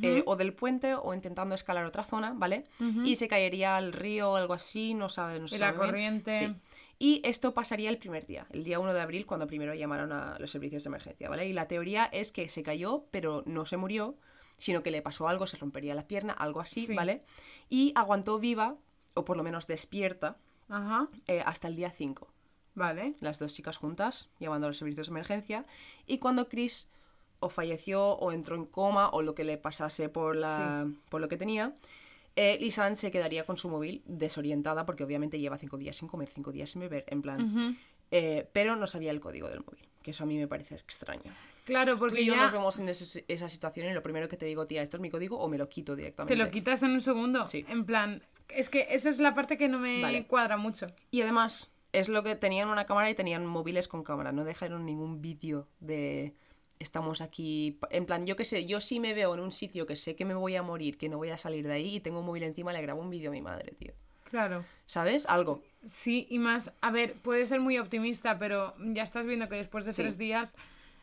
eh, 0.02 0.22
o 0.26 0.36
del 0.36 0.52
puente, 0.54 0.94
o 0.94 1.12
intentando 1.14 1.54
escalar 1.54 1.84
otra 1.84 2.04
zona, 2.04 2.32
¿vale? 2.34 2.64
Y 3.04 3.16
se 3.16 3.28
caería 3.28 3.76
al 3.76 3.92
río 3.92 4.30
o 4.32 4.36
algo 4.36 4.54
así, 4.54 4.94
no 4.94 5.08
sabe, 5.08 5.38
no 5.40 5.46
Y 5.50 5.58
la 5.58 5.72
bien. 5.72 5.80
corriente. 5.84 6.38
Sí. 6.38 6.54
Y 6.98 7.20
esto 7.24 7.52
pasaría 7.54 7.90
el 7.90 7.98
primer 7.98 8.24
día, 8.26 8.46
el 8.50 8.62
día 8.64 8.78
1 8.78 8.94
de 8.94 9.00
abril, 9.00 9.26
cuando 9.26 9.46
primero 9.46 9.74
llamaron 9.74 10.12
a 10.12 10.38
los 10.38 10.50
servicios 10.50 10.84
de 10.84 10.88
emergencia, 10.88 11.28
¿vale? 11.28 11.46
Y 11.46 11.52
la 11.52 11.66
teoría 11.68 12.04
es 12.06 12.30
que 12.32 12.48
se 12.48 12.62
cayó, 12.62 13.04
pero 13.10 13.42
no 13.46 13.66
se 13.66 13.76
murió, 13.76 14.16
sino 14.56 14.82
que 14.84 14.90
le 14.92 15.02
pasó 15.02 15.28
algo, 15.28 15.46
se 15.48 15.56
rompería 15.56 15.94
la 15.96 16.06
pierna, 16.06 16.32
algo 16.32 16.60
así, 16.60 16.86
Sí. 16.86 16.94
¿vale? 16.94 17.22
Y 17.68 17.92
aguantó 17.96 18.38
viva, 18.38 18.76
o 19.14 19.24
por 19.24 19.36
lo 19.36 19.42
menos 19.42 19.66
despierta, 19.66 20.36
Ajá. 20.68 21.08
eh, 21.26 21.42
hasta 21.44 21.66
el 21.68 21.74
día 21.76 21.90
5. 21.90 22.28
Vale. 22.76 23.14
Las 23.20 23.38
dos 23.38 23.52
chicas 23.54 23.76
juntas, 23.76 24.28
llamando 24.40 24.66
a 24.66 24.70
los 24.70 24.78
servicios 24.78 25.08
de 25.08 25.12
emergencia. 25.12 25.64
Y 26.06 26.18
cuando 26.18 26.48
Chris 26.48 26.88
o 27.44 27.50
falleció 27.50 28.02
o 28.04 28.32
entró 28.32 28.56
en 28.56 28.64
coma 28.64 29.08
o 29.10 29.22
lo 29.22 29.34
que 29.34 29.44
le 29.44 29.58
pasase 29.58 30.08
por, 30.08 30.34
la, 30.36 30.88
por 31.08 31.20
lo 31.20 31.28
que 31.28 31.36
tenía, 31.36 31.74
eh, 32.36 32.58
se 32.94 33.10
quedaría 33.10 33.44
con 33.44 33.56
su 33.56 33.68
móvil 33.68 34.02
desorientada 34.06 34.86
porque 34.86 35.04
obviamente 35.04 35.38
lleva 35.38 35.58
cinco 35.58 35.76
días 35.78 35.96
sin 35.96 36.08
comer, 36.08 36.28
cinco 36.28 36.52
días 36.52 36.70
sin 36.70 36.80
beber, 36.80 37.04
en 37.08 37.22
plan... 37.22 37.78
Eh, 38.10 38.48
pero 38.52 38.76
no 38.76 38.86
sabía 38.86 39.10
el 39.10 39.18
código 39.18 39.48
del 39.48 39.60
móvil, 39.60 39.88
que 40.02 40.12
eso 40.12 40.22
a 40.22 40.26
mí 40.26 40.36
me 40.38 40.46
parece 40.46 40.76
extraño. 40.76 41.32
Claro, 41.64 41.94
Tú 41.94 42.00
porque 42.00 42.20
y 42.20 42.26
yo 42.26 42.34
ya 42.34 42.42
nos 42.42 42.52
vemos 42.52 42.78
en 42.78 42.88
esa 42.88 43.48
situación 43.48 43.88
y 43.88 43.92
lo 43.92 44.02
primero 44.02 44.28
que 44.28 44.36
te 44.36 44.46
digo, 44.46 44.66
tía, 44.66 44.82
esto 44.82 44.98
es 44.98 45.00
mi 45.00 45.10
código 45.10 45.38
o 45.38 45.48
me 45.48 45.58
lo 45.58 45.68
quito 45.68 45.94
te 45.94 46.02
directamente. 46.02 46.36
lo 46.36 46.50
quitas 46.50 46.82
en 46.84 46.90
un 46.90 47.00
segundo. 47.00 47.46
Sí. 47.48 47.64
En 47.68 47.84
plan, 47.84 48.22
es 48.48 48.70
que 48.70 48.86
esa 48.90 49.08
es 49.08 49.18
la 49.18 49.34
parte 49.34 49.56
que 49.56 49.68
no 49.68 49.80
me 49.80 50.00
Vale. 50.00 50.26
cuadra 50.26 50.56
mucho. 50.56 50.86
Y 51.10 51.22
además, 51.22 51.70
es 51.92 52.08
lo 52.08 52.22
que 52.22 52.36
tenían 52.36 52.68
una 52.68 52.84
cámara 52.84 53.10
y 53.10 53.14
tenían 53.14 53.46
móviles 53.46 53.88
con 53.88 54.04
cámara. 54.04 54.30
No 54.30 54.44
dejaron 54.44 54.84
ningún 54.84 55.20
vídeo 55.22 55.66
de 55.80 56.34
estamos 56.78 57.20
aquí. 57.20 57.78
En 57.90 58.06
plan, 58.06 58.26
yo 58.26 58.36
qué 58.36 58.44
sé, 58.44 58.66
yo 58.66 58.80
sí 58.80 59.00
me 59.00 59.14
veo 59.14 59.34
en 59.34 59.40
un 59.40 59.52
sitio 59.52 59.86
que 59.86 59.96
sé 59.96 60.16
que 60.16 60.24
me 60.24 60.34
voy 60.34 60.56
a 60.56 60.62
morir, 60.62 60.98
que 60.98 61.08
no 61.08 61.16
voy 61.18 61.30
a 61.30 61.38
salir 61.38 61.66
de 61.66 61.72
ahí 61.74 61.96
y 61.96 62.00
tengo 62.00 62.20
un 62.20 62.26
móvil 62.26 62.42
encima, 62.42 62.72
le 62.72 62.82
grabo 62.82 63.00
un 63.00 63.10
vídeo 63.10 63.30
a 63.30 63.32
mi 63.32 63.42
madre, 63.42 63.72
tío. 63.78 63.92
Claro. 64.30 64.64
¿Sabes? 64.86 65.26
Algo. 65.26 65.62
Sí, 65.84 66.26
y 66.30 66.38
más, 66.38 66.72
a 66.80 66.90
ver, 66.90 67.14
puede 67.14 67.46
ser 67.46 67.60
muy 67.60 67.78
optimista, 67.78 68.38
pero 68.38 68.74
ya 68.80 69.02
estás 69.04 69.26
viendo 69.26 69.48
que 69.48 69.56
después 69.56 69.84
de 69.84 69.92
Sí. 69.92 70.02
tres 70.02 70.18
días 70.18 70.56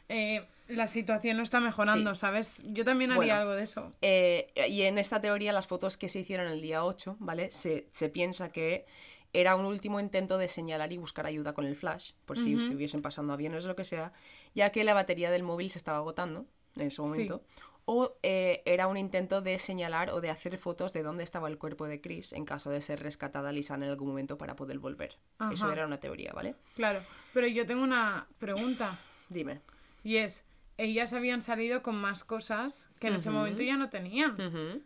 eh, 0.10 0.46
la 0.68 0.88
situación 0.88 1.38
no 1.38 1.44
está 1.44 1.62
mejorando, 1.62 2.14
Sí. 2.16 2.20
¿sabes? 2.22 2.62
Yo 2.66 2.84
también 2.84 3.12
haría 3.14 3.36
Bueno. 3.36 3.42
algo 3.42 3.54
de 3.54 3.64
eso. 3.64 3.92
Eh, 4.02 4.52
y 4.70 4.82
en 4.82 4.98
esta 4.98 5.22
teoría, 5.22 5.54
las 5.54 5.68
fotos 5.68 5.96
que 5.96 6.10
se 6.10 6.20
hicieron 6.20 6.48
el 6.48 6.62
día 6.62 6.84
8, 6.84 7.16
¿vale? 7.20 7.50
Se, 7.52 7.88
se 7.94 8.10
piensa 8.10 8.52
que 8.52 8.86
era 9.34 9.56
un 9.56 9.66
último 9.66 10.00
intento 10.00 10.38
de 10.38 10.48
señalar 10.48 10.92
y 10.92 10.98
buscar 10.98 11.26
ayuda 11.26 11.54
con 11.54 11.66
el 11.66 11.76
flash, 11.76 12.14
por 12.26 12.38
si 12.38 12.54
estuviesen 12.54 13.02
pasando 13.02 13.34
aviones 13.34 13.66
o 13.66 13.68
lo 13.70 13.76
que 13.76 13.86
sea, 13.86 14.12
ya 14.54 14.72
que 14.72 14.84
la 14.84 14.94
batería 14.94 15.32
del 15.32 15.44
móvil 15.44 15.70
se 15.70 15.78
estaba 15.78 16.00
agotando 16.00 16.46
en 16.76 16.88
ese 16.88 17.02
momento. 17.02 17.44
O 17.86 18.16
eh, 18.22 18.62
era 18.66 18.88
un 18.88 18.96
intento 18.96 19.42
de 19.42 19.58
señalar 19.58 20.12
o 20.12 20.22
de 20.22 20.30
hacer 20.30 20.58
fotos 20.58 20.94
de 20.94 21.02
dónde 21.02 21.24
estaba 21.24 21.48
el 21.48 21.58
cuerpo 21.58 21.88
de 21.88 22.00
Chris 22.00 22.32
en 22.32 22.46
caso 22.46 22.70
de 22.70 22.80
ser 22.82 23.02
rescatada 23.02 23.52
Lisanne 23.52 23.86
en 23.86 23.92
algún 23.92 24.10
momento 24.10 24.38
para 24.38 24.56
poder 24.56 24.80
volver. 24.80 25.18
Eso 25.52 25.72
era 25.72 25.86
una 25.86 26.00
teoría, 26.00 26.32
¿vale? 26.34 26.56
Claro, 26.76 27.04
pero 27.34 27.48
yo 27.48 27.66
tengo 27.66 27.84
una 27.84 28.28
pregunta 28.38 29.00
Dime. 29.30 29.62
y 30.04 30.18
es, 30.18 30.44
ellas 30.84 31.14
habían 31.14 31.42
salido 31.42 31.82
con 31.82 31.96
más 31.96 32.24
cosas 32.24 32.90
que 33.00 33.08
en 33.08 33.16
ese 33.16 33.30
momento 33.30 33.62
ya 33.64 33.78
no 33.78 33.90
tenían. 33.90 34.36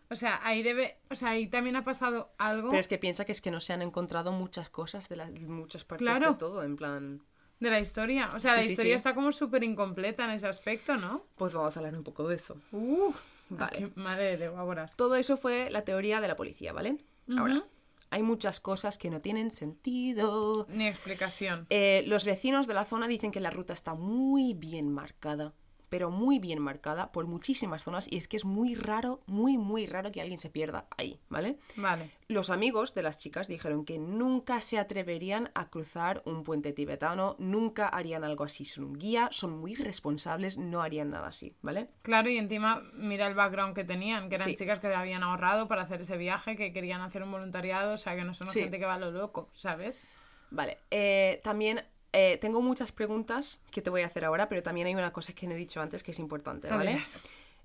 O 0.10 0.16
sea, 0.16 0.40
ahí 0.44 0.64
debe, 0.64 0.98
o 1.10 1.16
sea, 1.16 1.30
ahí 1.30 1.48
también 1.48 1.76
ha 1.76 1.84
pasado 1.84 2.32
algo 2.38 2.70
Pero 2.70 2.80
es 2.80 2.88
que 2.88 2.98
piensa 2.98 3.26
que 3.26 3.32
es 3.32 3.42
que 3.42 3.52
no 3.52 3.60
se 3.60 3.74
han 3.74 3.82
encontrado 3.82 4.32
muchas 4.32 4.70
cosas 4.70 5.08
de 5.10 5.16
las 5.16 5.32
muchas 5.42 5.84
partes 5.86 6.08
Claro. 6.08 6.34
de 6.34 6.38
todo, 6.38 6.64
en 6.64 6.76
plan... 6.76 7.22
de 7.60 7.70
la 7.70 7.80
historia. 7.80 8.30
O 8.36 8.40
sea, 8.40 8.52
Sí, 8.54 8.58
la 8.58 8.64
sí, 8.64 8.70
historia 8.72 8.94
sí. 8.94 8.98
está 8.98 9.16
como 9.16 9.32
súper 9.32 9.64
incompleta 9.64 10.24
en 10.26 10.32
ese 10.32 10.48
aspecto, 10.48 10.98
¿no? 10.98 11.26
Pues 11.36 11.54
vamos 11.54 11.76
a 11.76 11.80
hablar 11.80 11.96
un 11.98 12.04
poco 12.04 12.28
de 12.28 12.36
eso. 12.36 12.58
Uh, 12.72 13.14
Vale. 13.50 13.78
qué 13.78 13.92
madre 13.96 14.38
de 14.38 14.50
guaboras. 14.50 14.96
Todo 14.98 15.16
eso 15.16 15.38
fue 15.38 15.70
la 15.72 15.84
teoría 15.84 16.20
de 16.22 16.28
la 16.28 16.36
policía, 16.36 16.74
¿vale? 16.74 16.98
Ahora, 17.38 17.64
hay 18.12 18.22
muchas 18.24 18.60
cosas 18.60 18.98
que 18.98 19.10
no 19.10 19.22
tienen 19.22 19.52
sentido. 19.52 20.68
Ni 20.70 20.88
explicación. 20.88 21.66
Eh, 21.70 22.04
los 22.08 22.26
vecinos 22.26 22.68
de 22.68 22.74
la 22.74 22.86
zona 22.86 23.08
dicen 23.08 23.32
que 23.32 23.40
la 23.40 23.50
ruta 23.50 23.74
está 23.74 23.94
muy 23.94 24.54
bien 24.54 24.92
marcada, 24.94 25.54
pero 25.90 26.10
muy 26.12 26.40
bien 26.40 26.60
marcada 26.60 27.12
por 27.12 27.28
muchísimas 27.28 27.84
zonas 27.84 28.08
y 28.12 28.18
es 28.18 28.28
que 28.28 28.38
es 28.38 28.46
muy 28.46 28.76
raro, 28.76 29.22
muy, 29.28 29.58
muy 29.58 29.86
raro 29.86 30.12
que 30.12 30.22
alguien 30.22 30.40
se 30.40 30.50
pierda 30.50 30.88
ahí, 30.98 31.20
¿vale? 31.30 31.58
Vale. 31.76 32.10
Los 32.28 32.50
amigos 32.50 32.94
de 32.96 33.04
las 33.04 33.18
chicas 33.20 33.48
dijeron 33.48 33.86
que 33.86 34.00
nunca 34.00 34.62
se 34.62 34.80
atreverían 34.80 35.52
a 35.54 35.70
cruzar 35.70 36.22
un 36.26 36.44
puente 36.44 36.74
tibetano, 36.74 37.36
nunca 37.40 37.88
harían 37.88 38.24
algo 38.24 38.44
así 38.44 38.66
sin 38.66 38.84
un 38.84 38.94
guía, 38.94 39.28
son 39.32 39.60
muy 39.60 39.76
responsables, 39.76 40.58
no 40.58 40.82
harían 40.82 41.12
nada 41.12 41.28
así, 41.28 41.56
¿vale? 41.62 41.90
Claro, 42.02 42.30
y 42.30 42.38
encima 42.38 42.82
mira 42.94 43.28
el 43.28 43.36
background 43.36 43.76
que 43.76 43.84
tenían, 43.84 44.30
que 44.30 44.36
eran 44.36 44.50
Sí. 44.50 44.56
chicas 44.56 44.80
que 44.80 44.88
habían 44.94 45.24
ahorrado 45.24 45.68
para 45.68 45.84
hacer 45.84 46.02
ese 46.02 46.18
viaje, 46.18 46.56
que 46.56 46.74
querían 46.74 47.02
hacer 47.02 47.22
un 47.24 47.32
voluntariado, 47.32 47.94
o 47.94 47.98
sea, 47.98 48.16
que 48.16 48.24
no 48.24 48.34
son 48.34 48.48
Sí. 48.48 48.62
gente 48.62 48.80
que 48.80 48.86
va 48.86 48.96
a 48.96 49.00
lo 49.00 49.12
loco, 49.12 49.50
¿sabes? 49.54 50.08
Vale, 50.52 50.78
eh, 50.92 51.42
también 51.44 51.84
eh, 52.18 52.38
tengo 52.38 52.62
muchas 52.62 52.94
preguntas 52.94 53.60
que 53.72 53.82
te 53.82 53.90
voy 53.90 54.04
a 54.04 54.06
hacer 54.06 54.24
ahora, 54.24 54.48
pero 54.48 54.64
también 54.64 54.88
hay 54.88 54.96
una 54.96 55.12
cosa 55.12 55.34
que 55.34 55.48
no 55.48 55.54
he 55.54 55.58
dicho 55.58 55.82
antes 55.82 56.02
que 56.02 56.12
es 56.12 56.20
importante, 56.20 56.70
¿vale? 56.70 57.04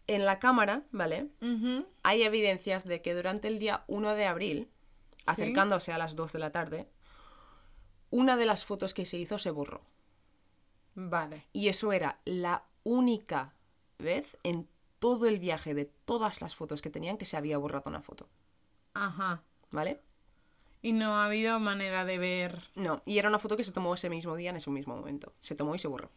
En 0.09 0.25
la 0.25 0.41
cámara, 0.41 0.83
¿vale? 0.91 1.29
Hay 2.03 2.25
evidencias 2.25 2.85
de 2.85 3.01
que 3.01 3.15
durante 3.15 3.47
el 3.47 3.61
día 3.61 3.85
1 3.87 4.15
de 4.17 4.27
abril, 4.27 4.69
acercándose 5.25 5.93
a 5.93 5.99
las 5.99 6.17
2 6.17 6.33
de 6.33 6.39
la 6.41 6.51
tarde, 6.51 6.89
una 8.11 8.37
de 8.37 8.45
las 8.45 8.65
fotos 8.65 8.93
que 8.93 9.07
se 9.07 9.19
hizo 9.19 9.39
se 9.39 9.53
borró. 9.53 9.83
Vale. 10.97 11.47
Y 11.53 11.69
eso 11.69 11.93
era 11.93 12.19
la 12.25 12.65
única 12.83 13.55
vez 14.01 14.37
en 14.43 14.69
todo 14.99 15.27
el 15.27 15.39
viaje 15.39 15.75
de 15.75 15.85
todas 15.85 16.41
las 16.41 16.57
fotos 16.57 16.83
que 16.83 16.91
tenían 16.91 17.19
que 17.19 17.25
se 17.25 17.37
había 17.37 17.57
borrado 17.57 17.89
una 17.89 18.03
foto, 18.03 18.29
Ajá. 18.95 19.45
¿vale? 19.71 20.01
Y 20.83 20.93
no 20.93 21.17
ha 21.17 21.27
habido 21.27 21.59
manera 21.61 22.05
de 22.05 22.19
ver. 22.19 22.59
No, 22.75 23.03
y 23.05 23.19
era 23.19 23.29
una 23.29 23.39
foto 23.39 23.57
que 23.57 23.65
se 23.65 23.73
tomó 23.73 23.95
ese 23.95 24.09
mismo 24.09 24.35
día, 24.37 24.51
en 24.51 24.57
ese 24.57 24.71
mismo 24.71 24.97
momento. 24.97 25.35
Se 25.41 25.55
tomó 25.55 25.75
y 25.75 25.79
se 25.79 25.89
borró. 25.89 26.11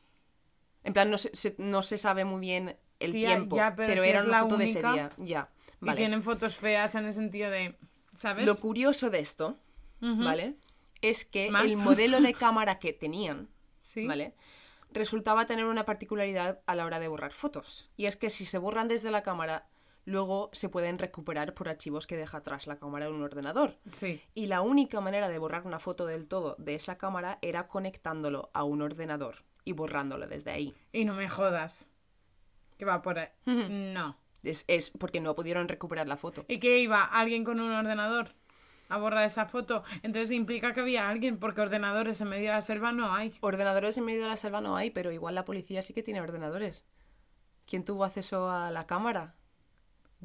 En 0.83 0.93
plan, 0.93 1.09
no 1.11 1.17
se, 1.17 1.35
se- 1.35 1.55
no 1.57 1.83
se 1.83 1.97
sabe 1.97 2.23
muy 2.25 2.39
bien 2.41 2.77
el 2.99 3.11
Tía, 3.11 3.29
tiempo, 3.29 3.55
ya, 3.55 3.75
pero 3.75 3.89
pero, 3.89 4.03
si 4.03 4.09
era 4.09 4.21
una 4.23 4.31
la 4.31 4.39
foto 4.43 4.57
de 4.57 4.65
ese 4.65 4.79
día. 4.79 5.11
Ya, 5.17 5.49
Y 5.81 5.93
tienen 5.95 6.23
fotos 6.23 6.55
feas 6.55 6.95
en 6.95 7.05
el 7.05 7.13
sentido 7.13 7.49
de. 7.51 7.77
¿Sabes? 8.13 8.45
Lo 8.45 8.55
curioso 8.57 9.09
de 9.09 9.19
esto. 9.19 9.57
¿vale? 9.99 10.55
Es 11.01 11.25
que 11.25 11.49
Más. 11.51 11.65
el 11.65 11.77
modelo 11.77 12.19
de 12.21 12.33
cámara 12.33 12.79
que 12.79 12.93
tenían, 12.93 13.49
Sí. 13.81 14.05
¿vale? 14.07 14.33
Resultaba 14.91 15.45
tener 15.47 15.65
una 15.65 15.85
particularidad 15.85 16.61
a 16.65 16.75
la 16.75 16.85
hora 16.85 16.99
de 16.99 17.07
borrar 17.07 17.31
fotos. 17.33 17.89
Y 17.97 18.05
es 18.05 18.15
que 18.15 18.29
si 18.29 18.45
se 18.45 18.57
borran 18.57 18.87
desde 18.87 19.09
la 19.11 19.23
cámara, 19.23 19.67
luego 20.05 20.49
se 20.53 20.69
pueden 20.69 20.99
recuperar 20.99 21.53
por 21.53 21.69
archivos 21.69 22.07
que 22.07 22.17
deja 22.17 22.39
atrás 22.39 22.67
la 22.67 22.77
cámara 22.77 23.05
de 23.05 23.11
un 23.11 23.21
ordenador. 23.21 23.77
Sí. 23.87 24.21
Y 24.33 24.47
la 24.47 24.61
única 24.61 25.01
manera 25.01 25.29
de 25.29 25.39
borrar 25.39 25.65
una 25.65 25.79
foto 25.79 26.05
del 26.05 26.27
todo 26.27 26.55
de 26.57 26.75
esa 26.75 26.97
cámara 26.97 27.39
era 27.41 27.67
conectándolo 27.67 28.49
a 28.53 28.63
un 28.63 28.81
ordenador 28.81 29.43
y 29.63 29.73
borrándolo 29.73 30.27
desde 30.27 30.51
ahí. 30.51 30.73
Y 30.91 31.05
no 31.05 31.13
me 31.13 31.29
jodas. 31.29 31.89
Que 32.77 32.85
va 32.85 33.01
por 33.01 33.19
ahí. 33.19 33.29
No. 33.45 34.17
Es, 34.43 34.65
es 34.67 34.91
porque 34.91 35.21
no 35.21 35.35
pudieron 35.35 35.67
recuperar 35.67 36.07
la 36.07 36.17
foto. 36.17 36.43
¿Y 36.47 36.59
qué 36.59 36.79
iba? 36.79 37.03
¿Alguien 37.03 37.45
con 37.45 37.59
un 37.61 37.71
ordenador? 37.71 38.35
A 38.89 38.97
borrar 38.97 39.25
esa 39.25 39.45
foto. 39.45 39.83
Entonces 40.01 40.31
implica 40.31 40.73
que 40.73 40.81
había 40.81 41.07
alguien, 41.07 41.39
porque 41.39 41.61
ordenadores 41.61 42.19
en 42.19 42.27
medio 42.27 42.49
de 42.49 42.55
la 42.55 42.61
selva 42.61 42.91
no 42.91 43.13
hay. 43.13 43.33
Ordenadores 43.39 43.97
en 43.97 44.03
medio 44.03 44.23
de 44.23 44.27
la 44.27 44.37
selva 44.37 44.59
no 44.59 44.75
hay, 44.75 44.91
pero 44.91 45.11
igual 45.11 45.35
la 45.35 45.45
policía 45.45 45.81
sí 45.81 45.93
que 45.93 46.03
tiene 46.03 46.19
ordenadores. 46.19 46.83
¿Quién 47.65 47.85
tuvo 47.85 48.03
acceso 48.03 48.51
a 48.51 48.69
la 48.69 48.85
cámara 48.85 49.35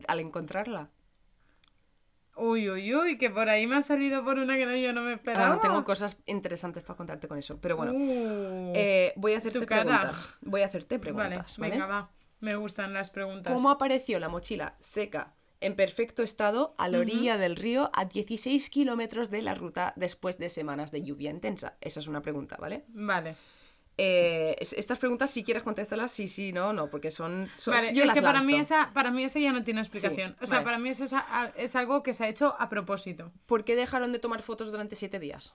al 0.06 0.20
encontrarla? 0.20 0.90
Uy, 2.36 2.70
uy, 2.70 2.94
uy, 2.94 3.18
que 3.18 3.30
por 3.30 3.48
ahí 3.48 3.66
me 3.66 3.76
ha 3.76 3.82
salido 3.82 4.22
por 4.24 4.38
una 4.38 4.56
que 4.56 4.64
no, 4.64 4.76
yo 4.76 4.92
no 4.92 5.02
me 5.02 5.14
esperaba. 5.14 5.54
Ah, 5.54 5.60
tengo 5.60 5.84
cosas 5.84 6.16
interesantes 6.26 6.84
para 6.84 6.96
contarte 6.96 7.26
con 7.26 7.36
eso. 7.36 7.58
Pero 7.60 7.76
bueno, 7.76 7.92
Uh. 7.92 8.72
eh, 8.76 9.12
voy 9.16 9.32
a 9.34 9.38
hacerte 9.38 9.60
preguntas. 9.66 10.36
Voy 10.42 10.62
a 10.62 10.66
hacerte 10.66 11.00
preguntas. 11.00 11.58
¿vale? 11.58 11.72
venga, 11.72 11.86
va. 11.86 12.10
Me 12.40 12.54
gustan 12.54 12.92
las 12.94 13.10
preguntas. 13.10 13.52
¿Cómo 13.52 13.70
apareció 13.70 14.20
la 14.20 14.28
mochila 14.28 14.76
seca, 14.78 15.34
en 15.60 15.74
perfecto 15.74 16.22
estado, 16.22 16.76
a 16.78 16.86
la 16.88 17.00
orilla 17.00 17.36
del 17.38 17.56
río 17.56 17.90
a 17.92 18.04
16 18.04 18.70
kilómetros 18.70 19.30
de 19.30 19.42
la 19.42 19.56
ruta 19.56 19.92
después 19.96 20.38
de 20.38 20.48
semanas 20.48 20.92
de 20.92 21.02
lluvia 21.02 21.30
intensa? 21.32 21.76
Esa 21.80 21.98
es 21.98 22.06
una 22.06 22.22
pregunta, 22.22 22.56
¿vale? 22.60 22.84
Vale. 22.90 23.34
Eh, 24.00 24.54
es- 24.60 24.72
estas 24.74 24.98
preguntas, 24.98 25.28
si 25.30 25.42
quieres 25.42 25.64
contestarlas, 25.64 26.12
sí, 26.12 26.28
sí, 26.28 26.52
no, 26.52 26.72
no, 26.72 26.88
porque 26.88 27.10
son. 27.10 27.50
son- 27.56 27.74
Vale, 27.74 27.92
yo 27.92 28.04
es 28.04 28.12
que 28.12 28.22
para 28.22 28.42
mí, 28.42 28.54
esa, 28.54 28.90
para 28.94 29.10
mí 29.10 29.24
esa 29.24 29.40
ya 29.40 29.52
no 29.52 29.64
tiene 29.64 29.80
explicación. 29.80 30.36
Sí, 30.38 30.44
o 30.44 30.46
sea, 30.46 30.58
vale. 30.58 30.64
para 30.66 30.78
mí 30.78 30.88
eso 30.88 31.04
es, 31.04 31.12
a- 31.12 31.52
es 31.56 31.74
algo 31.74 32.04
que 32.04 32.14
se 32.14 32.24
ha 32.24 32.28
hecho 32.28 32.54
a 32.60 32.68
propósito. 32.68 33.32
¿Por 33.46 33.64
qué 33.64 33.74
dejaron 33.74 34.12
de 34.12 34.20
tomar 34.20 34.40
fotos 34.40 34.70
durante 34.70 34.94
siete 34.94 35.18
días? 35.18 35.54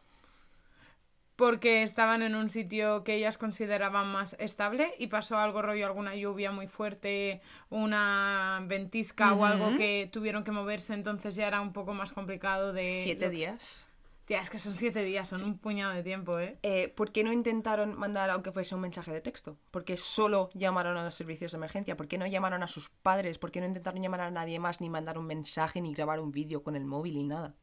Porque 1.36 1.82
estaban 1.82 2.22
en 2.22 2.36
un 2.36 2.52
sitio 2.52 3.04
que 3.04 3.16
ellas 3.16 3.40
consideraban 3.40 4.12
más 4.12 4.36
estable 4.40 4.94
y 5.00 5.08
pasó 5.08 5.38
algo 5.38 5.64
rollo, 5.64 5.88
alguna 5.88 6.14
lluvia 6.16 6.52
muy 6.52 6.68
fuerte, 6.68 7.42
una 7.72 8.60
ventisca 8.68 9.34
o 9.34 9.44
algo 9.46 9.76
que 9.76 10.10
tuvieron 10.12 10.44
que 10.44 10.52
moverse, 10.52 10.94
entonces 10.94 11.34
ya 11.36 11.48
era 11.48 11.60
un 11.60 11.74
poco 11.74 11.94
más 11.96 12.14
complicado 12.14 12.72
de... 12.72 13.02
¿Siete 13.04 13.30
días? 13.32 13.86
Tía, 14.26 14.40
es 14.40 14.50
que 14.50 14.58
son 14.58 14.78
siete 14.78 15.04
días, 15.04 15.28
son 15.28 15.44
un 15.44 15.58
puñado 15.58 15.94
de 15.94 16.02
tiempo, 16.02 16.40
¿eh? 16.40 16.58
Eh, 16.64 16.88
¿Por 16.96 17.12
qué 17.12 17.26
no 17.26 17.34
intentaron 17.34 17.98
mandar, 17.98 18.30
aunque 18.30 18.54
fuese 18.54 18.74
un 18.74 18.80
mensaje 18.80 19.12
de 19.12 19.20
texto? 19.20 19.58
¿Por 19.70 19.84
qué 19.84 19.98
solo 19.98 20.50
llamaron 20.54 20.96
a 20.96 21.04
los 21.04 21.14
servicios 21.14 21.52
de 21.52 21.58
emergencia? 21.58 21.98
¿Por 21.98 22.08
qué 22.08 22.18
no 22.18 22.26
llamaron 22.26 22.64
a 22.64 22.68
sus 22.68 22.90
padres? 22.90 23.38
¿Por 23.38 23.52
qué 23.52 23.60
no 23.60 23.68
intentaron 23.68 24.02
llamar 24.02 24.22
a 24.22 24.32
nadie 24.32 24.60
más, 24.60 24.80
ni 24.80 24.90
mandar 24.90 25.18
un 25.18 25.26
mensaje, 25.26 25.82
ni 25.82 25.94
grabar 25.94 26.22
un 26.22 26.32
vídeo 26.32 26.64
con 26.64 26.78
el 26.78 26.86
móvil, 26.86 27.18
ni 27.18 27.26
nada? 27.26 27.54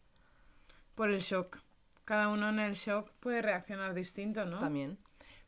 Por 0.95 1.11
el 1.11 1.21
shock. 1.21 1.63
Cada 2.05 2.29
uno 2.29 2.51
en 2.51 2.59
el 2.59 2.75
shock 2.75 3.11
puede 3.21 3.41
reaccionar 3.41 3.95
distinto, 3.95 4.45
¿no? 4.45 4.59
También. 4.59 4.99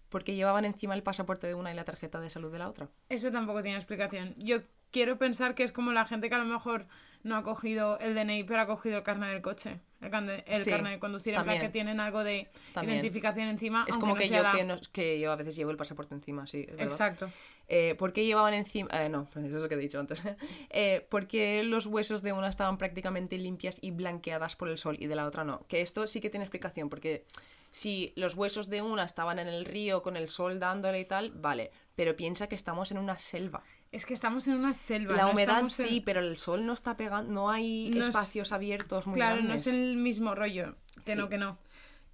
Porque 0.08 0.34
llevaban 0.34 0.64
encima 0.64 0.94
el 0.94 1.02
pasaporte 1.02 1.46
de 1.46 1.54
una 1.54 1.72
y 1.72 1.74
la 1.74 1.84
tarjeta 1.84 2.20
de 2.20 2.30
salud 2.30 2.50
de 2.50 2.58
la 2.58 2.70
otra. 2.70 2.88
Eso 3.10 3.30
tampoco 3.30 3.62
tiene 3.62 3.76
explicación. 3.76 4.34
Yo 4.38 4.62
quiero 4.90 5.18
pensar 5.18 5.54
que 5.54 5.64
es 5.64 5.72
como 5.72 5.92
la 5.92 6.06
gente 6.06 6.30
que 6.30 6.34
a 6.36 6.38
lo 6.38 6.46
mejor 6.46 6.86
no 7.22 7.36
ha 7.36 7.42
cogido 7.42 7.98
el 7.98 8.14
DNI, 8.14 8.44
pero 8.44 8.62
ha 8.62 8.66
cogido 8.66 8.98
el 8.98 9.02
carnet 9.02 9.30
del 9.30 9.42
coche. 9.42 9.80
El, 10.02 10.10
carne- 10.10 10.42
el 10.46 10.60
Sí, 10.62 10.70
carnet 10.70 10.92
de 10.94 10.98
conducir, 10.98 11.32
en 11.34 11.36
plan 11.36 11.46
también. 11.46 11.62
que 11.62 11.72
tienen 11.72 12.00
algo 12.00 12.24
de 12.24 12.48
También. 12.74 12.96
identificación 12.96 13.48
encima. 13.48 13.84
Es 13.88 13.96
como 13.96 14.14
no 14.14 14.20
que 14.20 14.28
yo, 14.28 14.42
la- 14.42 14.52
que, 14.52 14.64
no- 14.64 14.80
que 14.92 15.20
yo 15.20 15.30
a 15.32 15.36
veces 15.36 15.54
llevo 15.56 15.70
el 15.70 15.76
pasaporte 15.76 16.14
encima, 16.14 16.46
sí. 16.46 16.66
es. 16.68 16.80
Exacto. 16.80 17.30
Eh, 17.68 17.94
¿Por 17.96 18.12
qué 18.12 18.24
llevaban 18.26 18.52
encima.? 18.54 18.88
eh, 18.92 19.08
no, 19.08 19.28
eso 19.36 19.40
es 19.40 19.52
lo 19.52 19.68
que 19.68 19.76
he 19.76 19.78
dicho 19.78 20.00
antes. 20.00 20.20
eh, 20.70 21.06
porque 21.08 21.62
los 21.62 21.86
huesos 21.86 22.22
de 22.22 22.32
una 22.32 22.48
estaban 22.48 22.76
prácticamente 22.78 23.38
limpias 23.38 23.78
y 23.80 23.92
blanqueadas 23.92 24.56
por 24.56 24.68
el 24.68 24.78
sol 24.78 24.96
y 24.98 25.06
de 25.06 25.14
la 25.14 25.26
otra 25.26 25.44
no. 25.44 25.64
Que 25.68 25.80
esto 25.80 26.06
sí 26.06 26.20
que 26.20 26.28
tiene 26.30 26.44
explicación, 26.44 26.88
porque 26.90 27.24
si 27.70 28.12
los 28.16 28.34
huesos 28.34 28.68
de 28.68 28.82
una 28.82 29.04
estaban 29.04 29.38
en 29.38 29.48
el 29.48 29.64
río 29.64 30.02
con 30.02 30.16
el 30.16 30.28
sol 30.28 30.58
dándole 30.58 31.00
y 31.00 31.04
tal, 31.06 31.30
vale. 31.30 31.70
Pero 31.94 32.16
piensa 32.16 32.46
que 32.46 32.54
estamos 32.54 32.90
en 32.90 32.98
una 32.98 33.18
selva. 33.18 33.62
Es 33.90 34.06
que 34.06 34.14
estamos 34.14 34.48
en 34.48 34.54
una 34.54 34.72
selva. 34.72 35.14
La 35.14 35.24
no 35.24 35.30
humedad 35.32 35.60
en- 35.60 35.68
sí, 35.70 36.00
pero 36.00 36.20
el 36.20 36.36
sol 36.38 36.64
no 36.64 36.72
está 36.72 36.96
pegando, 36.96 37.30
no 37.30 37.50
hay 37.50 37.90
No 37.90 38.00
es- 38.00 38.06
espacios 38.08 38.52
abiertos 38.52 39.06
muy 39.06 39.16
Claro, 39.16 39.36
no 39.36 39.42
grandes. 39.48 39.66
es 39.66 39.74
el 39.74 39.96
mismo 39.96 40.34
rollo. 40.34 40.76
Que 41.04 41.12
Sí. 41.12 41.18
no, 41.18 41.28
que 41.28 41.36
no. 41.38 41.58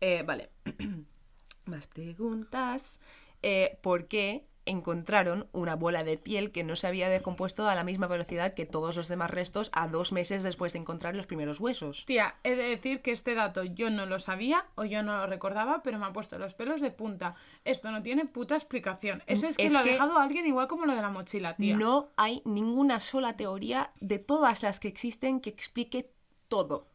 Eh, 0.01 0.23
vale. 0.27 0.51
Más 1.67 1.87
preguntas. 1.87 2.99
Eh, 3.43 3.79
¿Por 3.83 4.09
qué 4.09 4.47
encontraron 4.69 5.49
una 5.53 5.77
bola 5.77 6.05
de 6.05 6.17
piel 6.17 6.53
que 6.53 6.65
no 6.65 6.77
se 6.77 6.87
había 6.87 7.09
descompuesto 7.09 7.69
a 7.69 7.75
la 7.75 7.85
misma 7.85 8.07
velocidad 8.07 8.55
que 8.55 8.67
todos 8.67 8.97
los 8.97 9.09
demás 9.09 9.31
restos 9.31 9.71
a 9.73 9.89
dos 9.89 10.13
meses 10.13 10.43
después 10.43 10.73
de 10.73 10.81
encontrar 10.81 11.17
los 11.17 11.27
primeros 11.27 11.61
huesos? 11.61 12.05
Tía, 12.07 12.37
he 12.45 12.55
de 12.55 12.69
decir 12.69 13.03
que 13.03 13.13
este 13.13 13.35
dato 13.35 13.65
yo 13.65 13.91
no 13.91 14.07
lo 14.07 14.19
sabía 14.19 14.65
o 14.75 14.85
yo 14.85 15.03
no 15.03 15.17
lo 15.19 15.27
recordaba, 15.27 15.83
pero 15.83 15.99
me 15.99 16.07
ha 16.07 16.13
puesto 16.13 16.39
los 16.39 16.55
pelos 16.55 16.81
de 16.81 16.91
punta. 16.91 17.35
Esto 17.65 17.91
no 17.91 18.03
tiene 18.03 18.25
puta 18.27 18.55
explicación. 18.55 19.23
Eso 19.27 19.47
es 19.47 19.57
que 19.57 19.67
Es 19.67 19.73
lo 19.73 19.81
ha 19.81 19.85
dejado 19.85 20.19
alguien 20.19 20.47
igual 20.47 20.69
como 20.69 20.87
lo 20.87 20.95
de 20.95 21.03
la 21.03 21.11
mochila, 21.11 21.57
tía. 21.57 21.77
No 21.77 22.11
hay 22.17 22.43
ninguna 22.45 23.01
sola 23.01 23.37
teoría 23.37 23.91
de 24.01 24.19
todas 24.19 24.63
las 24.63 24.81
que 24.81 24.89
existen 24.89 25.41
que 25.41 25.51
explique 25.51 26.11
todo. 26.49 26.89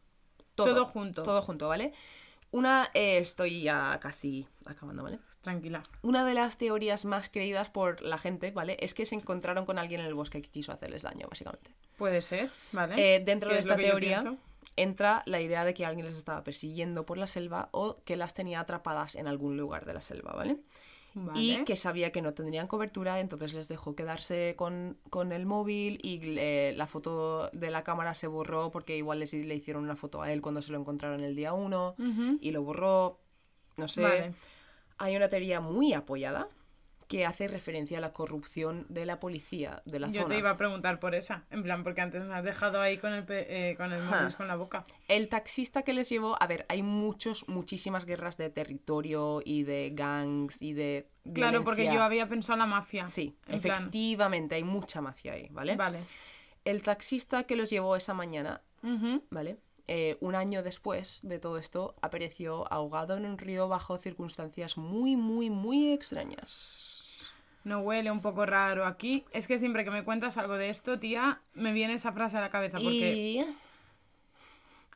Todo 0.54 0.86
junto. 0.86 1.22
Todo 1.22 1.42
junto, 1.42 1.68
¿vale? 1.68 1.92
Una, 2.50 2.90
eh, 2.94 3.18
estoy 3.18 3.62
ya 3.62 3.98
casi 4.00 4.46
acabando, 4.64 5.02
¿vale? 5.02 5.18
Tranquila. 5.44 5.82
Una 6.00 6.24
de 6.24 6.32
las 6.32 6.56
teorías 6.56 7.04
más 7.04 7.28
creídas 7.28 7.68
por 7.68 8.00
la 8.00 8.16
gente, 8.16 8.50
¿vale? 8.50 8.78
Es 8.80 8.94
que 8.94 9.04
se 9.04 9.14
encontraron 9.14 9.66
con 9.66 9.78
alguien 9.78 10.00
en 10.00 10.06
el 10.06 10.14
bosque 10.14 10.40
que 10.40 10.48
quiso 10.48 10.72
hacerles 10.72 11.02
daño, 11.02 11.26
básicamente. 11.28 11.70
Puede 11.98 12.22
ser, 12.22 12.50
¿vale? 12.72 12.94
Eh, 12.96 13.20
dentro 13.20 13.50
¿Qué 13.50 13.56
de 13.56 13.60
esta 13.60 13.76
teoría 13.76 14.24
entra 14.76 15.22
la 15.26 15.42
idea 15.42 15.66
de 15.66 15.74
que 15.74 15.84
alguien 15.84 16.06
les 16.06 16.16
estaba 16.16 16.42
persiguiendo 16.42 17.04
por 17.04 17.18
la 17.18 17.26
selva 17.26 17.68
o 17.72 17.98
que 18.06 18.16
las 18.16 18.32
tenía 18.32 18.58
atrapadas 18.58 19.16
en 19.16 19.28
algún 19.28 19.58
lugar 19.58 19.84
de 19.84 19.92
la 19.92 20.00
selva, 20.00 20.32
¿vale? 20.32 20.56
Vale. 21.12 21.38
Y 21.38 21.62
que 21.64 21.76
sabía 21.76 22.10
que 22.10 22.22
no 22.22 22.32
tendrían 22.32 22.66
cobertura, 22.66 23.20
entonces 23.20 23.52
les 23.52 23.68
dejó 23.68 23.94
quedarse 23.94 24.54
con, 24.56 24.96
con 25.10 25.30
el 25.30 25.44
móvil 25.44 26.00
y 26.02 26.20
eh, 26.38 26.72
la 26.74 26.86
foto 26.86 27.50
de 27.52 27.70
la 27.70 27.84
cámara 27.84 28.14
se 28.14 28.26
borró 28.28 28.70
porque 28.70 28.96
igual 28.96 29.20
les, 29.20 29.34
le 29.34 29.54
hicieron 29.54 29.84
una 29.84 29.94
foto 29.94 30.22
a 30.22 30.32
él 30.32 30.40
cuando 30.40 30.62
se 30.62 30.72
lo 30.72 30.80
encontraron 30.80 31.22
el 31.22 31.36
día 31.36 31.52
1 31.52 31.96
Ujú. 31.98 32.38
y 32.40 32.50
lo 32.50 32.62
borró. 32.62 33.20
No 33.76 33.88
sé. 33.88 34.02
Vale. 34.02 34.34
Hay 34.98 35.16
una 35.16 35.28
teoría 35.28 35.60
muy 35.60 35.92
apoyada 35.92 36.48
que 37.08 37.26
hace 37.26 37.48
referencia 37.48 37.98
a 37.98 38.00
la 38.00 38.12
corrupción 38.12 38.86
de 38.88 39.06
la 39.06 39.20
policía 39.20 39.82
de 39.84 40.00
la 40.00 40.08
Yo 40.08 40.22
zona. 40.22 40.34
te 40.34 40.38
iba 40.38 40.50
a 40.50 40.56
preguntar 40.56 41.00
por 41.00 41.14
esa, 41.14 41.44
en 41.50 41.62
plan, 41.62 41.84
porque 41.84 42.00
antes 42.00 42.24
me 42.24 42.34
has 42.34 42.44
dejado 42.44 42.80
ahí 42.80 42.96
con 42.96 43.12
el, 43.12 43.24
eh, 43.28 43.74
con 43.76 43.92
el 43.92 44.00
con 44.36 44.48
la 44.48 44.56
boca. 44.56 44.84
El 45.08 45.28
taxista 45.28 45.82
que 45.82 45.92
les 45.92 46.08
llevó, 46.08 46.40
a 46.42 46.46
ver, 46.46 46.64
hay 46.68 46.82
muchos, 46.82 47.46
muchísimas 47.48 48.06
guerras 48.06 48.36
de 48.36 48.50
territorio 48.50 49.42
y 49.44 49.64
de 49.64 49.90
gangs 49.94 50.60
y 50.62 50.72
de. 50.72 51.06
Claro, 51.32 51.62
porque 51.64 51.84
yo 51.84 52.02
había 52.02 52.28
pensado 52.28 52.58
la 52.58 52.66
mafia. 52.66 53.06
Sí, 53.06 53.36
en 53.48 53.60
plan. 53.60 53.82
efectivamente, 53.82 54.54
hay 54.54 54.64
mucha 54.64 55.00
mafia 55.00 55.34
ahí, 55.34 55.48
¿vale? 55.50 55.76
Vale. 55.76 56.00
El 56.64 56.82
taxista 56.82 57.44
que 57.44 57.56
los 57.56 57.68
llevó 57.68 57.96
esa 57.96 58.14
mañana. 58.14 58.62
¿vale? 59.30 59.56
Eh, 59.86 60.16
un 60.20 60.34
año 60.34 60.62
después 60.62 61.20
de 61.22 61.38
todo 61.38 61.58
esto, 61.58 61.94
apareció 62.00 62.72
ahogado 62.72 63.16
en 63.16 63.26
un 63.26 63.36
río 63.38 63.68
bajo 63.68 63.98
circunstancias 63.98 64.78
muy, 64.78 65.16
muy, 65.16 65.50
muy 65.50 65.92
extrañas. 65.92 67.30
No 67.64 67.80
huele 67.80 68.10
un 68.10 68.22
poco 68.22 68.46
raro 68.46 68.84
aquí. 68.86 69.24
Es 69.32 69.46
que 69.46 69.58
siempre 69.58 69.84
que 69.84 69.90
me 69.90 70.04
cuentas 70.04 70.36
algo 70.36 70.54
de 70.54 70.70
esto, 70.70 70.98
tía, 70.98 71.40
me 71.54 71.72
viene 71.72 71.94
esa 71.94 72.12
frase 72.12 72.36
a 72.36 72.40
la 72.40 72.50
cabeza. 72.50 72.78
Porque, 72.78 73.14
Y 73.14 73.46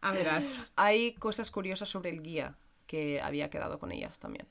a 0.00 0.12
verás, 0.12 0.72
hay 0.76 1.12
cosas 1.14 1.50
curiosas 1.50 1.88
sobre 1.88 2.10
el 2.10 2.22
guía 2.22 2.56
que 2.86 3.20
había 3.20 3.50
quedado 3.50 3.78
con 3.78 3.92
ellas 3.92 4.18
también. 4.18 4.46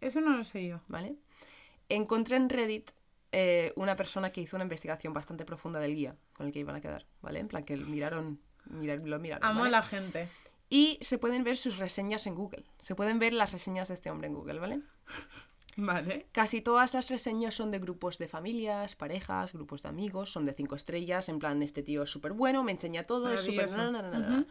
eso 0.00 0.20
no 0.20 0.36
lo 0.36 0.44
sé 0.44 0.66
yo. 0.66 0.80
¿vale? 0.88 1.16
Encontré 1.88 2.36
en 2.36 2.48
Reddit 2.48 2.90
eh, 3.32 3.72
una 3.76 3.96
persona 3.96 4.30
que 4.30 4.40
hizo 4.40 4.56
una 4.56 4.64
investigación 4.64 5.12
bastante 5.12 5.44
profunda 5.44 5.80
del 5.80 5.94
guía 5.94 6.16
con 6.34 6.46
el 6.46 6.52
que 6.52 6.60
iban 6.60 6.76
a 6.76 6.80
quedar, 6.80 7.04
¿vale? 7.20 7.40
En 7.40 7.48
plan 7.48 7.64
que 7.64 7.76
miraron, 7.76 8.40
mirar- 8.66 9.06
lo 9.06 9.18
miraron, 9.18 9.44
Amo 9.44 9.60
a 9.60 9.62
¿vale? 9.62 9.70
la 9.72 9.82
gente. 9.82 10.28
Y 10.70 10.98
se 11.02 11.18
pueden 11.18 11.44
ver 11.44 11.56
sus 11.56 11.78
reseñas 11.78 12.26
en 12.26 12.34
Google. 12.34 12.64
Se 12.78 12.94
pueden 12.94 13.18
ver 13.18 13.32
las 13.32 13.52
reseñas 13.52 13.88
de 13.88 13.94
este 13.94 14.10
hombre 14.10 14.28
en 14.28 14.34
Google, 14.34 14.58
¿vale? 14.58 14.80
Vale. 15.76 16.26
Casi 16.30 16.60
todas 16.62 16.94
las 16.94 17.08
reseñas 17.08 17.54
son 17.56 17.72
de 17.72 17.80
grupos 17.80 18.18
de 18.18 18.28
familias, 18.28 18.94
parejas, 18.94 19.52
grupos 19.52 19.82
de 19.82 19.88
amigos, 19.88 20.30
son 20.30 20.44
de 20.46 20.52
cinco 20.54 20.76
estrellas, 20.76 21.28
en 21.28 21.40
plan, 21.40 21.64
este 21.64 21.82
tío 21.82 22.04
es 22.04 22.10
súper 22.10 22.32
bueno, 22.32 22.62
me 22.62 22.70
enseña 22.70 23.06
todo, 23.06 23.32
es 23.34 23.40
súper... 23.40 23.68
Na. 23.76 24.46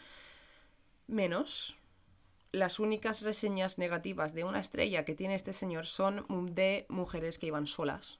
Menos 1.08 1.78
las 2.52 2.80
únicas 2.80 3.22
reseñas 3.22 3.78
negativas 3.78 4.34
de 4.34 4.44
una 4.44 4.60
estrella 4.60 5.06
que 5.06 5.16
tiene 5.16 5.36
este 5.36 5.54
señor 5.54 5.86
son 5.86 6.26
de 6.54 6.86
mujeres 6.90 7.40
que 7.40 7.48
iban 7.48 7.68
solas. 7.68 8.20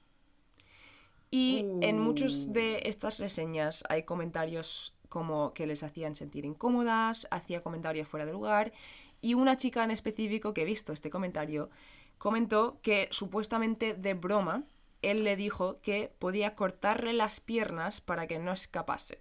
Y 1.30 1.66
en 1.82 1.98
muchas 2.00 2.52
de 2.52 2.80
estas 2.84 3.18
reseñas 3.18 3.84
hay 3.88 4.04
comentarios 4.04 4.94
como 5.14 5.54
que 5.54 5.64
les 5.68 5.84
hacían 5.84 6.16
sentir 6.16 6.44
incómodas, 6.44 7.28
hacía 7.30 7.62
comentarios 7.62 8.08
fuera 8.08 8.26
de 8.26 8.32
lugar, 8.32 8.72
y 9.20 9.34
una 9.34 9.56
chica 9.56 9.84
en 9.84 9.92
específico 9.92 10.52
que 10.52 10.62
he 10.62 10.64
visto 10.64 10.92
este 10.92 11.08
comentario 11.08 11.70
comentó 12.18 12.80
que 12.82 13.06
supuestamente 13.12 13.94
de 13.94 14.14
broma 14.14 14.64
él 15.02 15.22
le 15.22 15.36
dijo 15.36 15.80
que 15.82 16.10
podía 16.18 16.56
cortarle 16.56 17.12
las 17.12 17.38
piernas 17.38 18.00
para 18.00 18.26
que 18.26 18.40
no 18.40 18.50
escapase. 18.52 19.20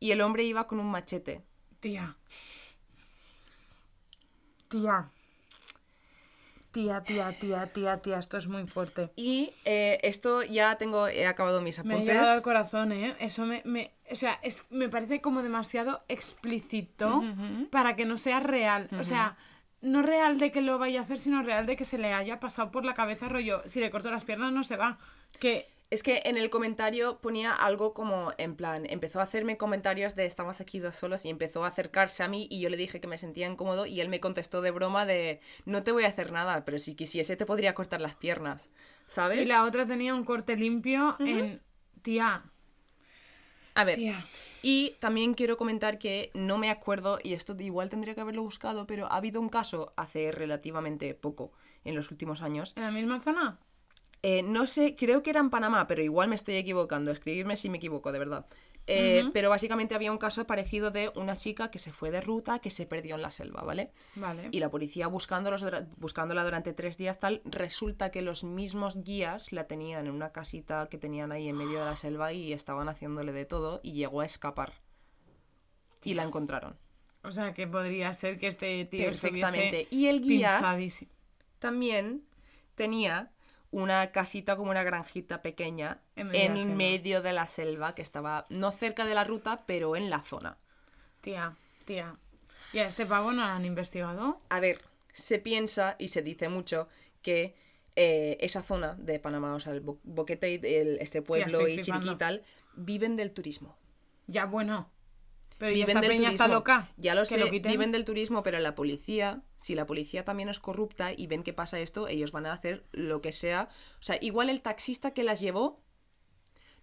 Y 0.00 0.12
el 0.12 0.22
hombre 0.22 0.44
iba 0.44 0.66
con 0.66 0.80
un 0.80 0.90
machete. 0.90 1.42
Tía. 1.80 2.16
Tía. 4.70 5.10
Tía, 6.72 7.02
tía, 7.04 7.38
tía, 7.38 7.66
tía, 7.72 8.02
tía, 8.02 8.18
esto 8.18 8.36
es 8.38 8.48
muy 8.48 8.66
fuerte. 8.66 9.10
Y 9.14 9.52
eh, 9.64 10.00
esto 10.02 10.42
ya 10.42 10.76
tengo, 10.76 11.06
he 11.06 11.26
acabado 11.26 11.60
mis 11.60 11.78
Me 11.84 11.94
ha 11.94 11.96
apuntes. 11.96 12.14
llegado 12.14 12.32
al 12.32 12.42
corazón, 12.42 12.90
¿eh? 12.90 13.14
Eso 13.20 13.46
me, 13.46 13.62
me- 13.64 13.92
o 14.10 14.14
sea, 14.14 14.38
es, 14.42 14.66
me 14.70 14.88
parece 14.88 15.20
como 15.20 15.42
demasiado 15.42 16.02
explícito 16.08 17.22
para 17.70 17.96
que 17.96 18.04
no 18.04 18.16
sea 18.16 18.40
real. 18.40 18.88
O 18.98 19.04
sea, 19.04 19.36
no 19.80 20.02
real 20.02 20.38
de 20.38 20.50
que 20.50 20.62
lo 20.62 20.78
vaya 20.78 21.00
a 21.00 21.02
hacer, 21.02 21.18
sino 21.18 21.42
real 21.42 21.66
de 21.66 21.76
que 21.76 21.84
se 21.84 21.98
le 21.98 22.12
haya 22.12 22.40
pasado 22.40 22.70
por 22.70 22.84
la 22.84 22.94
cabeza 22.94 23.28
rollo, 23.28 23.62
si 23.66 23.80
le 23.80 23.90
corto 23.90 24.10
las 24.10 24.24
piernas 24.24 24.52
no 24.52 24.64
se 24.64 24.76
va. 24.76 24.98
Que 25.38 25.68
Es 25.90 26.02
que 26.02 26.22
en 26.24 26.36
el 26.36 26.50
comentario 26.50 27.18
ponía 27.20 27.52
algo 27.52 27.94
como 27.94 28.32
en 28.38 28.56
plan, 28.56 28.86
empezó 28.88 29.20
a 29.20 29.24
hacerme 29.24 29.56
comentarios 29.56 30.16
de 30.16 30.26
estamos 30.26 30.60
aquí 30.60 30.80
dos 30.80 30.96
solos 30.96 31.24
y 31.24 31.28
empezó 31.28 31.64
a 31.64 31.68
acercarse 31.68 32.22
a 32.22 32.28
mí 32.28 32.46
y 32.50 32.60
yo 32.60 32.68
le 32.70 32.76
dije 32.76 33.00
que 33.00 33.06
me 33.06 33.18
sentía 33.18 33.46
incómodo 33.46 33.86
y 33.86 34.00
él 34.00 34.08
me 34.08 34.20
contestó 34.20 34.60
de 34.60 34.70
broma 34.70 35.06
de 35.06 35.40
no 35.66 35.82
te 35.82 35.92
voy 35.92 36.04
a 36.04 36.08
hacer 36.08 36.32
nada, 36.32 36.64
pero 36.64 36.78
si 36.78 36.94
quisiese 36.94 37.36
te 37.36 37.46
podría 37.46 37.74
cortar 37.74 38.00
las 38.00 38.16
piernas, 38.16 38.70
¿sabes? 39.06 39.40
Y 39.40 39.46
la 39.46 39.64
otra 39.64 39.86
tenía 39.86 40.14
un 40.14 40.24
corte 40.24 40.56
limpio 40.56 41.16
en... 41.20 41.62
Tía, 42.02 42.42
A 43.74 43.84
ver, 43.84 43.96
tía. 43.96 44.24
y 44.62 44.96
también 45.00 45.34
quiero 45.34 45.56
comentar 45.56 45.98
que 45.98 46.30
no 46.34 46.58
me 46.58 46.70
acuerdo, 46.70 47.18
y 47.22 47.34
esto 47.34 47.56
igual 47.58 47.90
tendría 47.90 48.14
que 48.14 48.20
haberlo 48.20 48.42
buscado, 48.42 48.86
pero 48.86 49.06
ha 49.06 49.16
habido 49.16 49.40
un 49.40 49.48
caso 49.48 49.92
hace 49.96 50.32
relativamente 50.32 51.14
poco, 51.14 51.52
en 51.84 51.94
los 51.94 52.10
últimos 52.10 52.40
años, 52.40 52.72
¿En 52.76 52.82
la 52.84 52.90
misma 52.90 53.20
zona? 53.20 53.58
Eh, 54.22 54.42
no 54.42 54.66
sé, 54.66 54.94
creo 54.96 55.22
que 55.22 55.28
era 55.30 55.40
en 55.40 55.50
Panamá, 55.50 55.86
pero 55.86 56.02
igual 56.02 56.28
me 56.28 56.34
estoy 56.34 56.54
equivocando. 56.56 57.10
Escribirme 57.10 57.58
si 57.58 57.68
me 57.68 57.76
equivoco, 57.76 58.10
de 58.10 58.18
verdad. 58.18 58.46
Eh, 58.86 59.30
Pero 59.32 59.48
básicamente 59.48 59.94
había 59.94 60.12
un 60.12 60.18
caso 60.18 60.46
parecido 60.46 60.90
de 60.90 61.10
una 61.14 61.36
chica 61.36 61.70
que 61.70 61.78
se 61.78 61.90
fue 61.92 62.10
de 62.10 62.20
ruta, 62.20 62.58
que 62.58 62.70
se 62.70 62.84
perdió 62.84 63.14
en 63.14 63.22
la 63.22 63.30
selva, 63.30 63.62
¿vale? 63.62 63.92
Vale. 64.14 64.48
Y 64.52 64.60
la 64.60 64.70
policía 64.70 65.06
buscándolos 65.06 65.64
buscándola 65.96 66.44
durante 66.44 66.74
tres 66.74 66.98
días 66.98 67.18
tal, 67.18 67.40
resulta 67.44 68.10
que 68.10 68.20
los 68.20 68.44
mismos 68.44 69.02
guías 69.02 69.52
la 69.52 69.66
tenían 69.66 70.06
en 70.06 70.12
una 70.12 70.32
casita 70.32 70.86
que 70.90 70.98
tenían 70.98 71.32
ahí 71.32 71.48
en 71.48 71.56
medio 71.56 71.78
de 71.78 71.86
la 71.86 71.96
selva 71.96 72.32
y 72.32 72.52
estaban 72.52 72.88
haciéndole 72.88 73.32
de 73.32 73.46
todo 73.46 73.80
y 73.82 73.92
llegó 73.92 74.20
a 74.20 74.26
escapar. 74.26 74.74
Y 76.02 76.12
la 76.12 76.24
encontraron. 76.24 76.76
O 77.22 77.32
sea, 77.32 77.54
que 77.54 77.66
podría 77.66 78.12
ser 78.12 78.38
que 78.38 78.48
este 78.48 78.84
tío 78.84 79.06
Perfectamente. 79.06 79.88
Y 79.90 80.08
el 80.08 80.20
guía 80.20 80.58
pinzadísimo. 80.58 81.10
también 81.58 82.26
tenía 82.74 83.30
una 83.82 84.12
casita 84.12 84.56
como 84.56 84.70
una 84.70 84.82
granjita 84.84 85.42
pequeña 85.42 86.00
En 86.16 86.28
medio 86.28 86.40
de 86.42 86.48
la 86.48 86.56
selva. 86.60 86.74
medio 86.76 87.22
de 87.22 87.32
la 87.32 87.46
selva 87.46 87.94
que 87.94 88.02
estaba 88.02 88.46
no 88.48 88.70
cerca 88.70 89.04
de 89.04 89.14
la 89.14 89.24
ruta, 89.24 89.64
pero 89.66 89.96
en 89.96 90.10
la 90.10 90.22
zona. 90.22 90.56
Tía, 91.20 91.54
tía. 91.84 92.16
¿Y 92.72 92.78
a 92.78 92.86
este 92.86 93.06
pavo 93.06 93.32
no 93.32 93.42
lo 93.46 93.52
han 93.52 93.64
investigado? 93.64 94.40
A 94.48 94.60
ver, 94.60 94.80
se 95.12 95.38
piensa 95.38 95.96
y 95.98 96.08
se 96.08 96.22
dice 96.22 96.48
mucho 96.48 96.88
que 97.22 97.54
eh, 97.96 98.36
esa 98.40 98.62
zona 98.62 98.94
de 98.94 99.18
Panamá, 99.20 99.54
o 99.54 99.60
sea, 99.60 99.72
el 99.72 99.80
Bo- 99.80 99.98
Boquete, 100.02 100.54
el- 100.80 100.98
este 101.00 101.22
pueblo 101.22 101.68
y. 101.68 101.80
Chiriquí 101.80 102.10
y 102.10 102.16
tal, 102.16 102.42
viven 102.74 103.16
del 103.16 103.32
turismo. 103.32 103.76
Ya, 104.26 104.46
bueno. 104.46 104.88
Pero 105.58 105.72
¿y 105.72 105.76
viven 105.76 105.90
esta 105.90 106.00
del 106.00 106.08
peña 106.08 106.28
turismo. 106.28 106.44
está 106.44 106.48
loca. 106.48 106.90
Ya 106.96 107.14
lo 107.14 107.22
Que 107.22 107.26
sé, 107.26 107.38
lo 107.38 107.50
viven 107.50 107.92
del 107.92 108.04
turismo, 108.04 108.42
pero 108.42 108.58
la 108.58 108.74
policía, 108.74 109.42
si 109.60 109.74
la 109.74 109.86
policía 109.86 110.24
también 110.24 110.48
es 110.48 110.60
corrupta 110.60 111.12
y 111.12 111.26
ven 111.26 111.42
que 111.42 111.52
pasa 111.52 111.78
esto, 111.78 112.08
ellos 112.08 112.32
van 112.32 112.46
a 112.46 112.52
hacer 112.52 112.84
lo 112.92 113.20
que 113.20 113.32
sea. 113.32 113.68
O 114.00 114.02
sea, 114.02 114.18
igual 114.20 114.50
el 114.50 114.62
taxista 114.62 115.12
que 115.12 115.22
las 115.22 115.40
llevó 115.40 115.83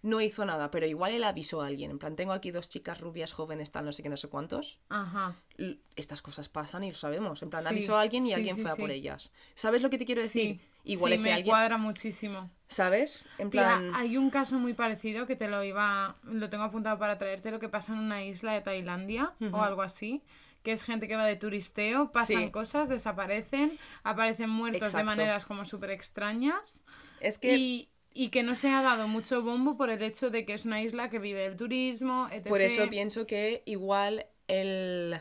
no 0.02 0.20
hizo 0.20 0.44
nada, 0.44 0.70
pero 0.70 0.86
igual 0.86 1.12
él 1.12 1.24
avisó 1.24 1.62
a 1.62 1.68
alguien. 1.68 1.90
En 1.92 1.98
plan, 1.98 2.16
tengo 2.16 2.32
aquí 2.32 2.50
dos 2.50 2.68
chicas 2.68 3.00
rubias 3.00 3.32
jóvenes, 3.32 3.70
tal, 3.70 3.84
no 3.84 3.92
sé 3.92 4.02
qué, 4.02 4.08
no 4.08 4.16
sé 4.16 4.28
cuántos. 4.28 4.80
Ajá. 4.88 5.36
L- 5.56 5.78
Estas 5.96 6.20
cosas 6.22 6.48
pasan 6.48 6.82
y 6.84 6.90
lo 6.90 6.96
sabemos. 6.96 7.42
En 7.42 7.50
plan, 7.50 7.62
Sí, 7.62 7.68
avisó 7.68 7.96
a 7.96 8.00
alguien 8.02 8.24
y 8.24 8.28
sí, 8.28 8.34
alguien 8.34 8.56
sí, 8.56 8.62
fue 8.62 8.70
a 8.72 8.76
por 8.76 8.90
ellas. 8.90 9.30
¿Sabes 9.54 9.80
lo 9.82 9.90
que 9.90 9.98
te 9.98 10.04
quiero 10.04 10.20
decir? 10.20 10.60
Igual 10.84 11.12
ese 11.12 11.24
me 11.28 11.34
alguien. 11.34 11.52
cuadra 11.52 11.78
muchísimo. 11.78 12.50
¿Sabes? 12.66 13.28
En 13.38 13.50
Tía, 13.50 13.62
plan. 13.62 13.92
hay 13.94 14.16
un 14.16 14.30
caso 14.30 14.58
muy 14.58 14.74
parecido 14.74 15.26
que 15.28 15.36
te 15.36 15.46
lo 15.46 15.62
iba. 15.62 16.16
Lo 16.24 16.50
tengo 16.50 16.64
apuntado 16.64 16.98
para 16.98 17.18
traerte, 17.18 17.52
lo 17.52 17.60
que 17.60 17.68
pasa 17.68 17.92
en 17.92 18.00
una 18.00 18.24
isla 18.24 18.52
de 18.54 18.60
Tailandia 18.62 19.34
o 19.52 19.62
algo 19.62 19.82
así. 19.82 20.22
Que 20.64 20.72
es 20.72 20.82
gente 20.84 21.08
que 21.08 21.16
va 21.16 21.24
de 21.26 21.34
turisteo, 21.36 22.12
pasan 22.12 22.44
Sí. 22.46 22.50
cosas, 22.52 22.88
desaparecen, 22.88 23.78
aparecen 24.04 24.48
muertos 24.48 24.92
de 24.92 25.02
maneras 25.04 25.44
como 25.44 25.64
súper 25.64 25.90
extrañas. 25.90 26.84
Es 27.20 27.38
que. 27.38 27.56
Y, 27.56 27.88
y 28.14 28.28
que 28.28 28.42
no 28.42 28.54
se 28.54 28.70
ha 28.70 28.82
dado 28.82 29.08
mucho 29.08 29.42
bombo 29.42 29.76
por 29.76 29.90
el 29.90 30.02
hecho 30.02 30.30
de 30.30 30.44
que 30.44 30.54
es 30.54 30.64
una 30.64 30.82
isla 30.82 31.08
que 31.08 31.18
vive 31.18 31.40
del 31.40 31.56
turismo, 31.56 32.28
etc. 32.30 32.48
Por 32.48 32.60
eso 32.60 32.88
pienso 32.88 33.26
que 33.26 33.62
igual 33.66 34.26
el, 34.48 35.20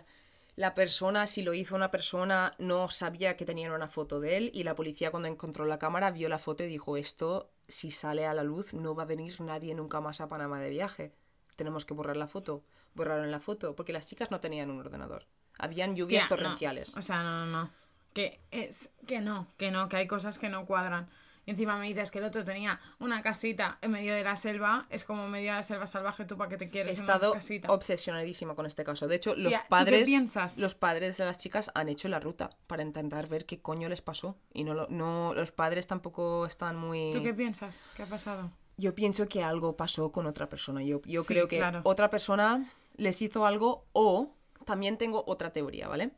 la 0.55 0.73
persona, 0.73 1.27
si 1.27 1.41
lo 1.41 1.53
hizo 1.53 1.75
una 1.75 1.91
persona, 1.91 2.53
no 2.57 2.89
sabía 2.89 3.37
que 3.37 3.45
tenían 3.45 3.71
una 3.71 3.87
foto 3.87 4.19
de 4.19 4.37
él 4.37 4.51
y 4.53 4.63
la 4.63 4.75
policía 4.75 5.11
cuando 5.11 5.29
encontró 5.29 5.65
la 5.65 5.79
cámara 5.79 6.11
vio 6.11 6.29
la 6.29 6.39
foto 6.39 6.63
y 6.63 6.67
dijo 6.67 6.97
esto, 6.97 7.51
si 7.67 7.91
sale 7.91 8.25
a 8.25 8.33
la 8.33 8.43
luz, 8.43 8.73
no 8.73 8.93
va 8.93 9.03
a 9.03 9.07
venir 9.07 9.39
nadie 9.41 9.73
nunca 9.73 10.01
más 10.01 10.21
a 10.21 10.27
Panamá 10.27 10.59
de 10.59 10.69
viaje. 10.69 11.13
Tenemos 11.55 11.85
que 11.85 11.93
borrar 11.93 12.17
la 12.17 12.27
foto. 12.27 12.63
Borraron 12.93 13.31
la 13.31 13.39
foto 13.39 13.75
porque 13.75 13.93
las 13.93 14.07
chicas 14.07 14.31
no 14.31 14.39
tenían 14.39 14.69
un 14.69 14.79
ordenador. 14.79 15.25
Habían 15.57 15.95
lluvias 15.95 16.27
Tía, 16.27 16.35
no. 16.35 16.43
torrenciales. 16.43 16.97
O 16.97 17.01
sea, 17.01 17.23
no, 17.23 17.45
no, 17.45 17.51
no. 17.51 17.71
Que 18.13 18.41
es 18.51 18.91
que 19.07 19.21
no, 19.21 19.47
que 19.57 19.71
no, 19.71 19.87
que 19.87 19.97
hay 19.97 20.07
cosas 20.07 20.37
que 20.37 20.49
no 20.49 20.65
cuadran. 20.65 21.09
Y 21.45 21.51
encima 21.51 21.75
me 21.77 21.87
dices 21.87 22.11
que 22.11 22.19
el 22.19 22.25
otro 22.25 22.45
tenía 22.45 22.79
una 22.99 23.23
casita 23.23 23.79
en 23.81 23.91
medio 23.91 24.13
de 24.13 24.23
la 24.23 24.35
selva. 24.35 24.85
Es 24.91 25.03
como 25.03 25.25
en 25.25 25.31
medio 25.31 25.51
de 25.51 25.57
la 25.57 25.63
selva 25.63 25.87
salvaje, 25.87 26.23
tú 26.25 26.37
para 26.37 26.49
que 26.49 26.57
te 26.57 26.65
He 26.65 26.69
quieres 26.69 26.95
en 26.95 27.01
estado 27.01 27.33
casita. 27.33 27.71
obsesionadísima 27.73 28.53
con 28.55 28.65
este 28.67 28.83
caso. 28.83 29.07
De 29.07 29.15
hecho, 29.15 29.35
los 29.35 29.49
Tía, 29.49 29.57
¿tú 29.59 29.63
qué 29.63 29.69
padres, 29.69 30.57
los 30.59 30.75
padres 30.75 31.17
de 31.17 31.25
las 31.25 31.39
chicas 31.39 31.71
han 31.73 31.89
hecho 31.89 32.07
la 32.09 32.19
ruta 32.19 32.49
para 32.67 32.83
intentar 32.83 33.27
ver 33.27 33.45
qué 33.47 33.59
coño 33.59 33.89
les 33.89 34.01
pasó. 34.03 34.37
Y 34.53 34.63
no, 34.63 34.85
no 34.89 35.33
los 35.33 35.51
padres 35.51 35.87
tampoco 35.87 36.45
están 36.45 36.75
muy. 36.77 37.11
¿Tú 37.11 37.23
qué 37.23 37.33
piensas? 37.33 37.83
¿Qué 37.97 38.03
ha 38.03 38.07
pasado? 38.07 38.51
Yo 38.77 38.93
pienso 38.95 39.27
que 39.27 39.43
algo 39.43 39.75
pasó 39.75 40.11
con 40.11 40.27
otra 40.27 40.47
persona. 40.47 40.83
Yo, 40.83 41.01
yo 41.05 41.21
Sí, 41.23 41.27
creo 41.27 41.47
que 41.47 41.57
claro. 41.57 41.81
otra 41.85 42.09
persona 42.11 42.71
les 42.97 43.21
hizo 43.21 43.45
algo 43.47 43.85
o 43.93 44.35
también 44.65 44.97
tengo 44.99 45.23
otra 45.27 45.51
teoría, 45.51 45.87
¿vale? 45.87 46.11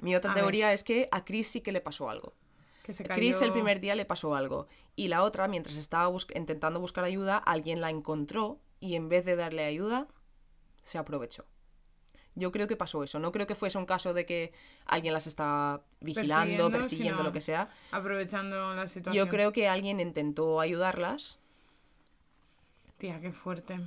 Mi 0.00 0.16
otra 0.16 0.32
A 0.32 0.34
ver. 0.34 0.44
teoría 0.44 0.72
es 0.72 0.82
que 0.82 1.08
a 1.12 1.24
Chris 1.26 1.48
sí 1.48 1.60
que 1.60 1.72
le 1.72 1.80
pasó 1.82 2.08
algo. 2.08 2.32
Que 2.82 2.92
se 2.92 3.04
Chris 3.04 3.40
el 3.42 3.52
primer 3.52 3.80
día 3.80 3.94
le 3.94 4.04
pasó 4.04 4.34
algo. 4.34 4.66
Y 4.96 5.08
la 5.08 5.22
otra, 5.22 5.48
mientras 5.48 5.76
estaba 5.76 6.08
bus- 6.08 6.26
intentando 6.34 6.80
buscar 6.80 7.04
ayuda, 7.04 7.36
alguien 7.38 7.80
la 7.80 7.90
encontró 7.90 8.58
y 8.80 8.94
en 8.96 9.08
vez 9.08 9.24
de 9.24 9.36
darle 9.36 9.64
ayuda, 9.64 10.06
se 10.82 10.98
aprovechó. 10.98 11.44
Yo 12.36 12.52
creo 12.52 12.66
que 12.68 12.76
pasó 12.76 13.02
eso. 13.02 13.18
No 13.18 13.32
creo 13.32 13.46
que 13.46 13.54
fuese 13.54 13.76
un 13.76 13.86
caso 13.86 14.14
de 14.14 14.24
que 14.24 14.52
alguien 14.86 15.12
las 15.12 15.26
estaba 15.26 15.82
vigilando, 16.00 16.40
Persiguiendo, 16.44 16.70
persiguiendo, 16.70 17.22
lo 17.22 17.32
que 17.32 17.40
sea. 17.40 17.68
Aprovechando 17.90 18.74
la 18.74 18.86
situación. 18.86 19.24
Yo 19.26 19.30
creo 19.30 19.52
que 19.52 19.68
alguien 19.68 20.00
intentó 20.00 20.60
ayudarlas. 20.60 21.38
Tía, 22.98 23.20
qué 23.20 23.32
fuerte. 23.32 23.80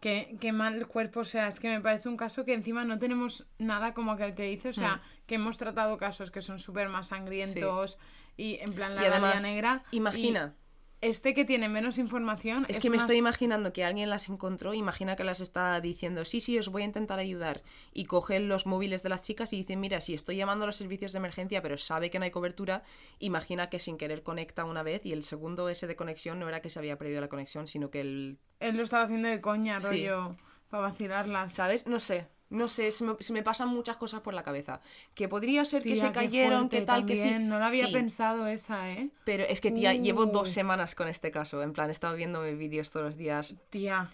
Qué, 0.00 0.36
qué 0.40 0.52
mal 0.52 0.86
cuerpo, 0.86 1.20
o 1.20 1.24
sea, 1.24 1.46
es 1.48 1.60
que 1.60 1.68
me 1.68 1.80
parece 1.80 2.08
un 2.08 2.16
caso 2.16 2.46
que 2.46 2.54
encima 2.54 2.84
no 2.84 2.98
tenemos 2.98 3.46
nada 3.58 3.92
como 3.92 4.12
aquel 4.12 4.34
que 4.34 4.44
dice, 4.44 4.70
o 4.70 4.72
sea, 4.72 4.96
Mm. 4.96 5.00
que 5.26 5.34
hemos 5.34 5.58
tratado 5.58 5.96
casos 5.98 6.30
que 6.30 6.40
son 6.40 6.58
súper 6.58 6.88
más 6.88 7.08
sangrientos 7.08 7.98
y 8.36 8.56
en 8.60 8.72
plan 8.72 8.94
la 8.96 9.02
y 9.02 9.06
además, 9.06 9.42
negra. 9.42 9.84
imagina. 9.90 10.54
Este 11.00 11.34
que 11.34 11.44
tiene 11.44 11.68
menos 11.68 11.98
información. 11.98 12.66
Es, 12.68 12.78
que 12.80 12.90
me 12.90 12.98
estoy 12.98 13.16
imaginando 13.16 13.72
que 13.72 13.84
alguien 13.84 14.10
las 14.10 14.28
encontró, 14.28 14.74
imagina 14.74 15.16
que 15.16 15.24
las 15.24 15.40
está 15.40 15.80
diciendo, 15.80 16.24
sí, 16.24 16.40
sí, 16.40 16.58
os 16.58 16.68
voy 16.68 16.82
a 16.82 16.84
intentar 16.86 17.18
ayudar. 17.18 17.62
Y 17.92 18.04
cogen 18.04 18.48
los 18.48 18.66
móviles 18.66 19.02
de 19.02 19.08
las 19.08 19.22
chicas 19.22 19.52
y 19.52 19.56
dicen, 19.56 19.80
mira, 19.80 20.00
si 20.00 20.14
estoy 20.14 20.36
llamando 20.36 20.64
a 20.64 20.66
los 20.66 20.76
servicios 20.76 21.12
de 21.12 21.18
emergencia, 21.18 21.62
pero 21.62 21.78
sabe 21.78 22.10
que 22.10 22.18
no 22.18 22.24
hay 22.26 22.30
cobertura, 22.30 22.82
imagina 23.18 23.70
que 23.70 23.78
sin 23.78 23.96
querer 23.96 24.22
conecta 24.22 24.64
una 24.64 24.82
vez 24.82 25.06
y 25.06 25.12
el 25.12 25.24
segundo 25.24 25.68
ese 25.68 25.86
de 25.86 25.96
conexión 25.96 26.38
no 26.38 26.48
era 26.48 26.60
que 26.60 26.68
se 26.68 26.78
había 26.78 26.98
perdido 26.98 27.20
la 27.20 27.28
conexión, 27.28 27.66
sino 27.66 27.90
que 27.90 28.00
el... 28.00 28.38
Él 28.58 28.76
lo 28.76 28.82
estaba 28.82 29.04
haciendo 29.04 29.28
de 29.28 29.40
coña, 29.40 29.80
Sí. 29.80 30.06
rollo, 30.06 30.36
para 30.68 30.82
vacilarlas. 30.82 31.54
¿Sabes? 31.54 31.86
No 31.86 31.98
sé. 31.98 32.28
No 32.50 32.68
sé, 32.68 32.90
se 32.90 33.04
me, 33.04 33.14
se 33.20 33.32
me 33.32 33.42
pasan 33.44 33.68
muchas 33.68 33.96
cosas 33.96 34.20
por 34.22 34.34
la 34.34 34.42
cabeza. 34.42 34.80
Que 35.14 35.28
podría 35.28 35.64
ser 35.64 35.82
que 35.84 35.94
se 35.96 36.10
cayeron, 36.12 36.68
que 36.68 36.82
tal, 36.82 37.06
que 37.06 37.16
sí. 37.16 37.30
No 37.38 37.58
lo 37.60 37.64
había 37.64 37.86
Sí, 37.86 37.92
pensado 37.92 38.46
esa, 38.48 38.90
¿eh? 38.90 39.10
Pero 39.24 39.44
es 39.44 39.60
que, 39.60 39.70
tía, 39.70 39.94
llevo 39.94 40.26
dos 40.26 40.48
Uh. 40.48 40.52
semanas 40.52 40.94
con 40.96 41.06
este 41.08 41.30
caso. 41.30 41.62
En 41.62 41.72
plan, 41.72 41.88
he 41.88 41.92
estado 41.92 42.16
viendo 42.16 42.42
vídeos 42.42 42.90
todos 42.90 43.06
los 43.06 43.16
días. 43.16 43.54
Tía, 43.70 44.10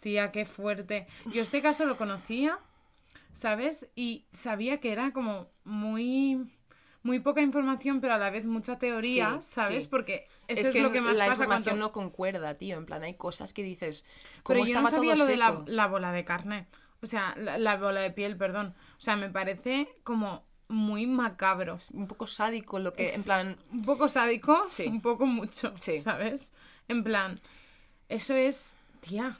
tía, 0.00 0.32
qué 0.32 0.44
fuerte. 0.44 1.06
Yo 1.32 1.40
este 1.40 1.62
caso 1.62 1.84
lo 1.86 1.96
conocía, 1.96 2.58
¿sabes? 3.32 3.86
Y 3.94 4.24
sabía 4.32 4.80
que 4.80 4.90
era 4.90 5.12
como 5.12 5.46
muy 5.64 6.50
muy 7.04 7.20
poca 7.20 7.40
información, 7.40 8.00
pero 8.00 8.14
a 8.14 8.18
la 8.18 8.28
vez 8.28 8.44
mucha 8.44 8.76
teoría, 8.78 9.38
Sí, 9.40 9.52
¿sabes? 9.52 9.84
sí. 9.84 9.88
Porque 9.88 10.26
eso 10.48 10.62
es, 10.62 10.66
es 10.66 10.74
que 10.74 10.82
lo 10.82 10.90
que 10.90 11.00
más 11.00 11.16
la 11.16 11.26
pasa 11.26 11.34
información 11.44 11.76
cuando... 11.76 11.86
no 11.86 11.92
concuerda, 11.92 12.54
tío. 12.58 12.76
En 12.76 12.86
plan, 12.86 13.04
hay 13.04 13.14
cosas 13.14 13.52
que 13.52 13.62
dices. 13.62 14.04
Pero 14.44 14.60
¿Cómo 14.60 14.64
yo 14.66 14.80
no 14.82 14.90
sabía 14.90 15.14
lo 15.14 15.24
de 15.26 15.36
la 15.36 15.86
bola 15.86 16.10
de 16.12 16.24
carne. 16.24 16.66
O 17.02 17.06
sea, 17.06 17.34
la, 17.36 17.58
la 17.58 17.76
bola 17.76 18.00
de 18.00 18.10
piel, 18.10 18.36
perdón. 18.36 18.74
O 18.96 19.00
sea, 19.00 19.16
me 19.16 19.28
parece 19.30 19.88
como 20.02 20.44
muy 20.68 21.06
macabro. 21.06 21.78
Un 21.92 22.06
poco 22.08 22.26
sádico 22.26 22.78
lo 22.78 22.92
que, 22.92 23.04
Es 23.04 23.16
en 23.16 23.24
plan. 23.24 23.56
Un 23.72 23.84
poco 23.84 24.08
sádico, 24.08 24.66
Sí. 24.70 24.86
un 24.86 25.00
poco 25.00 25.26
mucho, 25.26 25.72
Sí. 25.80 26.00
¿sabes? 26.00 26.52
En 26.88 27.04
plan, 27.04 27.40
eso 28.08 28.34
es, 28.34 28.74
tía. 29.00 29.38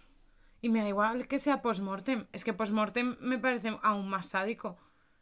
Y 0.61 0.69
me 0.71 0.81
da 0.83 0.89
igual 0.89 1.29
que 1.29 1.39
sea 1.39 1.63
post-mortem. 1.63 2.27
Es 2.33 2.45
que 2.45 2.53
post-mortem 2.53 3.17
me 3.21 3.39
parece 3.39 3.77
aún 3.83 4.09
más 4.09 4.27
sádico. 4.29 4.77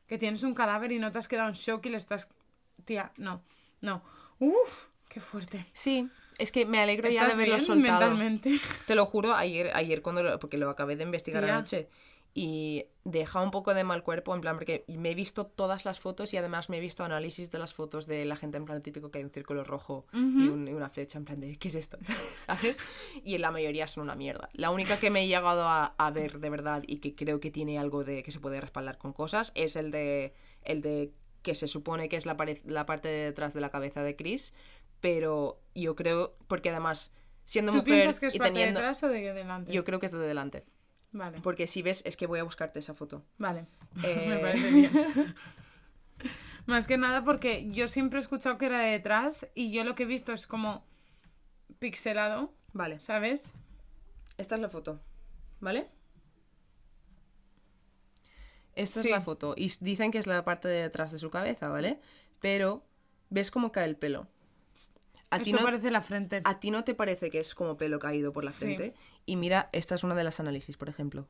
Que 0.07 0.19
tienes 0.19 0.43
un 0.43 0.55
cadáver 0.55 0.93
y 0.93 0.99
no 0.99 1.11
te 1.11 1.19
has 1.19 1.29
quedado 1.29 1.49
en 1.49 1.55
shock 1.55 1.85
y 1.87 1.91
le 1.91 1.97
estás... 1.97 2.29
Tía, 2.85 3.13
no, 3.17 3.43
no. 3.81 4.03
Uf, 4.39 4.85
qué 5.09 5.19
fuerte. 5.21 5.67
Sí, 5.73 6.09
es 6.39 6.53
que 6.53 6.65
me 6.67 6.81
alegro 6.81 7.09
ya 7.09 7.13
de 7.13 7.17
¿Estás 7.27 7.35
haberlo 7.35 7.55
bien 7.57 7.67
soltado. 7.67 7.99
mentalmente? 8.01 8.61
Te 8.87 8.95
lo 8.95 9.05
juro, 9.07 9.35
ayer, 9.35 9.71
ayer 9.75 10.03
cuando 10.03 10.23
lo, 10.23 10.39
porque 10.39 10.59
lo 10.59 10.71
acabé 10.71 10.95
de 10.97 11.03
investigar 11.05 11.43
Tía. 11.43 11.55
anoche. 11.57 11.89
Y 12.39 12.85
deja 13.05 13.41
un 13.41 13.51
poco 13.51 13.73
de 13.73 13.83
mal 13.83 14.03
cuerpo, 14.03 14.35
en 14.35 14.43
plan, 14.43 14.57
porque 14.57 14.85
me 14.89 15.11
he 15.13 15.15
visto 15.15 15.47
todas 15.47 15.87
las 15.87 16.01
fotos 16.01 16.35
y 16.35 16.37
además 16.37 16.69
me 16.69 16.77
he 16.77 16.81
visto 16.81 17.03
análisis 17.03 17.51
de 17.51 17.59
las 17.59 17.73
fotos 17.73 18.07
de 18.07 18.27
la 18.27 18.37
gente, 18.37 18.59
en 18.59 18.67
plan, 18.67 18.83
típico 18.83 19.11
que 19.11 19.17
hay 19.19 19.25
un 19.25 19.31
círculo 19.31 19.65
rojo 19.65 20.07
y, 20.13 20.19
un- 20.49 20.69
y 20.69 20.75
una 20.75 20.91
flecha, 20.91 21.17
en 21.17 21.25
plan 21.25 21.41
de, 21.41 21.57
¿qué 21.57 21.69
es 21.69 21.75
esto? 21.77 21.97
¿Sabes? 22.47 22.77
Y 23.25 23.39
la 23.39 23.51
mayoría 23.51 23.87
son 23.87 24.03
una 24.03 24.17
mierda. 24.17 24.51
La 24.53 24.71
única 24.71 24.99
que 24.99 25.09
me 25.09 25.23
he 25.25 25.29
llegado 25.29 25.63
a, 25.67 25.95
a 25.97 26.11
ver 26.11 26.39
de 26.39 26.51
verdad 26.51 26.83
y 26.87 26.99
que 26.99 27.15
creo 27.15 27.41
que 27.41 27.51
tiene 27.51 27.79
algo 27.79 28.05
de 28.05 28.23
que 28.23 28.31
se 28.33 28.39
puede 28.39 28.61
respaldar 28.61 28.99
con 28.99 29.15
cosas 29.15 29.51
es 29.55 29.75
el 29.75 29.91
de, 29.91 30.35
el 30.63 30.83
de 30.83 31.13
que 31.41 31.55
se 31.55 31.69
supone 31.69 32.11
que 32.11 32.17
es 32.19 32.27
la, 32.27 32.37
la 32.67 32.85
parte 32.85 33.09
de 33.09 33.25
detrás 33.25 33.55
de 33.55 33.63
la 33.63 33.71
cabeza 33.71 34.03
de 34.03 34.15
Chris, 34.15 34.53
pero 35.01 35.59
yo 35.75 35.95
creo, 35.97 36.37
porque 36.49 36.69
además, 36.71 37.13
siendo 37.47 37.73
¿Tú 37.73 37.79
mujer 37.79 37.93
piensas 37.95 38.21
que 38.21 38.27
es 38.27 38.35
y 38.35 38.39
de 38.39 38.45
atrás 38.79 39.03
o 39.05 39.09
de 39.09 39.33
delante? 39.33 39.73
Yo 39.73 39.85
creo 39.85 40.01
que 40.01 40.07
es 40.07 40.13
de 40.13 40.19
delante. 40.19 40.65
Vale, 41.17 41.41
Porque 41.41 41.67
si 41.67 41.81
ves, 41.83 42.03
es 42.05 42.17
que 42.17 42.27
voy 42.27 42.41
a 42.41 42.45
buscarte 42.45 42.79
esa 42.79 42.93
foto. 42.95 43.25
vale. 43.39 43.65
Eh, 44.05 44.27
Me 44.29 44.39
parece 44.39 44.71
bien. 44.71 44.91
Más 46.67 46.87
que 46.87 46.99
nada 46.99 47.25
porque 47.25 47.71
yo 47.71 47.89
siempre 47.89 48.19
he 48.19 48.23
escuchado 48.23 48.59
que 48.59 48.67
era 48.67 48.81
de 48.81 48.91
detrás 48.91 49.47
y 49.55 49.73
yo 49.73 49.83
lo 49.85 49.95
que 49.95 50.03
he 50.03 50.07
visto 50.07 50.33
es 50.33 50.47
como 50.47 50.85
pixelado, 51.79 52.53
Vale, 52.73 53.01
¿sabes? 53.01 53.55
esta 54.37 54.57
es 54.57 54.61
la 54.61 54.69
foto. 54.69 55.01
¿Vale? 55.61 55.89
Esta 58.75 59.01
Sí. 59.03 59.09
es 59.09 59.13
la 59.15 59.21
foto. 59.23 59.55
Y 59.57 59.73
dicen 59.81 60.11
que 60.11 60.19
es 60.19 60.27
la 60.27 60.45
parte 60.45 60.69
de 60.69 60.83
detrás 60.83 61.13
de 61.13 61.19
su 61.19 61.31
cabeza, 61.31 61.69
¿vale? 61.71 61.99
Pero, 62.41 62.85
¿ves 63.31 63.51
cómo 63.51 63.73
cae 63.73 63.87
el 63.87 63.97
pelo? 63.97 64.29
A 65.37 65.43
ti, 65.43 65.53
no, 65.53 65.59
parece 65.63 65.91
la 65.91 66.03
frente. 66.03 66.41
¿A 66.45 66.61
ti 66.61 66.71
no 66.71 66.85
te 66.85 66.95
parece 66.95 67.31
que 67.31 67.41
es 67.41 67.55
como 67.55 67.77
pelo 67.77 67.99
caído 67.99 68.33
por 68.33 68.45
la 68.45 68.51
Sí. 68.53 68.65
frente? 68.65 68.95
Y 69.25 69.37
mira, 69.37 69.69
esta 69.73 69.95
es 69.95 70.05
una 70.05 70.15
de 70.15 70.25
las 70.25 70.41
análisis, 70.41 70.77
por 70.77 70.89
ejemplo. 70.89 71.27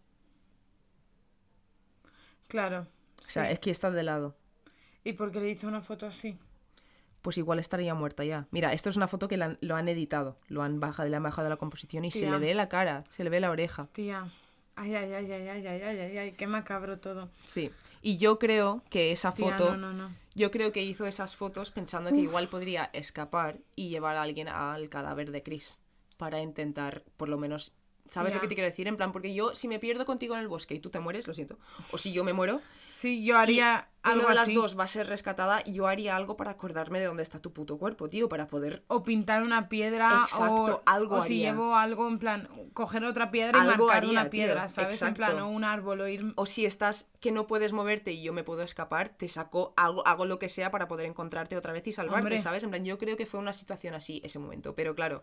Claro. 2.49 2.87
O 3.21 3.25
sea, 3.25 3.47
sí. 3.47 3.53
es 3.53 3.59
que 3.61 3.71
está 3.71 3.91
de 3.91 4.03
lado. 4.03 4.37
¿Y 5.05 5.13
por 5.15 5.31
qué 5.33 5.41
le 5.41 5.51
hizo 5.51 5.67
una 5.69 5.81
foto 5.83 6.07
así? 6.07 6.39
Pues 7.23 7.39
igual 7.39 7.59
estaría 7.59 7.95
muerta 7.95 8.25
ya. 8.25 8.47
Mira, 8.51 8.73
esto 8.73 8.89
es 8.89 8.97
una 8.97 9.09
foto 9.09 9.27
que 9.29 9.37
la 9.37 9.57
lo 9.61 9.75
han 9.75 9.89
editado. 9.89 10.39
Lo 10.49 10.63
han 10.63 10.79
bajado, 10.79 11.09
le 11.09 11.17
han 11.17 11.23
bajado 11.23 11.49
la 11.49 11.57
composición 11.57 12.05
y 12.05 12.11
se 12.11 12.31
le 12.31 12.39
ve 12.39 12.55
la 12.55 12.69
cara, 12.69 13.03
se 13.11 13.25
le 13.25 13.31
ve 13.31 13.41
la 13.41 13.51
oreja. 13.51 13.89
Tía. 13.93 14.31
Ay, 14.77 14.95
ay, 14.95 15.13
ay, 15.13 15.33
ay, 15.33 15.49
ay, 15.49 15.67
ay, 15.67 15.83
ay, 15.83 15.99
ay, 16.01 16.19
ay, 16.19 16.33
qué 16.33 16.47
macabro 16.47 16.99
todo. 17.01 17.31
Sí. 17.47 17.71
Y 18.03 18.19
yo 18.19 18.39
creo 18.39 18.83
que 18.91 19.11
esa 19.11 19.33
Tía, 19.33 19.57
foto. 19.57 19.77
no, 19.77 19.93
no, 19.93 20.09
no. 20.09 20.15
Yo 20.37 20.51
creo 20.51 20.71
que 20.71 20.83
hizo 20.83 21.07
esas 21.07 21.35
fotos 21.35 21.71
pensando 21.71 22.11
que 22.11 22.19
igual 22.19 22.49
podría 22.49 22.91
escapar 22.93 23.59
y 23.75 23.89
llevar 23.89 24.17
a 24.17 24.23
alguien 24.23 24.49
al 24.49 24.91
cadáver 24.91 25.31
de 25.31 25.43
Chris. 25.43 25.81
Para 26.19 26.43
intentar, 26.43 27.05
por 27.17 27.31
lo 27.31 27.39
menos. 27.39 27.73
¿Sabes 28.11 28.35
lo 28.35 28.41
que 28.43 28.47
te 28.47 28.55
quiero 28.55 28.69
decir? 28.69 28.87
En 28.87 28.99
plan, 28.99 29.13
porque 29.13 29.33
yo, 29.33 29.55
si 29.55 29.67
me 29.67 29.79
pierdo 29.79 30.05
contigo 30.05 30.35
en 30.35 30.43
el 30.43 30.49
bosque 30.49 30.75
y 30.75 30.79
tú 30.79 30.91
te 30.91 31.01
mueres, 31.01 31.27
lo 31.27 31.33
siento. 31.33 31.59
O 31.91 31.97
si 31.97 32.13
yo 32.13 32.23
me 32.23 32.35
muero, 32.35 32.61
Sí, 32.97 33.23
yo 33.23 33.37
haría 33.37 33.91
y 33.91 34.09
algo 34.09 34.21
una 34.21 34.29
de 34.31 34.35
las 34.37 34.55
dos 34.55 34.79
va 34.79 34.85
a 34.85 34.89
ser 34.89 35.07
rescatada, 35.07 35.63
yo 35.65 35.87
haría 35.87 36.17
algo 36.17 36.39
para 36.39 36.53
acordarme 36.53 36.99
de 36.99 37.05
dónde 37.05 37.23
está 37.23 37.39
tu 37.39 37.53
puto 37.53 37.77
cuerpo, 37.77 38.09
tío, 38.09 38.27
para 38.27 38.47
poder 38.47 38.85
O 38.87 39.03
pintar 39.03 39.43
una 39.43 39.69
piedra 39.69 40.23
Exacto, 40.25 40.77
o, 40.77 40.83
algo 40.87 41.17
o 41.17 41.21
si 41.21 41.37
llevo 41.37 41.77
algo 41.77 42.09
en 42.09 42.19
plan, 42.19 42.49
coger 42.73 43.05
otra 43.05 43.31
piedra 43.31 43.59
y 43.59 43.67
marcar 43.67 43.99
haría, 43.99 44.11
una 44.13 44.23
tío, 44.23 44.31
piedra, 44.31 44.71
¿sabes? 44.71 45.03
En 45.03 45.13
plan, 45.13 45.39
o 45.41 45.49
un 45.51 45.65
árbol 45.65 46.01
o 46.01 46.09
ir... 46.09 46.33
O 46.37 46.47
si 46.47 46.65
estás 46.65 47.07
que 47.21 47.33
no 47.33 47.47
puedes 47.47 47.75
moverte 47.75 48.13
y 48.13 48.23
yo 48.23 48.33
me 48.33 48.45
puedo 48.45 48.63
escapar, 48.63 49.11
te 49.11 49.29
saco, 49.29 49.75
hago, 49.77 50.07
hago 50.07 50.25
lo 50.25 50.39
que 50.39 50.49
sea 50.49 50.71
para 50.71 50.89
poder 50.89 51.05
encontrarte 51.05 51.55
otra 51.55 51.75
vez 51.75 51.87
y 51.87 51.93
salvarte, 51.93 52.21
Hombre. 52.21 52.39
¿sabes? 52.41 52.65
En 52.65 52.71
plan, 52.71 52.83
yo 52.83 52.97
creo 52.97 53.19
que 53.19 53.27
fue 53.27 53.41
una 53.41 53.53
situación 53.53 53.93
así 53.93 54.23
ese 54.25 54.39
momento. 54.39 54.75
Pero 54.75 54.95
claro, 54.95 55.23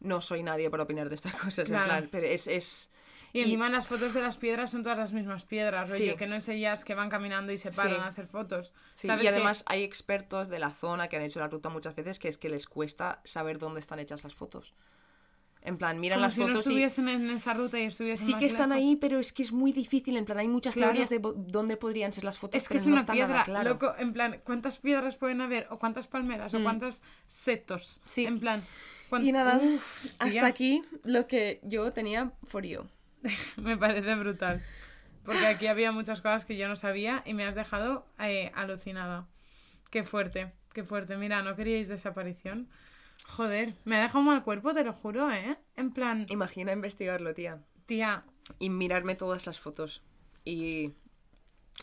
no 0.00 0.20
soy 0.22 0.42
nadie 0.42 0.70
para 0.70 0.82
opinar 0.82 1.08
de 1.08 1.14
estas 1.14 1.34
cosas. 1.40 1.68
Claro. 1.68 1.84
En 1.84 1.88
plan, 1.88 2.08
pero 2.10 2.26
es. 2.26 2.48
es... 2.48 2.90
Y 3.34 3.40
encima 3.40 3.68
las 3.70 3.86
fotos 3.86 4.12
de 4.12 4.20
las 4.20 4.36
piedras 4.36 4.70
son 4.70 4.82
todas 4.82 4.98
las 4.98 5.12
mismas 5.12 5.44
piedras, 5.44 5.90
Sí. 5.90 6.04
rollo, 6.06 6.16
que 6.16 6.26
no 6.26 6.34
es 6.36 6.48
ellas 6.48 6.84
que 6.84 6.94
van 6.94 7.08
caminando 7.08 7.50
y 7.52 7.56
se 7.58 7.72
paran 7.72 7.94
Sí. 7.94 8.00
a 8.00 8.06
hacer 8.08 8.26
fotos. 8.26 8.74
Sí, 8.92 9.06
¿Sabes 9.06 9.22
y 9.24 9.28
que- 9.28 9.34
además 9.34 9.64
hay 9.66 9.82
expertos 9.84 10.48
de 10.48 10.58
la 10.58 10.70
zona 10.70 11.08
que 11.08 11.16
han 11.16 11.22
hecho 11.22 11.40
la 11.40 11.48
ruta 11.48 11.68
muchas 11.70 11.96
veces 11.96 12.18
que 12.18 12.28
es 12.28 12.36
que 12.36 12.48
les 12.50 12.66
cuesta 12.66 13.20
saber 13.24 13.58
dónde 13.58 13.80
están 13.80 13.98
hechas 14.00 14.22
las 14.22 14.34
fotos. 14.34 14.74
En 15.64 15.78
plan, 15.78 16.00
miran 16.00 16.16
como 16.18 16.26
las 16.26 16.34
si 16.34 16.40
no 16.40 16.46
fotos 16.48 16.66
y 16.66 16.82
estuviesen 16.82 17.08
en 17.08 17.30
esa 17.30 17.54
ruta 17.54 17.78
y 17.78 17.84
estuviesen 17.84 18.26
sí 18.26 18.34
que 18.34 18.46
están 18.46 18.70
lejos. 18.70 18.82
ahí, 18.84 18.96
pero 18.96 19.20
es 19.20 19.32
que 19.32 19.44
es 19.44 19.52
muy 19.52 19.70
difícil. 19.72 20.16
En 20.16 20.24
plan, 20.24 20.38
hay 20.38 20.48
muchas 20.48 20.74
Claro. 20.74 20.90
teorías 20.92 21.08
de 21.08 21.20
dónde 21.22 21.76
podrían 21.76 22.12
ser 22.12 22.24
las 22.24 22.36
fotos. 22.36 22.60
Es 22.60 22.64
que 22.68 22.74
pero 22.74 22.80
es 22.80 22.86
no 22.88 22.94
una 22.94 23.06
piedra, 23.06 23.44
claro. 23.44 23.70
loco, 23.70 23.94
en 23.96 24.12
plan, 24.12 24.40
¿cuántas 24.44 24.78
piedras 24.78 25.14
pueden 25.16 25.40
haber? 25.40 25.68
¿O 25.70 25.78
cuántas 25.78 26.08
palmeras? 26.08 26.52
¿O 26.54 26.58
Mm. 26.58 26.62
cuántos 26.64 27.00
setos? 27.28 28.00
Sí. 28.06 28.26
En 28.26 28.40
plan... 28.40 28.60
cuán- 29.08 29.24
Y 29.24 29.30
nada, 29.30 29.58
Uf, 29.62 30.04
hasta 30.18 30.30
tía, 30.30 30.46
aquí 30.46 30.82
lo 31.04 31.26
que 31.28 31.60
yo 31.62 31.92
tenía 31.92 32.32
for 32.44 32.64
you. 32.66 32.82
Me 33.56 33.76
parece 33.76 34.14
brutal. 34.14 34.62
Porque 35.24 35.46
aquí 35.46 35.66
había 35.68 35.92
muchas 35.92 36.20
cosas 36.20 36.44
que 36.44 36.56
yo 36.56 36.68
no 36.68 36.74
sabía 36.76 37.22
y 37.24 37.34
me 37.34 37.44
has 37.44 37.54
dejado 37.54 38.06
eh, 38.18 38.50
alucinada. 38.54 39.26
Qué 39.90 40.02
fuerte, 40.04 40.52
qué 40.72 40.82
fuerte. 40.82 41.16
Mira, 41.16 41.42
¿no 41.42 41.54
queríais 41.54 41.86
desaparición? 41.88 42.68
Joder, 43.26 43.74
me 43.84 43.96
ha 43.96 44.02
dejado 44.02 44.22
mal 44.24 44.42
cuerpo, 44.42 44.74
te 44.74 44.82
lo 44.82 44.92
juro, 44.92 45.30
¿eh? 45.30 45.56
En 45.76 45.92
plan, 45.92 46.26
Imagina 46.28 46.72
investigarlo, 46.72 47.34
tía. 47.34 47.60
tía, 47.86 48.24
Y 48.58 48.68
mirarme 48.70 49.14
todas 49.14 49.46
las 49.46 49.60
fotos. 49.60 50.02
Y. 50.44 50.92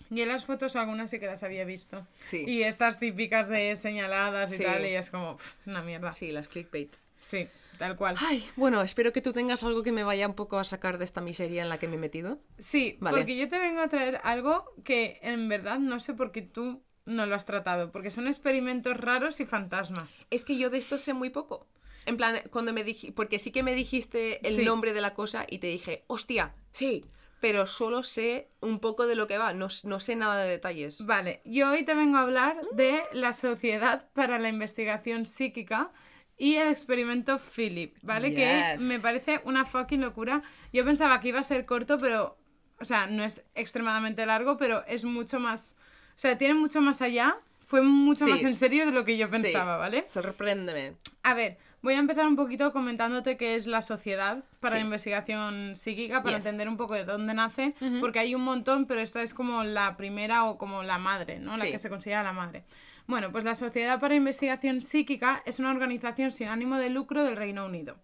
yo 0.09 0.25
las 0.25 0.45
fotos 0.45 0.75
algunas 0.75 1.09
sí 1.09 1.19
que 1.19 1.27
las 1.27 1.43
había 1.43 1.63
visto. 1.63 2.05
Sí. 2.25 2.43
Y 2.45 2.63
estas 2.63 2.99
típicas 2.99 3.47
de 3.47 3.73
señaladas 3.77 4.51
y 4.51 4.57
Sí. 4.57 4.63
tal, 4.65 4.85
y 4.85 4.95
es 4.95 5.09
como, 5.11 5.37
una 5.65 5.81
mierda. 5.81 6.11
Sí, 6.11 6.33
las 6.33 6.49
clickbait. 6.49 6.93
Sí, 7.19 7.47
tal 7.77 7.95
cual. 7.95 8.15
Ay, 8.19 8.47
bueno, 8.55 8.81
espero 8.81 9.11
que 9.13 9.21
tú 9.21 9.33
tengas 9.33 9.63
algo 9.63 9.83
que 9.83 9.91
me 9.91 10.03
vaya 10.03 10.27
un 10.27 10.35
poco 10.35 10.57
a 10.57 10.63
sacar 10.63 10.97
de 10.97 11.05
esta 11.05 11.21
miseria 11.21 11.61
en 11.61 11.69
la 11.69 11.77
que 11.79 11.87
me 11.87 11.95
he 11.95 11.99
metido. 11.99 12.39
Sí, 12.57 12.97
Vale. 12.99 13.17
porque 13.17 13.35
yo 13.37 13.47
te 13.49 13.59
vengo 13.59 13.81
a 13.81 13.87
traer 13.89 14.19
algo 14.23 14.65
que 14.83 15.19
en 15.21 15.47
verdad 15.49 15.79
no 15.79 15.99
sé 15.99 16.13
por 16.13 16.31
qué 16.31 16.41
tú 16.41 16.81
no 17.05 17.25
lo 17.25 17.35
has 17.35 17.45
tratado, 17.45 17.91
porque 17.91 18.11
son 18.11 18.27
experimentos 18.27 18.95
raros 18.97 19.39
y 19.39 19.45
fantasmas. 19.45 20.27
Es 20.29 20.45
que 20.45 20.57
yo 20.57 20.69
de 20.69 20.77
esto 20.77 20.97
sé 20.97 21.13
muy 21.13 21.29
poco. 21.29 21.67
En 22.05 22.17
plan, 22.17 22.39
cuando 22.51 22.71
me 22.73 22.83
dijiste. 22.83 23.13
Porque 23.13 23.39
sí 23.39 23.51
que 23.51 23.63
me 23.63 23.73
dijiste 23.73 24.45
el 24.47 24.55
Sí. 24.55 24.63
nombre 24.65 24.93
de 24.93 25.01
la 25.01 25.13
cosa 25.13 25.45
y 25.49 25.59
te 25.59 25.67
dije, 25.67 26.03
hostia, 26.07 26.53
sí. 26.71 27.05
Pero 27.41 27.67
solo 27.67 28.03
sé 28.03 28.49
un 28.59 28.79
poco 28.79 29.07
de 29.07 29.15
lo 29.15 29.25
que 29.27 29.37
va, 29.37 29.53
no, 29.53 29.69
no 29.85 29.99
sé 29.99 30.15
nada 30.15 30.43
de 30.43 30.49
detalles. 30.49 31.05
Vale, 31.05 31.41
yo 31.45 31.71
hoy 31.71 31.83
te 31.85 31.93
vengo 31.95 32.17
a 32.17 32.21
hablar 32.21 32.57
de 32.73 33.01
la 33.13 33.33
Sociedad 33.33 34.09
para 34.13 34.39
la 34.39 34.49
Investigación 34.49 35.25
Psíquica 35.25 35.91
y 36.39 36.55
el 36.55 36.69
experimento 36.69 37.37
Philip, 37.37 37.95
¿vale? 38.01 38.33
Que 38.33 38.73
Yes. 38.77 38.81
me 38.81 38.99
parece 38.99 39.41
una 39.43 39.65
fucking 39.65 40.01
locura. 40.01 40.41
Yo 40.73 40.83
pensaba 40.85 41.19
que 41.19 41.27
iba 41.27 41.39
a 41.39 41.43
ser 41.43 41.65
corto, 41.67 41.97
pero, 41.97 42.37
o 42.79 42.85
sea, 42.85 43.05
no 43.07 43.23
es 43.23 43.43
extremadamente 43.53 44.25
largo, 44.25 44.57
pero 44.57 44.83
es 44.87 45.03
mucho 45.03 45.39
más, 45.39 45.75
o 46.15 46.17
sea, 46.19 46.37
tiene 46.37 46.53
mucho 46.55 46.81
más 46.81 47.01
allá. 47.01 47.35
Fue 47.65 47.83
mucho 47.83 48.25
Sí. 48.25 48.31
más 48.31 48.41
en 48.41 48.55
serio 48.55 48.87
de 48.87 48.91
lo 48.91 49.05
que 49.05 49.15
yo 49.15 49.29
pensaba, 49.29 49.75
Sí. 49.75 49.79
¿vale? 49.79 50.03
Sorpréndeme. 50.09 50.95
A 51.21 51.35
ver, 51.35 51.59
voy 51.83 51.93
a 51.93 51.99
empezar 51.99 52.25
un 52.25 52.35
poquito 52.35 52.71
comentándote 52.73 53.37
qué 53.37 53.55
es 53.55 53.67
la 53.67 53.83
Sociedad 53.83 54.43
para 54.59 54.73
Sí. 54.75 54.79
la 54.79 54.85
Investigación 54.85 55.75
Psíquica, 55.75 56.23
para 56.23 56.37
Yes. 56.37 56.45
entender 56.45 56.67
un 56.67 56.77
poco 56.77 56.95
de 56.95 57.03
dónde 57.03 57.35
nace, 57.35 57.75
porque 57.99 58.17
hay 58.19 58.33
un 58.33 58.41
montón, 58.41 58.87
pero 58.87 59.01
esta 59.01 59.21
es 59.21 59.35
como 59.35 59.63
la 59.63 59.97
primera 59.97 60.45
o 60.45 60.57
como 60.57 60.81
la 60.81 60.97
madre, 60.97 61.37
¿no? 61.39 61.55
La 61.57 61.65
que 61.65 61.77
se 61.77 61.89
considera 61.89 62.23
la 62.23 62.33
madre. 62.33 62.63
Bueno, 63.09 63.31
pues 63.31 63.43
la 63.43 63.55
Sociedad 63.55 63.99
para 63.99 64.13
Investigación 64.13 64.81
Psíquica 64.81 65.41
es 65.47 65.57
una 65.57 65.71
organización 65.71 66.31
sin 66.31 66.47
ánimo 66.47 66.77
de 66.77 66.91
lucro 66.91 67.23
del 67.23 67.37
Reino 67.37 67.65
Unido. 67.65 67.97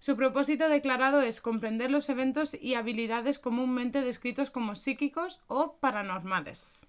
Su 0.00 0.16
propósito 0.16 0.68
declarado 0.68 1.20
es 1.22 1.40
comprender 1.40 1.92
los 1.92 2.08
eventos 2.08 2.56
y 2.60 2.74
habilidades 2.74 3.38
comúnmente 3.38 4.00
descritos 4.02 4.50
como 4.50 4.74
psíquicos 4.74 5.38
o 5.46 5.76
paranormales. 5.76 6.80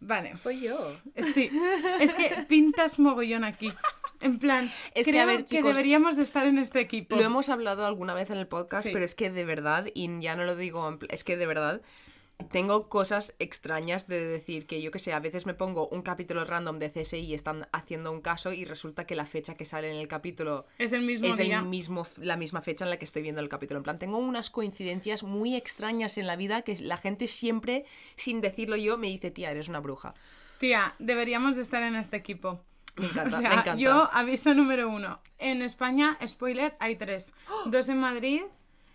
Vale. 0.00 0.36
Soy 0.42 0.60
yo. 0.60 0.94
Sí, 1.32 1.50
es 1.98 2.12
que 2.12 2.44
pintas 2.46 2.98
mogollón 2.98 3.44
aquí. 3.44 3.72
En 4.20 4.38
plan, 4.38 4.70
Es 4.94 5.06
que, 5.06 5.18
a 5.18 5.24
ver, 5.24 5.46
que 5.46 5.62
deberíamos 5.62 6.16
de 6.16 6.24
estar 6.24 6.46
en 6.46 6.58
este 6.58 6.80
equipo. 6.80 7.16
Lo 7.16 7.22
hemos 7.22 7.48
hablado 7.48 7.86
alguna 7.86 8.12
vez 8.12 8.28
en 8.28 8.36
el 8.36 8.48
podcast, 8.48 8.84
Sí. 8.84 8.90
pero 8.92 9.06
es 9.06 9.14
que 9.14 9.30
de 9.30 9.46
verdad, 9.46 9.86
y 9.94 10.10
ya 10.20 10.36
no 10.36 10.44
lo 10.44 10.56
digo, 10.56 10.98
es 11.08 11.24
que 11.24 11.38
de 11.38 11.46
verdad 11.46 11.80
tengo 12.50 12.88
cosas 12.88 13.34
extrañas 13.38 14.08
de 14.08 14.24
decir 14.24 14.66
que 14.66 14.82
yo 14.82 14.90
que 14.90 14.98
sé, 14.98 15.12
a 15.12 15.20
veces 15.20 15.46
me 15.46 15.54
pongo 15.54 15.88
un 15.88 16.02
capítulo 16.02 16.44
random 16.44 16.78
de 16.78 16.90
CSI 16.90 17.18
y 17.18 17.34
están 17.34 17.66
haciendo 17.72 18.12
un 18.12 18.20
caso 18.20 18.52
y 18.52 18.64
resulta 18.64 19.06
que 19.06 19.14
la 19.14 19.26
fecha 19.26 19.54
que 19.54 19.64
sale 19.64 19.90
en 19.90 19.96
el 19.96 20.08
capítulo 20.08 20.66
Es 20.78 20.92
el 20.92 21.02
mismo 21.02 21.28
es 21.28 21.38
día. 21.38 21.58
el 21.60 21.64
mismo, 21.64 22.06
la 22.18 22.36
misma 22.36 22.62
fecha 22.62 22.84
en 22.84 22.90
la 22.90 22.98
que 22.98 23.04
estoy 23.04 23.22
viendo 23.22 23.40
el 23.40 23.48
capítulo. 23.48 23.78
En 23.78 23.84
plan, 23.84 23.98
tengo 23.98 24.18
unas 24.18 24.50
coincidencias 24.50 25.22
muy 25.22 25.56
extrañas 25.56 26.18
en 26.18 26.26
la 26.26 26.36
vida 26.36 26.62
que 26.62 26.76
la 26.76 26.96
gente 26.98 27.26
siempre, 27.28 27.84
sin 28.16 28.40
decirlo 28.40 28.76
yo, 28.76 28.98
me 28.98 29.08
dice, 29.08 29.30
tía, 29.30 29.50
eres 29.50 29.68
una 29.68 29.80
bruja. 29.80 30.14
Tía, 30.58 30.94
deberíamos 30.98 31.56
de 31.56 31.62
estar 31.62 31.82
en 31.82 31.96
este 31.96 32.16
equipo. 32.16 32.60
Me 32.96 33.06
encanta, 33.06 33.28
o 33.38 33.40
sea, 33.40 33.48
me 33.48 33.54
encanta. 33.56 33.76
yo 33.76 34.08
aviso 34.12 34.54
número 34.54 34.88
uno. 34.88 35.20
En 35.38 35.62
España, 35.62 36.18
spoiler, 36.26 36.76
hay 36.80 36.96
tres. 36.96 37.32
Dos 37.66 37.88
en 37.88 37.98
Madrid 37.98 38.42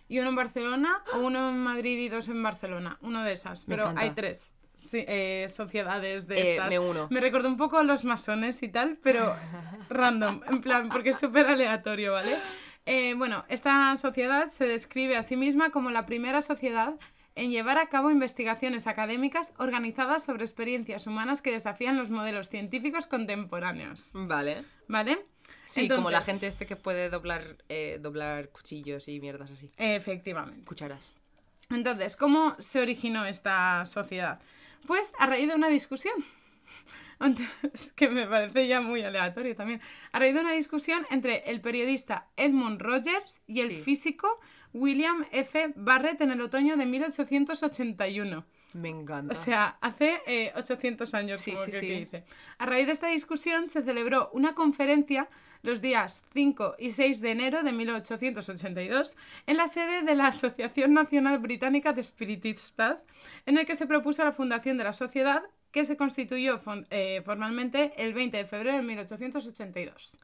y 0.08 0.18
uno 0.18 0.30
en 0.30 0.36
Barcelona, 0.36 1.02
o 1.14 1.18
uno 1.18 1.48
en 1.50 1.58
Madrid 1.58 1.98
y 1.98 2.08
dos 2.08 2.28
en 2.28 2.42
Barcelona. 2.42 2.98
Uno 3.00 3.22
de 3.24 3.32
esas, 3.32 3.64
pero 3.64 3.92
hay 3.96 4.10
tres. 4.10 4.54
Sí, 4.74 5.04
eh, 5.06 5.46
sociedades 5.48 6.26
de 6.26 6.36
Eh, 6.40 6.50
estas. 6.52 6.68
me 6.70 6.78
uno. 6.78 7.06
Me 7.10 7.20
recordó 7.20 7.48
un 7.48 7.56
poco 7.56 7.78
a 7.78 7.84
los 7.84 8.04
masones 8.04 8.62
y 8.62 8.68
tal, 8.68 8.98
pero 9.02 9.36
random, 9.90 10.40
en 10.48 10.60
plan, 10.60 10.88
porque 10.88 11.10
es 11.10 11.18
súper 11.18 11.46
aleatorio, 11.46 12.12
¿vale? 12.12 12.38
Eh, 12.84 13.14
bueno, 13.16 13.44
esta 13.48 13.96
sociedad 13.96 14.46
se 14.48 14.66
describe 14.66 15.16
a 15.16 15.22
sí 15.22 15.36
misma 15.36 15.70
como 15.70 15.90
la 15.90 16.04
primera 16.04 16.42
sociedad 16.42 16.94
en 17.34 17.50
llevar 17.50 17.78
a 17.78 17.86
cabo 17.86 18.10
investigaciones 18.10 18.86
académicas 18.86 19.54
organizadas 19.56 20.24
sobre 20.24 20.44
experiencias 20.44 21.06
humanas 21.06 21.40
que 21.42 21.52
desafían 21.52 21.96
los 21.96 22.10
modelos 22.10 22.48
científicos 22.48 23.06
contemporáneos. 23.06 24.10
Vale. 24.14 24.64
¿Vale? 24.88 25.22
Sí, 25.72 25.88
como 25.88 26.10
la 26.10 26.22
gente 26.22 26.46
este 26.46 26.66
que 26.66 26.76
puede 26.76 27.08
doblar, 27.10 27.56
eh, 27.68 27.98
doblar 28.00 28.50
cuchillos 28.50 29.08
y 29.08 29.20
mierdas 29.20 29.50
así. 29.50 29.70
Efectivamente. 29.76 30.64
Cucharas. 30.64 31.12
Entonces, 31.70 32.16
¿cómo 32.16 32.54
se 32.58 32.80
originó 32.80 33.24
esta 33.24 33.84
sociedad? 33.86 34.40
Pues 34.86 35.12
a 35.18 35.26
raíz 35.26 35.48
de 35.48 35.54
una 35.54 35.68
discusión. 35.68 36.14
Antes, 37.18 37.48
que 37.94 38.08
me 38.08 38.26
parece 38.26 38.66
ya 38.66 38.80
muy 38.80 39.02
aleatorio 39.02 39.54
también. 39.54 39.80
A 40.10 40.18
raíz 40.18 40.34
de 40.34 40.40
una 40.40 40.52
discusión 40.52 41.06
entre 41.10 41.50
el 41.50 41.60
periodista 41.60 42.26
Edmund 42.36 42.80
Rogers 42.82 43.42
y 43.46 43.60
el 43.60 43.70
Sí. 43.70 43.82
físico 43.82 44.40
William 44.72 45.24
F. 45.32 45.72
Barrett 45.76 46.20
en 46.20 46.32
el 46.32 46.40
otoño 46.40 46.76
de 46.76 46.84
1881. 46.84 48.44
Me 48.74 48.88
encanta. 48.88 49.32
O 49.34 49.36
sea, 49.36 49.76
hace 49.82 50.20
eh, 50.26 50.52
800 50.56 51.12
años, 51.14 51.40
Sí, 51.40 51.52
como 51.52 51.64
sí, 51.66 51.70
que, 51.70 51.80
sí. 51.80 51.86
que 51.88 51.98
dice. 51.98 52.24
A 52.58 52.66
raíz 52.66 52.86
de 52.86 52.92
esta 52.92 53.08
discusión 53.08 53.68
se 53.68 53.82
celebró 53.82 54.30
una 54.32 54.54
conferencia 54.54 55.28
los 55.62 55.80
días 55.80 56.22
5 56.34 56.76
y 56.78 56.90
6 56.90 57.20
de 57.20 57.30
enero 57.30 57.62
de 57.62 57.72
1882 57.72 59.16
en 59.46 59.56
la 59.56 59.68
sede 59.68 60.02
de 60.02 60.14
la 60.14 60.28
Asociación 60.28 60.92
Nacional 60.92 61.38
Británica 61.38 61.92
de 61.92 62.00
Espiritistas, 62.00 63.06
en 63.46 63.58
el 63.58 63.66
que 63.66 63.76
se 63.76 63.86
propuso 63.86 64.24
la 64.24 64.32
fundación 64.32 64.76
de 64.76 64.84
la 64.84 64.92
sociedad 64.92 65.42
que 65.70 65.86
se 65.86 65.96
constituyó 65.96 66.60
eh, 66.90 67.22
formalmente 67.24 67.92
el 67.96 68.12
20 68.12 68.36
de 68.36 68.44
febrero 68.44 68.76
de 68.76 68.82
1882. 68.82 70.18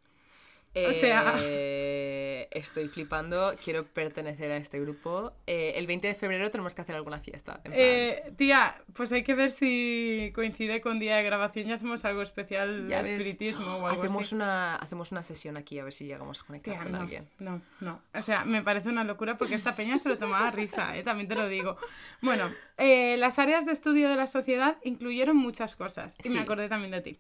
O 0.89 0.93
sea- 0.93 1.35
Eh, 1.41 2.49
estoy 2.51 2.89
flipando, 2.89 3.55
quiero 3.63 3.85
pertenecer 3.87 4.51
a 4.51 4.57
este 4.57 4.81
grupo. 4.81 5.33
Eh, 5.47 5.73
el 5.77 5.87
20 5.87 6.09
de 6.09 6.15
febrero 6.15 6.51
tenemos 6.51 6.75
que 6.75 6.83
hacer 6.83 6.95
alguna 6.97 7.21
fiesta. 7.21 7.57
en 7.65 7.73
plan- 7.73 7.75
Eh, 7.77 8.33
tía, 8.37 8.77
pues 8.95 9.13
hay 9.13 9.23
que 9.23 9.35
ver 9.35 9.51
si 9.51 10.31
coincide 10.35 10.81
con 10.81 10.99
día 10.99 11.17
de 11.17 11.23
grabación 11.25 11.69
y 11.69 11.73
hacemos 11.73 12.05
algo 12.05 12.23
especial 12.23 12.87
de 12.89 13.01
espiritismo 13.01 13.77
o 13.77 13.87
algo 13.87 14.03
hacemos 14.03 14.27
así. 14.27 14.35
una, 14.35 14.77
hacemos 14.77 15.13
una 15.13 15.23
sesión 15.23 15.57
aquí 15.57 15.79
a 15.79 15.85
ver 15.85 15.93
si 15.93 16.07
llegamos 16.07 16.41
a 16.41 16.45
conectar 16.45 16.75
Tía, 16.75 16.83
con 16.83 16.93
no, 16.93 17.01
alguien. 17.01 17.29
no, 17.39 17.61
no. 17.81 18.01
O 18.15 18.23
sea, 18.23 18.45
me 18.45 18.63
parece 18.63 18.89
una 18.89 19.05
locura 19.05 19.37
porque 19.37 19.55
esta 19.55 19.75
peña 19.75 19.99
se 19.99 20.09
lo 20.09 20.17
tomaba 20.19 20.49
a 20.49 20.51
risa, 20.51 20.97
¿eh? 20.97 21.03
también 21.03 21.29
te 21.29 21.35
lo 21.35 21.49
digo. 21.49 21.77
Bueno, 22.23 22.51
las 22.79 23.39
áreas 23.39 23.67
de 23.67 23.73
estudio 23.73 24.09
de 24.09 24.17
la 24.17 24.27
sociedad 24.27 24.77
incluyeron 24.85 25.37
muchas 25.37 25.77
cosas. 25.77 26.17
Y 26.25 26.29
Sí. 26.29 26.31
me 26.31 26.41
acordé 26.41 26.69
también 26.69 26.91
de 26.93 27.01
ti. 27.01 27.19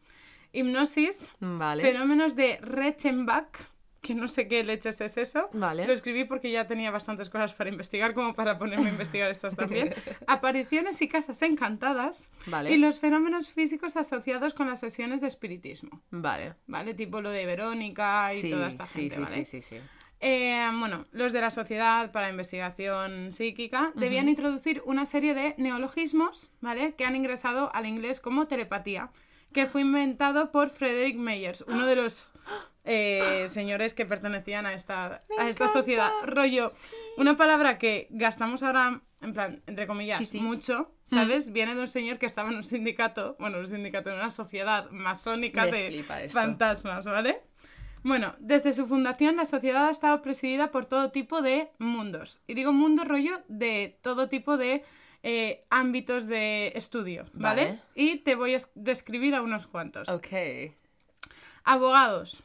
Hipnosis, 0.52 1.30
Vale. 1.40 1.82
fenómenos 1.82 2.36
de 2.36 2.58
Reichenbach, 2.62 3.48
que 4.00 4.14
no 4.14 4.28
sé 4.28 4.48
qué 4.48 4.62
leches 4.64 5.00
es 5.00 5.16
eso. 5.16 5.50
Vale. 5.52 5.86
Lo 5.86 5.92
escribí 5.92 6.24
porque 6.24 6.50
ya 6.50 6.66
tenía 6.66 6.90
bastantes 6.90 7.28
cosas 7.28 7.52
para 7.54 7.68
investigar, 7.68 8.14
como 8.14 8.34
para 8.34 8.58
ponerme 8.58 8.88
a 8.88 8.92
investigar 8.92 9.30
estas 9.30 9.56
también. 9.56 9.94
Apariciones 10.26 11.02
y 11.02 11.08
casas 11.08 11.42
encantadas. 11.42 12.28
Vale. 12.46 12.72
Y 12.72 12.78
los 12.78 13.00
fenómenos 13.00 13.50
físicos 13.50 13.96
asociados 13.96 14.54
con 14.54 14.68
las 14.68 14.80
sesiones 14.80 15.20
de 15.20 15.26
espiritismo. 15.26 16.00
Vale. 16.10 16.54
¿Vale? 16.66 16.94
Tipo 16.94 17.20
lo 17.20 17.30
de 17.30 17.44
Verónica 17.44 18.32
y 18.34 18.42
sí, 18.42 18.50
toda 18.50 18.68
esta 18.68 18.86
gente, 18.86 19.16
sí, 19.16 19.20
¿vale? 19.20 19.44
sí, 19.44 19.62
sí, 19.62 19.62
sí. 19.62 19.82
Eh, 20.20 20.68
bueno, 20.78 21.06
los 21.12 21.32
de 21.32 21.40
la 21.40 21.50
Sociedad 21.50 22.10
para 22.10 22.28
Investigación 22.30 23.32
Psíquica 23.32 23.92
debían 23.94 24.28
introducir 24.28 24.82
una 24.84 25.06
serie 25.06 25.34
de 25.34 25.54
neologismos, 25.58 26.50
¿vale? 26.60 26.94
Que 26.94 27.04
han 27.04 27.14
ingresado 27.14 27.70
al 27.72 27.86
inglés 27.86 28.20
como 28.20 28.48
telepatía, 28.48 29.10
que 29.52 29.66
fue 29.66 29.80
inventado 29.82 30.50
por 30.52 30.70
Frederick 30.70 31.16
Meyers, 31.16 31.62
uno 31.66 31.86
de 31.86 31.96
los 31.96 32.34
eh, 32.84 33.46
señores 33.48 33.94
que 33.94 34.06
pertenecían 34.06 34.66
a 34.66 34.72
esta, 34.74 35.20
a 35.38 35.48
esta 35.48 35.68
sociedad. 35.68 36.10
Rollo, 36.24 36.72
una 37.16 37.36
palabra 37.36 37.78
que 37.78 38.06
gastamos 38.10 38.62
ahora, 38.62 39.02
en 39.20 39.32
plan, 39.32 39.62
entre 39.66 39.86
comillas, 39.86 40.18
Sí, 40.18 40.24
sí. 40.26 40.40
mucho, 40.40 40.94
¿sabes? 41.04 41.52
Viene 41.52 41.74
de 41.74 41.80
un 41.82 41.88
señor 41.88 42.18
que 42.18 42.26
estaba 42.26 42.50
en 42.50 42.56
un 42.56 42.64
sindicato, 42.64 43.36
bueno, 43.38 43.58
un 43.58 43.66
sindicato, 43.66 44.10
en 44.10 44.16
una 44.16 44.30
sociedad 44.30 44.90
masónica 44.90 45.64
Me 45.66 45.72
de 45.72 46.30
fantasmas, 46.30 47.06
¿vale? 47.06 47.42
Bueno, 48.04 48.36
desde 48.38 48.72
su 48.72 48.86
fundación 48.86 49.36
la 49.36 49.44
sociedad 49.44 49.88
ha 49.88 49.90
estado 49.90 50.22
presidida 50.22 50.70
por 50.70 50.86
todo 50.86 51.10
tipo 51.10 51.42
de 51.42 51.70
mundos. 51.78 52.40
Y 52.46 52.54
digo 52.54 52.72
mundo 52.72 53.04
rollo 53.04 53.42
de 53.48 53.98
todo 54.02 54.28
tipo 54.28 54.56
de 54.56 54.84
eh, 55.22 55.64
ámbitos 55.70 56.26
de 56.26 56.72
estudio, 56.74 57.26
¿vale? 57.32 57.64
Vale. 57.64 57.80
Y 57.94 58.16
te 58.18 58.34
voy 58.34 58.54
a 58.54 58.58
es- 58.58 58.70
describir 58.74 59.34
a 59.34 59.42
unos 59.42 59.66
cuantos. 59.66 60.08
Ok. 60.08 60.28
Abogados, 61.64 62.42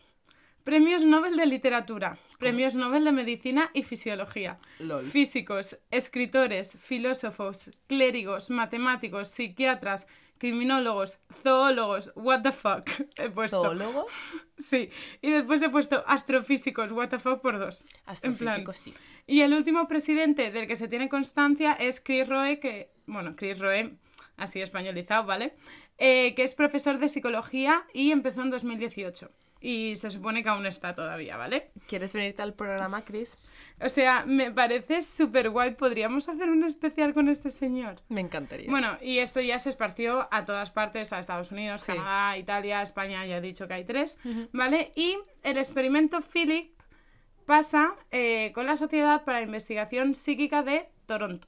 premios 0.63 1.03
Nobel 1.03 1.37
de 1.37 1.45
Literatura, 1.45 2.17
premios 2.39 2.75
Nobel 2.75 3.05
de 3.05 3.11
Medicina 3.11 3.69
y 3.73 3.83
Fisiología, 3.83 4.57
Lol. 4.79 5.05
físicos, 5.05 5.77
escritores, 5.91 6.77
filósofos, 6.81 7.71
clérigos, 7.87 8.49
matemáticos, 8.49 9.29
psiquiatras, 9.29 10.07
criminólogos, 10.39 11.19
zoólogos, 11.41 12.11
what 12.15 12.41
the 12.41 12.51
fuck 12.51 12.85
he 13.17 13.29
puesto. 13.29 13.63
¿Zoólogo? 13.63 14.07
Sí, 14.57 14.89
y 15.21 15.29
después 15.31 15.61
he 15.61 15.69
puesto 15.69 16.03
astrofísicos, 16.07 16.91
what 16.91 17.09
the 17.09 17.19
fuck 17.19 17.41
por 17.41 17.59
dos. 17.59 17.85
En 18.21 18.35
plan, 18.35 18.61
Astrofísico, 18.61 18.73
sí. 18.73 18.93
Y 19.25 19.41
el 19.41 19.53
último 19.53 19.87
presidente 19.87 20.51
del 20.51 20.67
que 20.67 20.75
se 20.75 20.87
tiene 20.87 21.09
constancia 21.09 21.73
es 21.73 22.01
Chris 22.01 22.27
Roe, 22.27 22.59
que, 22.59 22.91
bueno, 23.05 23.35
Chris 23.35 23.59
Roe, 23.59 23.93
así 24.37 24.61
españolizado, 24.61 25.25
¿vale? 25.25 25.53
Eh, 25.97 26.33
que 26.35 26.43
es 26.43 26.55
profesor 26.55 26.97
de 26.97 27.07
psicología 27.07 27.85
y 27.93 28.11
empezó 28.11 28.41
en 28.41 28.49
2018. 28.49 29.29
Y 29.65 29.95
se 29.95 30.11
supone 30.11 30.43
que 30.43 30.49
aún 30.49 30.65
está 30.65 30.93
todavía, 30.93 31.37
¿vale? 31.37 31.71
¿Quieres 31.87 32.11
venirte 32.11 32.41
al 32.41 32.53
programa, 32.53 33.01
Chris? 33.03 33.37
O 33.79 33.87
sea, 33.87 34.25
me 34.25 34.51
parece 34.51 35.01
súper 35.01 35.51
guay. 35.51 35.75
Podríamos 35.75 36.27
hacer 36.27 36.49
un 36.49 36.65
especial 36.65 37.13
con 37.13 37.29
este 37.29 37.49
señor. 37.49 38.01
Me 38.09 38.19
encantaría. 38.19 38.69
Bueno, 38.69 38.97
y 39.01 39.19
esto 39.19 39.39
ya 39.39 39.59
se 39.59 39.69
esparció 39.69 40.27
a 40.31 40.43
todas 40.43 40.69
partes, 40.71 41.13
a 41.13 41.19
Estados 41.19 41.53
Unidos, 41.53 41.81
Sí. 41.81 41.93
Canadá, 41.93 42.37
Italia, 42.37 42.81
España, 42.81 43.25
ya 43.25 43.37
he 43.37 43.41
dicho 43.41 43.65
que 43.65 43.75
hay 43.75 43.85
tres, 43.85 44.17
¿vale? 44.51 44.91
Y 44.97 45.17
el 45.43 45.57
experimento 45.57 46.19
Philip 46.21 46.72
pasa 47.45 47.95
eh, 48.11 48.51
con 48.53 48.65
la 48.65 48.77
Sociedad 48.77 49.23
para 49.23 49.41
Investigación 49.41 50.15
Psíquica 50.15 50.63
de 50.63 50.89
Toronto, 51.05 51.47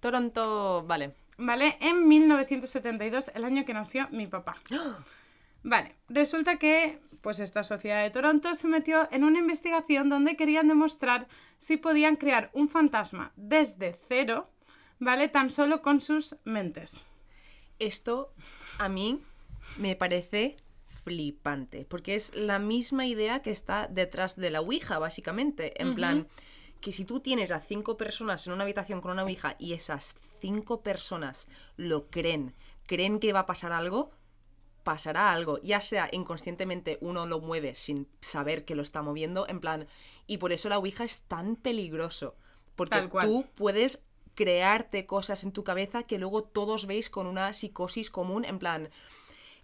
Toronto, 0.00 0.84
vale. 0.86 1.14
¿vale? 1.40 1.76
En 1.80 2.06
1972, 2.06 3.30
el 3.34 3.44
año 3.44 3.64
que 3.64 3.74
nació 3.74 4.08
mi 4.10 4.26
papá. 4.26 4.56
Vale, 5.62 5.94
resulta 6.08 6.56
que 6.56 7.00
pues 7.20 7.38
esta 7.38 7.62
sociedad 7.64 8.02
de 8.02 8.08
Toronto 8.08 8.54
se 8.54 8.66
metió 8.66 9.06
en 9.10 9.24
una 9.24 9.40
investigación 9.40 10.08
donde 10.08 10.34
querían 10.34 10.68
demostrar 10.68 11.28
si 11.58 11.76
podían 11.76 12.16
crear 12.16 12.48
un 12.54 12.70
fantasma 12.70 13.32
desde 13.36 14.00
cero, 14.08 14.48
¿vale? 14.98 15.28
Tan 15.28 15.50
solo 15.50 15.82
con 15.82 16.00
sus 16.00 16.36
mentes. 16.44 17.04
Esto 17.78 18.32
a 18.78 18.88
mí 18.88 19.22
me 19.76 19.96
parece 19.96 20.56
flipante, 21.04 21.84
porque 21.84 22.14
es 22.14 22.34
la 22.34 22.58
misma 22.58 23.06
idea 23.06 23.40
que 23.40 23.50
está 23.50 23.88
detrás 23.88 24.36
de 24.36 24.50
la 24.50 24.60
Ouija, 24.60 24.98
básicamente. 24.98 25.80
En 25.80 25.94
plan, 25.94 26.28
que 26.80 26.92
si 26.92 27.04
tú 27.04 27.20
tienes 27.20 27.50
a 27.50 27.60
cinco 27.60 27.96
personas 27.96 28.46
en 28.46 28.52
una 28.52 28.64
habitación 28.64 29.00
con 29.00 29.12
una 29.12 29.22
Ouija 29.22 29.56
y 29.58 29.72
esas 29.72 30.16
cinco 30.38 30.82
personas 30.82 31.48
lo 31.76 32.08
creen, 32.08 32.54
creen 32.86 33.20
que 33.20 33.32
va 33.32 33.40
a 33.40 33.46
pasar 33.46 33.72
algo, 33.72 34.10
pasará 34.82 35.32
algo, 35.32 35.60
ya 35.62 35.80
sea 35.80 36.08
inconscientemente 36.10 36.98
uno 37.00 37.26
lo 37.26 37.40
mueve 37.40 37.74
sin 37.74 38.08
saber 38.20 38.64
que 38.64 38.74
lo 38.74 38.82
está 38.82 39.02
moviendo, 39.02 39.46
en 39.48 39.60
plan, 39.60 39.86
y 40.26 40.38
por 40.38 40.52
eso 40.52 40.68
la 40.68 40.78
Ouija 40.78 41.04
es 41.04 41.22
tan 41.22 41.56
peligroso, 41.56 42.36
porque 42.76 43.08
tú 43.20 43.46
puedes 43.54 44.02
crearte 44.34 45.04
cosas 45.06 45.44
en 45.44 45.52
tu 45.52 45.64
cabeza 45.64 46.04
que 46.04 46.18
luego 46.18 46.44
todos 46.44 46.86
veis 46.86 47.10
con 47.10 47.26
una 47.26 47.52
psicosis 47.52 48.10
común, 48.10 48.44
en 48.44 48.58
plan, 48.58 48.88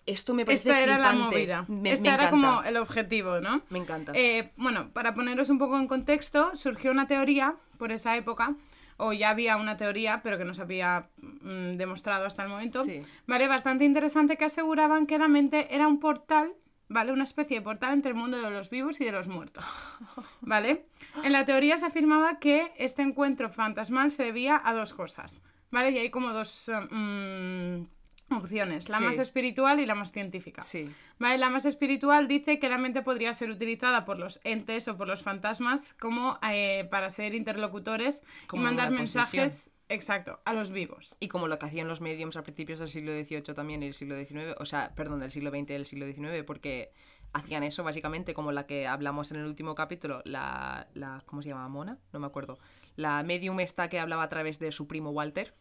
esto 0.06 0.34
me 0.34 0.44
parece 0.44 0.68
Esta 0.70 0.80
era 0.82 0.98
la 0.98 1.10
flipante. 1.10 1.36
movida. 1.36 1.64
Me, 1.68 1.92
Esta 1.92 2.08
me 2.10 2.14
era 2.14 2.30
como 2.30 2.62
el 2.62 2.76
objetivo, 2.76 3.40
¿no? 3.40 3.62
Me 3.70 3.78
encanta. 3.78 4.12
Eh, 4.14 4.52
bueno, 4.56 4.90
para 4.92 5.14
poneros 5.14 5.50
un 5.50 5.58
poco 5.58 5.76
en 5.78 5.86
contexto, 5.88 6.54
surgió 6.54 6.90
una 6.92 7.06
teoría 7.06 7.56
por 7.78 7.92
esa 7.92 8.16
época, 8.16 8.54
o 8.98 9.12
ya 9.12 9.28
había 9.30 9.56
una 9.58 9.76
teoría, 9.76 10.22
pero 10.22 10.38
que 10.38 10.44
no 10.44 10.54
se 10.54 10.62
había 10.62 11.08
mm, 11.18 11.72
demostrado 11.76 12.24
hasta 12.24 12.42
el 12.44 12.48
momento, 12.48 12.84
Sí. 12.84 13.02
¿vale? 13.26 13.46
Bastante 13.48 13.84
interesante 13.84 14.36
que 14.38 14.46
aseguraban 14.46 15.06
que 15.06 15.18
la 15.18 15.28
mente 15.28 15.74
era 15.74 15.86
un 15.86 16.00
portal, 16.00 16.52
¿vale? 16.88 17.12
Una 17.12 17.24
especie 17.24 17.58
de 17.58 17.62
portal 17.62 17.92
entre 17.92 18.12
el 18.12 18.16
mundo 18.16 18.38
de 18.40 18.48
los 18.50 18.70
vivos 18.70 19.00
y 19.00 19.04
de 19.04 19.12
los 19.12 19.28
muertos, 19.28 19.64
¿vale? 20.40 20.86
En 21.24 21.32
la 21.32 21.44
teoría 21.44 21.76
se 21.78 21.84
afirmaba 21.86 22.38
que 22.38 22.72
este 22.78 23.02
encuentro 23.02 23.50
fantasmal 23.50 24.10
se 24.10 24.22
debía 24.24 24.62
a 24.64 24.72
dos 24.72 24.94
cosas, 24.94 25.42
¿vale? 25.70 25.90
Y 25.90 25.98
hay 25.98 26.10
como 26.10 26.30
dos 26.30 26.70
mm, 26.90 27.82
opciones, 28.30 28.88
la 28.88 28.98
Sí. 28.98 29.04
más 29.04 29.18
espiritual 29.18 29.80
y 29.80 29.86
la 29.86 29.94
más 29.94 30.12
científica. 30.12 30.62
Sí. 30.62 30.84
Vale, 31.18 31.38
la 31.38 31.48
más 31.50 31.64
espiritual 31.64 32.26
dice 32.28 32.58
que 32.58 32.68
la 32.68 32.78
mente 32.78 33.02
podría 33.02 33.32
ser 33.34 33.50
utilizada 33.50 34.04
por 34.04 34.18
los 34.18 34.40
entes 34.44 34.88
o 34.88 34.96
por 34.96 35.06
los 35.06 35.22
fantasmas 35.22 35.94
como 35.94 36.38
eh, 36.50 36.86
para 36.90 37.10
ser 37.10 37.34
interlocutores 37.34 38.22
Como 38.48 38.62
y 38.62 38.64
mandar 38.64 38.90
mensajes, 38.90 39.70
exacto, 39.88 40.40
a 40.44 40.52
los 40.52 40.70
vivos. 40.70 41.16
Y 41.20 41.28
como 41.28 41.46
lo 41.46 41.58
que 41.58 41.66
hacían 41.66 41.86
los 41.88 42.00
mediums 42.00 42.36
a 42.36 42.42
principios 42.42 42.80
del 42.80 42.88
siglo 42.88 43.12
XVIII 43.12 43.42
también 43.54 43.82
y 43.82 43.86
el 43.86 43.94
siglo 43.94 44.16
XIX, 44.16 44.54
o 44.58 44.66
sea, 44.66 44.92
perdón, 44.94 45.20
del 45.20 45.30
siglo 45.30 45.50
XX 45.50 45.60
y 45.60 45.64
del 45.74 45.86
siglo 45.86 46.06
XIX, 46.06 46.42
porque 46.44 46.92
hacían 47.32 47.62
eso 47.62 47.84
básicamente 47.84 48.34
como 48.34 48.50
la 48.50 48.66
que 48.66 48.86
hablamos 48.86 49.30
en 49.30 49.38
el 49.38 49.46
último 49.46 49.74
capítulo, 49.74 50.22
la, 50.24 50.88
la 50.94 51.22
¿cómo 51.26 51.42
se 51.42 51.50
llama? 51.50 51.68
Mona, 51.68 51.98
no 52.12 52.18
me 52.20 52.26
acuerdo. 52.26 52.58
La 52.96 53.22
medium 53.22 53.60
esta 53.60 53.88
que 53.88 53.98
hablaba 54.00 54.24
a 54.24 54.28
través 54.28 54.58
de 54.58 54.72
su 54.72 54.86
primo 54.86 55.10
Walter, 55.10 55.54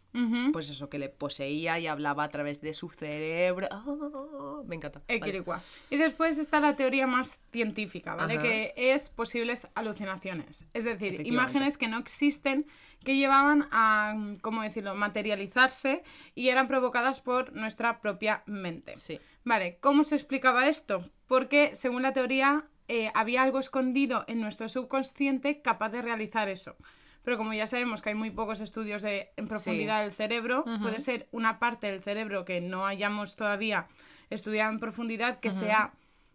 pues 0.53 0.69
eso, 0.69 0.89
que 0.89 0.97
le 0.97 1.09
poseía 1.09 1.77
y 1.77 1.87
hablaba 1.87 2.23
a 2.23 2.29
través 2.29 2.61
de 2.61 2.73
su 2.73 2.89
cerebro. 2.89 3.67
Ah, 3.69 4.61
me 4.65 4.77
encanta. 4.77 5.01
Vale. 5.09 5.43
Y 5.89 5.97
después 5.97 6.37
está 6.37 6.61
la 6.61 6.77
teoría 6.77 7.05
más 7.05 7.41
científica, 7.51 8.15
¿vale? 8.15 8.35
Ajá. 8.35 8.43
Que 8.43 8.73
es 8.77 9.09
posibles 9.09 9.67
alucinaciones. 9.75 10.67
Es 10.73 10.85
decir, 10.85 11.27
imágenes 11.27 11.77
que 11.77 11.89
no 11.89 11.97
existen, 11.97 12.65
que 13.03 13.17
llevaban 13.17 13.67
a, 13.71 14.15
¿cómo 14.41 14.61
decirlo?, 14.61 14.95
materializarse 14.95 16.01
y 16.33 16.47
eran 16.47 16.69
provocadas 16.69 17.19
por 17.19 17.51
nuestra 17.53 17.99
propia 17.99 18.41
mente. 18.45 18.95
Sí. 18.95 19.19
Vale, 19.43 19.77
¿cómo 19.81 20.05
se 20.05 20.15
explicaba 20.15 20.69
esto? 20.69 21.09
Porque, 21.27 21.75
según 21.75 22.03
la 22.03 22.13
teoría, 22.13 22.69
eh, 22.87 23.11
había 23.15 23.43
algo 23.43 23.59
escondido 23.59 24.23
en 24.27 24.39
nuestro 24.39 24.69
subconsciente 24.69 25.61
capaz 25.61 25.89
de 25.89 26.01
realizar 26.01 26.47
eso. 26.47 26.77
Pero 27.25 27.37
como 27.37 27.53
ya 27.53 27.67
sabemos 27.67 28.01
que 28.01 28.09
hay 28.09 28.15
muy 28.15 28.29
pocos 28.31 28.61
estudios 28.61 29.01
de, 29.01 29.31
en 29.35 29.47
profundidad 29.49 30.03
del 30.03 30.13
cerebro, 30.13 30.63
puede 30.81 30.99
ser 31.01 31.27
una 31.31 31.59
parte 31.59 31.87
del 31.87 32.01
cerebro 32.01 32.45
que 32.45 32.61
no 32.61 32.85
hayamos 32.85 33.35
todavía 33.35 33.87
estudiado 34.29 34.71
en 34.71 34.79
profundidad 34.79 35.39
que 35.39 35.51
sea 35.51 35.93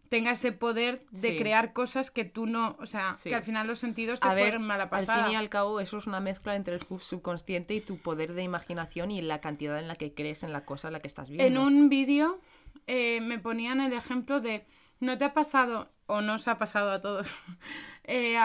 tenga 0.08 0.32
ese 0.32 0.50
poder 0.50 1.04
de 1.12 1.30
Sí. 1.30 1.38
crear 1.38 1.72
cosas 1.72 2.10
que 2.10 2.24
tú 2.24 2.46
no, 2.46 2.76
o 2.80 2.86
sea, 2.86 3.14
Sí. 3.14 3.28
que 3.28 3.36
al 3.36 3.44
final 3.44 3.68
los 3.68 3.78
sentidos 3.78 4.18
te 4.18 4.26
jueguen 4.26 4.62
mala 4.66 4.82
al 4.84 4.88
pasada. 4.90 5.22
fin 5.26 5.34
y 5.34 5.36
al 5.36 5.48
cabo, 5.48 5.78
eso 5.78 5.98
es 5.98 6.06
una 6.08 6.18
mezcla 6.18 6.56
entre 6.56 6.74
el 6.74 6.82
sub- 6.82 7.00
subconsciente 7.00 7.74
y 7.74 7.80
tu 7.80 7.96
poder 7.98 8.32
de 8.32 8.42
imaginación 8.42 9.12
y 9.12 9.22
la 9.22 9.40
cantidad 9.40 9.78
en 9.78 9.86
la 9.86 9.94
que 9.94 10.12
crees 10.12 10.42
en 10.42 10.52
la 10.52 10.64
cosa 10.64 10.88
en 10.88 10.94
la 10.94 11.00
que 11.00 11.06
estás 11.06 11.30
viendo. 11.30 11.46
En 11.46 11.58
un 11.64 11.88
vídeo 11.88 12.40
eh, 12.88 13.20
me 13.20 13.38
ponían 13.38 13.80
el 13.80 13.92
ejemplo 13.92 14.40
de, 14.40 14.66
¿no 15.00 15.18
te 15.18 15.24
ha 15.24 15.32
pasado, 15.34 15.90
o 16.06 16.20
no 16.20 16.34
os 16.34 16.48
ha 16.48 16.58
pasado 16.58 16.90
a 16.92 17.00
todos, 17.00 17.36
eh, 18.04 18.36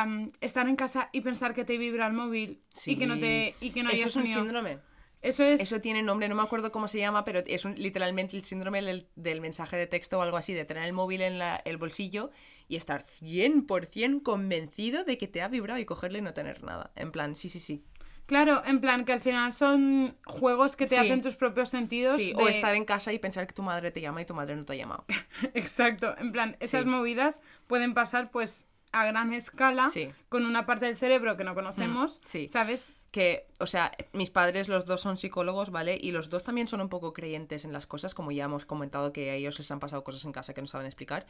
estar 0.41 0.67
en 0.67 0.75
casa 0.75 1.09
y 1.11 1.21
pensar 1.21 1.53
que 1.53 1.65
te 1.65 1.77
vibra 1.77 2.07
el 2.07 2.13
móvil 2.13 2.61
y 2.85 2.95
que 2.97 3.05
no 3.07 3.19
te 3.19 3.55
y 3.59 3.71
que 3.71 3.83
no 3.83 3.89
haya 3.89 4.05
Eso 4.05 4.07
es 4.07 4.15
un 4.15 4.27
síndrome. 4.27 4.79
Eso 5.21 5.43
es... 5.43 5.59
Eso 5.59 5.81
tiene 5.81 6.03
nombre, 6.03 6.29
no 6.29 6.35
me 6.35 6.43
acuerdo 6.43 6.71
cómo 6.71 6.87
se 6.87 6.99
llama, 6.99 7.25
pero 7.25 7.39
es 7.47 7.65
un- 7.65 7.73
literalmente 7.75 8.37
el 8.37 8.43
síndrome 8.43 8.83
del, 8.83 9.07
del 9.15 9.41
mensaje 9.41 9.75
de 9.75 9.87
texto 9.87 10.19
o 10.19 10.21
algo 10.21 10.37
así, 10.37 10.53
de 10.53 10.65
tener 10.65 10.83
el 10.83 10.93
móvil 10.93 11.21
en 11.23 11.39
la- 11.39 11.55
el 11.65 11.77
bolsillo 11.77 12.29
y 12.67 12.75
estar 12.75 13.01
100% 13.01 14.21
convencido 14.23 15.03
de 15.03 15.17
que 15.17 15.27
te 15.27 15.41
ha 15.41 15.47
vibrado 15.47 15.79
y 15.79 15.85
cogerle 15.85 16.19
y 16.19 16.21
no 16.21 16.33
tener 16.35 16.63
nada. 16.63 16.91
En 16.95 17.11
plan, 17.11 17.35
sí, 17.35 17.49
sí, 17.49 17.59
sí. 17.59 17.83
Claro, 18.25 18.63
en 18.65 18.81
plan 18.81 19.05
que 19.05 19.13
al 19.13 19.21
final 19.21 19.53
son 19.53 20.17
juegos 20.25 20.75
que 20.75 20.87
te 20.87 20.95
Sí. 20.95 21.01
hacen 21.01 21.21
tus 21.21 21.35
propios 21.35 21.69
sentidos. 21.69 22.17
Sí, 22.17 22.33
de- 22.33 22.41
O 22.43 22.47
estar 22.47 22.73
en 22.73 22.85
casa 22.85 23.13
y 23.13 23.19
pensar 23.19 23.45
que 23.47 23.53
tu 23.53 23.61
madre 23.61 23.91
te 23.91 24.01
llama 24.01 24.21
y 24.21 24.25
tu 24.25 24.33
madre 24.33 24.55
no 24.55 24.65
te 24.65 24.73
ha 24.73 24.75
llamado. 24.75 25.05
Exacto, 25.53 26.15
en 26.17 26.31
plan, 26.31 26.57
esas 26.59 26.83
Sí. 26.83 26.89
movidas 26.89 27.41
pueden 27.67 27.93
pasar 27.93 28.31
pues 28.31 28.65
a 28.91 29.05
gran 29.05 29.33
escala 29.33 29.89
Sí. 29.89 30.09
con 30.29 30.45
una 30.45 30.65
parte 30.65 30.85
del 30.85 30.97
cerebro 30.97 31.35
que 31.37 31.43
no 31.43 31.53
conocemos, 31.53 32.21
sí. 32.25 32.47
¿sabes? 32.47 32.95
Que, 33.15 33.47
o 33.61 33.65
sea, 33.65 33.93
mis 34.11 34.29
padres 34.29 34.67
los 34.67 34.85
dos 34.85 34.99
son 34.99 35.15
psicólogos, 35.15 35.69
¿vale? 35.69 35.97
Y 36.01 36.11
los 36.11 36.29
dos 36.29 36.43
también 36.43 36.67
son 36.67 36.81
un 36.81 36.89
poco 36.89 37.13
creyentes 37.13 37.63
en 37.63 37.71
las 37.71 37.87
cosas, 37.87 38.13
como 38.13 38.33
ya 38.33 38.43
hemos 38.43 38.65
comentado 38.65 39.13
que 39.13 39.31
a 39.31 39.35
ellos 39.35 39.57
les 39.57 39.71
han 39.71 39.79
pasado 39.79 40.03
cosas 40.03 40.25
en 40.25 40.33
casa 40.33 40.53
que 40.53 40.59
no 40.59 40.67
saben 40.67 40.85
explicar. 40.85 41.25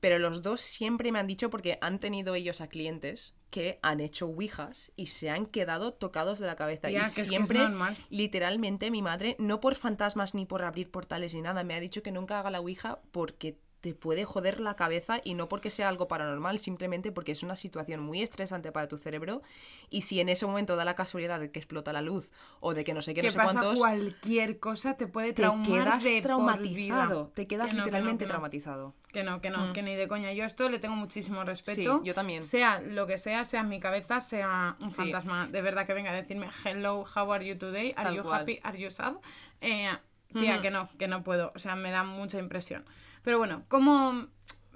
Pero 0.00 0.18
los 0.18 0.42
dos 0.42 0.60
siempre 0.60 1.12
me 1.12 1.18
han 1.18 1.26
dicho, 1.26 1.48
porque 1.48 1.78
han 1.80 1.98
tenido 1.98 2.34
ellos 2.34 2.60
a 2.60 2.66
clientes 2.66 3.34
que 3.48 3.78
han 3.80 4.00
hecho 4.00 4.26
ouijas 4.26 4.92
y 4.96 5.06
se 5.06 5.30
han 5.30 5.46
quedado 5.46 5.94
tocados 5.94 6.40
de 6.40 6.46
la 6.46 6.56
cabeza. 6.56 6.90
Y 6.90 6.94
que 6.96 7.00
es 7.00 7.14
que 7.14 7.22
es 7.22 7.28
siempre, 7.28 7.60
literalmente, 8.10 8.90
mi 8.90 9.00
madre, 9.00 9.34
no 9.38 9.60
por 9.60 9.76
fantasmas 9.76 10.34
ni 10.34 10.44
por 10.44 10.62
abrir 10.62 10.90
portales 10.90 11.34
ni 11.34 11.40
nada, 11.40 11.64
me 11.64 11.72
ha 11.72 11.80
dicho 11.80 12.02
que 12.02 12.12
nunca 12.12 12.38
haga 12.38 12.50
la 12.50 12.60
ouija 12.60 13.00
porque 13.12 13.56
te 13.84 13.92
puede 13.92 14.24
joder 14.24 14.60
la 14.60 14.76
cabeza 14.76 15.20
y 15.24 15.34
no 15.34 15.46
porque 15.46 15.68
sea 15.68 15.90
algo 15.90 16.08
paranormal, 16.08 16.58
simplemente 16.58 17.12
porque 17.12 17.32
es 17.32 17.42
una 17.42 17.54
situación 17.54 18.00
muy 18.00 18.22
estresante 18.22 18.72
para 18.72 18.88
tu 18.88 18.96
cerebro 18.96 19.42
y 19.90 20.00
si 20.02 20.20
en 20.20 20.30
ese 20.30 20.46
momento 20.46 20.74
da 20.74 20.86
la 20.86 20.94
casualidad 20.94 21.38
de 21.38 21.50
que 21.50 21.58
explota 21.58 21.92
la 21.92 22.00
luz 22.00 22.30
o 22.60 22.72
de 22.72 22.82
que 22.82 22.94
no 22.94 23.02
sé 23.02 23.12
qué, 23.12 23.20
que 23.20 23.26
no 23.26 23.32
sé 23.32 23.36
pasa 23.36 23.60
cuántos, 23.60 23.78
cualquier 23.78 24.58
cosa 24.58 24.96
te 24.96 25.06
puede 25.06 25.34
te 25.34 25.42
traumar 25.42 25.66
quedas 25.84 26.02
de 26.02 26.12
por 26.14 26.22
traumatizado, 26.22 27.24
vida. 27.26 27.34
te 27.34 27.46
quedas 27.46 27.66
Que 27.66 27.72
no, 27.74 27.76
que 27.76 27.80
no, 27.82 27.84
literalmente 27.84 28.24
que 28.24 28.26
no. 28.26 28.30
traumatizado. 28.30 28.94
Que 29.12 29.22
no, 29.22 29.42
que 29.42 29.50
no, 29.50 29.74
que 29.74 29.82
ni 29.82 29.94
de 29.96 30.08
coña. 30.08 30.32
Yo 30.32 30.44
esto 30.46 30.70
le 30.70 30.78
tengo 30.78 30.96
muchísimo 30.96 31.44
respeto. 31.44 32.00
Sí, 32.00 32.06
yo 32.06 32.14
también. 32.14 32.42
Sea 32.42 32.80
lo 32.80 33.06
que 33.06 33.18
sea, 33.18 33.44
sea 33.44 33.60
en 33.60 33.68
mi 33.68 33.80
cabeza, 33.80 34.22
sea 34.22 34.76
un 34.80 34.90
Sí. 34.90 34.96
fantasma. 34.96 35.46
De 35.46 35.60
verdad 35.60 35.86
que 35.86 35.92
venga 35.92 36.10
a 36.10 36.14
decirme, 36.14 36.48
hello, 36.64 37.04
how 37.14 37.30
are 37.34 37.46
you 37.46 37.58
today? 37.58 37.92
Are 37.98 38.04
Tal 38.04 38.16
you 38.16 38.22
cual. 38.22 38.40
happy? 38.40 38.60
Are 38.62 38.78
you 38.78 38.90
sad? 38.90 39.16
Eh, 39.60 39.90
tía, 40.32 40.54
Ujú. 40.54 40.62
que 40.62 40.70
no, 40.70 40.88
que 40.98 41.06
no 41.06 41.22
puedo. 41.22 41.52
O 41.54 41.58
sea, 41.58 41.76
me 41.76 41.90
da 41.90 42.02
mucha 42.02 42.38
impresión. 42.38 42.86
Pero 43.24 43.38
bueno, 43.38 43.64
como 43.68 44.28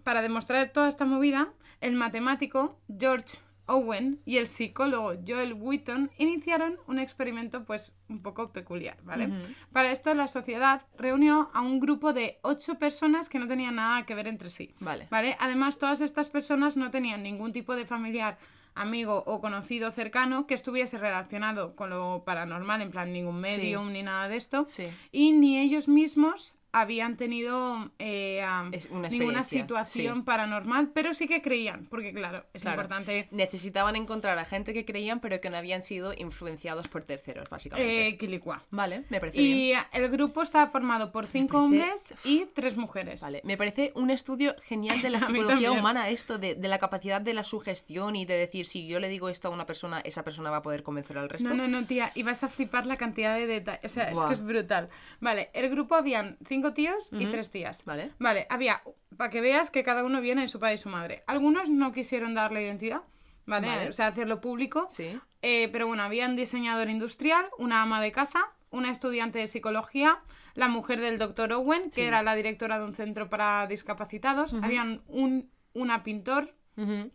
para 0.02 0.22
demostrar 0.22 0.72
toda 0.72 0.88
esta 0.88 1.04
movida, 1.04 1.52
el 1.80 1.94
matemático 1.94 2.80
George 2.98 3.38
Owen 3.66 4.20
y 4.24 4.38
el 4.38 4.48
psicólogo 4.48 5.12
Joel 5.26 5.52
Wheaton 5.52 6.10
iniciaron 6.16 6.78
un 6.86 6.98
experimento 6.98 7.64
pues 7.64 7.94
un 8.08 8.22
poco 8.22 8.50
peculiar, 8.50 8.96
¿vale? 9.04 9.30
Para 9.70 9.92
esto 9.92 10.14
la 10.14 10.26
sociedad 10.26 10.86
reunió 10.96 11.50
a 11.52 11.60
un 11.60 11.78
grupo 11.78 12.14
de 12.14 12.38
ocho 12.42 12.78
personas 12.78 13.28
que 13.28 13.38
no 13.38 13.46
tenían 13.46 13.76
nada 13.76 14.06
que 14.06 14.14
ver 14.14 14.26
entre 14.26 14.48
sí. 14.48 14.74
Vale. 14.80 15.06
¿Vale? 15.10 15.36
Además, 15.38 15.78
todas 15.78 16.00
estas 16.00 16.30
personas 16.30 16.78
no 16.78 16.90
tenían 16.90 17.22
ningún 17.22 17.52
tipo 17.52 17.76
de 17.76 17.84
familiar, 17.84 18.38
amigo 18.74 19.22
o 19.26 19.40
conocido 19.42 19.90
cercano 19.92 20.46
que 20.46 20.54
estuviese 20.54 20.96
relacionado 20.96 21.76
con 21.76 21.90
lo 21.90 22.22
paranormal, 22.24 22.80
en 22.80 22.90
plan 22.90 23.12
ningún 23.12 23.40
medium 23.40 23.92
ni 23.92 24.02
nada 24.02 24.28
de 24.28 24.36
esto. 24.36 24.66
Sí. 24.70 24.86
Y 25.12 25.32
ni 25.32 25.58
ellos 25.58 25.88
mismos 25.88 26.54
habían 26.72 27.16
tenido 27.16 27.90
eh, 27.98 28.44
una 28.90 29.08
ninguna 29.08 29.42
situación 29.44 30.16
sí. 30.18 30.22
paranormal, 30.22 30.90
pero 30.92 31.14
sí 31.14 31.26
que 31.26 31.40
creían, 31.42 31.86
porque 31.86 32.12
claro, 32.12 32.44
es 32.52 32.62
Claro. 32.62 32.76
importante 32.76 33.28
Necesitaban 33.30 33.96
encontrar 33.96 34.38
a 34.38 34.44
gente 34.44 34.74
que 34.74 34.84
creían 34.84 35.20
pero 35.20 35.40
que 35.40 35.48
no 35.50 35.56
habían 35.56 35.82
sido 35.82 36.12
influenciados 36.16 36.88
por 36.88 37.02
terceros, 37.04 37.48
básicamente. 37.48 38.08
eh, 38.08 38.16
quilicua. 38.18 38.64
Vale, 38.70 39.04
me 39.08 39.20
parece 39.20 39.38
bien. 39.38 39.56
Y 39.58 39.72
el 39.96 40.08
grupo 40.08 40.42
está 40.42 40.66
formado 40.68 41.10
por 41.12 41.26
cinco 41.26 41.58
parece- 41.58 41.64
hombres 41.64 42.14
y 42.24 42.46
tres 42.54 42.76
mujeres. 42.76 43.20
Vale, 43.20 43.40
me 43.44 43.56
parece 43.56 43.92
un 43.94 44.10
estudio 44.10 44.54
genial 44.64 45.00
de 45.02 45.10
la 45.10 45.20
psicología 45.20 45.72
humana 45.72 46.08
esto, 46.08 46.38
de, 46.38 46.54
de 46.54 46.68
la 46.68 46.78
capacidad 46.78 47.20
de 47.20 47.34
la 47.34 47.44
sugestión 47.44 48.14
y 48.16 48.24
de 48.26 48.34
decir, 48.34 48.66
si 48.66 48.86
yo 48.86 49.00
le 49.00 49.08
digo 49.08 49.28
esto 49.28 49.48
a 49.48 49.50
una 49.50 49.64
persona, 49.66 50.00
esa 50.00 50.22
persona 50.24 50.50
va 50.50 50.58
a 50.58 50.62
poder 50.62 50.82
convencer 50.82 51.16
al 51.18 51.28
resto. 51.28 51.48
No, 51.48 51.54
no, 51.54 51.68
no, 51.68 51.86
tía, 51.86 52.12
y 52.14 52.22
vas 52.24 52.42
a 52.44 52.48
flipar 52.48 52.84
la 52.86 52.96
cantidad 52.96 53.36
de 53.36 53.46
detalles. 53.46 53.84
O 53.84 53.88
sea, 53.88 54.10
es 54.10 54.18
que 54.18 54.32
es 54.34 54.42
brutal. 54.44 54.88
Vale, 55.20 55.50
el 55.54 55.70
grupo 55.70 55.94
habían 55.94 56.36
cinco 56.46 56.57
tíos 56.74 57.10
y 57.12 57.22
Ujú. 57.24 57.30
tres 57.30 57.50
tías. 57.50 57.84
Vale. 57.84 58.12
Vale, 58.18 58.46
había, 58.50 58.82
para 59.16 59.30
que 59.30 59.40
veas 59.40 59.70
que 59.70 59.82
cada 59.82 60.04
uno 60.04 60.20
viene 60.20 60.42
de 60.42 60.48
su 60.48 60.58
padre 60.60 60.74
y 60.74 60.78
su 60.78 60.88
madre. 60.88 61.22
Algunos 61.26 61.68
no 61.70 61.92
quisieron 61.92 62.34
dar 62.34 62.52
la 62.52 62.60
identidad, 62.60 63.02
¿vale? 63.46 63.68
Vale. 63.68 63.88
O 63.88 63.92
sea, 63.92 64.08
hacerlo 64.08 64.40
público. 64.40 64.88
Sí. 64.90 65.18
Eh, 65.42 65.68
pero 65.72 65.86
bueno, 65.86 66.02
había 66.02 66.26
un 66.26 66.36
diseñador 66.36 66.90
industrial, 66.90 67.46
una 67.58 67.82
ama 67.82 68.00
de 68.00 68.12
casa, 68.12 68.44
una 68.70 68.90
estudiante 68.90 69.38
de 69.38 69.46
psicología, 69.46 70.20
la 70.54 70.68
mujer 70.68 71.00
del 71.00 71.18
doctor 71.18 71.52
Owen, 71.52 71.84
que 71.90 72.02
Sí. 72.02 72.02
era 72.02 72.22
la 72.22 72.34
directora 72.34 72.78
de 72.78 72.84
un 72.84 72.94
centro 72.94 73.30
para 73.30 73.66
discapacitados, 73.68 74.54
habían 74.54 75.02
un, 75.06 75.50
una 75.72 76.02
pintor, 76.02 76.54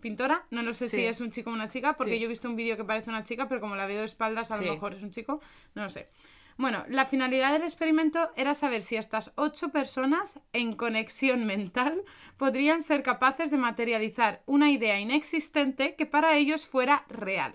pintora, 0.01 0.45
no 0.51 0.61
lo 0.61 0.73
sé 0.73 0.89
si 0.89 1.05
es 1.05 1.21
un 1.21 1.31
chico 1.31 1.49
o 1.49 1.53
una 1.53 1.69
chica, 1.69 1.95
porque 1.95 2.13
Sí. 2.15 2.19
yo 2.19 2.25
he 2.25 2.29
visto 2.29 2.49
un 2.49 2.55
vídeo 2.57 2.75
que 2.75 2.83
parece 2.83 3.09
una 3.09 3.23
chica, 3.23 3.47
pero 3.47 3.61
como 3.61 3.75
la 3.77 3.85
veo 3.85 3.99
de 3.99 4.05
espaldas, 4.05 4.51
a 4.51 4.57
lo 4.61 4.73
mejor 4.73 4.93
es 4.93 5.03
un 5.03 5.09
chico, 5.09 5.39
no 5.75 5.83
lo 5.83 5.89
sé. 5.89 6.09
Bueno, 6.57 6.85
la 6.87 7.05
finalidad 7.05 7.51
del 7.51 7.63
experimento 7.63 8.31
era 8.35 8.53
saber 8.55 8.81
si 8.83 8.95
estas 8.95 9.31
ocho 9.35 9.69
personas 9.69 10.39
en 10.53 10.73
conexión 10.75 11.45
mental 11.45 12.03
podrían 12.37 12.83
ser 12.83 13.01
capaces 13.03 13.49
de 13.51 13.57
materializar 13.57 14.43
una 14.45 14.69
idea 14.69 14.99
inexistente 14.99 15.95
que 15.95 16.05
para 16.05 16.35
ellos 16.37 16.65
fuera 16.65 17.05
real. 17.09 17.53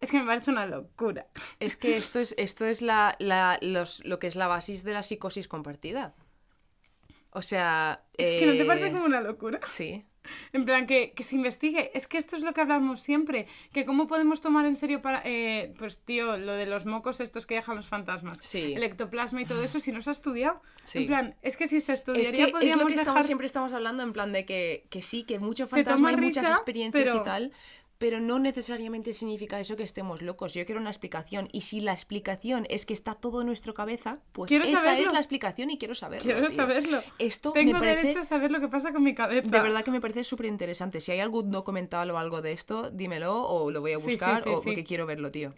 Es 0.00 0.12
que 0.12 0.18
me 0.20 0.26
parece 0.26 0.52
una 0.52 0.64
locura. 0.66 1.26
Es 1.58 1.76
que 1.76 1.96
esto 1.96 2.20
es, 2.20 2.34
esto 2.38 2.64
es 2.66 2.82
la, 2.82 3.16
la- 3.18 3.58
los- 3.62 4.04
lo 4.04 4.20
que 4.20 4.28
es 4.28 4.36
la 4.36 4.46
basis 4.46 4.84
de 4.84 4.92
la 4.92 5.02
psicosis 5.02 5.48
compartida. 5.48 6.14
O 7.32 7.42
sea... 7.42 8.04
Es 8.16 8.32
que 8.38 8.46
no 8.46 8.52
te 8.52 8.62
eh, 8.62 8.64
parece 8.64 8.92
como 8.92 9.04
una 9.06 9.20
locura. 9.20 9.58
Sí. 9.74 10.04
En 10.52 10.64
plan, 10.64 10.86
que, 10.86 11.12
que 11.12 11.22
se 11.22 11.36
investigue. 11.36 11.90
Es 11.94 12.06
que 12.06 12.18
esto 12.18 12.36
es 12.36 12.42
lo 12.42 12.52
que 12.52 12.60
hablamos 12.60 13.00
siempre. 13.00 13.46
Que 13.72 13.84
cómo 13.84 14.06
podemos 14.06 14.40
tomar 14.40 14.66
en 14.66 14.76
serio 14.76 15.02
para... 15.02 15.22
eh, 15.24 15.74
pues, 15.78 15.98
tío, 15.98 16.36
lo 16.38 16.52
de 16.52 16.66
los 16.66 16.86
mocos 16.86 17.20
estos 17.20 17.46
que 17.46 17.54
dejan 17.54 17.76
los 17.76 17.86
fantasmas. 17.88 18.38
Sí. 18.42 18.72
El 18.74 18.82
ectoplasma 18.82 19.42
y 19.42 19.46
todo 19.46 19.62
eso, 19.62 19.78
si 19.80 19.92
no 19.92 20.02
se 20.02 20.10
ha 20.10 20.12
estudiado. 20.12 20.60
Sí. 20.84 20.98
En 20.98 21.06
plan, 21.06 21.34
es 21.42 21.56
que 21.56 21.66
si 21.68 21.80
se 21.80 21.92
Es 21.92 22.00
estudiaría 22.00 22.30
que 22.30 22.42
es 22.44 22.52
podríamos 22.52 22.82
lo 22.84 22.86
que 22.86 22.94
estamos, 22.94 23.14
dejar... 23.14 23.24
siempre 23.24 23.46
estamos 23.46 23.72
hablando, 23.72 24.02
en 24.02 24.12
plan 24.12 24.32
de 24.32 24.44
que, 24.44 24.86
que 24.90 25.02
sí, 25.02 25.24
que 25.24 25.38
mucho 25.38 25.66
fantasma 25.66 25.96
toma 25.96 26.08
hay 26.10 26.16
muchas 26.16 26.44
risa, 26.44 26.54
experiencias 26.56 27.04
pero- 27.04 27.20
y 27.20 27.24
tal, 27.24 27.52
pero 27.98 28.20
no 28.20 28.38
necesariamente 28.38 29.12
significa 29.12 29.58
eso 29.58 29.76
que 29.76 29.82
estemos 29.82 30.22
locos. 30.22 30.54
Yo 30.54 30.64
quiero 30.64 30.80
una 30.80 30.90
explicación. 30.90 31.48
Y 31.52 31.62
si 31.62 31.80
la 31.80 31.92
explicación 31.92 32.64
es 32.70 32.86
que 32.86 32.94
está 32.94 33.14
todo 33.14 33.40
en 33.40 33.48
nuestra 33.48 33.72
cabeza, 33.72 34.22
pues 34.32 34.48
Quiero 34.48 34.64
esa 34.64 34.78
saberlo. 34.78 35.06
es 35.08 35.12
la 35.12 35.18
explicación 35.18 35.70
y 35.70 35.78
quiero 35.78 35.96
saberlo. 35.96 36.22
Quiero 36.24 36.46
tío. 36.46 36.50
saberlo. 36.56 37.02
Esto 37.18 37.52
Tengo 37.52 37.72
me 37.72 37.78
parece... 37.80 38.02
derecho 38.02 38.20
a 38.20 38.24
saber 38.24 38.52
lo 38.52 38.60
que 38.60 38.68
pasa 38.68 38.92
con 38.92 39.02
mi 39.02 39.14
cabeza. 39.14 39.50
De 39.50 39.60
verdad 39.60 39.82
que 39.84 39.90
me 39.90 40.00
parece 40.00 40.22
súper 40.22 40.46
interesante. 40.46 41.00
Si 41.00 41.10
hay 41.10 41.18
algún 41.20 41.50
documental 41.50 42.10
o 42.12 42.18
algo 42.18 42.40
de 42.40 42.52
esto, 42.52 42.90
dímelo 42.90 43.42
o 43.46 43.70
lo 43.72 43.80
voy 43.80 43.92
a 43.94 43.96
Sí, 43.96 44.02
sí, 44.04 44.10
buscar 44.12 44.42
sí, 44.42 44.48
o 44.50 44.62
porque 44.62 44.84
quiero 44.84 45.04
verlo, 45.04 45.32
tío. 45.32 45.52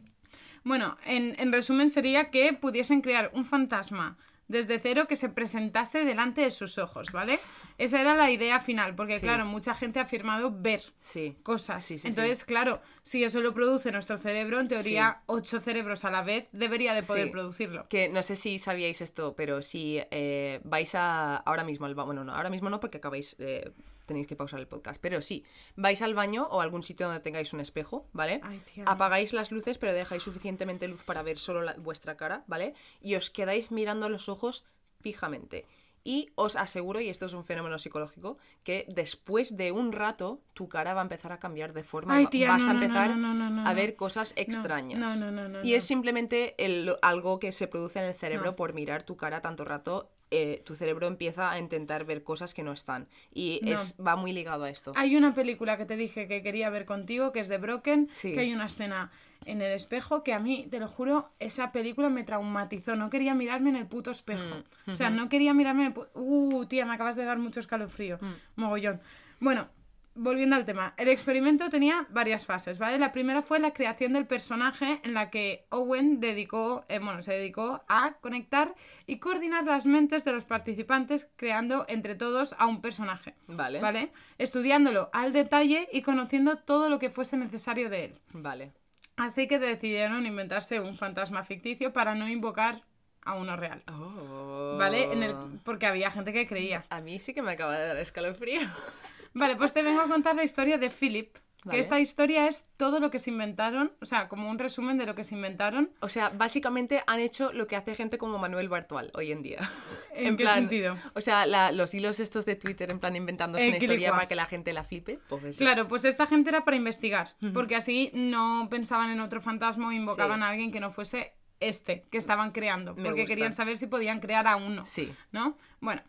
Bueno, 0.65 0.97
en, 1.07 1.35
en 1.39 1.53
resumen 1.53 1.91
sería 1.91 2.31
que 2.31 2.53
pudiesen 2.55 3.01
crear 3.03 3.31
un 3.35 3.45
fantasma 3.45 4.17
desde 4.51 4.81
cero 4.81 5.07
que 5.09 5.15
se 5.17 5.29
presentase 5.29 6.05
delante 6.05 6.41
de 6.41 6.51
sus 6.51 6.77
ojos, 6.79 7.13
¿vale? 7.13 7.39
Esa 7.79 8.01
era 8.01 8.15
la 8.15 8.31
idea 8.31 8.61
final, 8.61 8.95
porque 8.97 9.19
Sí. 9.19 9.25
claro, 9.25 9.47
mucha 9.47 9.75
gente 9.75 10.01
ha 10.01 10.03
afirmado 10.03 10.53
ver 10.55 10.83
Sí. 11.03 11.37
cosas. 11.43 11.85
Sí. 11.85 11.97
Entonces, 12.03 12.45
claro, 12.45 12.81
si 13.05 13.23
eso 13.23 13.41
lo 13.41 13.55
produce 13.55 13.93
nuestro 13.93 14.19
cerebro, 14.19 14.59
en 14.59 14.69
teoría, 14.69 15.23
ocho 15.27 15.61
cerebros 15.61 16.05
a 16.05 16.11
la 16.11 16.23
vez 16.23 16.49
debería 16.53 16.95
de 16.95 17.03
poder 17.03 17.31
producirlo. 17.31 17.87
Que 17.89 18.09
no 18.09 18.23
sé 18.25 18.35
si 18.37 18.59
sabíais 18.59 19.01
esto, 19.01 19.35
pero 19.37 19.63
si 19.63 20.01
eh, 20.11 20.61
vais 20.65 20.95
a 20.95 21.37
ahora 21.37 21.63
mismo 21.65 21.87
al 21.87 21.95
baño, 21.95 22.07
bueno, 22.07 22.25
no, 22.25 22.35
ahora 22.35 22.51
mismo 22.51 22.69
no 22.71 22.81
porque 22.81 22.99
acabáis, 22.99 23.37
eh, 23.39 23.71
tenéis 24.11 24.27
que 24.27 24.37
pausar 24.37 24.61
el 24.61 24.67
podcast, 24.67 25.01
pero 25.01 25.23
sí, 25.23 25.45
vais 25.77 26.03
al 26.03 26.15
baño 26.15 26.47
o 26.51 26.61
a 26.61 26.65
algún 26.65 26.83
sitio 26.83 27.07
donde 27.07 27.21
tengáis 27.23 27.53
un 27.53 27.61
espejo, 27.61 28.07
¿vale? 28.13 28.41
Ay, 28.43 28.61
tía. 28.75 28.85
Apagáis 28.87 29.33
las 29.33 29.51
luces, 29.51 29.79
pero 29.79 29.93
dejáis 29.93 30.23
suficientemente 30.23 30.87
luz 30.89 31.03
para 31.05 31.23
ver 31.23 31.39
solo 31.39 31.63
la- 31.63 31.75
vuestra 31.75 32.17
cara, 32.17 32.43
¿vale? 32.47 32.75
Y 33.01 33.15
os 33.15 33.31
quedáis 33.31 33.71
mirando 33.71 34.09
los 34.09 34.29
ojos 34.29 34.65
fijamente. 35.01 35.65
Y 36.03 36.31
os 36.35 36.57
aseguro, 36.57 36.99
y 37.01 37.11
esto 37.11 37.27
es 37.27 37.35
un 37.35 37.45
fenómeno 37.45 37.79
psicológico, 37.79 38.39
que 38.65 38.87
después 38.89 39.59
de 39.59 39.71
un 39.71 39.93
rato 39.93 40.41
tu 40.55 40.67
cara 40.67 40.95
va 40.95 41.03
a 41.03 41.05
empezar 41.05 41.31
a 41.31 41.39
cambiar 41.39 41.75
de 41.75 41.85
forma. 41.85 42.17
Ay, 42.17 42.27
tía, 42.27 42.49
vas 42.49 42.63
no, 42.63 42.71
a 42.71 42.73
empezar 42.73 43.17
no, 43.19 43.35
no, 43.35 43.67
a 43.69 43.75
ver 43.75 43.97
cosas 43.97 44.33
extrañas. 44.37 44.99
no, 44.99 45.15
no, 45.17 45.31
no, 45.31 45.47
no, 45.49 45.63
y 45.63 45.75
es 45.75 45.85
simplemente 45.85 46.55
el- 46.65 46.97
algo 47.03 47.39
que 47.39 47.53
se 47.53 47.67
produce 47.69 47.99
en 47.99 48.07
el 48.07 48.15
cerebro 48.15 48.57
por 48.57 48.73
mirar 48.73 49.03
tu 49.03 49.17
cara 49.19 49.43
tanto 49.43 49.65
rato. 49.67 50.11
Eh, 50.31 50.63
tu 50.65 50.75
cerebro 50.77 51.07
empieza 51.09 51.51
a 51.51 51.59
intentar 51.59 52.05
ver 52.05 52.23
cosas 52.23 52.55
que 52.55 52.63
no 52.63 52.73
están. 52.73 53.09
Y 53.35 53.61
No. 53.63 53.73
es, 53.73 53.97
va 54.05 54.17
muy 54.17 54.33
ligado 54.33 54.65
a 54.65 54.71
esto. 54.71 54.93
Hay 54.97 55.17
una 55.17 55.35
película 55.35 55.77
que 55.77 55.85
te 55.87 55.97
dije 55.97 56.29
que 56.29 56.43
quería 56.43 56.71
ver 56.71 56.85
contigo, 56.85 57.33
que 57.33 57.41
es 57.41 57.49
de 57.49 57.59
Broken, 57.59 58.09
Sí. 58.15 58.33
que 58.33 58.41
hay 58.41 58.53
una 58.53 58.67
escena 58.67 59.11
en 59.47 59.63
el 59.63 59.73
espejo 59.73 60.23
que 60.23 60.35
a 60.35 60.39
mí, 60.39 60.67
te 60.71 60.79
lo 60.79 60.87
juro, 60.87 61.31
esa 61.39 61.73
película 61.73 62.11
me 62.11 62.23
traumatizó. 62.25 62.95
No 62.95 63.09
quería 63.11 63.35
mirarme 63.35 63.71
en 63.71 63.77
el 63.77 63.87
puto 63.87 64.11
espejo. 64.11 64.43
Mm, 64.87 64.91
O 64.91 64.95
sea, 64.95 65.09
no 65.11 65.29
quería 65.29 65.55
mirarme 65.55 65.87
en 65.87 65.89
el 65.89 65.95
pu- 65.95 66.09
Uh, 66.15 66.67
tía, 66.67 66.85
me 66.87 66.93
acabas 66.95 67.17
de 67.17 67.25
dar 67.25 67.39
mucho 67.39 67.59
escalofrío. 67.59 68.19
Mm. 68.21 68.61
Mogollón. 68.61 69.01
Bueno, 69.41 69.69
volviendo 70.15 70.57
al 70.57 70.65
tema. 70.65 70.95
El 70.97 71.09
experimento 71.09 71.69
tenía 71.71 72.07
varias 72.11 72.47
fases, 72.47 72.79
¿vale? 72.79 72.99
La 72.99 73.13
primera 73.13 73.43
fue 73.43 73.59
la 73.59 73.73
creación 73.73 74.13
del 74.13 74.27
personaje 74.27 75.01
en 75.05 75.15
la 75.15 75.31
que 75.31 75.67
Owen 75.71 76.21
dedicó, 76.21 76.85
eh, 76.89 76.99
bueno, 76.99 77.23
se 77.23 77.33
dedicó 77.33 77.83
a 77.89 78.15
conectar 78.21 78.75
y 79.07 79.19
coordinar 79.19 79.65
las 79.65 79.87
mentes 79.87 80.25
de 80.25 80.33
los 80.33 80.45
participantes 80.45 81.29
creando 81.37 81.85
entre 81.89 82.15
todos 82.15 82.55
a 82.59 82.67
un 82.67 82.81
personaje. 82.81 83.35
Vale. 83.47 83.81
¿Vale? 83.81 84.13
Estudiándolo 84.39 85.11
al 85.13 85.33
detalle 85.33 85.89
y 85.93 86.03
conociendo 86.03 86.59
todo 86.59 86.89
lo 86.89 86.99
que 86.99 87.11
fuese 87.11 87.37
necesario 87.37 87.91
de 87.91 88.05
él. 88.05 88.21
Vale. 88.33 88.73
Así 89.17 89.49
que 89.49 89.59
decidieron 89.59 90.27
inventarse 90.27 90.81
un 90.81 90.97
fantasma 90.97 91.45
ficticio 91.45 91.93
para 91.93 92.15
no 92.15 92.29
invocar 92.29 92.83
a 93.25 93.35
uno 93.35 93.57
real. 93.57 93.83
Oh. 93.89 94.77
¿Vale? 94.79 95.13
En 95.13 95.23
el... 95.23 95.35
Porque 95.65 95.87
había 95.87 96.11
gente 96.11 96.33
que 96.33 96.47
creía. 96.47 96.85
A 96.91 97.01
mí 97.01 97.19
sí 97.21 97.35
que 97.35 97.43
me 97.43 97.53
acaba 97.53 97.79
de 97.79 97.87
dar 97.89 97.97
escalofrío. 97.99 98.61
Vale, 99.35 99.57
pues 99.57 99.73
te 99.73 99.83
vengo 99.83 100.01
a 100.01 100.09
contar 100.09 100.35
la 100.35 100.45
historia 100.45 100.79
de 100.79 100.91
Philip. 100.91 101.37
Vale. 101.63 101.77
Que 101.77 101.83
esta 101.83 102.01
historia 102.01 102.49
es 102.49 102.65
todo 102.79 103.01
lo 103.01 103.11
que 103.11 103.19
se 103.19 103.29
inventaron, 103.31 103.93
o 104.01 104.07
sea, 104.07 104.29
como 104.29 104.49
un 104.49 104.59
resumen 104.59 104.97
de 104.97 105.05
lo 105.05 105.15
que 105.15 105.25
se 105.25 105.35
inventaron. 105.35 105.91
O 106.01 106.09
sea, 106.09 106.31
básicamente 106.31 107.05
han 107.07 107.21
hecho 107.21 107.53
lo 107.53 107.67
que 107.67 107.77
hace 107.77 107.95
gente 107.95 108.17
como 108.17 108.39
Manuel 108.39 108.71
Bartual 108.71 109.11
hoy 109.13 109.31
en 109.31 109.43
día. 109.43 109.59
¿En 110.15 110.39
qué 110.39 110.47
sentido? 110.47 110.95
O 111.15 111.21
sea, 111.21 111.45
la- 111.45 111.71
los 111.71 111.93
hilos 111.93 112.19
estos 112.19 112.47
de 112.47 112.57
Twitter 112.57 112.91
en 112.91 112.99
plan 112.99 113.15
inventándose 113.15 113.67
Eh, 113.67 113.69
una 113.69 113.77
historia 113.77 114.11
para 114.13 114.27
que 114.27 114.37
la 114.37 114.47
gente 114.47 114.73
la 114.73 114.85
flipe. 114.85 115.19
Pues. 115.29 115.59
Claro, 115.59 115.87
pues 115.87 116.07
esta 116.07 116.27
gente 116.27 116.49
era 116.49 116.65
para 116.65 116.79
investigar, 116.79 117.35
porque 117.53 117.77
así 117.77 118.11
no 118.15 118.69
pensaban 118.71 119.11
en 119.11 119.21
otro 119.21 119.43
fantasma 119.43 119.89
o 119.89 119.93
invocaban 119.93 120.39
Sí. 120.41 120.45
a 120.45 120.49
alguien 120.49 120.73
que 120.73 120.81
no 120.81 120.91
fuese 120.91 121.35
este 121.61 122.05
que 122.11 122.19
estaban 122.19 122.53
creando, 122.53 122.95
Me 122.95 123.05
porque 123.05 123.23
gusta. 123.23 123.35
querían 123.35 123.55
saber 123.55 123.79
si 123.79 123.87
podían 123.87 124.21
crear 124.21 124.47
a 124.47 124.57
uno. 124.57 124.85
Sí. 124.85 125.15
¿No? 125.33 125.57
Bueno. 125.81 126.03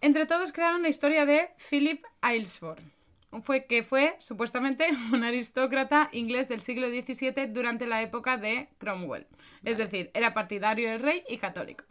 Entre 0.00 0.26
todos 0.26 0.52
crearon 0.52 0.82
la 0.82 0.88
historia 0.88 1.26
de 1.26 1.50
Philip 1.68 2.02
Aylesford. 2.22 2.80
Fue, 3.42 3.66
que 3.66 3.82
fue 3.84 4.16
supuestamente 4.18 4.88
un 5.12 5.22
aristócrata 5.22 6.08
inglés 6.12 6.48
del 6.48 6.62
siglo 6.62 6.88
XVII 6.88 7.46
durante 7.48 7.86
la 7.86 8.02
época 8.02 8.36
de 8.38 8.68
Cromwell. 8.78 9.26
Es 9.64 9.78
decir, 9.78 10.10
era 10.14 10.34
partidario 10.34 10.90
del 10.90 11.00
rey 11.00 11.22
y 11.28 11.36
católico. 11.36 11.84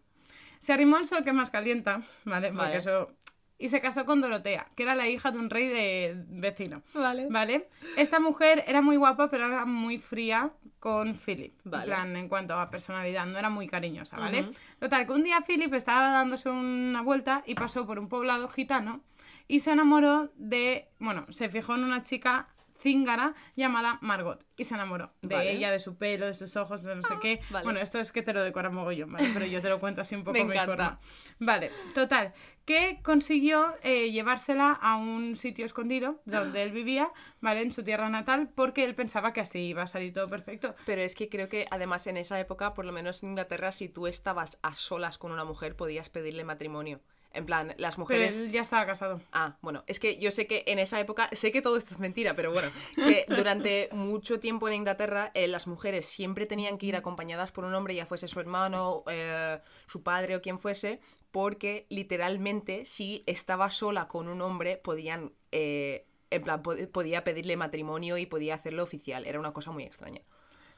Se 0.59 0.73
arrimó 0.73 0.97
al 0.97 1.05
sol 1.05 1.23
que 1.23 1.31
más 1.31 1.49
calienta, 1.49 2.03
¿vale? 2.25 2.49
Porque 2.49 2.63
Vale. 2.63 2.77
eso... 2.77 3.13
Y 3.61 3.67
se 3.69 3.81
casó 3.81 4.05
con 4.05 4.21
Dorotea, 4.21 4.67
que 4.75 4.83
era 4.83 4.95
la 4.95 5.07
hija 5.09 5.31
de 5.31 5.37
un 5.37 5.49
rey 5.49 5.67
de 5.67 6.15
vecino. 6.29 6.81
Vale. 6.93 7.27
¿Vale? 7.29 7.69
Esta 7.97 8.19
mujer 8.21 8.63
era 8.67 8.81
muy 8.81 8.95
guapa, 8.95 9.29
pero 9.29 9.47
era 9.47 9.65
muy 9.65 9.99
fría 9.99 10.51
con 10.79 11.13
Philip. 11.15 11.53
Vale. 11.65 11.83
En 11.83 11.89
plan, 11.89 12.15
en 12.15 12.29
cuanto 12.29 12.57
a 12.57 12.69
personalidad, 12.69 13.25
no 13.25 13.37
era 13.37 13.49
muy 13.49 13.67
cariñosa, 13.67 14.17
¿vale? 14.17 14.43
Ujú. 14.43 14.51
Total, 14.79 15.05
que 15.05 15.11
un 15.11 15.23
día 15.23 15.41
Philip 15.45 15.73
estaba 15.73 16.09
dándose 16.09 16.49
una 16.49 17.01
vuelta 17.01 17.43
y 17.45 17.55
pasó 17.55 17.85
por 17.85 17.99
un 17.99 18.07
poblado 18.07 18.47
gitano 18.47 19.01
y 19.49 19.59
se 19.59 19.71
enamoró 19.71 20.31
de. 20.37 20.87
Bueno, 20.99 21.25
se 21.29 21.49
fijó 21.49 21.75
en 21.75 21.83
una 21.83 22.01
chica 22.01 22.47
cíngara 22.81 23.33
llamada 23.57 23.97
Margot 23.99 24.45
y 24.55 24.63
se 24.63 24.73
enamoró 24.75 25.11
de 25.21 25.35
Vale. 25.35 25.51
ella, 25.51 25.69
de 25.69 25.79
su 25.79 25.97
pelo, 25.97 26.27
de 26.27 26.33
sus 26.33 26.55
ojos, 26.55 26.81
de 26.81 26.95
no 26.95 27.01
sé 27.01 27.15
qué. 27.21 27.41
vale. 27.49 27.65
Bueno, 27.65 27.79
esto 27.81 27.99
es 27.99 28.13
que 28.13 28.21
te 28.21 28.31
lo 28.31 28.41
decora 28.41 28.69
mogollón, 28.69 29.11
¿vale? 29.11 29.29
Pero 29.33 29.45
yo 29.45 29.59
te 29.61 29.67
lo 29.67 29.81
cuento 29.81 29.99
así 29.99 30.15
un 30.15 30.23
poco 30.23 30.31
Me 30.37 30.45
mi 30.45 30.51
encanta. 30.53 30.65
forma. 30.71 30.99
Vale, 31.39 31.71
total, 31.93 32.33
que 32.69 32.99
consiguió 33.01 33.73
eh, 33.81 34.11
llevársela 34.11 34.73
a 34.73 34.95
un 34.95 35.35
sitio 35.35 35.65
escondido 35.65 36.21
donde 36.25 36.61
él 36.61 36.69
vivía, 36.69 37.11
¿vale? 37.41 37.63
En 37.63 37.71
su 37.71 37.83
tierra 37.83 38.09
natal, 38.09 38.51
porque 38.53 38.83
él 38.83 38.93
pensaba 38.93 39.33
que 39.33 39.41
así 39.41 39.57
iba 39.57 39.81
a 39.81 39.87
salir 39.87 40.13
todo 40.13 40.29
perfecto. 40.29 40.75
Pero 40.85 41.01
es 41.01 41.15
que 41.15 41.29
creo 41.29 41.49
que 41.49 41.65
además 41.71 42.05
en 42.05 42.17
esa 42.17 42.39
época, 42.39 42.75
por 42.75 42.85
lo 42.85 42.91
menos 42.91 43.23
en 43.23 43.29
Inglaterra, 43.29 43.71
si 43.71 43.89
tú 43.89 44.05
estabas 44.05 44.59
a 44.61 44.75
solas 44.75 45.17
con 45.17 45.31
una 45.31 45.45
mujer, 45.45 45.75
podías 45.75 46.09
pedirle 46.09 46.43
matrimonio. 46.43 46.99
En 47.31 47.45
plan, 47.45 47.73
las 47.77 47.95
Pero 47.95 48.01
mujeres... 48.01 48.39
él 48.39 48.51
ya 48.51 48.61
estaba 48.61 48.85
casado. 48.85 49.21
Ah, 49.31 49.57
bueno, 49.61 49.83
es 49.85 49.99
que 49.99 50.19
yo 50.19 50.31
sé 50.31 50.47
que 50.47 50.63
en 50.67 50.79
esa 50.79 50.99
época, 50.99 51.29
sé 51.31 51.51
que 51.51 51.61
todo 51.61 51.77
esto 51.77 51.93
es 51.93 51.99
mentira, 51.99 52.35
pero 52.35 52.51
bueno, 52.51 52.69
que 52.95 53.25
durante 53.29 53.89
mucho 53.91 54.39
tiempo 54.39 54.67
en 54.67 54.75
Inglaterra 54.75 55.29
eh, 55.35 55.47
las 55.47 55.67
mujeres 55.67 56.07
siempre 56.07 56.47
tenían 56.47 56.77
que 56.77 56.87
ir 56.87 56.95
acompañadas 56.95 57.51
por 57.51 57.65
un 57.65 57.75
hombre, 57.75 57.93
ya 57.93 58.07
fuese 58.07 58.27
su 58.27 58.39
hermano, 58.39 59.03
eh, 59.07 59.59
su 59.87 60.01
padre 60.01 60.35
o 60.35 60.41
quien 60.41 60.57
fuese, 60.57 61.01
porque 61.31 61.85
literalmente 61.89 62.85
si 62.85 63.23
estaba 63.27 63.69
sola 63.69 64.07
con 64.07 64.27
un 64.27 64.41
hombre 64.41 64.77
podían, 64.77 65.31
eh, 65.51 66.05
en 66.31 66.43
plan, 66.43 66.61
po- 66.61 66.75
podía 66.91 67.23
pedirle 67.23 67.57
matrimonio 67.57 68.17
y 68.17 68.25
podía 68.25 68.55
hacerlo 68.55 68.83
oficial, 68.83 69.25
era 69.25 69.39
una 69.39 69.53
cosa 69.53 69.71
muy 69.71 69.83
extraña. 69.83 70.21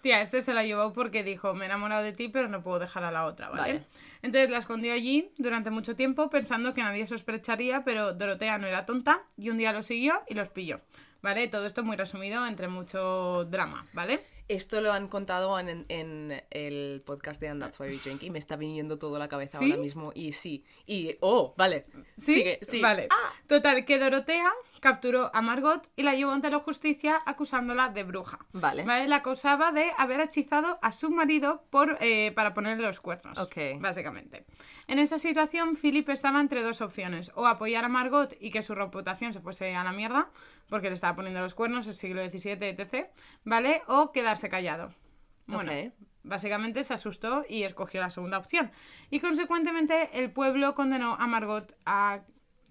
Tía, 0.01 0.21
este 0.21 0.41
se 0.41 0.53
la 0.55 0.63
llevó 0.63 0.93
porque 0.93 1.23
dijo, 1.23 1.53
me 1.53 1.65
he 1.65 1.67
enamorado 1.67 2.03
de 2.03 2.13
ti, 2.13 2.27
pero 2.27 2.47
no 2.49 2.63
puedo 2.63 2.79
dejar 2.79 3.03
a 3.03 3.11
la 3.11 3.25
otra, 3.25 3.49
¿vale? 3.49 3.73
Vale. 3.73 3.85
Entonces 4.23 4.49
la 4.49 4.57
escondió 4.57 4.93
allí 4.93 5.31
durante 5.37 5.69
mucho 5.69 5.95
tiempo 5.95 6.29
pensando 6.29 6.73
que 6.73 6.81
nadie 6.81 7.05
sospecharía, 7.05 7.83
pero 7.83 8.13
Dorotea 8.13 8.57
no 8.57 8.65
era 8.67 8.85
tonta 8.87 9.23
y 9.37 9.49
un 9.51 9.57
día 9.57 9.73
lo 9.73 9.83
siguió 9.83 10.21
y 10.27 10.33
los 10.33 10.49
pilló, 10.49 10.81
¿vale? 11.21 11.47
Todo 11.49 11.67
esto 11.67 11.83
muy 11.83 11.97
resumido 11.97 12.45
entre 12.47 12.67
mucho 12.67 13.45
drama, 13.45 13.85
¿vale? 13.93 14.25
Esto 14.51 14.81
lo 14.81 14.91
han 14.91 15.07
contado 15.07 15.57
en, 15.57 15.85
en 15.87 16.43
el 16.49 17.01
podcast 17.05 17.39
de 17.39 17.47
And 17.47 17.61
That's 17.61 17.79
Why 17.79 17.87
We 17.87 17.99
Drink 18.03 18.21
y 18.23 18.31
me 18.31 18.37
está 18.37 18.57
viniendo 18.57 18.97
todo 18.97 19.15
a 19.15 19.19
la 19.19 19.29
cabeza 19.29 19.59
¿Sí? 19.59 19.71
ahora 19.71 19.81
mismo 19.81 20.11
y 20.13 20.33
sí. 20.33 20.65
Y, 20.85 21.15
oh, 21.21 21.53
vale. 21.55 21.85
¿Sí? 22.17 22.35
Sigue, 22.35 22.59
sí. 22.61 22.81
Vale. 22.81 23.07
Total, 23.47 23.85
que 23.85 23.97
Dorotea 23.97 24.51
capturó 24.81 25.31
a 25.33 25.41
Margot 25.41 25.87
y 25.95 26.03
la 26.03 26.15
llevó 26.15 26.31
ante 26.31 26.49
la 26.49 26.59
justicia 26.59 27.21
acusándola 27.25 27.87
de 27.89 28.03
bruja. 28.03 28.39
Vale. 28.51 28.83
La 29.07 29.15
acusaba 29.17 29.71
de 29.71 29.93
haber 29.97 30.19
hechizado 30.19 30.79
a 30.81 30.91
su 30.91 31.09
marido 31.11 31.63
por, 31.69 31.97
eh, 32.01 32.33
para 32.35 32.53
ponerle 32.53 32.85
los 32.85 32.99
cuernos. 32.99 33.37
Ok. 33.37 33.55
Básicamente. 33.79 34.45
En 34.87 34.99
esa 34.99 35.19
situación, 35.19 35.77
Philip 35.77 36.09
estaba 36.09 36.41
entre 36.41 36.63
dos 36.63 36.81
opciones. 36.81 37.31
O 37.35 37.47
apoyar 37.47 37.85
a 37.85 37.89
Margot 37.89 38.33
y 38.41 38.51
que 38.51 38.61
su 38.63 38.75
reputación 38.75 39.31
se 39.33 39.39
fuese 39.39 39.73
a 39.75 39.83
la 39.83 39.91
mierda, 39.93 40.29
porque 40.67 40.89
le 40.89 40.95
estaba 40.95 41.15
poniendo 41.15 41.39
los 41.41 41.53
cuernos, 41.55 41.87
el 41.87 41.93
siglo 41.93 42.21
XVII, 42.25 42.57
etc. 42.69 43.07
¿Vale? 43.45 43.83
O 43.87 44.11
quedarse 44.11 44.49
callado. 44.49 44.93
Bueno, 45.45 45.71
Ok. 45.71 45.93
básicamente 46.23 46.83
se 46.83 46.93
asustó 46.95 47.45
y 47.47 47.63
escogió 47.63 48.01
la 48.01 48.09
segunda 48.09 48.39
opción. 48.39 48.71
Y 49.11 49.19
consecuentemente, 49.19 50.09
el 50.13 50.31
pueblo 50.31 50.73
condenó 50.75 51.13
a 51.19 51.27
Margot 51.27 51.75
a 51.85 52.21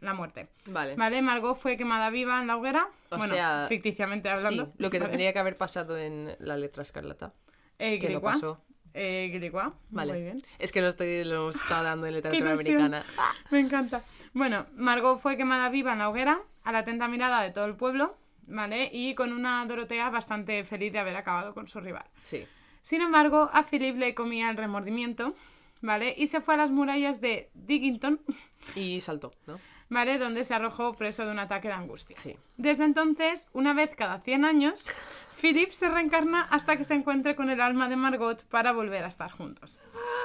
la 0.00 0.14
muerte. 0.14 0.48
Vale. 0.66 0.96
¿Vale? 0.96 1.22
Margot 1.22 1.56
fue 1.56 1.76
quemada 1.76 2.10
viva 2.10 2.40
en 2.40 2.46
la 2.46 2.56
hoguera. 2.56 2.88
O 3.10 3.18
bueno, 3.18 3.34
sea, 3.34 3.66
ficticiamente 3.68 4.28
hablando. 4.28 4.66
Sí, 4.66 4.72
lo 4.78 4.90
que 4.90 4.98
¿vale? 5.00 5.10
tendría 5.10 5.32
que 5.32 5.38
haber 5.38 5.56
pasado 5.56 5.98
en 5.98 6.34
la 6.38 6.56
letra 6.56 6.82
escarlata. 6.82 7.32
Eh, 7.78 7.98
que 7.98 8.10
no 8.10 8.20
pasó. 8.20 8.62
Eh, 8.92 9.28
Guiriguá. 9.32 9.74
Vale. 9.90 10.12
Muy 10.12 10.22
bien. 10.22 10.42
Es 10.58 10.72
que 10.72 10.80
lo, 10.80 10.88
estoy, 10.88 11.24
lo 11.24 11.36
hemos 11.36 11.56
estado 11.56 11.84
dando 11.84 12.06
en 12.06 12.14
literatura 12.16 12.52
americana. 12.52 13.04
Me 13.50 13.60
encanta. 13.60 14.02
Bueno, 14.32 14.66
Margot 14.74 15.18
fue 15.18 15.36
quemada 15.36 15.68
viva 15.68 15.92
en 15.92 15.98
la 15.98 16.08
hoguera, 16.08 16.40
a 16.64 16.72
la 16.72 16.78
atenta 16.78 17.08
mirada 17.08 17.42
de 17.42 17.50
todo 17.50 17.66
el 17.66 17.76
pueblo, 17.76 18.16
¿vale? 18.46 18.90
Y 18.92 19.14
con 19.14 19.32
una 19.32 19.64
Dorotea 19.66 20.10
bastante 20.10 20.64
feliz 20.64 20.92
de 20.92 20.98
haber 20.98 21.16
acabado 21.16 21.54
con 21.54 21.68
su 21.68 21.80
rival. 21.80 22.04
Sí. 22.22 22.46
Sin 22.82 23.02
embargo, 23.02 23.50
a 23.52 23.64
Philip 23.64 23.96
le 23.96 24.14
comía 24.14 24.50
el 24.50 24.56
remordimiento, 24.56 25.34
¿vale? 25.80 26.14
Y 26.16 26.28
se 26.28 26.40
fue 26.40 26.54
a 26.54 26.56
las 26.58 26.70
murallas 26.70 27.20
de 27.20 27.50
Diggington. 27.54 28.20
Y 28.74 29.00
saltó, 29.00 29.32
¿no? 29.46 29.60
¿Vale? 29.90 30.18
Donde 30.18 30.44
se 30.44 30.54
arrojó 30.54 30.94
preso 30.94 31.26
de 31.26 31.32
un 31.32 31.38
ataque 31.38 31.68
de 31.68 31.74
angustia. 31.74 32.16
Sí. 32.16 32.36
Desde 32.56 32.84
entonces, 32.84 33.50
una 33.52 33.74
vez 33.74 33.94
cada 33.94 34.20
100 34.20 34.44
años, 34.46 34.88
Philip 35.40 35.70
se 35.72 35.90
reencarna 35.90 36.42
hasta 36.42 36.76
que 36.76 36.84
se 36.84 36.94
encuentre 36.94 37.36
con 37.36 37.50
el 37.50 37.60
alma 37.60 37.88
de 37.88 37.96
Margot 37.96 38.44
para 38.44 38.72
volver 38.72 39.04
a 39.04 39.08
estar 39.08 39.30
juntos. 39.30 39.80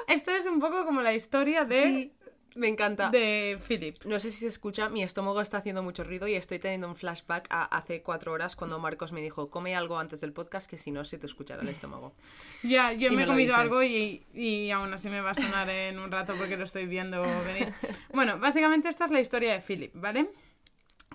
Esto 0.08 0.32
es 0.32 0.46
un 0.46 0.60
poco 0.60 0.86
como 0.86 1.02
la 1.02 1.14
historia 1.14 1.66
de, 1.66 1.84
Sí, 1.84 2.14
me 2.56 2.70
encanta. 2.70 3.10
de 3.10 3.60
Philip. 3.68 3.98
No 4.06 4.20
sé 4.20 4.32
si 4.32 4.40
se 4.40 4.48
escucha, 4.48 4.90
mi 4.90 5.04
estómago 5.04 5.42
está 5.42 5.58
haciendo 5.58 5.84
mucho 5.84 6.04
ruido 6.04 6.28
y 6.28 6.36
estoy 6.36 6.58
teniendo 6.58 6.88
un 6.88 6.96
flashback 6.96 7.48
a 7.50 7.66
hace 7.66 8.02
cuatro 8.02 8.32
horas 8.32 8.56
cuando 8.56 8.80
Marcos 8.80 9.12
me 9.12 9.22
dijo, 9.22 9.50
come 9.50 9.76
algo 9.76 10.00
antes 10.00 10.22
del 10.22 10.32
podcast 10.32 10.70
que 10.70 10.78
si 10.78 10.92
no 10.92 11.04
se 11.04 11.18
te 11.18 11.26
escuchará 11.26 11.62
el 11.62 11.70
estómago. 11.70 12.14
Ya, 12.64 12.94
yo 12.94 13.12
Y 13.12 13.16
me 13.16 13.24
he 13.24 13.28
comido 13.28 13.56
algo 13.56 13.84
y, 13.84 14.26
y 14.34 14.72
aún 14.72 14.92
así 14.94 15.10
me 15.10 15.22
va 15.22 15.32
a 15.32 15.36
sonar 15.36 15.70
en 15.70 16.00
un 16.00 16.12
rato 16.12 16.34
porque 16.36 16.58
lo 16.58 16.64
estoy 16.64 16.88
viendo 16.88 17.22
venir. 17.46 17.74
Bueno, 18.14 18.40
básicamente 18.40 18.90
esta 18.90 19.06
es 19.06 19.12
la 19.12 19.20
historia 19.20 19.54
de 19.54 19.62
Philip, 19.62 19.92
¿vale? 19.94 20.30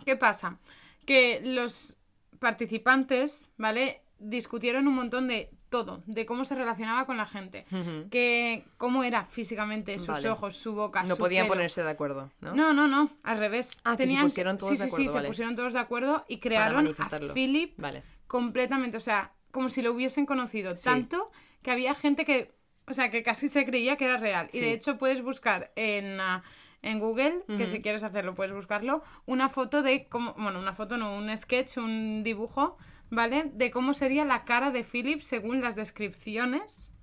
¿Qué 0.04 0.16
pasa? 0.16 0.58
Que 1.06 1.40
los 1.42 1.96
participantes, 2.38 3.50
¿vale? 3.56 4.02
Discutieron 4.18 4.86
un 4.86 4.94
montón 4.94 5.26
de 5.28 5.50
todo, 5.70 6.02
de 6.06 6.26
cómo 6.26 6.44
se 6.44 6.55
relacionaba 6.55 7.06
con 7.06 7.16
la 7.16 7.26
gente, 7.26 7.64
que 8.10 8.66
cómo 8.76 9.05
era 9.05 9.24
físicamente, 9.26 9.98
sus 9.98 10.09
Vale. 10.09 10.28
ojos, 10.28 10.56
su 10.56 10.72
boca, 10.74 11.02
No 11.05 11.14
su 11.14 11.16
podían 11.18 11.44
pelo. 11.47 11.55
ponerse 11.55 11.82
de 11.82 11.90
acuerdo, 11.90 12.30
¿no? 12.40 12.55
No, 12.55 12.72
no, 12.74 12.86
no, 12.88 13.10
al 13.22 13.38
revés. 13.38 13.76
Ah, 13.84 13.97
que 13.97 14.06
se 14.09 14.22
pusieron 14.22 14.59
todos 14.59 14.72
sí, 14.72 14.76
de 14.78 14.84
sí, 14.84 14.88
acuerdo, 14.88 15.09
sí, 15.10 15.14
vale. 15.14 15.26
se 15.26 15.30
pusieron 15.30 15.56
todos 15.56 15.72
de 15.72 15.78
acuerdo 15.78 16.24
y 16.28 16.38
crearon 16.38 16.88
a. 16.98 17.32
Philip 17.32 17.74
Vale. 17.78 18.02
completamente, 18.26 18.97
o 18.97 19.01
sea, 19.01 19.32
como 19.51 19.68
si 19.70 19.80
lo 19.82 19.92
hubiesen 19.92 20.26
conocido. 20.26 20.74
Tanto 20.74 21.30
que 21.62 21.70
había 21.70 21.94
gente 21.94 22.24
que, 22.24 22.52
o 22.86 22.94
sea, 22.94 23.10
que 23.10 23.22
casi 23.22 23.48
se 23.48 23.64
creía 23.64 23.97
que 23.97 24.05
era 24.06 24.16
real. 24.16 24.48
Y 24.52 24.59
Sí. 24.59 24.64
de 24.64 24.72
hecho 24.72 24.98
puedes 24.98 25.22
buscar 25.22 25.72
en, 25.76 26.20
ah, 26.20 26.42
en 26.82 26.98
Google, 26.98 27.44
que 27.59 27.66
si 27.66 27.82
quieres 27.82 28.02
hacerlo 28.02 28.34
puedes 28.34 28.52
buscarlo, 28.52 29.02
una 29.26 29.48
foto 29.51 29.82
de 29.82 30.09
cómo, 30.09 30.34
bueno, 30.38 30.59
una 30.59 30.72
foto 30.72 30.97
no, 30.97 31.14
un 31.16 31.36
sketch, 31.36 31.76
un 31.76 32.22
dibujo, 32.24 32.78
¿vale? 33.10 33.50
De 33.52 33.70
cómo 33.70 33.94
sería 33.94 34.24
la 34.24 34.44
cara 34.44 34.70
de 34.70 34.84
Philip 34.84 35.20
según 35.20 35.60
las 35.60 35.76
descripciones 35.76 36.94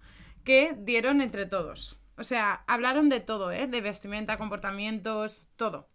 que 0.44 0.76
dieron 0.78 1.22
entre 1.22 1.46
todos. 1.46 2.00
O 2.18 2.24
sea, 2.24 2.64
hablaron 2.68 3.10
de 3.10 3.20
todo, 3.20 3.52
¿eh? 3.52 3.68
De 3.68 3.82
vestimenta, 3.82 4.38
comportamientos, 4.38 5.50
todo. 5.56 5.90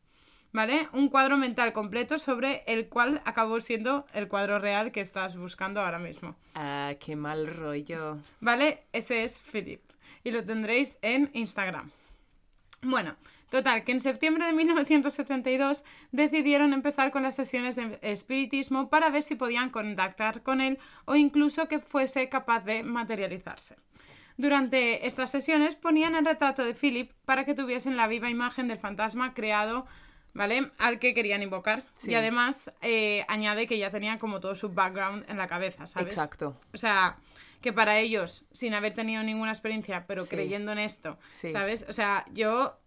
¿Vale? 0.53 0.89
Un 0.93 1.09
cuadro 1.09 1.39
mental 1.39 1.73
completo 1.73 2.19
sobre 2.19 2.63
el 2.67 2.91
cual 2.91 3.23
acabó 3.25 3.59
siendo 3.61 4.05
el 4.13 4.29
cuadro 4.29 4.59
real 4.59 4.93
que 4.93 5.01
estás 5.01 5.37
buscando 5.37 5.81
ahora 5.81 5.99
mismo. 5.99 6.37
Ah, 6.55 6.93
qué 7.01 7.17
mal 7.17 7.47
rollo. 7.47 8.19
¿Vale? 8.41 8.85
Ese 8.93 9.25
es 9.25 9.41
Philip. 9.41 9.81
Y 10.25 10.31
lo 10.31 10.45
tendréis 10.45 10.99
en 11.01 11.31
Instagram. 11.33 11.91
Bueno, 12.83 13.17
total, 13.53 13.85
que 13.85 13.93
en 13.93 14.01
septiembre 14.01 14.47
de 14.47 14.53
1972 14.55 15.85
decidieron 16.11 16.73
empezar 16.73 17.11
con 17.11 17.23
las 17.23 17.37
sesiones 17.37 17.77
de 17.77 17.99
espiritismo 18.01 18.89
para 18.89 19.11
ver 19.11 19.23
si 19.23 19.35
podían 19.37 19.69
contactar 19.69 20.43
con 20.43 20.61
él 20.63 20.79
o 21.05 21.15
incluso 21.15 21.69
que 21.69 21.79
fuese 21.79 22.29
capaz 22.31 22.65
de 22.65 22.83
materializarse. 22.83 23.77
Durante 24.39 25.07
estas 25.07 25.31
sesiones 25.31 25.77
ponían 25.77 26.15
el 26.17 26.25
retrato 26.25 26.65
de 26.65 26.75
Philip 26.75 27.13
para 27.27 27.45
que 27.45 27.55
tuviesen 27.55 27.97
la 27.97 28.09
viva 28.09 28.31
imagen 28.31 28.69
del 28.69 28.79
fantasma 28.79 29.35
creado, 29.35 29.87
¿vale? 30.33 30.71
Al 30.79 30.99
que 30.99 31.13
querían 31.13 31.43
invocar. 31.43 31.85
Sí. 31.97 32.11
Y 32.11 32.15
además 32.15 32.73
eh, 32.81 33.25
añade 33.29 33.67
que 33.67 33.77
ya 33.77 33.91
tenían 33.91 34.19
como 34.19 34.41
todo 34.41 34.55
su 34.55 34.71
background 34.71 35.27
en 35.29 35.37
la 35.37 35.47
cabeza, 35.47 35.87
¿sabes? 35.87 36.09
Exacto. 36.15 36.59
O 36.73 36.79
sea, 36.79 37.19
que 37.61 37.75
para 37.75 37.99
ellos, 37.99 38.47
sin 38.51 38.73
haber 38.73 38.95
tenido 38.95 39.23
ninguna 39.23 39.53
experiencia, 39.53 40.07
pero 40.07 40.23
Sí. 40.23 40.31
creyendo 40.31 40.73
en 40.73 40.79
esto, 40.79 41.19
Sí. 41.33 41.51
¿sabes? 41.51 41.85
O 41.89 41.93
sea, 41.93 42.25
yo... 42.33 42.79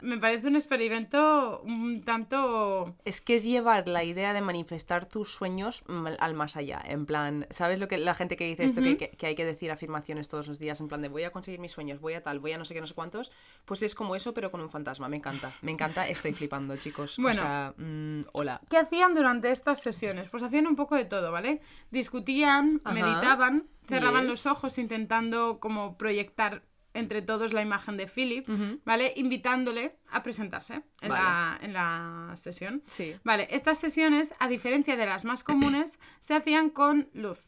Me 0.00 0.18
parece 0.18 0.48
un 0.48 0.56
experimento 0.56 1.62
un 1.64 2.02
tanto... 2.04 2.94
Es 3.06 3.22
que 3.22 3.36
es 3.36 3.44
llevar 3.44 3.88
la 3.88 4.04
idea 4.04 4.34
de 4.34 4.42
manifestar 4.42 5.06
tus 5.06 5.32
sueños 5.32 5.82
al 6.18 6.34
más 6.34 6.56
allá. 6.56 6.82
En 6.84 7.06
plan, 7.06 7.46
¿sabes 7.48 7.78
lo 7.78 7.88
que 7.88 7.96
la 7.96 8.14
gente 8.14 8.36
que 8.36 8.44
dice 8.44 8.64
esto? 8.64 8.82
que, 8.82 8.98
que- 8.98 9.10
que 9.10 9.26
hay 9.26 9.34
que 9.34 9.46
decir 9.46 9.70
afirmaciones 9.70 10.28
todos 10.28 10.46
los 10.46 10.58
días, 10.58 10.80
en 10.80 10.88
plan 10.88 11.00
de 11.00 11.08
voy 11.08 11.22
a 11.22 11.30
conseguir 11.30 11.58
mis 11.60 11.72
sueños, 11.72 12.00
voy 12.00 12.14
a 12.14 12.22
tal, 12.22 12.38
voy 12.40 12.52
a 12.52 12.58
no 12.58 12.64
sé 12.66 12.74
qué, 12.74 12.80
no 12.82 12.86
sé 12.86 12.94
cuántos. 12.94 13.32
Pues 13.64 13.82
es 13.82 13.94
como 13.94 14.14
eso, 14.14 14.34
pero 14.34 14.50
con 14.50 14.60
un 14.60 14.68
fantasma. 14.68 15.08
Me 15.08 15.16
encanta, 15.16 15.52
me 15.62 15.70
encanta, 15.70 16.06
estoy 16.06 16.34
flipando, 16.34 16.76
chicos. 16.76 17.16
Bueno. 17.16 17.40
O 17.40 17.44
sea, 17.44 17.74
mm, 17.78 18.20
hola. 18.32 18.60
¿Qué 18.68 18.76
hacían 18.76 19.14
durante 19.14 19.50
estas 19.52 19.80
sesiones? 19.80 20.28
Pues 20.28 20.42
hacían 20.42 20.66
un 20.66 20.76
poco 20.76 20.96
de 20.96 21.06
todo, 21.06 21.32
¿vale? 21.32 21.62
Discutían, 21.90 22.82
Ajá. 22.84 22.94
meditaban, 22.94 23.68
cerraban 23.88 24.22
Yes. 24.22 24.30
los 24.30 24.46
ojos 24.46 24.76
intentando 24.76 25.60
como 25.60 25.96
proyectar 25.96 26.62
entre 26.94 27.20
todos 27.22 27.52
la 27.52 27.60
imagen 27.60 27.96
de 27.96 28.06
Philip, 28.06 28.48
¿vale? 28.84 29.12
Invitándole 29.16 29.96
a 30.10 30.22
presentarse 30.22 30.82
en, 31.02 31.08
Vale. 31.10 31.12
la, 31.22 31.58
en 31.60 31.72
la 31.72 32.32
sesión. 32.36 32.82
Sí. 32.86 33.16
Vale, 33.24 33.48
estas 33.50 33.78
sesiones, 33.78 34.34
a 34.38 34.48
diferencia 34.48 34.96
de 34.96 35.04
las 35.04 35.24
más 35.24 35.44
comunes, 35.44 35.98
se 36.20 36.34
hacían 36.34 36.70
con 36.70 37.08
luz 37.12 37.44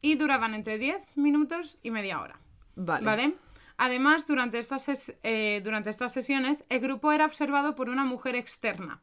y 0.00 0.16
duraban 0.16 0.54
entre 0.54 0.78
10 0.78 1.16
minutos 1.16 1.78
y 1.82 1.90
media 1.90 2.20
hora. 2.20 2.38
Vale. 2.76 3.04
¿Vale? 3.04 3.34
Además, 3.76 4.26
durante 4.26 4.58
estas, 4.58 5.12
eh, 5.22 5.60
durante 5.64 5.90
estas 5.90 6.12
sesiones, 6.12 6.64
el 6.68 6.80
grupo 6.80 7.10
era 7.10 7.24
observado 7.24 7.74
por 7.74 7.88
una 7.88 8.04
mujer 8.04 8.36
externa. 8.36 9.00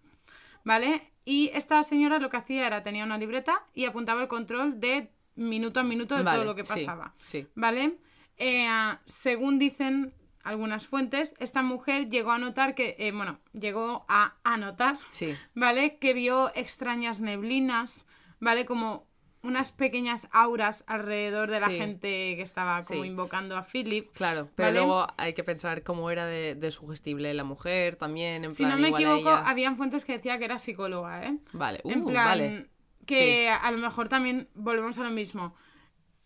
¿Vale? 0.63 1.11
Y 1.25 1.49
esta 1.53 1.83
señora 1.83 2.19
lo 2.19 2.29
que 2.29 2.37
hacía 2.37 2.67
era 2.67 2.83
tenía 2.83 3.03
una 3.03 3.17
libreta 3.17 3.65
y 3.73 3.85
apuntaba 3.85 4.21
el 4.21 4.27
control 4.27 4.79
de 4.79 5.11
minuto 5.35 5.79
a 5.79 5.83
minuto 5.83 6.15
de 6.15 6.23
Vale, 6.23 6.37
todo 6.37 6.45
lo 6.45 6.55
que 6.55 6.63
sí, 6.63 6.69
pasaba. 6.69 7.13
sí. 7.21 7.47
¿Vale? 7.55 7.97
Eh, 8.43 8.67
según 9.05 9.59
dicen 9.59 10.13
algunas 10.43 10.87
fuentes, 10.87 11.35
esta 11.37 11.61
mujer 11.61 12.09
llegó 12.09 12.31
a 12.31 12.39
notar 12.39 12.73
que, 12.73 12.95
eh, 12.97 13.11
bueno, 13.11 13.39
llegó 13.53 14.03
a 14.09 14.33
anotar, 14.43 14.97
Sí. 15.11 15.35
¿vale? 15.53 15.97
Que 15.99 16.13
vio 16.15 16.51
extrañas 16.55 17.19
neblinas, 17.19 18.07
¿vale? 18.39 18.65
Como 18.65 19.05
unas 19.43 19.71
pequeñas 19.71 20.27
auras 20.31 20.83
alrededor 20.87 21.51
de 21.51 21.59
la 21.59 21.67
Sí. 21.67 21.77
gente 21.77 22.07
que 22.35 22.41
estaba 22.41 22.83
como 22.83 23.03
Sí. 23.03 23.09
invocando 23.09 23.55
a 23.55 23.63
Philip. 23.63 24.11
Claro, 24.13 24.49
pero 24.55 24.69
¿Vale? 24.69 24.79
luego 24.79 25.07
hay 25.17 25.33
que 25.33 25.43
pensar 25.43 25.83
cómo 25.83 26.09
era 26.09 26.25
de, 26.25 26.55
de 26.55 26.71
sugestible 26.71 27.31
la 27.35 27.43
mujer 27.43 27.95
también, 27.95 28.43
en 28.43 28.53
Si 28.53 28.63
plan, 28.63 28.75
no 28.75 28.81
me 28.81 28.87
igual 28.87 29.01
equivoco, 29.03 29.29
ella- 29.29 29.47
habían 29.47 29.77
fuentes 29.77 30.03
que 30.05 30.13
decía 30.13 30.39
que 30.39 30.45
era 30.45 30.57
psicóloga, 30.57 31.23
¿eh? 31.25 31.37
Vale, 31.53 31.81
en 31.85 32.01
uh, 32.01 32.05
plan, 32.07 32.25
vale. 32.25 32.67
que 33.05 33.49
a 33.49 33.69
lo 33.71 33.77
mejor 33.77 34.09
también 34.09 34.47
volvemos 34.55 34.97
a 34.97 35.03
lo 35.03 35.11
mismo. 35.11 35.55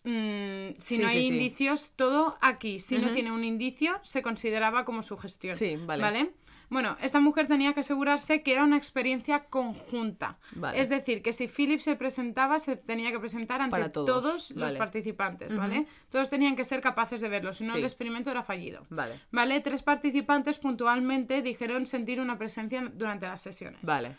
Mm, 0.06 0.78
si 0.78 0.96
Sí, 0.96 1.02
no 1.02 1.08
hay 1.08 1.22
sí, 1.22 1.28
sí. 1.28 1.34
indicios, 1.34 1.90
todo 1.96 2.38
aquí. 2.40 2.78
Si 2.78 2.96
no 2.98 3.10
tiene 3.10 3.32
un 3.32 3.44
indicio, 3.44 3.98
se 4.02 4.22
consideraba 4.22 4.84
como 4.84 5.02
sugestión. 5.02 5.56
Sí, 5.56 5.76
vale. 5.76 6.32
Bueno, 6.68 6.96
esta 7.00 7.20
mujer 7.20 7.46
tenía 7.46 7.72
que 7.74 7.80
asegurarse 7.80 8.42
que 8.42 8.52
era 8.52 8.64
una 8.64 8.76
experiencia 8.76 9.44
conjunta. 9.44 10.36
Vale. 10.52 10.80
Es 10.80 10.88
decir, 10.88 11.22
que 11.22 11.32
si 11.32 11.46
Philip 11.46 11.78
se 11.80 11.94
presentaba, 11.94 12.58
se 12.58 12.76
tenía 12.76 13.12
que 13.12 13.20
presentar 13.20 13.60
ante 13.60 13.70
Para 13.70 13.92
todos, 13.92 14.06
todos, 14.08 14.50
los 14.50 14.74
participantes, 14.74 15.54
¿vale? 15.54 15.86
Todos 16.10 16.28
tenían 16.28 16.56
que 16.56 16.64
ser 16.64 16.80
capaces 16.80 17.20
de 17.20 17.28
verlo, 17.28 17.52
si 17.52 17.62
no 17.64 17.74
Sí. 17.74 17.78
el 17.78 17.84
experimento 17.84 18.32
era 18.32 18.42
fallido. 18.42 18.84
Vale. 18.90 19.20
¿Vale? 19.30 19.60
Tres 19.60 19.82
participantes 19.84 20.58
puntualmente 20.58 21.40
dijeron 21.40 21.86
sentir 21.86 22.20
una 22.20 22.36
presencia 22.36 22.90
durante 22.92 23.26
las 23.26 23.40
sesiones. 23.42 23.80
Vale. 23.82 24.16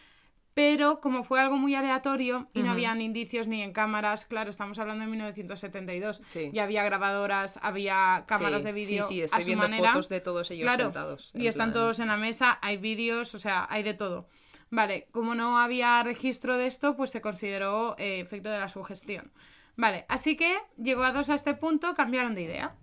Pero 0.58 1.02
como 1.02 1.24
fue 1.24 1.40
algo 1.40 1.56
muy 1.56 1.76
aleatorio 1.76 2.50
y 2.52 2.64
no 2.64 2.72
habían 2.72 3.00
indicios 3.00 3.48
ni 3.48 3.62
en 3.62 3.74
cámaras, 3.74 4.26
claro, 4.26 4.50
estamos 4.50 4.80
hablando 4.80 5.06
de 5.06 5.12
1972, 5.12 6.20
Sí. 6.26 6.50
ya 6.52 6.64
había 6.64 6.84
grabadoras, 6.84 7.60
había 7.62 8.24
cámaras 8.28 8.64
Sí, 8.64 8.66
de 8.66 8.72
vídeo 8.74 9.04
sí, 9.08 9.14
sí, 9.14 9.22
a 9.22 9.26
estoy 9.26 9.42
su 9.44 9.46
viendo 9.50 9.70
manera. 9.70 9.90
fotos 9.92 10.10
de 10.10 10.20
todos 10.20 10.50
ellos 10.50 10.64
Claro, 10.64 10.86
sentados, 10.86 11.30
Y 11.36 11.46
están 11.46 11.70
plan- 11.70 11.74
todos 11.74 12.00
en 12.00 12.08
la 12.08 12.18
mesa, 12.18 12.58
hay 12.64 12.78
vídeos, 12.78 13.36
o 13.36 13.38
sea, 13.40 13.68
hay 13.70 13.84
de 13.84 13.94
todo. 13.94 14.30
Vale, 14.72 15.08
como 15.12 15.36
no 15.36 15.60
había 15.60 16.02
registro 16.02 16.58
de 16.58 16.66
esto, 16.66 16.96
pues 16.98 17.12
se 17.12 17.22
consideró 17.22 17.96
eh, 18.00 18.20
efecto 18.20 18.50
de 18.50 18.58
la 18.58 18.68
sugestión. 18.68 19.32
Vale, 19.76 20.06
así 20.10 20.36
que 20.36 20.58
llegados 20.76 21.30
a 21.30 21.36
este 21.36 21.54
punto 21.54 21.94
cambiaron 21.94 22.34
de 22.34 22.42
idea 22.42 22.76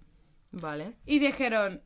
Vale. 0.53 0.95
y 1.07 1.19
dijeron, 1.19 1.83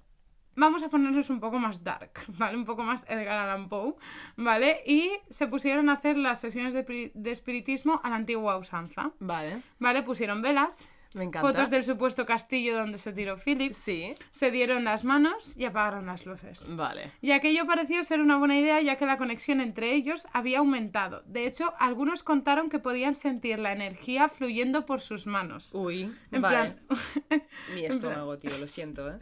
vamos 0.58 0.82
a 0.82 0.88
ponernos 0.88 1.30
un 1.30 1.40
poco 1.40 1.58
más 1.58 1.82
dark, 1.84 2.10
¿vale? 2.38 2.56
Un 2.56 2.64
poco 2.64 2.82
más 2.82 3.04
Edgar 3.08 3.38
Allan 3.38 3.68
Poe, 3.68 3.94
¿vale? 4.36 4.82
Y 4.86 5.10
se 5.30 5.46
pusieron 5.46 5.88
a 5.88 5.94
hacer 5.94 6.16
las 6.16 6.40
sesiones 6.40 6.74
de, 6.74 7.12
de 7.14 7.30
espiritismo 7.30 8.00
a 8.02 8.10
la 8.10 8.16
antigua 8.16 8.58
usanza, 8.58 9.12
Vale. 9.20 9.62
¿vale? 9.78 10.02
Pusieron 10.02 10.42
velas, 10.42 10.88
Me 11.14 11.24
encanta. 11.24 11.48
fotos 11.48 11.70
del 11.70 11.84
supuesto 11.84 12.26
castillo 12.26 12.76
donde 12.78 12.98
se 12.98 13.12
tiró 13.12 13.38
Philip, 13.38 13.72
Sí. 13.74 14.14
se 14.30 14.50
dieron 14.50 14.84
las 14.84 15.04
manos 15.04 15.56
y 15.56 15.64
apagaron 15.64 16.06
las 16.06 16.26
luces. 16.26 16.66
Vale. 16.68 17.12
Y 17.22 17.30
aquello 17.30 17.66
pareció 17.66 18.04
ser 18.04 18.20
una 18.20 18.36
buena 18.36 18.58
idea 18.58 18.80
ya 18.82 18.96
que 18.96 19.06
la 19.06 19.16
conexión 19.16 19.60
entre 19.60 19.94
ellos 19.94 20.26
había 20.32 20.58
aumentado. 20.58 21.22
De 21.26 21.46
hecho, 21.46 21.72
algunos 21.78 22.22
contaron 22.22 22.68
que 22.68 22.78
podían 22.78 23.14
sentir 23.14 23.58
la 23.58 23.72
energía 23.72 24.28
fluyendo 24.28 24.84
por 24.84 25.00
sus 25.00 25.26
manos. 25.26 25.70
Uy. 25.74 26.14
En 26.30 26.42
vale. 26.42 26.72
plan, 26.72 26.86
Mi 27.74 27.84
estómago, 27.84 28.38
tío, 28.38 28.56
lo 28.58 28.68
siento, 28.68 29.08
¿eh? 29.10 29.18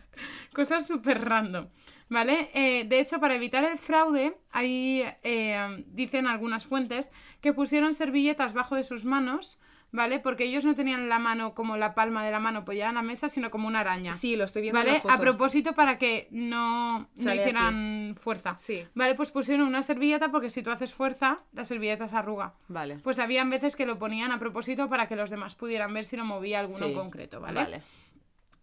cosas 0.53 0.87
súper 0.87 1.25
random. 1.25 1.69
¿Vale? 2.09 2.51
Eh, 2.55 2.85
de 2.85 3.01
hecho, 3.01 3.19
para 3.19 3.35
evitar 3.35 3.65
el 3.65 3.79
fraude, 3.79 4.37
ahí 4.53 5.03
eh, 5.25 5.85
dicen 5.89 6.29
algunas 6.29 6.65
fuentes 6.65 7.11
que 7.41 7.53
pusieron 7.53 7.95
servilletas 7.95 8.53
bajo 8.53 8.77
de 8.77 8.85
sus 8.85 9.05
manos, 9.05 9.59
¿vale? 9.97 10.21
Porque 10.21 10.45
ellos 10.45 10.65
no 10.65 10.75
tenían 10.77 11.09
la 11.09 11.19
mano 11.19 11.55
como 11.55 11.77
la 11.77 11.95
palma 11.95 12.25
de 12.25 12.31
la 12.31 12.39
mano 12.39 12.61
apoyada 12.61 12.91
en 12.91 12.95
la 12.95 13.03
mesa, 13.03 13.29
sino 13.29 13.51
como 13.51 13.67
una 13.67 13.81
araña. 13.81 14.13
Sí, 14.13 14.37
lo 14.37 14.45
estoy 14.45 14.63
viendo 14.63 14.79
en 14.79 14.87
¿Vale? 14.87 14.99
la 14.99 15.03
foto. 15.03 15.15
A 15.15 15.19
propósito 15.19 15.73
para 15.73 15.99
que 15.99 16.29
no, 16.31 17.09
no 17.17 17.35
hicieran 17.35 18.15
fuerza. 18.17 18.55
Sí. 18.61 18.87
Vale, 18.95 19.15
pues 19.17 19.33
pusieron 19.33 19.67
una 19.67 19.83
servilleta 19.83 20.31
porque 20.31 20.51
si 20.51 20.63
tú 20.63 20.71
haces 20.71 20.95
fuerza, 20.95 21.41
la 21.53 21.65
servilleta 21.65 22.07
se 22.07 22.15
arruga. 22.17 22.55
Vale. 22.69 22.99
Pues 23.03 23.19
habían 23.19 23.51
veces 23.51 23.75
que 23.75 23.87
lo 23.87 23.99
ponían 23.99 24.31
a 24.31 24.39
propósito 24.39 24.89
para 24.89 25.09
que 25.09 25.17
los 25.17 25.31
demás 25.31 25.55
pudieran 25.57 25.93
ver 25.93 26.05
si 26.05 26.17
lo 26.17 26.25
movía 26.25 26.61
alguno 26.61 26.85
Sí. 26.87 26.93
en 26.93 26.95
concreto, 26.95 27.41
¿vale? 27.41 27.61
Vale. 27.63 27.83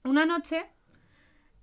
Una 0.04 0.26
noche, 0.26 0.66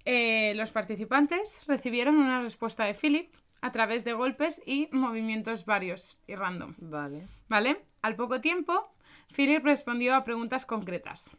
eh, 0.05 0.52
los 0.56 0.70
participantes 0.72 1.64
recibieron 1.66 2.18
una 2.18 2.42
respuesta 2.42 2.84
de 2.84 2.94
Philip 2.94 3.32
a 3.62 3.73
través 3.73 4.05
de 4.05 4.12
golpes 4.12 4.61
y 4.66 4.89
movimientos 4.93 5.65
varios 5.65 6.19
y 6.27 6.35
random. 6.35 6.74
Vale. 6.78 7.28
¿Vale? 7.49 7.85
Al 8.03 8.16
poco 8.16 8.41
tiempo, 8.41 8.93
Philip 9.35 9.65
respondió 9.65 10.15
a 10.15 10.24
preguntas 10.24 10.66
concretas. 10.66 11.37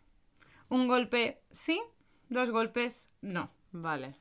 Un 0.69 0.87
golpe 0.87 1.41
sí, 1.51 1.81
dos 2.29 2.51
golpes 2.51 3.09
no. 3.21 3.51
Vale. 3.71 4.15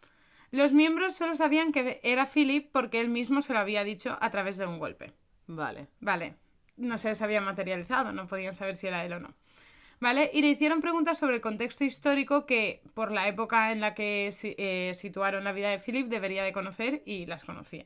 Los 0.51 0.73
miembros 0.73 1.15
solo 1.15 1.37
sabían 1.37 1.71
que 1.71 2.01
era 2.03 2.27
Philip 2.27 2.71
porque 2.73 3.01
él 3.01 3.09
mismo 3.09 3.41
se 3.41 3.53
lo 3.53 3.61
había 3.61 3.85
dicho 3.85 4.19
a 4.21 4.31
través 4.31 4.57
de 4.57 4.67
un 4.67 4.79
golpe. 4.79 5.13
Vale. 5.47 5.89
Vale, 6.01 6.37
no 6.77 6.99
se 6.99 7.11
les 7.11 7.23
había 7.23 7.41
materializado, 7.41 8.13
no 8.13 8.27
podían 8.27 8.57
saber 8.57 8.75
si 8.77 8.89
era 8.89 9.05
él 9.05 9.13
o 9.13 9.21
no. 9.21 9.35
¿Vale? 10.01 10.31
Y 10.33 10.41
le 10.41 10.49
hicieron 10.49 10.81
preguntas 10.81 11.19
sobre 11.19 11.37
el 11.37 11.41
contexto 11.43 11.85
histórico 11.85 12.47
que, 12.47 12.83
por 12.95 13.13
la 13.13 13.29
época 13.29 13.71
en 13.71 13.81
la 13.81 13.95
que 13.95 14.35
eh, 14.43 14.95
situaron 14.95 15.45
la 15.45 15.53
vida 15.53 15.69
de 15.69 15.79
Philip, 15.79 16.09
debería 16.09 16.43
de 16.43 16.53
conocer 16.53 17.03
y 17.05 17.27
las 17.27 17.45
conocía. 17.45 17.85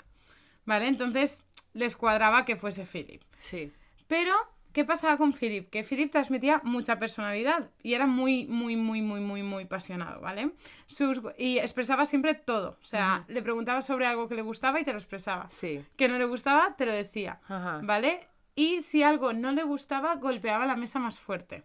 ¿Vale? 0.65 0.87
Entonces, 0.87 1.45
les 1.73 1.97
cuadraba 1.97 2.45
que 2.45 2.55
fuese 2.55 2.87
Philip. 2.87 3.21
Sí. 3.39 3.73
Pero, 4.07 4.33
¿qué 4.73 4.85
pasaba 4.85 5.17
con 5.17 5.33
Philip? 5.33 5.69
Que 5.71 5.83
Philip 5.83 6.11
transmitía 6.13 6.61
mucha 6.63 7.01
personalidad 7.01 7.71
y 7.83 7.95
era 7.95 8.07
muy, 8.07 8.47
muy, 8.47 8.77
muy, 8.77 9.03
muy, 9.03 9.21
muy, 9.21 9.43
muy 9.43 9.65
apasionado, 9.65 10.21
¿vale? 10.21 10.53
Sus, 10.87 11.21
y 11.37 11.59
expresaba 11.59 12.07
siempre 12.07 12.35
todo. 12.35 12.79
O 12.81 12.87
sea, 12.87 13.25
le 13.27 13.43
preguntaba 13.43 13.83
sobre 13.83 14.07
algo 14.07 14.29
que 14.29 14.37
le 14.37 14.43
gustaba 14.43 14.81
y 14.81 14.85
te 14.85 14.93
lo 14.93 14.99
expresaba. 14.99 15.51
Sí. 15.51 15.85
Que 15.97 16.09
no 16.09 16.17
le 16.17 16.27
gustaba, 16.27 16.77
te 16.77 16.87
lo 16.87 16.93
decía. 16.93 17.41
Ajá. 17.49 17.81
¿Vale? 17.83 18.29
Y 18.55 18.83
si 18.83 19.03
algo 19.03 19.33
no 19.33 19.51
le 19.51 19.65
gustaba, 19.65 20.15
golpeaba 20.15 20.65
la 20.65 20.77
mesa 20.77 21.01
más 21.01 21.19
fuerte. 21.19 21.65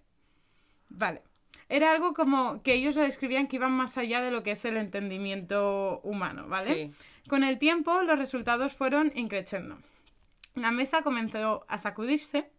Vale. 0.90 1.24
Era 1.70 1.92
algo 1.92 2.14
como 2.14 2.64
que 2.64 2.74
ellos 2.74 2.96
lo 2.96 3.04
describían 3.04 3.48
que 3.48 3.58
iban 3.58 3.72
más 3.72 3.98
allá 3.98 4.22
de 4.22 4.32
lo 4.32 4.42
que 4.44 4.52
es 4.52 4.66
el 4.66 4.76
entendimiento 4.78 6.02
humano, 6.04 6.48
¿vale? 6.48 6.74
Sí. 6.74 6.94
Con 7.30 7.44
el 7.44 7.60
tiempo, 7.60 8.02
los 8.02 8.18
resultados 8.18 8.74
fueron 8.74 9.12
increciendo. 9.16 9.78
La 10.56 10.72
mesa 10.72 11.04
comenzó 11.04 11.64
a 11.68 11.78
sacudirse, 11.78 12.50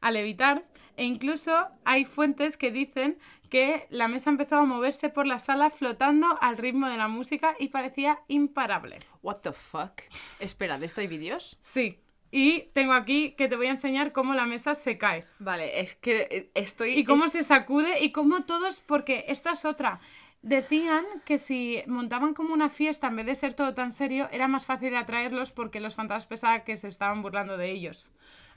a 0.00 0.12
levitar, 0.12 0.64
e 0.96 1.04
incluso 1.04 1.66
hay 1.84 2.04
fuentes 2.04 2.56
que 2.56 2.70
dicen 2.70 3.18
que 3.48 3.86
la 3.90 4.06
mesa 4.06 4.30
empezó 4.30 4.56
a 4.56 4.64
moverse 4.64 5.08
por 5.08 5.26
la 5.26 5.40
sala 5.40 5.70
flotando 5.70 6.38
al 6.40 6.56
ritmo 6.56 6.88
de 6.88 6.96
la 6.96 7.08
música 7.08 7.56
y 7.58 7.68
parecía 7.68 8.20
imparable. 8.28 9.00
What 9.22 9.38
the 9.38 9.52
fuck? 9.52 10.02
Espera, 10.38 10.78
¿de 10.78 10.86
esto 10.86 11.00
hay 11.00 11.08
vídeos? 11.08 11.58
Sí. 11.60 11.98
Y 12.30 12.68
tengo 12.74 12.92
aquí 12.92 13.32
que 13.32 13.48
te 13.48 13.56
voy 13.56 13.66
a 13.66 13.70
enseñar 13.70 14.12
cómo 14.12 14.34
la 14.34 14.46
mesa 14.46 14.74
se 14.74 14.98
cae. 14.98 15.24
Vale, 15.38 15.80
es 15.80 15.96
que 15.96 16.28
eh, 16.30 16.50
estoy... 16.54 16.98
Y 16.98 17.04
cómo 17.04 17.24
es- 17.24 17.32
se 17.32 17.42
sacude 17.42 18.00
y 18.04 18.12
cómo 18.12 18.44
todos, 18.44 18.80
porque 18.80 19.24
esta 19.28 19.52
es 19.52 19.64
otra. 19.64 19.98
Decían 20.42 21.04
que 21.26 21.36
si 21.38 21.82
montaban 21.86 22.32
como 22.32 22.54
una 22.54 22.70
fiesta 22.70 23.08
en 23.08 23.16
vez 23.16 23.26
de 23.26 23.34
ser 23.34 23.52
todo 23.54 23.74
tan 23.74 23.92
serio, 23.92 24.28
era 24.32 24.48
más 24.48 24.64
fácil 24.64 24.96
atraerlos 24.96 25.50
porque 25.50 25.80
los 25.80 25.94
fantasmas 25.96 26.26
pensaban 26.26 26.64
que 26.64 26.76
se 26.76 26.88
estaban 26.88 27.20
burlando 27.20 27.56
de 27.58 27.70
ellos. 27.70 28.10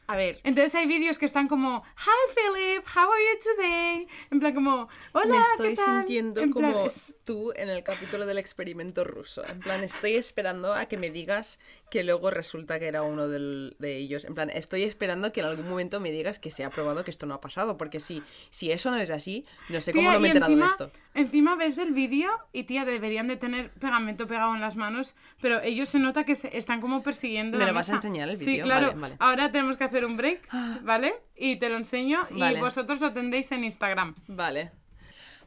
A 0.05 0.17
ver, 0.17 0.39
Entonces 0.43 0.75
hay 0.75 0.85
vídeos 0.85 1.17
que 1.17 1.25
están 1.25 1.47
como, 1.47 1.81
Hi 1.97 2.33
Philip, 2.35 2.83
how 2.93 3.09
are 3.09 3.23
you 3.23 3.55
today? 3.55 4.07
En 4.31 4.39
plan 4.41 4.53
como, 4.53 4.89
hola, 5.13 5.25
me 5.25 5.37
¿qué 5.37 5.43
estoy 5.51 5.75
tal?". 5.75 5.85
sintiendo 6.05 6.41
En 6.41 6.53
plan, 6.53 6.73
como 6.73 6.85
es- 6.87 7.15
tú 7.23 7.53
en 7.55 7.69
el 7.69 7.83
capítulo 7.83 8.25
del 8.25 8.37
experimento 8.37 9.05
ruso. 9.05 9.45
En 9.47 9.61
plan, 9.61 9.81
estoy 9.83 10.15
esperando 10.15 10.73
a 10.73 10.87
que 10.87 10.97
me 10.97 11.09
digas 11.09 11.57
que 11.89 12.03
luego 12.03 12.31
resulta 12.31 12.79
que 12.79 12.87
era 12.87 13.03
uno 13.03 13.29
del- 13.29 13.75
de 13.79 13.95
ellos. 13.97 14.25
En 14.25 14.33
plan, 14.35 14.49
estoy 14.49 14.83
esperando 14.83 15.31
que 15.31 15.39
en 15.39 15.45
algún 15.45 15.69
momento 15.69 16.01
me 16.01 16.11
digas 16.11 16.37
que 16.37 16.51
se 16.51 16.65
ha 16.65 16.69
probado 16.69 17.05
que 17.05 17.11
esto 17.11 17.25
no 17.25 17.35
ha 17.35 17.39
pasado. 17.41 17.77
Porque 17.77 18.01
si, 18.01 18.21
si 18.49 18.71
eso 18.71 18.91
no 18.91 18.97
es 18.97 19.09
así, 19.09 19.45
no 19.69 19.79
sé 19.79 19.93
cómo 19.93 20.09
Tía, 20.09 20.13
no 20.15 20.19
me 20.19 20.27
he 20.27 20.31
enterado 20.31 20.51
encima, 20.51 20.65
de 20.65 20.71
esto. 20.71 20.91
Encima 21.13 21.55
ves 21.55 21.77
el 21.77 21.93
vídeo 21.93 22.29
y 22.51 22.63
tía, 22.63 22.83
deberían 22.83 23.27
de 23.29 23.37
tener 23.37 23.69
pegamento 23.71 24.27
pegado 24.27 24.53
en 24.53 24.59
las 24.61 24.75
manos, 24.75 25.15
pero 25.39 25.61
ellos 25.61 25.87
se 25.87 25.99
nota 25.99 26.25
que 26.25 26.35
se 26.35 26.57
están 26.57 26.81
como 26.81 27.03
persiguiendo 27.03 27.57
¿Me 27.57 27.65
lo 27.65 27.73
vas 27.73 27.89
a 27.89 27.95
enseñar 27.95 28.27
el 28.27 28.35
Sí, 28.37 28.45
vídeo? 28.47 28.65
claro. 28.65 28.87
Vale, 28.87 28.99
vale. 28.99 29.15
Ahora 29.19 29.51
tenemos 29.51 29.77
que 29.77 29.83
hacer 29.83 29.92
un 30.05 30.17
break, 30.17 30.49
¿vale? 30.83 31.13
Y 31.35 31.57
te 31.57 31.69
lo 31.69 31.77
enseño 31.77 32.19
Vale. 32.31 32.57
y 32.57 32.61
vosotros 32.61 32.99
lo 33.01 33.13
tendréis 33.13 33.51
en 33.51 33.63
Instagram. 33.63 34.13
Vale. 34.27 34.71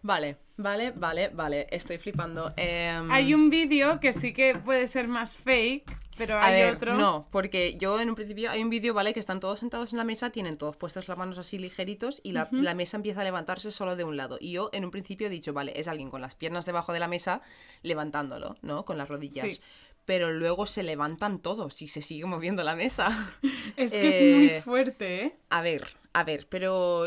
Vale, 0.03 0.37
vale, 0.57 0.93
vale, 0.95 1.29
vale. 1.31 1.67
Estoy 1.71 1.99
flipando. 1.99 2.53
Em, 2.57 3.11
Hay 3.11 3.35
un 3.35 3.51
vídeo 3.51 3.99
que 3.99 4.13
sí 4.13 4.33
que 4.33 4.55
puede 4.55 4.87
ser 4.87 5.09
más 5.09 5.37
fake, 5.37 5.85
pero 6.17 6.37
A 6.39 6.45
hay 6.47 6.63
ver, 6.63 6.75
otro. 6.77 6.95
no, 6.95 7.27
porque 7.33 7.77
yo 7.77 7.99
en 8.01 8.09
un 8.09 8.15
principio 8.15 8.51
hay 8.51 8.63
un 8.63 8.71
vídeo, 8.71 8.95
¿vale? 8.95 9.13
Que 9.13 9.21
están 9.21 9.41
todos 9.41 9.59
sentados 9.59 9.93
en 9.93 9.99
la 9.99 10.05
mesa, 10.05 10.31
tienen 10.31 10.59
todos 10.59 10.77
puestos 10.77 11.09
las 11.09 11.19
manos 11.19 11.39
así 11.39 11.59
ligeritos 11.59 12.21
y 12.23 12.33
la, 12.33 12.49
la 12.53 12.75
mesa 12.75 12.97
empieza 12.99 13.23
a 13.23 13.25
levantarse 13.25 13.71
solo 13.73 13.97
de 13.97 14.05
un 14.05 14.17
lado. 14.17 14.39
Y 14.41 14.53
yo 14.53 14.71
en 14.73 14.85
un 14.85 14.91
principio 14.93 15.27
he 15.27 15.31
dicho, 15.31 15.53
vale, 15.53 15.73
es 15.75 15.89
alguien 15.89 16.09
con 16.11 16.21
las 16.21 16.37
piernas 16.37 16.67
debajo 16.67 16.93
de 16.93 17.01
la 17.01 17.09
mesa 17.09 17.41
levantándolo, 17.83 18.57
¿no? 18.63 18.85
Con 18.85 18.99
las 18.99 19.09
rodillas. 19.09 19.55
Sí. 19.57 19.61
Pero 20.07 20.33
luego 20.33 20.65
se 20.67 20.83
levantan 20.83 21.41
todos 21.41 21.83
y 21.83 21.89
se 21.89 22.01
sigue 22.01 22.25
moviendo 22.25 22.63
la 22.65 22.75
mesa. 22.77 23.35
Es 23.77 23.93
que 23.93 24.09
es 24.09 24.37
muy 24.37 24.49
Eh, 24.49 24.63
fuerte, 24.63 25.25
¿eh? 25.25 25.37
A 25.51 25.61
ver, 25.61 25.89
a 26.15 26.25
ver, 26.25 26.47
pero 26.49 27.05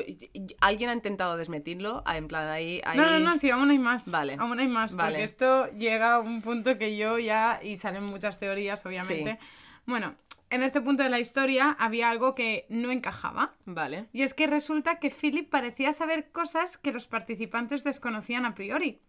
alguien 0.62 0.90
ha 0.92 0.94
intentado 0.94 1.36
desmentirlo, 1.38 2.04
Ah, 2.06 2.18
en 2.18 2.28
plan 2.28 2.48
ahí... 2.50 2.80
ahí... 2.86 2.98
No, 2.98 3.10
no, 3.10 3.20
no, 3.20 3.38
sí, 3.38 3.50
aún 3.50 3.72
hay 3.72 3.80
más. 3.80 4.12
Vale. 4.12 4.36
Aún 4.38 4.60
hay 4.60 4.68
más, 4.68 4.94
Vale. 4.94 5.12
porque 5.14 5.24
esto 5.24 5.68
llega 5.72 6.16
a 6.16 6.20
un 6.20 6.42
punto 6.44 6.78
que 6.78 6.96
yo 6.96 7.18
ya, 7.18 7.60
y 7.64 7.78
salen 7.78 8.04
muchas 8.04 8.38
teorías, 8.38 8.86
obviamente. 8.86 9.40
Bueno, 9.88 10.14
en 10.52 10.62
este 10.62 10.82
punto 10.82 11.02
de 11.04 11.10
la 11.10 11.20
historia 11.20 11.76
había 11.80 12.10
algo 12.12 12.36
que 12.36 12.66
no 12.70 12.92
encajaba. 12.92 13.56
Vale. 13.66 14.08
Y 14.14 14.22
es 14.24 14.34
que 14.36 14.46
resulta 14.46 15.00
que 15.00 15.10
Philip 15.10 15.50
parecía 15.50 15.94
saber 15.94 16.32
cosas 16.32 16.78
que 16.78 16.92
los 16.92 17.08
participantes 17.08 17.84
desconocían 17.84 18.46
a 18.46 18.54
priori. 18.54 19.00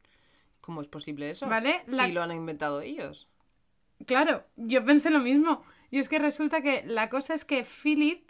¿Cómo 0.60 0.80
es 0.80 0.88
posible 0.88 1.30
eso? 1.30 1.46
Vale, 1.48 1.82
la- 1.88 2.06
Si 2.06 2.12
lo 2.12 2.22
han 2.22 2.30
inventado 2.32 2.80
ellos. 2.80 3.26
Claro, 4.06 4.44
yo 4.56 4.84
pensé 4.84 5.10
lo 5.10 5.20
mismo. 5.20 5.62
Y 5.90 5.98
es 5.98 6.08
que 6.08 6.18
resulta 6.18 6.62
que 6.62 6.82
la 6.86 7.08
cosa 7.10 7.34
es 7.34 7.44
que 7.44 7.64
Philip, 7.64 8.28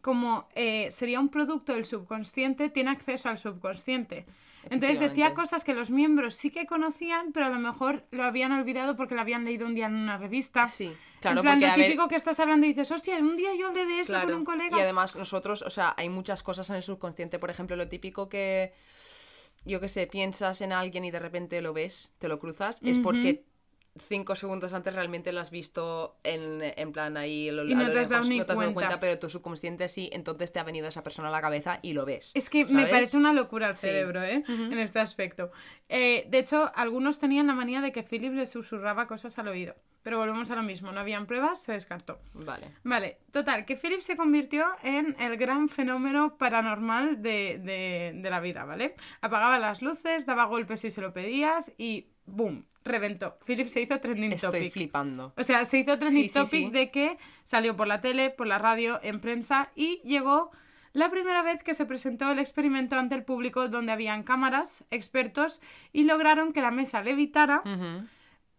como 0.00 0.48
eh, 0.54 0.90
sería 0.90 1.20
un 1.20 1.28
producto 1.28 1.74
del 1.74 1.84
subconsciente, 1.84 2.68
tiene 2.70 2.90
acceso 2.90 3.28
al 3.28 3.38
subconsciente. 3.38 4.26
Entonces 4.70 4.98
decía 4.98 5.34
cosas 5.34 5.62
que 5.62 5.74
los 5.74 5.90
miembros 5.90 6.36
sí 6.36 6.50
que 6.50 6.64
conocían, 6.64 7.32
pero 7.32 7.44
a 7.46 7.48
lo 7.50 7.58
mejor 7.58 8.06
lo 8.10 8.24
habían 8.24 8.50
olvidado 8.52 8.96
porque 8.96 9.14
lo 9.14 9.20
habían 9.20 9.44
leído 9.44 9.66
un 9.66 9.74
día 9.74 9.86
en 9.86 9.94
una 9.94 10.16
revista. 10.16 10.68
Sí, 10.68 10.90
claro, 11.20 11.40
en 11.40 11.42
plan, 11.42 11.54
porque, 11.60 11.66
lo 11.70 11.76
ver- 11.76 11.86
típico 11.86 12.08
que 12.08 12.16
estás 12.16 12.40
hablando 12.40 12.64
y 12.64 12.70
dices, 12.70 12.90
hostia, 12.90 13.18
un 13.18 13.36
día 13.36 13.54
yo 13.54 13.68
hablé 13.68 13.84
de 13.84 14.00
eso 14.00 14.14
Claro. 14.14 14.28
con 14.28 14.36
un 14.36 14.44
colega. 14.46 14.78
Y 14.78 14.80
además 14.80 15.16
nosotros, 15.16 15.60
o 15.60 15.68
sea, 15.68 15.92
hay 15.98 16.08
muchas 16.08 16.42
cosas 16.42 16.70
en 16.70 16.76
el 16.76 16.82
subconsciente, 16.82 17.38
por 17.38 17.50
ejemplo, 17.50 17.76
lo 17.76 17.88
típico 17.88 18.30
que, 18.30 18.72
yo 19.66 19.80
qué 19.80 19.90
sé, 19.90 20.06
piensas 20.06 20.62
en 20.62 20.72
alguien 20.72 21.04
y 21.04 21.10
de 21.10 21.18
repente 21.18 21.60
lo 21.60 21.74
ves, 21.74 22.14
te 22.18 22.28
lo 22.28 22.38
cruzas, 22.38 22.80
es 22.82 22.98
porque 22.98 23.44
cinco 23.98 24.34
segundos 24.34 24.72
antes 24.72 24.92
realmente 24.92 25.32
lo 25.32 25.40
has 25.40 25.50
visto 25.50 26.16
en, 26.24 26.60
en 26.62 26.92
plan 26.92 27.16
ahí 27.16 27.50
lo- 27.50 27.64
Y 27.64 27.74
no 27.74 27.90
te 27.90 28.00
has 28.00 28.08
dado 28.08 28.24
ni 28.24 28.38
no 28.38 28.46
te 28.46 28.52
has 28.52 28.58
dado 28.58 28.72
cuenta. 28.72 28.74
cuenta, 28.74 29.00
pero 29.00 29.18
tu 29.20 29.28
subconsciente 29.28 29.88
sí, 29.88 30.10
entonces 30.12 30.50
te 30.52 30.58
ha 30.58 30.64
venido 30.64 30.88
esa 30.88 31.02
persona 31.04 31.28
a 31.28 31.30
la 31.30 31.40
cabeza 31.40 31.78
y 31.82 31.92
lo 31.92 32.04
ves. 32.04 32.32
Es 32.34 32.50
que 32.50 32.64
me 32.66 32.86
parece 32.86 33.16
una 33.16 33.32
locura 33.32 33.68
el 33.68 33.74
Sí. 33.74 33.82
cerebro, 33.82 34.22
¿eh? 34.22 34.42
En 34.48 34.78
este 34.78 34.98
aspecto. 34.98 35.52
Eh, 35.88 36.26
de 36.28 36.38
hecho, 36.38 36.72
algunos 36.74 37.18
tenían 37.18 37.46
la 37.46 37.54
manía 37.54 37.80
de 37.80 37.92
que 37.92 38.02
Philip 38.02 38.32
le 38.34 38.46
susurraba 38.46 39.06
cosas 39.06 39.38
al 39.38 39.48
oído. 39.48 39.74
Pero 40.02 40.18
volvemos 40.18 40.50
a 40.50 40.56
lo 40.56 40.62
mismo, 40.62 40.92
no 40.92 41.00
habían 41.00 41.26
pruebas, 41.26 41.62
se 41.62 41.72
descartó. 41.72 42.20
Vale. 42.34 42.72
Vale, 42.82 43.18
total, 43.32 43.64
que 43.64 43.74
Philip 43.76 44.00
se 44.00 44.18
convirtió 44.18 44.66
en 44.82 45.16
el 45.18 45.38
gran 45.38 45.68
fenómeno 45.70 46.36
paranormal 46.36 47.22
de, 47.22 47.58
de- 47.62 48.12
de 48.20 48.30
la 48.30 48.40
vida, 48.40 48.66
¿vale? 48.66 48.96
Apagaba 49.22 49.58
las 49.58 49.80
luces, 49.80 50.26
daba 50.26 50.44
golpes 50.44 50.80
si 50.80 50.90
se 50.90 51.00
lo 51.00 51.14
pedías 51.14 51.72
y 51.78 52.08
¡boom! 52.26 52.64
Reventó. 52.84 53.38
Philip 53.46 53.66
se 53.66 53.80
hizo 53.80 53.98
trending 53.98 54.32
Estoy 54.32 54.50
topic. 54.50 54.72
flipando. 54.72 55.32
O 55.36 55.42
sea, 55.42 55.64
se 55.64 55.78
hizo 55.78 55.98
trending 55.98 56.24
Sí, 56.24 56.28
sí, 56.28 56.34
topic 56.34 56.66
sí. 56.66 56.70
de 56.70 56.90
que 56.90 57.16
salió 57.44 57.76
por 57.76 57.86
la 57.86 58.00
tele, 58.02 58.30
por 58.30 58.46
la 58.46 58.58
radio, 58.58 59.00
en 59.02 59.20
prensa 59.20 59.70
y 59.74 60.00
llegó 60.04 60.50
la 60.92 61.10
primera 61.10 61.42
vez 61.42 61.62
que 61.62 61.72
se 61.74 61.86
presentó 61.86 62.30
el 62.30 62.38
experimento 62.38 62.96
ante 62.96 63.14
el 63.14 63.24
público 63.24 63.68
donde 63.68 63.90
habían 63.92 64.22
cámaras, 64.22 64.84
expertos 64.90 65.60
y 65.92 66.04
lograron 66.04 66.52
que 66.52 66.60
la 66.60 66.70
mesa 66.70 67.02
levitara, 67.02 67.62
Ujú. 67.64 68.06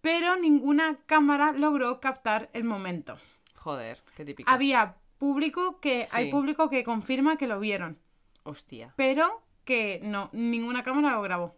pero 0.01 0.35
ninguna 0.37 0.97
cámara 1.05 1.51
logró 1.51 1.99
captar 2.01 2.49
el 2.53 2.63
momento. 2.63 3.17
Joder, 3.55 4.01
qué 4.17 4.25
típico. 4.25 4.49
Había 4.51 4.95
público 5.19 5.79
que 5.79 6.07
hay 6.11 6.29
público 6.31 6.69
que 6.69 6.83
confirma 6.83 7.37
que 7.37 7.47
lo 7.47 7.59
vieron, 7.59 7.99
Hostia. 8.43 8.93
pero 8.97 9.41
que 9.63 9.99
no, 10.03 10.29
ninguna 10.33 10.83
cámara 10.83 11.11
lo 11.15 11.21
grabó. 11.21 11.55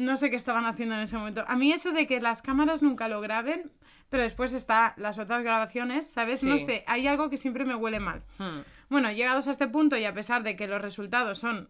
No 0.00 0.16
sé 0.16 0.30
qué 0.30 0.36
estaban 0.36 0.64
haciendo 0.66 0.94
en 0.94 1.02
ese 1.02 1.16
momento. 1.18 1.44
A 1.46 1.56
mí 1.56 1.72
eso 1.72 1.92
de 1.92 2.06
que 2.06 2.20
las 2.20 2.42
cámaras 2.42 2.80
nunca 2.82 3.08
lo 3.08 3.20
graben, 3.20 3.70
pero 4.08 4.22
después 4.22 4.52
está 4.52 4.94
las 4.96 5.18
otras 5.18 5.42
grabaciones, 5.42 6.10
¿sabes? 6.10 6.42
No 6.42 6.58
sé, 6.58 6.84
hay 6.86 7.06
algo 7.06 7.28
que 7.30 7.36
siempre 7.36 7.64
me 7.64 7.74
huele 7.74 8.00
mal. 8.00 8.22
Hmm. 8.38 8.60
Bueno, 8.88 9.10
llegados 9.12 9.46
a 9.46 9.50
este 9.50 9.68
punto 9.68 9.96
y 9.96 10.04
a 10.04 10.14
pesar 10.14 10.42
de 10.42 10.56
que 10.56 10.66
los 10.66 10.80
resultados 10.80 11.38
son 11.38 11.68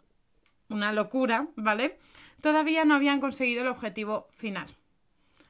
una 0.68 0.92
locura, 0.92 1.48
¿vale? 1.56 1.98
Todavía 2.40 2.84
no 2.84 2.94
habían 2.94 3.20
conseguido 3.20 3.62
el 3.62 3.68
objetivo 3.68 4.28
final. 4.30 4.68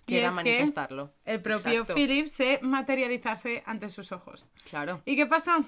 Que 0.07 0.15
Y 0.15 0.19
era 0.19 0.29
es 0.29 0.35
que 0.39 0.43
manifestarlo. 0.43 1.13
el 1.25 1.41
propio 1.43 1.73
Exacto. 1.73 1.95
Philip 1.95 2.27
se 2.27 2.59
materializarse 2.63 3.63
ante 3.67 3.89
sus 3.89 4.11
ojos. 4.11 4.49
Claro. 4.69 5.03
¿Y 5.05 5.15
qué 5.17 5.27
pasó? 5.27 5.65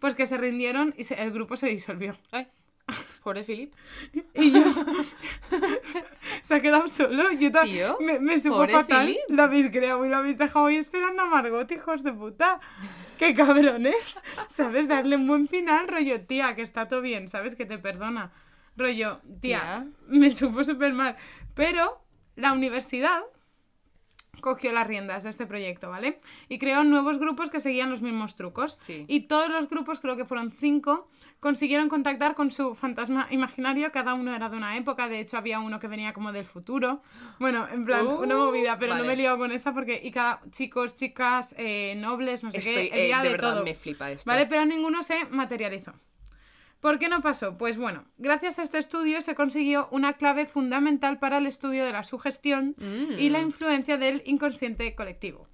Pues 0.00 0.14
que 0.16 0.26
se 0.26 0.38
rindieron 0.38 0.94
y 0.96 1.04
se- 1.04 1.22
el 1.22 1.30
grupo 1.30 1.56
se 1.56 1.68
disolvió. 1.68 2.16
pobre 3.24 3.44
Philip. 3.44 3.72
Y 4.34 4.52
yo... 4.52 4.62
se 6.42 6.54
ha 6.54 6.60
quedado 6.60 6.88
solo. 6.88 7.32
Yo 7.32 7.50
Tío, 7.52 7.98
me, 8.00 8.18
me 8.18 8.38
supo 8.38 8.66
fatal. 8.68 9.06
Philip. 9.06 9.20
Lo 9.28 9.42
habéis 9.42 9.70
creado 9.70 10.04
y 10.04 10.08
lo 10.08 10.16
habéis 10.16 10.38
dejado 10.38 10.66
ahí 10.66 10.76
esperando 10.76 11.22
a 11.22 11.26
Margot, 11.26 11.70
hijos 11.70 12.02
de 12.02 12.12
puta. 12.12 12.60
¡Qué 13.18 13.34
cabrones! 13.34 14.16
¿Sabes? 14.50 14.88
Darle 14.88 15.16
un 15.16 15.26
buen 15.26 15.48
final, 15.48 15.88
rollo, 15.88 16.20
tía, 16.22 16.54
que 16.54 16.62
está 16.62 16.88
todo 16.88 17.00
bien, 17.00 17.28
¿sabes? 17.28 17.54
Que 17.54 17.66
te 17.66 17.78
perdona. 17.78 18.32
Rollo, 18.76 19.20
tía, 19.40 19.60
Tía. 19.60 19.86
me 20.08 20.32
supo 20.32 20.64
súper 20.64 20.92
mal. 20.94 21.16
Pero 21.54 22.02
la 22.36 22.52
universidad 22.52 23.22
cogió 24.40 24.72
las 24.72 24.86
riendas 24.86 25.22
de 25.22 25.30
este 25.30 25.46
proyecto, 25.46 25.90
¿vale? 25.90 26.20
Y 26.48 26.58
creó 26.58 26.84
nuevos 26.84 27.18
grupos 27.18 27.50
que 27.50 27.60
seguían 27.60 27.90
los 27.90 28.02
mismos 28.02 28.36
trucos. 28.36 28.78
Sí. 28.80 29.04
Y 29.08 29.20
todos 29.22 29.48
los 29.48 29.68
grupos, 29.68 30.00
creo 30.00 30.16
que 30.16 30.24
fueron 30.24 30.50
cinco, 30.50 31.08
consiguieron 31.40 31.88
contactar 31.88 32.34
con 32.34 32.50
su 32.50 32.74
fantasma 32.74 33.26
imaginario. 33.30 33.90
Cada 33.92 34.14
uno 34.14 34.34
era 34.34 34.48
de 34.48 34.56
una 34.56 34.76
época. 34.76 35.08
De 35.08 35.20
hecho, 35.20 35.36
había 35.38 35.60
uno 35.60 35.78
que 35.78 35.88
venía 35.88 36.12
como 36.12 36.32
del 36.32 36.44
futuro. 36.44 37.02
Bueno, 37.38 37.66
en 37.70 37.84
plan, 37.84 38.06
Uh, 38.06 38.22
una 38.22 38.36
movida, 38.36 38.78
pero 38.78 38.96
no 38.96 39.04
me 39.04 39.12
he 39.12 39.16
liado 39.16 39.38
con 39.38 39.52
esa 39.52 39.72
porque... 39.72 40.00
Y 40.02 40.10
cada 40.10 40.40
chicos, 40.50 40.94
chicas, 40.94 41.54
eh, 41.58 41.94
nobles, 41.96 42.42
no 42.42 42.50
sé 42.50 42.58
Estoy, 42.58 42.90
qué, 42.90 43.10
eh, 43.10 43.16
de 43.16 43.22
de 43.22 43.28
verdad 43.30 43.54
todo. 43.54 43.64
me 43.64 43.74
flipa 43.74 44.10
esto. 44.10 44.28
¿Vale? 44.28 44.46
Pero 44.46 44.64
ninguno 44.64 45.02
se 45.02 45.24
materializó. 45.30 45.92
¿Por 46.80 46.98
qué 46.98 47.08
no 47.08 47.20
pasó? 47.20 47.58
Pues 47.58 47.76
bueno, 47.76 48.04
gracias 48.18 48.58
a 48.58 48.62
este 48.62 48.78
estudio 48.78 49.20
se 49.22 49.34
consiguió 49.34 49.88
una 49.90 50.14
clave 50.14 50.46
fundamental 50.46 51.18
para 51.18 51.38
el 51.38 51.46
estudio 51.46 51.84
de 51.84 51.92
la 51.92 52.04
sugestión 52.04 52.74
y 53.18 53.28
Mm. 53.28 53.32
la 53.32 53.40
influencia 53.40 53.98
del 53.98 54.22
inconsciente 54.24 54.94
colectivo. 54.94 55.46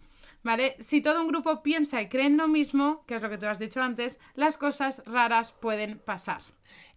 ¿Vale? 0.45 0.77
Si 0.79 1.01
todo 1.01 1.21
un 1.23 1.27
grupo 1.27 1.61
piensa 1.65 2.01
y 2.01 2.09
cree 2.09 2.27
en 2.27 2.37
lo 2.37 2.47
mismo, 2.47 3.05
que 3.09 3.17
es 3.17 3.23
lo 3.23 3.29
que 3.29 3.39
tú 3.39 3.47
has 3.47 3.59
dicho 3.59 3.83
antes, 3.83 4.21
las 4.37 4.57
cosas 4.57 5.03
raras 5.05 5.51
pueden 5.51 5.99
pasar. 5.99 6.41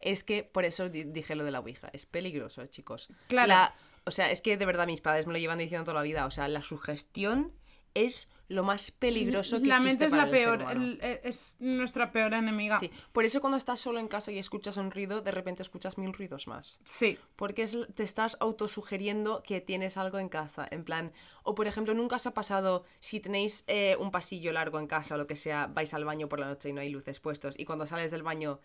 Es 0.01 0.23
que 0.23 0.43
por 0.43 0.65
eso 0.65 0.87
di- 0.89 1.05
dije 1.05 1.35
lo 1.35 1.43
de 1.43 1.49
la 1.51 1.59
Ouija. 1.59 1.89
Es 1.91 2.05
peligroso, 2.05 2.63
chicos. 2.67 3.09
Claro. 3.27 3.47
La- 3.47 3.73
o 4.05 4.11
sea, 4.11 4.29
es 4.29 4.41
que 4.41 4.55
de 4.57 4.65
verdad 4.67 4.85
mis 4.85 5.01
padres 5.01 5.25
me 5.25 5.33
lo 5.33 5.39
llevan 5.39 5.57
diciendo 5.57 5.83
toda 5.85 5.95
la 5.95 6.03
vida. 6.03 6.27
O 6.27 6.31
sea, 6.31 6.47
la 6.47 6.61
sugestión 6.61 7.51
es 7.93 8.29
lo 8.47 8.63
más 8.63 8.89
peligroso 8.89 9.61
que 9.61 9.67
la 9.67 9.75
existe 9.77 9.89
mente 9.91 10.05
es 10.05 10.09
para 10.11 10.25
la 10.25 10.31
peor, 10.31 10.71
el- 10.71 10.99
e- 11.03 11.21
es 11.23 11.55
nuestra 11.59 12.11
peor 12.11 12.33
enemiga. 12.33 12.79
Sí, 12.79 12.89
por 13.11 13.23
eso 13.23 13.41
cuando 13.41 13.57
estás 13.57 13.79
solo 13.79 13.99
en 13.99 14.07
casa 14.07 14.31
y 14.31 14.39
escuchas 14.39 14.77
un 14.77 14.89
ruido, 14.89 15.21
de 15.21 15.29
repente 15.29 15.61
escuchas 15.61 15.99
mil 15.99 16.11
ruidos 16.13 16.47
más. 16.47 16.79
Sí. 16.83 17.19
Porque 17.35 17.61
es- 17.63 17.77
te 17.93 18.01
estás 18.01 18.37
autosugiriendo 18.39 19.43
que 19.43 19.61
tienes 19.61 19.97
algo 19.97 20.17
en 20.19 20.29
casa. 20.29 20.67
En 20.71 20.83
plan, 20.83 21.11
o 21.43 21.53
por 21.55 21.67
ejemplo, 21.67 21.93
nunca 21.93 22.15
os 22.15 22.25
ha 22.25 22.33
pasado 22.33 22.85
si 22.99 23.19
tenéis 23.19 23.63
eh, 23.67 23.95
un 23.99 24.09
pasillo 24.11 24.51
largo 24.51 24.79
en 24.79 24.87
casa 24.87 25.15
o 25.15 25.17
lo 25.17 25.27
que 25.27 25.35
sea, 25.35 25.67
vais 25.67 25.93
al 25.93 26.05
baño 26.05 26.27
por 26.29 26.39
la 26.39 26.47
noche 26.47 26.69
y 26.69 26.73
no 26.73 26.81
hay 26.81 26.89
luces 26.89 27.19
puestos, 27.19 27.53
y 27.59 27.65
cuando 27.65 27.85
sales 27.85 28.09
del 28.11 28.23
baño 28.23 28.59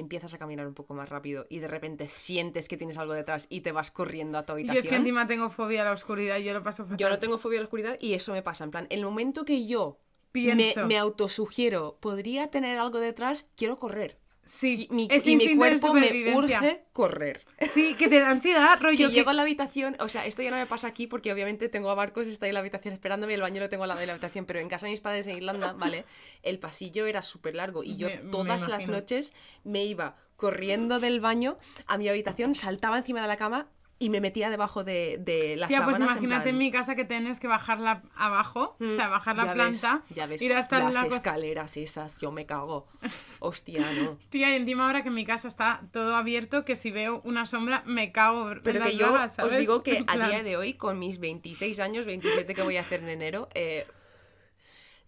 empiezas 0.00 0.34
a 0.34 0.38
caminar 0.38 0.66
un 0.66 0.74
poco 0.74 0.94
más 0.94 1.08
rápido 1.08 1.46
y 1.48 1.58
de 1.60 1.68
repente 1.68 2.08
sientes 2.08 2.68
que 2.68 2.76
tienes 2.76 2.98
algo 2.98 3.12
detrás 3.12 3.46
y 3.50 3.60
te 3.60 3.72
vas 3.72 3.90
corriendo 3.90 4.38
a 4.38 4.42
tu 4.44 4.52
Yo 4.52 4.54
habitación. 4.54 4.82
es 4.82 4.88
que 4.88 4.96
encima 4.96 5.26
tengo 5.26 5.50
fobia 5.50 5.82
a 5.82 5.84
la 5.84 5.92
oscuridad, 5.92 6.38
yo 6.38 6.52
lo 6.52 6.62
paso 6.62 6.84
fatal. 6.84 6.98
Yo 6.98 7.08
no 7.08 7.18
tengo 7.18 7.38
fobia 7.38 7.58
a 7.58 7.62
la 7.62 7.66
oscuridad 7.66 7.96
y 8.00 8.14
eso 8.14 8.32
me 8.32 8.42
pasa. 8.42 8.64
En 8.64 8.70
plan, 8.70 8.86
el 8.90 9.02
momento 9.04 9.44
que 9.44 9.66
yo 9.66 9.98
Pienso. 10.32 10.80
me, 10.82 10.86
me 10.86 10.98
autosugiero, 10.98 11.98
podría 12.00 12.50
tener 12.50 12.78
algo 12.78 12.98
detrás, 13.00 13.46
quiero 13.56 13.78
correr. 13.78 14.18
Sí, 14.44 14.88
Y 14.90 14.94
mi, 14.94 15.08
es 15.10 15.26
y 15.26 15.36
mi 15.36 15.56
cuerpo 15.56 15.94
me 15.94 16.34
urge 16.34 16.82
correr. 16.92 17.44
Sí, 17.70 17.94
que 17.94 18.08
te 18.08 18.18
da 18.18 18.30
ansiedad, 18.30 18.78
rollo. 18.80 18.96
Que 18.96 19.04
que- 19.06 19.12
llego 19.12 19.30
a 19.30 19.32
la 19.34 19.42
habitación, 19.42 19.96
o 20.00 20.08
sea, 20.08 20.26
esto 20.26 20.42
ya 20.42 20.50
no 20.50 20.56
me 20.56 20.66
pasa 20.66 20.88
aquí 20.88 21.06
porque 21.06 21.32
obviamente 21.32 21.68
tengo 21.68 21.88
a 21.90 21.94
Marcos, 21.94 22.26
está 22.26 22.46
ahí 22.46 22.50
en 22.50 22.54
la 22.54 22.60
habitación 22.60 22.92
esperándome 22.94 23.32
y 23.32 23.36
el 23.36 23.42
baño 23.42 23.60
lo 23.60 23.68
tengo 23.68 23.84
al 23.84 23.88
lado 23.88 24.00
de 24.00 24.06
la 24.06 24.14
habitación, 24.14 24.46
pero 24.46 24.58
en 24.58 24.68
casa 24.68 24.86
de 24.86 24.92
mis 24.92 25.00
padres 25.00 25.26
en 25.28 25.36
Irlanda, 25.36 25.72
¿vale? 25.78 26.04
El 26.42 26.58
pasillo 26.58 27.06
era 27.06 27.22
súper 27.22 27.54
largo 27.54 27.84
y 27.84 27.96
yo 27.96 28.08
Me- 28.08 28.22
me 28.22 28.30
todas 28.32 28.66
las 28.68 28.86
noches 28.88 29.32
me 29.62 29.84
iba 29.84 30.16
corriendo 30.36 30.98
del 31.00 31.20
baño 31.20 31.58
a 31.86 31.98
mi 31.98 32.08
habitación, 32.08 32.54
saltaba 32.54 32.98
encima 32.98 33.20
de 33.22 33.28
la 33.28 33.36
cama 33.36 33.68
y 34.02 34.08
me 34.08 34.22
metía 34.22 34.48
debajo 34.48 34.82
de, 34.82 35.18
de 35.20 35.56
las 35.56 35.68
Tía, 35.68 35.84
pues 35.84 35.98
imagínate 35.98 36.48
en, 36.48 36.56
plan, 36.56 36.58
mi 36.58 36.72
casa 36.72 36.96
que 36.96 37.04
tienes 37.04 37.38
que 37.38 37.46
bajarla 37.46 38.02
abajo, 38.16 38.74
o 38.80 38.92
sea, 38.92 39.08
bajar 39.08 39.36
la 39.36 39.44
ya 39.44 39.52
ves, 39.52 39.54
planta, 39.54 40.02
ya 40.08 40.26
ves, 40.26 40.40
ir 40.40 40.54
hasta 40.54 40.80
las 40.80 40.94
la 40.94 41.04
escaleras 41.04 41.76
esas, 41.76 42.18
yo 42.18 42.32
me 42.32 42.46
cago. 42.46 42.88
Hostia, 43.40 43.92
no. 43.92 44.18
Tía, 44.30 44.50
y 44.52 44.54
encima 44.54 44.86
ahora 44.86 45.02
que 45.02 45.08
en 45.08 45.14
mi 45.14 45.26
casa 45.26 45.48
está 45.48 45.82
todo 45.92 46.16
abierto, 46.16 46.64
que 46.64 46.76
si 46.76 46.90
veo 46.90 47.20
una 47.24 47.44
sombra 47.44 47.82
me 47.84 48.10
cago 48.10 48.52
Pero 48.64 48.82
que 48.82 48.96
yo 48.96 49.14
os 49.44 49.56
digo 49.58 49.82
que 49.82 50.02
a 50.06 50.16
día 50.28 50.42
de 50.42 50.56
hoy, 50.56 50.72
con 50.72 50.98
mis 50.98 51.20
26 51.20 51.78
años, 51.78 52.06
27 52.06 52.54
que 52.54 52.62
voy 52.62 52.78
a 52.78 52.80
hacer 52.80 53.00
en 53.02 53.10
enero, 53.10 53.50
eh, 53.54 53.86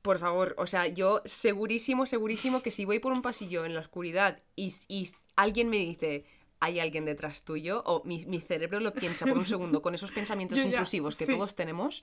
por 0.03 0.19
favor, 0.19 0.55
o 0.59 0.67
sea, 0.67 0.87
yo 0.87 1.23
segurísimo, 1.25 2.05
segurísimo 2.05 2.61
que 2.61 2.71
si 2.71 2.85
voy 2.85 2.99
por 2.99 3.13
un 3.13 3.23
pasillo 3.23 3.65
en 3.65 3.75
la 3.75 3.81
oscuridad 3.81 4.43
y, 4.55 4.75
y 4.87 5.09
alguien 5.35 5.71
me 5.71 5.79
dice 5.79 6.27
hay 6.65 6.79
alguien 6.81 7.05
detrás 7.05 7.43
tuyo, 7.43 7.83
o 7.85 8.03
mi, 8.05 8.25
mi 8.27 8.41
cerebro 8.41 8.79
lo 8.81 8.93
piensa 8.95 9.27
por 9.27 9.37
un 9.37 9.47
segundo 9.47 9.83
con 9.83 9.95
esos 9.95 10.13
pensamientos 10.13 10.57
Yo 10.59 10.65
ya, 10.65 10.69
intrusivos 10.71 11.17
que 11.19 11.27
sí. 11.27 11.33
todos 11.33 11.57
tenemos, 11.57 12.03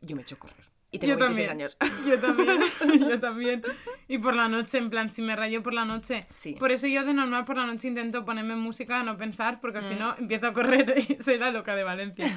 yo 0.00 0.14
me 0.14 0.22
echo 0.22 0.36
a 0.36 0.38
correr. 0.38 0.64
Y 0.92 1.00
tengo 1.00 1.14
Yo 1.14 1.18
26 1.26 1.48
también, 1.48 1.68
años. 1.72 1.76
yo 2.06 2.20
también, 2.20 2.60
yo 3.10 3.20
también. 3.20 3.62
Y 4.06 4.18
por 4.18 4.34
la 4.36 4.46
noche, 4.48 4.78
en 4.78 4.88
plan, 4.88 5.10
si 5.10 5.20
me 5.20 5.34
rayo 5.34 5.60
por 5.62 5.74
la 5.74 5.84
noche. 5.84 6.24
Sí. 6.36 6.52
Por 6.58 6.70
eso 6.70 6.86
yo 6.86 7.04
de 7.04 7.12
normal 7.12 7.44
por 7.44 7.56
la 7.56 7.66
noche 7.66 7.88
intento 7.88 8.24
ponerme 8.24 8.54
música, 8.54 9.02
no 9.02 9.16
pensar, 9.18 9.60
porque 9.60 9.80
Mm. 9.80 9.82
si 9.82 9.94
no 9.96 10.14
empiezo 10.16 10.46
a 10.46 10.52
correr 10.52 10.94
y 11.08 11.20
soy 11.22 11.38
la 11.38 11.50
loca 11.50 11.74
de 11.74 11.82
Valencia. 11.82 12.32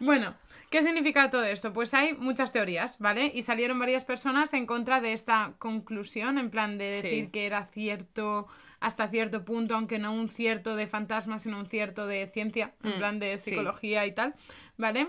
Bueno, 0.00 0.34
¿qué 0.70 0.82
significa 0.82 1.30
todo 1.30 1.44
esto? 1.44 1.72
Pues 1.72 1.94
hay 1.94 2.14
muchas 2.14 2.50
teorías, 2.50 2.98
¿vale? 2.98 3.30
Y 3.32 3.42
salieron 3.42 3.78
varias 3.78 4.04
personas 4.04 4.52
en 4.52 4.66
contra 4.66 5.00
de 5.00 5.12
esta 5.12 5.54
conclusión, 5.58 6.38
en 6.38 6.50
plan 6.50 6.78
de 6.78 7.00
Sí. 7.00 7.06
decir 7.08 7.30
que 7.30 7.46
era 7.46 7.66
cierto 7.66 8.48
hasta 8.82 9.08
cierto 9.08 9.44
punto, 9.44 9.74
aunque 9.74 9.98
no 9.98 10.12
un 10.12 10.28
cierto 10.28 10.76
de 10.76 10.86
fantasmas, 10.86 11.42
sino 11.42 11.58
un 11.58 11.66
cierto 11.66 12.06
de 12.06 12.28
ciencia, 12.32 12.74
en 12.82 12.92
Mm, 12.92 12.98
plan 12.98 13.18
de 13.18 13.38
sí. 13.38 13.50
psicología 13.50 14.06
y 14.06 14.12
tal, 14.12 14.34
¿vale? 14.76 15.08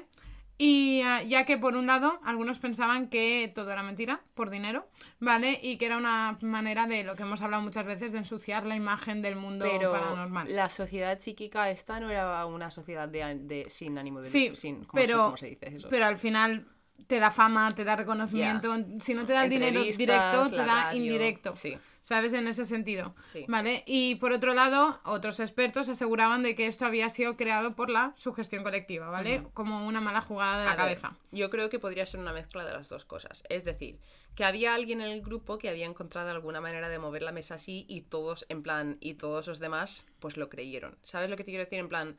Y 0.58 1.02
ah, 1.04 1.24
ya 1.24 1.46
que 1.46 1.58
por 1.58 1.76
un 1.76 1.88
lado 1.88 2.20
algunos 2.24 2.60
pensaban 2.60 3.10
que 3.10 3.52
todo 3.54 3.72
era 3.72 3.82
mentira, 3.84 4.22
por 4.36 4.50
dinero, 4.52 4.88
¿vale? 5.20 5.60
Y 5.62 5.78
que 5.78 5.88
era 5.88 5.98
una 5.98 6.38
manera 6.42 6.86
de 6.86 7.04
lo 7.04 7.16
que 7.16 7.24
hemos 7.24 7.42
hablado 7.42 7.64
muchas 7.64 7.86
veces, 7.86 8.12
de 8.12 8.20
ensuciar 8.20 8.66
la 8.66 8.76
imagen 8.76 9.22
del 9.24 9.36
mundo 9.36 9.66
Pero 9.66 9.92
paranormal. 9.92 10.54
la 10.54 10.70
sociedad 10.70 11.20
psíquica 11.20 11.70
esta 11.72 12.00
no 12.00 12.10
era 12.10 12.46
una 12.46 12.70
sociedad 12.70 13.10
de, 13.10 13.36
de- 13.40 13.70
sin 13.70 13.98
ánimo 13.98 14.22
de 14.22 14.30
Sí, 14.30 14.52
sin, 14.56 14.86
¿cómo, 14.86 15.02
se, 15.02 15.08
pero, 15.08 15.24
cómo 15.26 15.38
se 15.38 15.48
dice 15.48 15.68
eso? 15.76 15.88
pero 15.90 16.06
al 16.06 16.20
final 16.20 16.68
te 17.08 17.20
da 17.20 17.32
fama, 17.32 17.72
te 17.72 17.84
da 17.84 17.96
reconocimiento. 17.96 18.76
Si 19.00 19.14
no 19.16 19.26
te 19.26 19.34
da 19.34 19.44
el 19.44 19.50
dinero 19.50 19.84
directo, 19.84 20.50
te 20.52 20.56
da 20.58 20.66
radio, 20.84 20.98
indirecto. 20.98 21.56
sí. 21.56 21.76
¿Sabes? 22.04 22.34
En 22.34 22.48
ese 22.48 22.66
sentido. 22.66 23.16
Sí. 23.32 23.46
¿Vale? 23.48 23.84
Y 23.88 24.16
por 24.16 24.34
otro 24.34 24.54
lado, 24.54 25.00
otros 25.06 25.40
expertos 25.40 25.88
aseguraban 25.88 26.44
de 26.44 26.54
que 26.54 26.68
esto 26.68 26.86
había 26.86 27.10
sido 27.10 27.38
creado 27.38 27.76
por 27.78 27.90
la 27.90 28.12
sugestión 28.18 28.62
colectiva, 28.62 29.10
¿vale? 29.10 29.44
Como 29.54 29.88
una 29.88 30.02
mala 30.02 30.20
jugada 30.20 30.60
de 30.60 30.66
la 30.66 30.72
A 30.72 30.76
ver, 30.86 31.00
cabeza. 31.00 31.18
yo 31.32 31.50
creo 31.50 31.70
que 31.70 31.80
podría 31.80 32.06
ser 32.06 32.20
una 32.20 32.34
mezcla 32.34 32.66
de 32.66 32.74
las 32.74 32.90
dos 32.90 33.06
cosas. 33.06 33.44
Es 33.48 33.64
decir, 33.64 34.00
que 34.36 34.44
había 34.44 34.76
alguien 34.76 35.00
en 35.00 35.12
el 35.12 35.22
grupo 35.22 35.58
que 35.58 35.70
había 35.70 35.86
encontrado 35.86 36.30
alguna 36.30 36.60
manera 36.60 36.90
de 36.90 37.00
mover 37.00 37.22
la 37.22 37.32
mesa 37.32 37.56
así 37.56 37.86
y 37.88 38.02
todos, 38.02 38.46
en 38.50 38.64
plan, 38.64 38.98
y 39.00 39.14
todos 39.14 39.48
los 39.48 39.60
demás, 39.60 40.06
pues 40.20 40.36
lo 40.36 40.50
creyeron. 40.50 40.98
¿Sabes 41.04 41.30
lo 41.30 41.38
que 41.38 41.46
te 41.46 41.52
quiero 41.52 41.64
decir? 41.64 41.80
En 41.80 41.88
plan, 41.88 42.18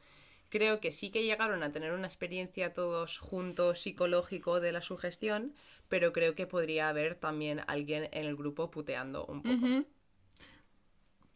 creo 0.48 0.80
que 0.80 0.92
sí 0.92 1.10
que 1.10 1.24
llegaron 1.24 1.62
a 1.62 1.72
tener 1.72 1.92
una 1.92 2.06
experiencia 2.06 2.72
todos 2.72 3.18
juntos 3.18 3.80
psicológico 3.82 4.60
de 4.60 4.72
la 4.72 4.80
sugestión, 4.80 5.54
pero 5.88 6.12
creo 6.12 6.34
que 6.34 6.46
podría 6.46 6.88
haber 6.88 7.14
también 7.14 7.60
alguien 7.66 8.08
en 8.12 8.26
el 8.26 8.36
grupo 8.36 8.70
puteando 8.70 9.24
un 9.26 9.42
poco. 9.42 9.84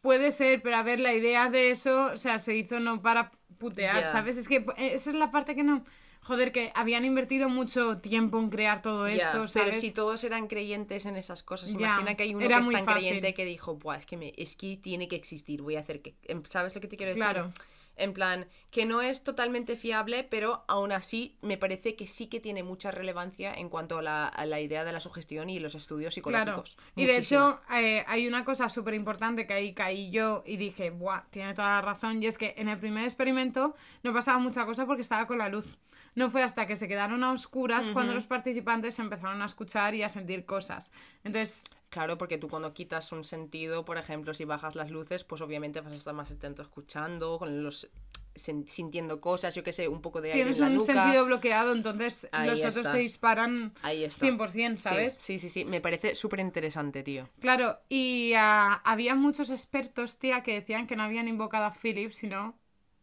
Puede 0.01 0.31
ser, 0.31 0.61
pero 0.61 0.77
a 0.77 0.83
ver, 0.83 0.99
la 0.99 1.13
idea 1.13 1.49
de 1.49 1.71
eso, 1.71 2.11
o 2.13 2.17
sea, 2.17 2.39
se 2.39 2.55
hizo 2.55 2.79
no 2.79 3.01
para 3.01 3.31
putear. 3.57 4.05
¿sabes? 4.05 4.37
Es 4.37 4.47
que 4.47 4.57
eh, 4.77 4.93
esa 4.93 5.09
es 5.09 5.15
la 5.15 5.29
parte 5.29 5.55
que 5.55 5.63
no. 5.63 5.83
Joder, 6.21 6.51
que 6.51 6.71
habían 6.75 7.05
invertido 7.05 7.49
mucho 7.49 7.97
tiempo 7.99 8.39
en 8.39 8.49
crear 8.49 8.81
todo 8.81 9.07
esto, 9.07 9.47
¿sabes? 9.47 9.69
Pero 9.69 9.81
si 9.81 9.91
todos 9.91 10.23
eran 10.23 10.47
creyentes 10.47 11.05
en 11.05 11.15
esas 11.15 11.43
cosas, 11.43 11.71
imagina 11.71 12.15
que 12.15 12.23
hay 12.23 12.35
uno 12.35 12.39
que 12.39 12.59
es 12.59 12.69
tan 12.69 12.85
fácil. 12.85 12.93
creyente 12.93 13.33
que 13.33 13.45
dijo, 13.45 13.75
Buah, 13.75 13.97
es 13.97 14.05
que, 14.05 14.17
me, 14.17 14.33
es 14.37 14.55
que 14.55 14.77
tiene 14.77 15.07
que 15.07 15.15
existir, 15.15 15.61
voy 15.61 15.75
a 15.75 15.79
hacer 15.79 16.01
que... 16.01 16.15
em, 16.23 16.43
¿Sabes 16.45 16.75
lo 16.75 16.81
que 16.81 16.87
te 16.87 16.97
quiero 16.97 17.11
decir? 17.11 17.23
Claro. 17.23 17.51
En 17.99 18.13
plan, 18.13 18.47
que 18.71 18.85
no 18.85 19.01
es 19.01 19.23
totalmente 19.23 19.75
fiable, 19.75 20.23
pero 20.23 20.63
aún 20.67 20.91
así 20.91 21.37
me 21.41 21.57
parece 21.57 21.95
que 21.95 22.07
sí 22.07 22.27
que 22.27 22.39
tiene 22.39 22.63
mucha 22.63 22.91
relevancia 22.91 23.53
en 23.53 23.69
cuanto 23.69 23.97
a 23.99 24.01
la, 24.01 24.27
a 24.27 24.45
la 24.45 24.59
idea 24.59 24.83
de 24.85 24.91
la 24.91 24.99
sugestión 24.99 25.49
y 25.49 25.59
los 25.59 25.75
estudios 25.75 26.15
Claro. 26.15 26.63
psicológicos. 26.63 26.77
Y 26.95 27.05
de 27.05 27.17
hecho, 27.17 27.59
eh, 27.73 28.03
hay 28.07 28.27
una 28.27 28.45
cosa 28.45 28.69
súper 28.69 28.93
importante 28.93 29.45
que 29.45 29.53
ahí 29.53 29.73
caí 29.73 30.11
yo 30.11 30.43
y 30.45 30.57
dije, 30.57 30.89
Buah, 30.91 31.23
tiene 31.29 31.53
toda 31.53 31.69
la 31.75 31.81
razón. 31.81 32.23
Y 32.23 32.27
es 32.27 32.37
que 32.37 32.53
en 32.57 32.69
el 32.69 32.77
primer 32.79 33.03
experimento 33.03 33.75
no 34.03 34.13
pasaba 34.13 34.37
mucha 34.39 34.65
cosa 34.65 34.85
porque 34.85 35.01
estaba 35.01 35.27
con 35.27 35.37
la 35.37 35.49
luz. 35.49 35.77
No 36.15 36.29
fue 36.31 36.41
hasta 36.41 36.65
que 36.67 36.75
se 36.75 36.87
quedaron 36.87 37.23
a 37.23 37.31
oscuras 37.31 37.91
cuando 37.91 38.13
los 38.13 38.25
participantes 38.25 38.97
empezaron 38.99 39.41
a 39.41 39.45
escuchar 39.45 39.93
y 39.93 40.03
a 40.03 40.09
sentir 40.09 40.43
cosas. 40.45 40.91
Entonces, 41.23 41.63
Claro, 41.89 42.17
porque 42.17 42.37
tú 42.37 42.47
cuando 42.49 42.73
quitas 42.73 43.11
un 43.11 43.23
sentido, 43.23 43.83
por 43.83 43.97
ejemplo, 43.97 44.33
si 44.33 44.45
bajas 44.45 44.75
las 44.75 44.91
luces, 44.91 45.23
pues 45.23 45.41
obviamente 45.41 45.81
vas 45.81 45.91
a 45.91 45.95
estar 45.95 46.13
más 46.13 46.31
atento 46.31 46.61
escuchando, 46.61 47.39
con 47.39 47.63
los 47.63 47.89
sintiendo 48.35 49.19
cosas, 49.19 49.53
yo 49.55 49.63
qué 49.63 49.73
sé, 49.73 49.87
un 49.87 50.01
poco 50.01 50.21
de 50.21 50.31
aire 50.31 50.43
tienes 50.43 50.57
en 50.59 50.63
la 50.63 50.69
un 50.69 50.75
nuca. 50.75 50.93
sentido 50.93 51.25
bloqueado, 51.25 51.73
entonces 51.73 52.27
Ahí 52.31 52.49
los 52.49 52.59
otros 52.59 52.77
está. 52.77 52.91
se 52.93 52.97
disparan 52.99 53.73
Ahí 53.81 54.03
está. 54.05 54.25
100%, 54.25 54.77
Sí, 54.77 54.83
¿sabes? 54.83 55.17
Sí, 55.19 55.39
sí, 55.39 55.49
sí, 55.49 55.65
me 55.65 55.81
parece 55.81 56.15
súper 56.15 56.39
interesante, 56.39 57.03
tío. 57.03 57.27
Claro, 57.41 57.79
y 57.89 58.33
ah, 58.37 58.81
había 58.85 59.15
muchos 59.15 59.49
expertos, 59.49 60.17
tía, 60.17 60.41
que 60.43 60.53
decían 60.53 60.87
que 60.87 60.95
no 60.95 61.03
habían 61.03 61.27
invocado 61.27 61.65
a 61.65 61.73
Philip, 61.73 62.11
sino 62.11 62.55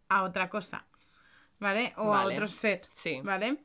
a 0.08 0.22
otra 0.22 0.48
cosa, 0.48 0.86
¿vale? 1.58 1.92
O 1.96 2.14
a 2.14 2.24
otro 2.24 2.48
ser, 2.48 2.82
Sí. 2.92 3.20
¿vale? 3.22 3.58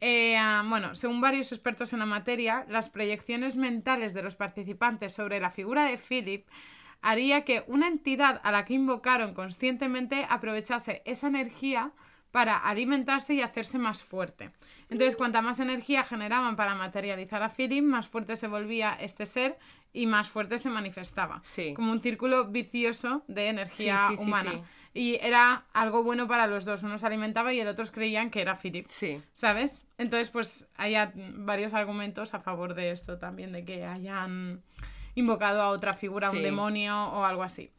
Eh, 0.00 0.36
ah, 0.36 0.64
bueno, 0.68 0.94
según 0.94 1.20
varios 1.20 1.52
expertos 1.52 1.92
en 1.92 2.00
la 2.00 2.06
materia, 2.06 2.66
las 2.68 2.90
proyecciones 2.90 3.56
mentales 3.56 4.14
de 4.14 4.22
los 4.22 4.36
participantes 4.36 5.14
sobre 5.14 5.40
la 5.40 5.50
figura 5.50 5.84
de 5.84 5.98
Philip 5.98 6.46
haría 7.02 7.44
que 7.44 7.64
una 7.66 7.88
entidad 7.88 8.40
a 8.42 8.50
la 8.50 8.64
que 8.64 8.74
invocaron 8.74 9.32
conscientemente 9.32 10.26
aprovechase 10.28 11.02
esa 11.04 11.28
energía 11.28 11.92
para 12.30 12.58
alimentarse 12.58 13.34
y 13.34 13.40
hacerse 13.40 13.78
más 13.78 14.02
fuerte. 14.02 14.50
Entonces, 14.90 15.16
cuanta 15.16 15.40
más 15.40 15.58
energía 15.58 16.04
generaban 16.04 16.56
para 16.56 16.74
materializar 16.74 17.42
a 17.42 17.48
Philip, 17.48 17.82
más 17.82 18.08
fuerte 18.08 18.36
se 18.36 18.46
volvía 18.46 18.92
este 19.00 19.24
ser 19.24 19.58
y 19.92 20.06
más 20.06 20.28
fuerte 20.28 20.58
se 20.58 20.68
manifestaba. 20.68 21.40
Sí. 21.44 21.72
Como 21.74 21.92
un 21.92 22.02
círculo 22.02 22.48
vicioso 22.48 23.22
de 23.26 23.48
energía 23.48 24.08
Sí, 24.08 24.16
sí, 24.16 24.22
sí, 24.24 24.28
humana. 24.28 24.52
Sí. 24.96 25.00
Y 25.00 25.18
era 25.22 25.64
algo 25.72 26.02
bueno 26.02 26.26
para 26.26 26.46
los 26.46 26.64
dos. 26.64 26.82
Uno 26.82 26.98
se 26.98 27.06
alimentaba 27.06 27.52
y 27.52 27.60
el 27.60 27.68
otro 27.68 27.84
creían 27.92 28.30
que 28.30 28.40
era 28.40 28.56
Philip. 28.58 28.86
Sí. 28.88 29.22
¿Sabes? 29.32 29.86
Entonces, 29.98 30.30
pues 30.30 30.66
hay 30.76 30.94
varios 31.34 31.74
argumentos 31.74 32.34
a 32.34 32.40
favor 32.40 32.74
de 32.74 32.90
esto 32.90 33.18
también, 33.18 33.52
de 33.52 33.64
que 33.64 33.84
hayan 33.84 34.62
invocado 35.14 35.62
a 35.62 35.68
otra 35.68 35.94
figura, 35.94 36.28
a 36.28 36.30
un 36.30 36.36
Sí. 36.38 36.42
demonio 36.42 36.94
o 37.10 37.24
algo 37.24 37.42
así. 37.42 37.70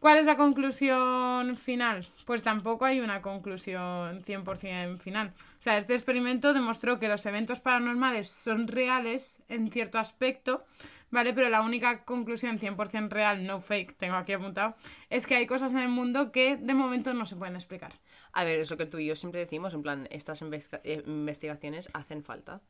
¿Cuál 0.00 0.18
es 0.18 0.26
la 0.26 0.36
conclusión 0.36 1.56
final? 1.56 2.06
Pues 2.26 2.42
tampoco 2.42 2.84
hay 2.84 3.00
una 3.00 3.22
conclusión 3.22 4.22
100% 4.22 4.98
final. 4.98 5.32
O 5.58 5.62
sea, 5.62 5.78
este 5.78 5.94
experimento 5.94 6.52
demostró 6.52 6.98
que 6.98 7.08
los 7.08 7.24
eventos 7.24 7.60
paranormales 7.60 8.28
son 8.28 8.68
reales 8.68 9.42
en 9.48 9.70
cierto 9.70 9.98
aspecto, 9.98 10.66
¿vale? 11.14 11.32
Pero 11.32 11.48
la 11.48 11.62
única 11.62 12.04
conclusión 12.04 12.58
100% 12.58 13.08
real, 13.08 13.46
no 13.46 13.60
fake, 13.60 13.96
tengo 13.96 14.16
aquí 14.16 14.32
apuntado, 14.32 14.74
es 15.08 15.26
que 15.26 15.36
hay 15.36 15.46
cosas 15.46 15.72
en 15.72 15.78
el 15.78 15.88
mundo 15.88 16.32
que 16.32 16.56
de 16.56 16.74
momento 16.74 17.14
no 17.14 17.24
se 17.24 17.36
pueden 17.36 17.54
explicar. 17.54 17.92
A 18.32 18.44
ver, 18.44 18.58
eso 18.58 18.76
que 18.76 18.84
tú 18.84 18.98
y 18.98 19.06
yo 19.06 19.16
siempre 19.16 19.40
decimos, 19.40 19.72
en 19.72 19.82
plan, 19.82 20.08
estas 20.10 20.42
eh, 20.42 21.02
investigaciones 21.06 21.88
hacen 21.94 22.22
falta. 22.24 22.60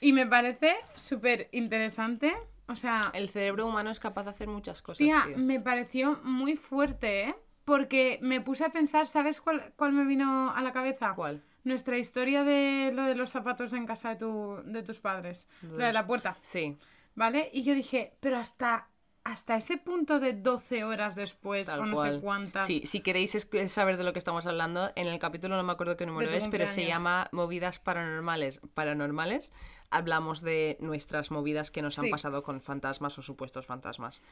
Y 0.00 0.12
me 0.12 0.26
parece 0.26 0.74
súper 0.96 1.48
interesante. 1.52 2.34
O 2.66 2.74
sea, 2.76 3.10
El 3.12 3.28
cerebro 3.28 3.66
humano 3.66 3.90
es 3.90 4.00
capaz 4.00 4.24
de 4.24 4.30
hacer 4.30 4.48
muchas 4.48 4.80
cosas, 4.80 4.98
tía, 4.98 5.22
tío. 5.26 5.36
me 5.36 5.60
pareció 5.60 6.18
muy 6.24 6.56
fuerte, 6.56 7.28
¿eh? 7.28 7.34
Porque 7.66 8.18
me 8.22 8.40
puse 8.40 8.64
a 8.64 8.70
pensar, 8.70 9.06
¿sabes 9.06 9.40
cuál, 9.40 9.72
cuál 9.76 9.92
me 9.92 10.04
vino 10.04 10.50
a 10.54 10.62
la 10.62 10.72
cabeza? 10.72 11.12
¿Cuál? 11.14 11.42
Nuestra 11.64 11.96
historia 11.96 12.44
de 12.44 12.92
lo 12.94 13.04
de 13.04 13.14
los 13.14 13.30
zapatos 13.30 13.72
en 13.72 13.86
casa 13.86 14.10
de, 14.10 14.16
tu, 14.16 14.58
de 14.64 14.82
tus 14.82 15.00
padres. 15.00 15.46
La 15.62 15.86
de 15.86 15.92
la 15.94 16.06
puerta, 16.06 16.36
Sí, 16.42 16.76
¿vale? 17.14 17.50
Y 17.52 17.62
yo 17.62 17.74
dije, 17.74 18.16
pero 18.20 18.36
hasta, 18.38 18.88
hasta 19.24 19.56
ese 19.56 19.76
punto 19.78 20.20
de 20.20 20.32
12 20.34 20.84
horas 20.84 21.14
después, 21.14 21.68
tal 21.68 21.80
o 21.80 21.86
no 21.86 21.94
cual. 21.96 22.14
sé 22.16 22.20
cuántas. 22.20 22.66
Sí, 22.66 22.82
si 22.86 23.00
queréis 23.00 23.36
saber 23.68 23.96
de 23.96 24.04
lo 24.04 24.12
que 24.12 24.18
estamos 24.18 24.46
hablando, 24.46 24.90
en 24.96 25.06
el 25.06 25.18
capítulo 25.18 25.56
no 25.56 25.62
me 25.62 25.72
acuerdo 25.72 25.96
qué 25.96 26.06
número 26.06 26.30
es, 26.30 26.48
pero 26.48 26.66
se 26.66 26.86
llama 26.86 27.28
Movidas 27.32 27.78
Paranormales. 27.78 28.60
Paranormales. 28.74 29.52
Hablamos 29.90 30.40
de 30.42 30.76
nuestras 30.80 31.30
movidas 31.30 31.70
que 31.70 31.80
nos 31.82 31.98
han 31.98 32.06
Sí. 32.06 32.10
pasado 32.10 32.42
con 32.42 32.60
fantasmas 32.60 33.16
o 33.18 33.22
supuestos 33.22 33.64
fantasmas. 33.66 34.22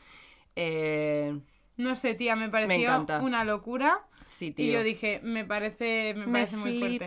Eh, 0.57 1.39
No 1.77 1.95
sé, 1.95 2.15
tía, 2.15 2.37
me 2.37 2.49
pareció 2.51 3.07
una 3.23 3.45
locura. 3.45 4.01
sí, 4.27 4.47
Y 4.47 4.53
tío. 4.53 4.73
yo 4.75 4.83
dije, 4.83 5.21
me 5.23 5.45
parece, 5.45 6.15
me 6.17 6.27
Me 6.27 6.33
parece 6.33 6.57
muy 6.57 6.79
fuerte. 6.79 7.07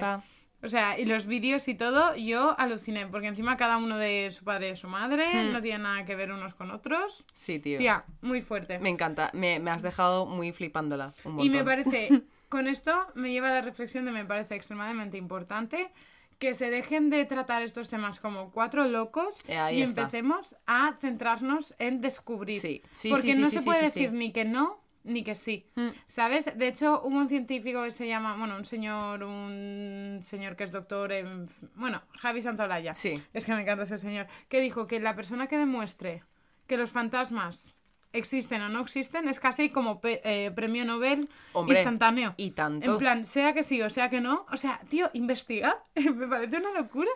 O 0.63 0.67
sea, 0.69 0.97
y 0.99 1.05
los 1.05 1.25
vídeos 1.27 1.67
y 1.67 1.75
todo, 1.75 2.15
yo 2.15 2.59
aluciné, 2.59 3.05
porque 3.07 3.27
encima 3.27 3.55
cada 3.57 3.77
uno 3.77 3.97
de 3.97 4.31
su 4.31 4.43
padre 4.43 4.69
y 4.71 4.75
su 4.75 4.87
madre 4.87 5.25
Hmm. 5.33 5.51
no 5.53 5.61
tiene 5.61 5.83
nada 5.83 6.05
que 6.05 6.15
ver 6.15 6.31
unos 6.31 6.55
con 6.55 6.71
otros. 6.71 7.23
Sí, 7.35 7.59
tío. 7.59 7.77
Tía, 7.77 8.05
muy 8.21 8.41
fuerte. 8.41 8.79
Me 8.79 8.89
encanta. 8.89 9.29
Me, 9.33 9.59
me 9.59 9.69
has 9.71 9.83
dejado 9.83 10.25
muy 10.25 10.51
flipándola. 10.53 11.13
Un 11.23 11.39
Y 11.39 11.49
me 11.49 11.63
parece, 11.63 12.09
con 12.49 12.67
esto 12.67 12.93
me 13.13 13.31
lleva 13.31 13.49
a 13.49 13.53
la 13.53 13.61
reflexión 13.61 14.05
de 14.05 14.11
me 14.11 14.25
parece 14.25 14.55
extremadamente 14.55 15.17
importante 15.17 15.91
que 16.39 16.53
se 16.53 16.69
dejen 16.69 17.09
de 17.09 17.23
tratar 17.25 17.61
estos 17.61 17.89
temas 17.89 18.19
como 18.19 18.51
cuatro 18.51 18.85
locos 18.87 19.39
Eh, 19.47 19.57
y 19.73 19.81
está. 19.83 20.01
empecemos 20.01 20.55
a 20.65 20.95
centrarnos 20.99 21.73
en 21.79 22.01
descubrir. 22.01 22.59
Sí, 22.59 22.81
sí, 22.91 23.09
Porque 23.09 23.27
sí, 23.27 23.33
sí, 23.35 23.41
no 23.41 23.49
se 23.49 23.61
puede 23.61 23.83
decir 23.83 24.11
ni 24.13 24.31
que 24.31 24.43
no 24.45 24.83
ni 25.05 25.23
que 25.23 25.35
sí. 25.35 25.65
Mm. 25.75 25.89
¿Sabes? 26.05 26.57
De 26.57 26.67
hecho, 26.67 27.01
hubo 27.03 27.17
un 27.17 27.29
científico 27.29 27.83
que 27.83 27.91
se 27.91 28.07
llama, 28.07 28.35
bueno, 28.35 28.57
un 28.57 28.65
señor, 28.65 29.23
un 29.23 30.19
señor 30.23 30.55
que 30.55 30.63
es 30.65 30.71
doctor 30.71 31.11
en, 31.13 31.49
bueno, 31.75 32.01
Javi 32.19 32.41
Santaolalla. 32.41 32.93
Sí. 32.95 33.13
Es 33.33 33.45
que 33.45 33.53
me 33.53 33.61
encanta 33.61 33.83
ese 33.83 33.97
señor. 33.97 34.27
Que 34.49 34.59
dijo 34.59 34.87
que 34.87 34.99
la 34.99 35.15
persona 35.15 35.47
que 35.47 35.57
demuestre 35.57 36.23
que 36.67 36.75
los 36.77 36.91
fantasmas 36.91 37.79
existen 38.13 38.61
o 38.61 38.69
no 38.69 38.79
existen 38.81 39.27
es 39.27 39.39
casi 39.39 39.69
como 39.69 39.99
pe- 40.01 40.21
eh, 40.23 40.49
premio 40.51 40.85
Nobel 40.85 41.29
Hombre, 41.53 41.77
instantáneo. 41.77 42.33
y 42.37 42.51
tanto. 42.51 42.93
En 42.93 42.97
plan, 42.97 43.25
sea 43.25 43.53
que 43.53 43.61
sí 43.63 43.81
o 43.81 43.89
sea 43.89 44.09
que 44.09 44.21
no. 44.21 44.45
O 44.51 44.57
sea, 44.57 44.79
tío, 44.89 45.09
investigar 45.13 45.75
me 45.95 46.27
parece 46.27 46.57
una 46.57 46.71
locura. 46.71 47.09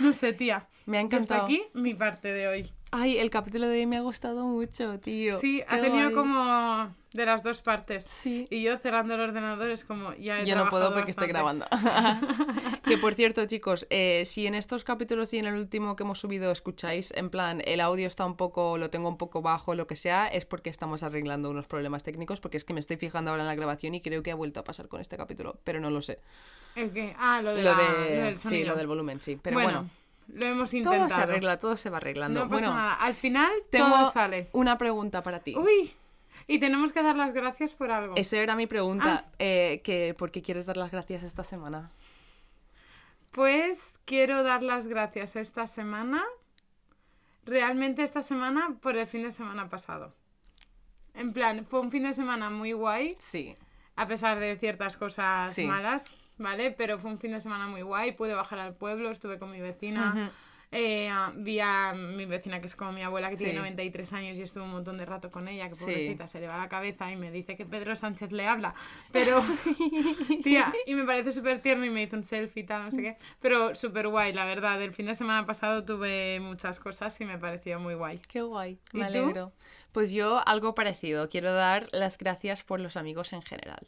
No 0.00 0.12
sé, 0.12 0.32
tía. 0.32 0.66
Me 0.86 0.98
ha 0.98 1.00
Y 1.02 1.04
hasta 1.04 1.16
encantado. 1.16 1.44
aquí 1.44 1.62
mi 1.72 1.94
parte 1.94 2.32
de 2.32 2.48
hoy. 2.48 2.72
Ay, 2.96 3.18
el 3.18 3.28
capítulo 3.30 3.66
de 3.66 3.80
hoy 3.80 3.86
me 3.86 3.96
ha 3.96 4.00
gustado 4.00 4.46
mucho, 4.46 5.00
tío. 5.00 5.38
Sí, 5.40 5.62
ha 5.66 5.76
Qué 5.76 5.82
tenido 5.82 6.10
guay. 6.10 6.14
como 6.14 6.94
de 7.12 7.26
las 7.26 7.42
dos 7.42 7.60
partes. 7.60 8.04
Sí. 8.04 8.46
Y 8.50 8.62
yo 8.62 8.78
cerrando 8.78 9.14
el 9.14 9.20
ordenador 9.20 9.68
es 9.70 9.84
como, 9.84 10.14
ya 10.14 10.40
he 10.40 10.46
Yo 10.46 10.54
no 10.54 10.68
puedo 10.68 10.90
trabajado 10.90 10.94
porque 10.94 11.10
estoy 11.10 11.32
bastante. 11.32 11.66
grabando. 11.70 12.78
que 12.84 12.96
por 12.98 13.14
cierto, 13.14 13.44
chicos, 13.46 13.86
eh, 13.90 14.22
si 14.26 14.46
en 14.46 14.54
estos 14.54 14.84
capítulos 14.84 15.32
y 15.34 15.38
en 15.38 15.46
el 15.46 15.54
último 15.54 15.96
que 15.96 16.04
hemos 16.04 16.20
subido 16.20 16.52
escucháis, 16.52 17.12
en 17.16 17.30
plan, 17.30 17.62
el 17.64 17.80
audio 17.80 18.06
está 18.06 18.24
un 18.26 18.36
poco, 18.36 18.78
lo 18.78 18.90
tengo 18.90 19.08
un 19.08 19.18
poco 19.18 19.42
bajo, 19.42 19.74
lo 19.74 19.86
que 19.88 19.96
sea, 19.96 20.28
es 20.28 20.44
porque 20.44 20.70
estamos 20.70 21.02
arreglando 21.02 21.50
unos 21.50 21.66
problemas 21.66 22.04
técnicos, 22.04 22.40
porque 22.40 22.56
es 22.58 22.64
que 22.64 22.74
me 22.74 22.80
estoy 22.80 22.96
fijando 22.96 23.32
ahora 23.32 23.42
en 23.42 23.48
la 23.48 23.54
grabación 23.56 23.94
y 23.94 24.00
creo 24.02 24.22
que 24.22 24.30
ha 24.30 24.36
vuelto 24.36 24.60
a 24.60 24.64
pasar 24.64 24.86
con 24.88 25.00
este 25.00 25.16
capítulo, 25.16 25.58
pero 25.64 25.80
no 25.80 25.90
lo 25.90 26.00
sé. 26.00 26.20
¿El 26.76 26.92
qué? 26.92 27.14
Ah, 27.18 27.40
lo, 27.42 27.54
de 27.54 27.62
Lo, 27.62 27.74
la- 27.76 27.82
de... 27.82 28.16
lo 28.16 28.22
del 28.22 28.36
sí, 28.36 28.42
sonido. 28.48 28.68
lo 28.70 28.76
del 28.76 28.86
volumen, 28.86 29.20
sí. 29.20 29.36
Pero 29.40 29.54
bueno, 29.54 29.70
bueno, 29.72 29.90
lo 30.28 30.46
hemos 30.46 30.70
todo 30.70 30.78
intentado. 30.78 31.08
se 31.08 31.14
arregla, 31.22 31.58
todo 31.58 31.76
se 31.76 31.90
va 31.90 31.96
arreglando. 31.98 32.40
No 32.44 32.48
pasa 32.50 32.66
bueno, 32.66 32.74
nada. 32.80 32.94
Al 32.94 33.14
final 33.14 33.50
tengo 33.70 33.88
todo 33.90 34.10
sale. 34.10 34.48
una 34.52 34.78
pregunta 34.78 35.22
para 35.22 35.40
ti. 35.40 35.54
Uy, 35.56 35.92
y 36.46 36.58
tenemos 36.58 36.92
que 36.92 37.02
dar 37.02 37.16
las 37.16 37.32
gracias 37.34 37.74
por 37.74 37.90
algo. 37.90 38.14
Esa 38.16 38.36
era 38.38 38.54
mi 38.56 38.64
Ah. 38.64 38.68
pregunta. 38.68 39.26
eh, 39.38 39.80
que, 39.84 40.14
¿Por 40.14 40.30
qué 40.30 40.42
quieres 40.42 40.66
dar 40.66 40.76
las 40.76 40.90
gracias 40.90 41.22
esta 41.22 41.44
semana? 41.44 41.90
Pues 43.32 43.98
quiero 44.04 44.42
dar 44.44 44.62
las 44.62 44.86
gracias 44.86 45.34
esta 45.36 45.66
semana, 45.66 46.22
realmente 47.44 48.02
esta 48.02 48.22
semana, 48.22 48.76
por 48.80 48.96
el 48.96 49.06
fin 49.06 49.24
de 49.24 49.32
semana 49.32 49.68
pasado. 49.68 50.14
En 51.14 51.32
plan, 51.32 51.66
fue 51.66 51.80
un 51.80 51.90
fin 51.90 52.04
de 52.04 52.12
semana 52.14 52.50
muy 52.50 52.72
guay, 52.72 53.16
Sí. 53.20 53.56
a 53.96 54.06
pesar 54.06 54.38
de 54.38 54.56
ciertas 54.56 54.96
cosas 54.96 55.54
Sí. 55.54 55.64
malas, 55.66 56.04
¿vale? 56.38 56.70
Pero 56.72 56.98
fue 56.98 57.10
un 57.10 57.18
fin 57.18 57.32
de 57.32 57.40
semana 57.40 57.66
muy 57.66 57.82
guay, 57.82 58.12
pude 58.12 58.34
bajar 58.34 58.58
al 58.58 58.74
pueblo, 58.74 59.10
estuve 59.10 59.38
con 59.38 59.50
mi 59.50 59.60
vecina, 59.60 60.32
eh, 60.76 61.08
ah, 61.08 61.32
vi 61.36 61.60
a 61.60 61.92
mi 61.92 62.24
vecina 62.26 62.58
que 62.60 62.66
es 62.66 62.74
como 62.74 62.90
mi 62.90 63.02
abuela 63.02 63.28
que 63.30 63.36
Sí. 63.36 63.44
tiene 63.44 63.58
93 63.60 64.12
años 64.12 64.36
y 64.38 64.42
estuve 64.42 64.64
un 64.64 64.72
montón 64.72 64.98
de 64.98 65.04
rato 65.06 65.30
con 65.30 65.46
ella, 65.46 65.68
que 65.68 65.76
Sí. 65.76 65.84
pobrecita 65.84 66.26
se 66.26 66.40
le 66.40 66.48
va 66.48 66.58
la 66.58 66.68
cabeza 66.68 67.12
y 67.12 67.16
me 67.16 67.30
dice 67.30 67.56
que 67.56 67.64
Pedro 67.64 67.94
Sánchez 67.94 68.32
le 68.32 68.48
habla, 68.48 68.74
pero 69.12 69.40
tía, 70.42 70.72
y 70.86 70.94
me 70.96 71.04
parece 71.04 71.30
súper 71.30 71.60
tierno 71.62 71.84
y 71.84 71.90
me 71.90 72.02
hizo 72.02 72.16
un 72.16 72.24
selfie 72.24 72.64
y 72.64 72.66
tal, 72.66 72.82
no 72.84 72.90
sé 72.90 73.02
qué, 73.02 73.16
pero 73.40 73.76
súper 73.76 74.08
guay, 74.08 74.32
la 74.32 74.44
verdad, 74.44 74.82
el 74.82 74.92
fin 74.92 75.06
de 75.06 75.14
semana 75.14 75.44
pasado 75.46 75.84
tuve 75.84 76.40
muchas 76.40 76.80
cosas 76.80 77.20
y 77.20 77.24
me 77.24 77.38
pareció 77.38 77.78
muy 77.78 77.94
guay. 77.94 78.18
Qué 78.26 78.42
guay, 78.42 78.80
¿Y 78.92 78.98
me 78.98 79.04
tú? 79.12 79.18
alegro. 79.18 79.52
Pues 79.92 80.10
yo 80.10 80.42
algo 80.44 80.74
parecido. 80.74 81.28
Quiero 81.28 81.52
dar 81.52 81.86
las 81.92 82.18
gracias 82.18 82.64
por 82.64 82.80
los 82.80 82.96
amigos 82.96 83.32
en 83.32 83.42
general. 83.42 83.86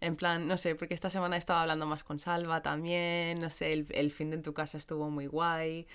En 0.00 0.16
plan, 0.16 0.46
no 0.46 0.58
sé, 0.58 0.74
porque 0.74 0.94
esta 0.94 1.10
semana 1.10 1.36
he 1.36 1.38
estado 1.38 1.60
hablando 1.60 1.86
más 1.86 2.04
con 2.04 2.20
Salva 2.20 2.62
también, 2.62 3.38
no 3.38 3.50
sé, 3.50 3.72
el, 3.72 3.86
el 3.90 4.12
fin 4.12 4.30
de 4.30 4.36
en 4.36 4.42
tu 4.42 4.54
casa 4.54 4.78
estuvo 4.78 5.10
muy 5.10 5.26
guay. 5.26 5.86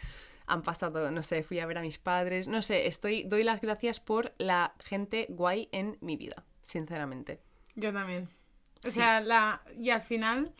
Han 0.46 0.62
pasado, 0.62 1.10
no 1.10 1.24
sé, 1.24 1.44
fui 1.44 1.60
a 1.60 1.66
ver 1.66 1.78
a 1.78 1.82
mis 1.82 1.98
padres, 2.00 2.50
no 2.50 2.62
sé, 2.62 2.88
estoy, 2.88 3.24
doy 3.24 3.44
las 3.44 3.62
gracias 3.62 4.02
por 4.02 4.34
la 4.38 4.74
gente 4.80 5.26
guay 5.30 5.70
en 5.72 5.98
mi 6.02 6.18
vida, 6.18 6.44
sinceramente. 6.66 7.40
Yo 7.76 7.94
también. 7.94 8.30
O 8.86 8.92
sea, 8.92 9.22
la, 9.22 9.62
y 9.80 9.92
al 9.92 10.02
final 10.02 10.52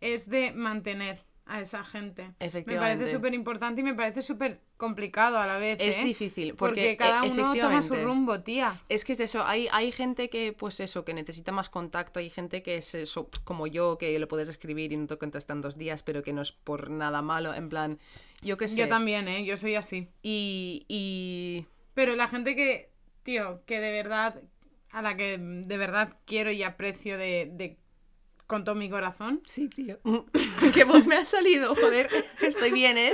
es 0.00 0.28
de 0.30 0.52
mantener 0.52 1.22
a 1.44 1.60
esa 1.60 1.84
gente. 1.84 2.32
Me 2.40 2.46
Efectivamente. 2.46 2.96
parece 2.96 3.16
súper 3.16 3.34
importante 3.34 3.82
y 3.82 3.84
me 3.84 3.94
parece 3.94 4.22
súper 4.22 4.60
complicado 4.76 5.38
a 5.38 5.46
la 5.46 5.58
vez. 5.58 5.78
Es 5.80 5.98
¿eh? 5.98 6.04
difícil, 6.04 6.54
Porque, 6.54 6.80
porque, 6.82 6.96
cada 6.96 7.26
e- 7.26 7.30
uno 7.30 7.54
toma 7.54 7.82
su 7.82 7.94
rumbo, 7.96 8.40
tía. 8.40 8.80
Es 8.88 9.04
que 9.04 9.14
es 9.14 9.20
eso, 9.20 9.44
hay, 9.44 9.68
hay 9.72 9.92
gente 9.92 10.28
que, 10.28 10.52
pues 10.52 10.80
eso, 10.80 11.04
que 11.04 11.14
necesita 11.14 11.52
más 11.52 11.70
contacto, 11.70 12.20
hay 12.20 12.30
gente 12.30 12.62
que 12.62 12.76
es 12.76 12.94
eso, 12.94 13.30
como 13.44 13.66
yo, 13.66 13.98
que 13.98 14.18
lo 14.18 14.28
puedes 14.28 14.48
escribir 14.48 14.92
y 14.92 14.96
no 14.96 15.06
te 15.06 15.16
contesta 15.16 15.52
en 15.52 15.62
dos 15.62 15.76
días, 15.76 16.02
pero 16.02 16.22
que 16.22 16.32
no 16.32 16.42
es 16.42 16.52
por 16.52 16.90
nada 16.90 17.22
malo, 17.22 17.54
en 17.54 17.68
plan, 17.68 17.98
yo 18.42 18.56
qué 18.56 18.68
sé. 18.68 18.76
Yo 18.76 18.88
también, 18.88 19.28
¿eh? 19.28 19.44
Yo 19.44 19.56
soy 19.56 19.74
así. 19.74 20.08
Y, 20.22 20.84
y 20.88 21.66
Pero 21.94 22.14
la 22.16 22.28
gente 22.28 22.54
que, 22.54 22.90
tío, 23.22 23.62
que 23.66 23.80
de 23.80 23.92
verdad, 23.92 24.40
a 24.90 25.02
la 25.02 25.16
que 25.16 25.38
de 25.38 25.76
verdad 25.76 26.16
quiero 26.26 26.50
y 26.50 26.62
aprecio 26.62 27.18
de, 27.18 27.50
de 27.52 27.76
con 28.46 28.64
todo 28.64 28.74
mi 28.74 28.88
corazón. 28.88 29.42
Sí, 29.44 29.68
tío. 29.68 29.98
¿Qué 30.74 30.84
voz 30.84 31.06
me 31.06 31.16
ha 31.16 31.24
salido? 31.24 31.74
Joder, 31.74 32.08
estoy 32.40 32.72
bien, 32.72 32.98
¿eh? 32.98 33.12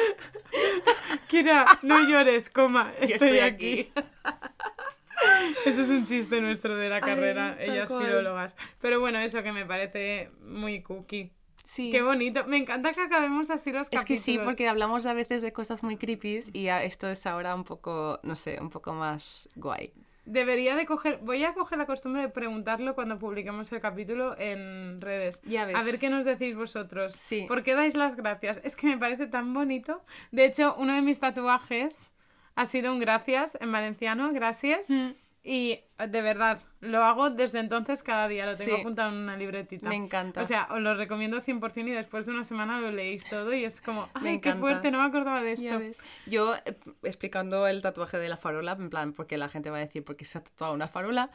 Kira, 1.28 1.66
no 1.82 2.06
llores, 2.08 2.50
coma, 2.50 2.92
estoy, 3.00 3.38
aquí. 3.38 3.92
Eso 5.64 5.82
es 5.82 5.88
un 5.88 6.04
chiste 6.06 6.40
nuestro 6.40 6.76
de 6.76 6.88
la 6.88 7.00
carrera, 7.00 7.56
ellas 7.60 7.88
cual. 7.90 8.06
filólogas. 8.06 8.56
Pero 8.80 8.98
bueno, 8.98 9.20
eso 9.20 9.42
que 9.44 9.52
me 9.52 9.64
parece 9.64 10.30
muy 10.40 10.82
cookie. 10.82 11.32
Sí. 11.62 11.92
Qué 11.92 12.02
bonito. 12.02 12.44
Me 12.46 12.56
encanta 12.56 12.92
que 12.92 13.02
acabemos 13.02 13.48
así 13.50 13.70
los 13.70 13.82
Es 13.82 13.90
que 13.90 13.96
capítulos. 13.98 14.24
sí, 14.24 14.38
porque 14.42 14.68
hablamos 14.68 15.06
a 15.06 15.14
veces 15.14 15.40
de 15.40 15.52
cosas 15.52 15.84
muy 15.84 15.96
creepy 15.96 16.40
y 16.52 16.66
esto 16.66 17.08
es 17.08 17.24
ahora 17.26 17.54
un 17.54 17.62
poco, 17.62 18.18
no 18.24 18.34
sé, 18.34 18.58
un 18.60 18.68
poco 18.68 18.92
más 18.94 19.48
guay. 19.54 19.92
Debería 20.24 20.76
de 20.76 20.86
coger... 20.86 21.18
Voy 21.22 21.42
a 21.44 21.52
coger 21.54 21.78
la 21.78 21.86
costumbre 21.86 22.22
de 22.22 22.28
preguntarlo 22.28 22.94
cuando 22.94 23.18
publiquemos 23.18 23.72
el 23.72 23.80
capítulo 23.80 24.38
en 24.38 25.00
redes. 25.00 25.42
Ya 25.44 25.64
ves. 25.64 25.74
A 25.74 25.82
ver 25.82 25.98
qué 25.98 26.10
nos 26.10 26.24
decís 26.24 26.54
vosotros. 26.54 27.14
Sí. 27.14 27.44
¿Por 27.48 27.62
qué 27.62 27.74
dais 27.74 27.96
las 27.96 28.14
gracias? 28.14 28.60
Es 28.62 28.76
que 28.76 28.86
me 28.86 28.98
parece 28.98 29.26
tan 29.26 29.52
bonito. 29.52 30.02
De 30.30 30.44
hecho, 30.44 30.74
uno 30.78 30.94
de 30.94 31.02
mis 31.02 31.18
tatuajes 31.18 32.12
ha 32.54 32.66
sido 32.66 32.92
un 32.92 33.00
gracias 33.00 33.56
en 33.60 33.72
valenciano, 33.72 34.32
gracias. 34.32 34.88
Mm. 34.88 35.10
Y 35.44 35.80
de 35.98 36.22
verdad, 36.22 36.60
lo 36.80 37.02
hago 37.02 37.30
desde 37.30 37.58
entonces 37.58 38.04
cada 38.04 38.28
día, 38.28 38.46
lo 38.46 38.56
tengo 38.56 38.76
Sí. 38.76 38.80
apuntado 38.80 39.08
en 39.10 39.16
una 39.16 39.36
libretita. 39.36 39.88
Me 39.88 39.96
encanta. 39.96 40.40
O 40.40 40.44
sea, 40.44 40.68
os 40.70 40.80
lo 40.80 40.94
recomiendo 40.94 41.40
100% 41.40 41.88
y 41.88 41.90
después 41.94 42.26
de 42.26 42.32
una 42.32 42.44
semana 42.44 42.80
lo 42.80 42.92
leéis 42.92 43.28
todo 43.28 43.52
y 43.52 43.64
es 43.64 43.80
como, 43.80 44.08
Me 44.20 44.30
¡ay, 44.30 44.40
qué 44.40 44.50
encanta. 44.50 44.60
fuerte! 44.60 44.90
No 44.92 44.98
me 44.98 45.04
acordaba 45.08 45.42
de 45.42 45.52
esto. 45.54 45.80
Yo 46.26 46.54
eh, 46.64 46.76
explicando 47.02 47.66
el 47.66 47.82
tatuaje 47.82 48.18
de 48.18 48.28
la 48.28 48.36
farola, 48.36 48.72
en 48.72 48.88
plan, 48.88 49.12
porque 49.14 49.36
la 49.36 49.48
gente 49.48 49.70
va 49.70 49.78
a 49.78 49.80
decir 49.80 50.04
por 50.04 50.14
qué 50.16 50.24
se 50.24 50.38
ha 50.38 50.44
tatuado 50.44 50.74
una 50.74 50.86
farola, 50.86 51.30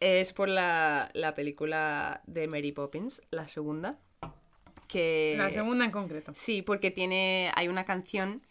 es 0.00 0.32
por 0.32 0.48
la, 0.48 1.10
la 1.14 1.34
película 1.36 2.22
de 2.26 2.48
Mary 2.48 2.72
Poppins, 2.72 3.22
la 3.30 3.46
segunda. 3.46 3.96
Que... 4.88 5.34
La 5.38 5.50
segunda 5.50 5.84
en 5.84 5.90
concreto. 5.92 6.32
Sí, 6.34 6.62
porque 6.62 6.90
tiene. 6.90 7.50
Hay 7.54 7.68
una 7.68 7.84
canción 7.84 8.42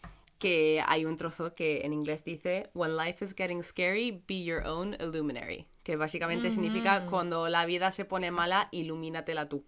que 0.42 0.82
hay 0.84 1.04
un 1.04 1.16
trozo 1.16 1.54
que 1.54 1.82
en 1.84 1.92
inglés 1.92 2.24
dice 2.24 2.68
When 2.74 2.96
life 2.96 3.24
is 3.24 3.32
getting 3.32 3.62
scary, 3.62 4.24
be 4.26 4.42
your 4.42 4.66
own 4.66 4.96
illuminary. 4.98 5.68
Que 5.84 5.94
básicamente 5.94 6.50
significa 6.50 7.06
cuando 7.06 7.48
la 7.48 7.64
vida 7.64 7.92
se 7.92 8.04
pone 8.04 8.32
mala, 8.32 8.68
ilumínatela 8.72 9.48
tú. 9.48 9.64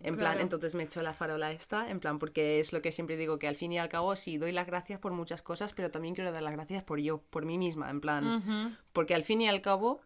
En 0.00 0.16
plan, 0.16 0.38
entonces 0.38 0.74
me 0.74 0.82
echo 0.82 1.00
la 1.00 1.14
farola 1.14 1.50
esta, 1.50 1.90
en 1.90 1.98
plan, 1.98 2.18
porque 2.18 2.60
es 2.60 2.74
lo 2.74 2.82
que 2.82 2.92
siempre 2.92 3.16
digo, 3.16 3.38
que 3.38 3.48
al 3.48 3.56
fin 3.56 3.72
y 3.72 3.78
al 3.78 3.88
cabo 3.88 4.14
sí 4.16 4.36
doy 4.36 4.52
las 4.52 4.66
gracias 4.66 5.00
por 5.00 5.12
muchas 5.12 5.40
cosas, 5.40 5.72
pero 5.72 5.90
también 5.90 6.14
quiero 6.14 6.30
dar 6.30 6.42
las 6.42 6.52
gracias 6.52 6.84
por 6.84 7.00
yo, 7.00 7.22
por 7.30 7.46
mí 7.46 7.56
misma, 7.56 7.88
en 7.88 8.00
plan, 8.00 8.76
porque 8.92 9.14
al 9.14 9.24
fin 9.24 9.40
y 9.40 9.48
al 9.48 9.62
cabo 9.62 10.00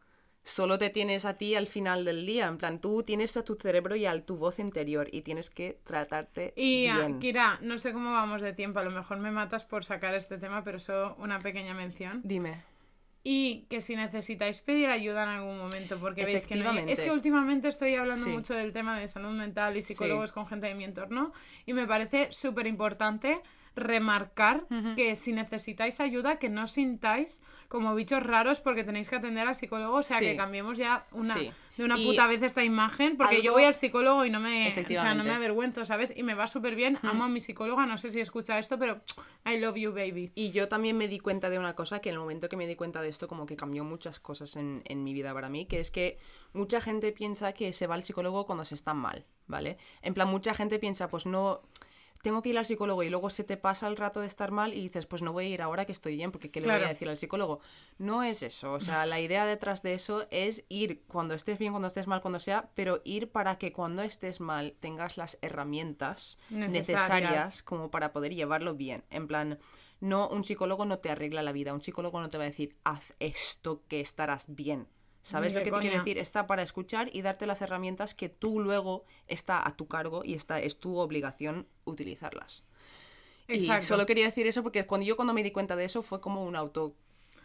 solo 0.44 0.76
te 0.78 0.90
tienes 0.90 1.24
a 1.24 1.34
ti 1.38 1.54
al 1.54 1.68
final 1.68 2.04
del 2.04 2.26
día, 2.26 2.46
en 2.48 2.58
plan, 2.58 2.80
tú 2.80 3.02
tienes 3.02 3.36
a 3.36 3.44
tu 3.44 3.54
cerebro 3.54 3.94
y 3.96 4.06
a 4.06 4.24
tu 4.26 4.36
voz 4.36 4.58
interior 4.58 5.08
y 5.12 5.22
tienes 5.22 5.50
que 5.50 5.78
tratarte 5.84 6.52
Y 6.56 6.88
ah, 6.88 6.98
bien. 6.98 7.20
Kira, 7.20 7.58
no 7.62 7.78
sé 7.78 7.92
cómo 7.92 8.12
vamos 8.12 8.42
de 8.42 8.52
tiempo, 8.52 8.80
a 8.80 8.82
lo 8.84 8.90
mejor 8.90 9.18
me 9.18 9.30
matas 9.30 9.64
por 9.64 9.84
sacar 9.84 10.14
este 10.14 10.38
tema, 10.38 10.64
pero 10.64 10.80
solo 10.80 11.14
una 11.18 11.38
pequeña 11.38 11.74
mención. 11.74 12.20
Dime. 12.24 12.62
Y 13.24 13.66
que 13.70 13.80
si 13.80 13.94
necesitáis 13.94 14.60
pedir 14.62 14.88
ayuda 14.88 15.22
en 15.22 15.28
algún 15.28 15.56
momento, 15.56 15.96
porque 16.00 16.24
veis 16.24 16.44
que 16.44 16.56
no 16.56 16.62
hay- 16.62 16.66
Efectivamente. 16.66 16.92
Es 16.92 17.00
que 17.02 17.12
últimamente 17.12 17.68
estoy 17.68 17.94
hablando 17.94 18.24
Sí. 18.24 18.30
mucho 18.32 18.52
del 18.54 18.72
tema 18.72 18.98
de 18.98 19.06
salud 19.06 19.30
mental 19.30 19.76
y 19.76 19.82
psicólogos 19.82 20.32
con 20.32 20.46
gente 20.46 20.66
de 20.66 20.74
mi 20.74 20.82
entorno 20.82 21.32
y 21.64 21.72
me 21.72 21.86
parece 21.86 22.32
súper 22.32 22.66
importante 22.66 23.40
remarcar 23.74 24.66
que 24.96 25.16
si 25.16 25.32
necesitáis 25.32 26.00
ayuda, 26.00 26.36
que 26.38 26.48
no 26.48 26.66
sintáis 26.66 27.40
como 27.68 27.94
bichos 27.94 28.22
raros 28.22 28.60
porque 28.60 28.84
tenéis 28.84 29.08
que 29.08 29.16
atender 29.16 29.46
al 29.46 29.54
psicólogo, 29.54 29.96
o 29.96 30.02
sea, 30.02 30.18
Sí. 30.18 30.26
que 30.26 30.36
cambiemos 30.36 30.76
ya 30.78 31.06
una, 31.12 31.34
Sí. 31.34 31.50
de 31.76 31.84
una 31.84 31.98
Y 31.98 32.04
puta 32.04 32.26
vez 32.26 32.42
esta 32.42 32.62
imagen, 32.62 33.16
porque 33.16 33.40
yo 33.40 33.52
voy 33.52 33.64
al 33.64 33.74
psicólogo 33.74 34.24
y 34.26 34.30
no 34.30 34.40
me, 34.40 34.68
o 34.78 34.88
sea, 34.88 35.14
no 35.14 35.24
me 35.24 35.32
avergüenzo, 35.32 35.84
¿sabes? 35.86 36.12
Y 36.14 36.22
me 36.22 36.34
va 36.34 36.46
súper 36.46 36.74
bien, 36.74 36.98
amo 37.02 37.24
a 37.24 37.28
mi 37.28 37.40
psicóloga, 37.40 37.86
no 37.86 37.96
sé 37.96 38.10
si 38.10 38.20
escucha 38.20 38.58
esto, 38.58 38.78
pero 38.78 39.00
I 39.46 39.58
love 39.58 39.76
you, 39.76 39.92
baby. 39.92 40.32
Y 40.34 40.50
yo 40.50 40.68
también 40.68 40.96
me 40.98 41.08
di 41.08 41.18
cuenta 41.18 41.48
de 41.48 41.58
una 41.58 41.74
cosa, 41.74 42.00
que 42.00 42.10
en 42.10 42.14
el 42.14 42.20
momento 42.20 42.48
que 42.50 42.56
me 42.56 42.66
di 42.66 42.76
cuenta 42.76 43.00
de 43.00 43.08
esto, 43.08 43.26
como 43.26 43.46
que 43.46 43.56
cambió 43.56 43.84
muchas 43.84 44.20
cosas 44.20 44.56
en, 44.56 44.82
en 44.84 45.02
mi 45.02 45.14
vida 45.14 45.32
para 45.32 45.48
mí, 45.48 45.64
que 45.64 45.80
es 45.80 45.90
que 45.90 46.18
mucha 46.52 46.80
gente 46.82 47.10
piensa 47.12 47.52
que 47.54 47.72
se 47.72 47.86
va 47.86 47.94
al 47.94 48.04
psicólogo 48.04 48.44
cuando 48.44 48.66
se 48.66 48.74
está 48.74 48.92
mal, 48.92 49.24
¿vale? 49.46 49.78
En 50.02 50.12
plan, 50.12 50.28
mucha 50.28 50.52
gente 50.52 50.78
piensa, 50.78 51.08
pues 51.08 51.24
no, 51.24 51.62
tengo 52.22 52.40
que 52.40 52.50
ir 52.50 52.58
al 52.58 52.64
psicólogo 52.64 53.02
y 53.02 53.10
luego 53.10 53.30
se 53.30 53.44
te 53.44 53.56
pasa 53.56 53.88
el 53.88 53.96
rato 53.96 54.20
de 54.20 54.28
estar 54.28 54.52
mal 54.52 54.72
y 54.72 54.80
dices, 54.80 55.06
pues 55.06 55.22
no 55.22 55.32
voy 55.32 55.46
a 55.46 55.48
ir 55.48 55.62
ahora 55.62 55.84
que 55.84 55.92
estoy 55.92 56.14
bien, 56.14 56.30
porque 56.30 56.50
¿qué 56.50 56.60
le 56.60 56.68
voy 56.68 56.82
a 56.82 56.88
decir 56.88 57.08
al 57.08 57.16
psicólogo? 57.16 57.60
No 57.98 58.22
es 58.22 58.42
eso, 58.42 58.72
o 58.72 58.80
sea, 58.80 59.04
la 59.06 59.20
idea 59.20 59.44
detrás 59.44 59.82
de 59.82 59.94
eso 59.94 60.26
es 60.30 60.64
ir 60.68 61.02
cuando 61.08 61.34
estés 61.34 61.58
bien, 61.58 61.72
cuando 61.72 61.88
estés 61.88 62.06
mal, 62.06 62.20
cuando 62.20 62.38
sea, 62.38 62.70
pero 62.74 63.00
ir 63.04 63.30
para 63.30 63.58
que 63.58 63.72
cuando 63.72 64.02
estés 64.02 64.40
mal 64.40 64.74
tengas 64.78 65.16
las 65.16 65.36
herramientas 65.42 66.38
Necesarias. 66.48 66.88
necesarias 66.88 67.62
como 67.62 67.90
para 67.90 68.12
poder 68.12 68.34
llevarlo 68.34 68.74
bien. 68.74 69.02
En 69.10 69.26
plan, 69.26 69.58
no, 70.00 70.28
un 70.28 70.44
psicólogo 70.44 70.84
no 70.84 71.00
te 71.00 71.10
arregla 71.10 71.42
la 71.42 71.52
vida, 71.52 71.74
un 71.74 71.82
psicólogo 71.82 72.20
no 72.20 72.28
te 72.28 72.38
va 72.38 72.44
a 72.44 72.46
decir, 72.46 72.76
haz 72.84 73.14
esto 73.18 73.82
que 73.88 74.00
estarás 74.00 74.46
bien. 74.54 74.86
¿Sabes 75.22 75.52
Ni 75.52 75.60
lo 75.60 75.64
que 75.64 75.70
te 75.70 75.78
quiero 75.78 75.98
decir? 75.98 76.18
Está 76.18 76.46
para 76.46 76.62
escuchar 76.62 77.08
y 77.12 77.22
darte 77.22 77.46
las 77.46 77.62
herramientas 77.62 78.14
que 78.14 78.28
tú 78.28 78.60
luego 78.60 79.04
está 79.28 79.66
a 79.66 79.76
tu 79.76 79.86
cargo 79.86 80.22
y 80.24 80.34
está, 80.34 80.60
es 80.60 80.78
tu 80.78 80.98
obligación 80.98 81.66
utilizarlas. 81.84 82.64
Exacto. 83.46 83.84
Y 83.84 83.86
solo 83.86 84.06
quería 84.06 84.24
decir 84.24 84.46
eso 84.46 84.62
porque 84.62 84.84
cuando 84.86 85.06
yo 85.06 85.16
cuando 85.16 85.32
me 85.32 85.42
di 85.42 85.52
cuenta 85.52 85.76
de 85.76 85.84
eso 85.84 86.02
fue 86.02 86.20
como 86.20 86.44
un 86.44 86.56
auto... 86.56 86.94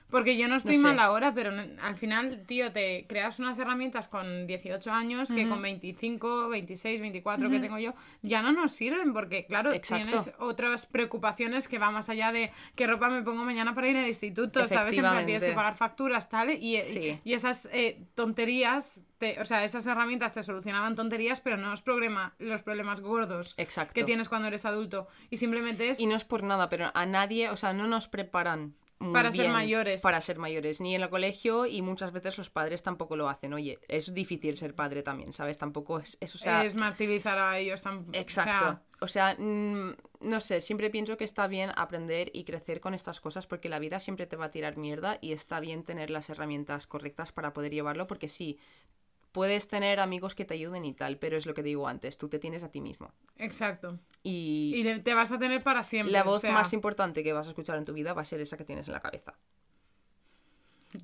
Porque 0.09 0.37
yo 0.37 0.47
no 0.47 0.55
estoy 0.55 0.77
sé. 0.77 0.81
mal 0.83 0.99
ahora, 0.99 1.33
pero 1.33 1.51
al 1.81 1.97
final, 1.97 2.43
tío, 2.47 2.71
te 2.71 3.05
creas 3.09 3.39
unas 3.39 3.59
herramientas 3.59 4.07
con 4.07 4.47
18 4.47 4.89
años 4.91 5.31
que 5.33 5.49
con 5.49 5.61
25, 5.61 6.47
26, 6.47 7.01
24 7.01 7.49
que 7.49 7.59
tengo 7.59 7.77
yo, 7.77 7.93
ya 8.21 8.41
no 8.41 8.53
nos 8.53 8.71
sirven 8.71 9.11
porque, 9.13 9.45
claro, 9.45 9.73
Exacto. 9.73 10.05
tienes 10.05 10.31
otras 10.39 10.85
preocupaciones 10.85 11.67
que 11.67 11.77
va 11.77 11.91
más 11.91 12.07
allá 12.07 12.31
de 12.31 12.51
qué 12.75 12.87
ropa 12.87 13.09
me 13.09 13.21
pongo 13.21 13.43
mañana 13.43 13.75
para 13.75 13.89
ir 13.89 13.97
al 13.97 14.07
instituto, 14.07 14.65
¿sabes? 14.69 14.93
En 14.95 15.01
plan, 15.01 15.25
tienes 15.25 15.43
que 15.43 15.51
pagar 15.53 15.75
facturas, 15.75 16.29
tal, 16.29 16.51
y, 16.51 16.79
Sí. 16.81 17.19
y 17.25 17.33
esas 17.33 17.67
eh, 17.73 18.01
tonterías, 18.15 19.01
te- 19.17 19.41
o 19.41 19.45
sea, 19.45 19.63
esas 19.65 19.85
herramientas 19.87 20.33
te 20.33 20.41
solucionaban 20.43 20.95
tonterías, 20.95 21.41
pero 21.41 21.57
no 21.57 21.69
los, 21.71 21.81
problema, 21.81 22.33
los 22.39 22.61
problemas 22.63 23.01
gordos 23.01 23.55
Exacto. 23.57 23.93
que 23.93 24.03
tienes 24.05 24.29
cuando 24.29 24.47
eres 24.47 24.63
adulto. 24.65 25.07
Y 25.29 25.37
simplemente 25.37 25.89
es... 25.89 25.99
Y 25.99 26.05
no 26.05 26.15
es 26.15 26.23
por 26.23 26.43
nada, 26.43 26.69
pero 26.69 26.91
a 26.93 27.05
nadie, 27.05 27.49
o 27.49 27.57
sea, 27.57 27.73
no 27.73 27.87
nos 27.87 28.07
preparan. 28.07 28.75
Muy 28.99 29.13
Para 29.13 29.31
ser 29.31 29.49
mayores. 29.49 30.01
Para 30.01 30.21
ser 30.21 30.37
mayores, 30.39 30.81
ni 30.81 30.95
en 30.95 31.01
el 31.01 31.09
colegio 31.09 31.65
y 31.65 31.81
muchas 31.81 32.11
veces 32.11 32.37
los 32.37 32.49
padres 32.49 32.81
tampoco 32.83 33.15
lo 33.15 33.29
hacen. 33.29 33.53
Oye, 33.53 33.79
es 33.87 34.13
difícil 34.13 34.57
ser 34.57 34.73
padre 34.73 35.03
también, 35.03 35.33
¿sabes? 35.33 35.57
Tampoco 35.57 35.99
es, 35.99 36.17
es 36.19 36.33
o 36.35 36.37
sea, 36.37 36.65
es 36.65 36.75
martirizar 36.75 37.37
a 37.37 37.59
ellos 37.59 37.81
tan... 37.81 37.99
o 37.99 38.11
sea, 38.11 38.21
Exacto. 38.21 38.79
O 38.99 39.07
sea, 39.07 39.35
mm, 39.37 39.95
no 40.21 40.39
sé, 40.41 40.61
siempre 40.61 40.89
pienso 40.89 41.17
que 41.17 41.23
está 41.23 41.47
bien 41.47 41.71
aprender 41.75 42.31
y 42.33 42.43
crecer 42.43 42.81
con 42.81 42.95
estas 42.95 43.21
cosas 43.21 43.45
porque 43.45 43.69
la 43.69 43.79
vida 43.79 43.99
siempre 43.99 44.25
te 44.25 44.35
va 44.35 44.45
a 44.45 44.51
tirar 44.51 44.77
mierda 44.77 45.19
y 45.21 45.33
está 45.33 45.59
bien 45.59 45.83
tener 45.83 46.09
las 46.09 46.29
herramientas 46.29 46.87
correctas 46.87 47.31
para 47.31 47.53
poder 47.53 47.71
llevarlo 47.71 48.07
porque 48.07 48.27
sí, 48.27 48.57
puedes 49.37 49.67
tener 49.67 49.99
amigos 49.99 50.33
que 50.33 50.45
te 50.45 50.55
ayuden 50.55 50.83
y 50.83 50.95
tal, 50.95 51.19
pero 51.19 51.37
es 51.37 51.45
lo 51.45 51.53
que 51.53 51.61
digo 51.61 51.87
antes, 51.87 52.17
tú 52.17 52.27
te 52.27 52.39
tienes 52.39 52.63
a 52.63 52.71
ti 52.71 52.81
mismo. 52.81 53.11
Exacto. 53.37 53.99
Y, 54.23 54.73
Y 54.75 54.99
te 55.01 55.13
vas 55.13 55.31
a 55.31 55.37
tener 55.37 55.61
para 55.61 55.83
siempre. 55.83 56.11
la 56.11 56.23
o 56.23 56.25
voz 56.25 56.41
sea, 56.41 56.51
más 56.53 56.73
importante 56.73 57.23
que 57.23 57.33
vas 57.33 57.45
a 57.45 57.49
escuchar 57.51 57.77
en 57.77 57.85
tu 57.85 57.93
vida 57.93 58.13
va 58.13 58.23
a 58.23 58.25
ser 58.25 58.41
esa 58.41 58.57
que 58.57 58.63
tienes 58.65 58.87
en 58.87 58.93
la 58.93 58.99
cabeza. 58.99 59.35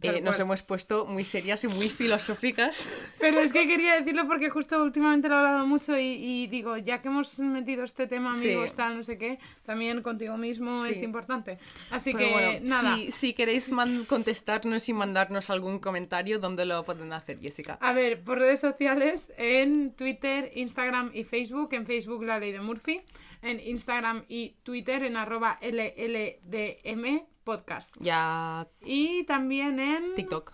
Eh, 0.01 0.21
nos 0.21 0.39
hemos 0.39 0.63
puesto 0.63 1.05
muy 1.05 1.25
serias 1.25 1.63
y 1.63 1.67
muy 1.67 1.89
filosóficas. 1.89 2.87
Pero 3.19 3.39
es 3.41 3.51
que 3.51 3.67
quería 3.67 3.95
decirlo 3.99 4.27
porque 4.27 4.49
justo 4.49 4.81
últimamente 4.81 5.27
lo 5.27 5.35
he 5.35 5.37
hablado 5.39 5.67
mucho 5.67 5.97
y, 5.97 6.03
y 6.19 6.47
digo, 6.47 6.77
ya 6.77 7.01
que 7.01 7.09
hemos 7.09 7.37
metido 7.39 7.83
este 7.83 8.07
tema, 8.07 8.31
amigos, 8.31 8.69
Sí. 8.71 8.75
tal, 8.77 8.95
no 8.97 9.03
sé 9.03 9.17
qué, 9.17 9.39
también 9.65 10.01
contigo 10.01 10.37
mismo 10.37 10.85
Sí. 10.85 10.93
es 10.93 11.01
importante. 11.01 11.59
Así 11.91 12.13
Pero 12.13 12.25
que, 12.25 12.31
bueno, 12.31 12.59
nada. 12.63 12.95
Si, 12.95 13.11
si 13.11 13.33
queréis 13.33 13.69
contestarnos 14.07 14.87
y 14.89 14.93
mandarnos 14.93 15.49
algún 15.49 15.79
comentario, 15.79 16.39
¿dónde 16.39 16.65
lo 16.65 16.83
pueden 16.85 17.11
hacer, 17.13 17.39
Jessica? 17.39 17.77
A 17.81 17.93
ver, 17.93 18.21
por 18.23 18.39
redes 18.39 18.61
sociales, 18.61 19.31
en 19.37 19.91
Twitter, 19.91 20.51
Instagram 20.55 21.11
y 21.13 21.23
Facebook. 21.25 21.73
En 21.73 21.85
Facebook, 21.85 22.23
La 22.23 22.39
Ley 22.39 22.51
de 22.51 22.61
Murphy. 22.61 23.01
En 23.41 23.59
Instagram 23.59 24.23
y 24.29 24.55
Twitter, 24.63 25.03
en 25.03 25.17
arroba 25.17 25.59
LLDM 25.61 27.25
podcast. 27.43 27.95
Ya 27.99 28.65
Y 28.85 29.23
también 29.25 29.79
en... 29.79 30.15
TikTok. 30.15 30.53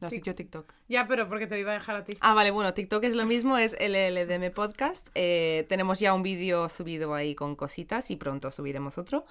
No 0.00 0.06
has 0.06 0.12
Tic- 0.12 0.16
dicho 0.16 0.34
TikTok. 0.34 0.72
Ya, 0.88 1.08
pero 1.08 1.28
porque 1.28 1.46
te 1.48 1.58
iba 1.58 1.72
a 1.72 1.74
dejar 1.74 1.96
a 1.96 2.04
ti. 2.04 2.16
Ah, 2.20 2.32
vale, 2.34 2.50
bueno, 2.52 2.72
TikTok 2.72 3.02
es 3.04 3.16
lo 3.16 3.26
mismo, 3.26 3.58
es 3.58 3.76
LLDM 3.80 4.52
Podcast. 4.52 5.08
Eh, 5.14 5.66
tenemos 5.68 5.98
ya 5.98 6.14
un 6.14 6.22
vídeo 6.22 6.68
subido 6.68 7.14
ahí 7.14 7.34
con 7.34 7.56
cositas 7.56 8.10
y 8.10 8.16
pronto 8.16 8.50
subiremos 8.52 8.96
otro. 8.96 9.26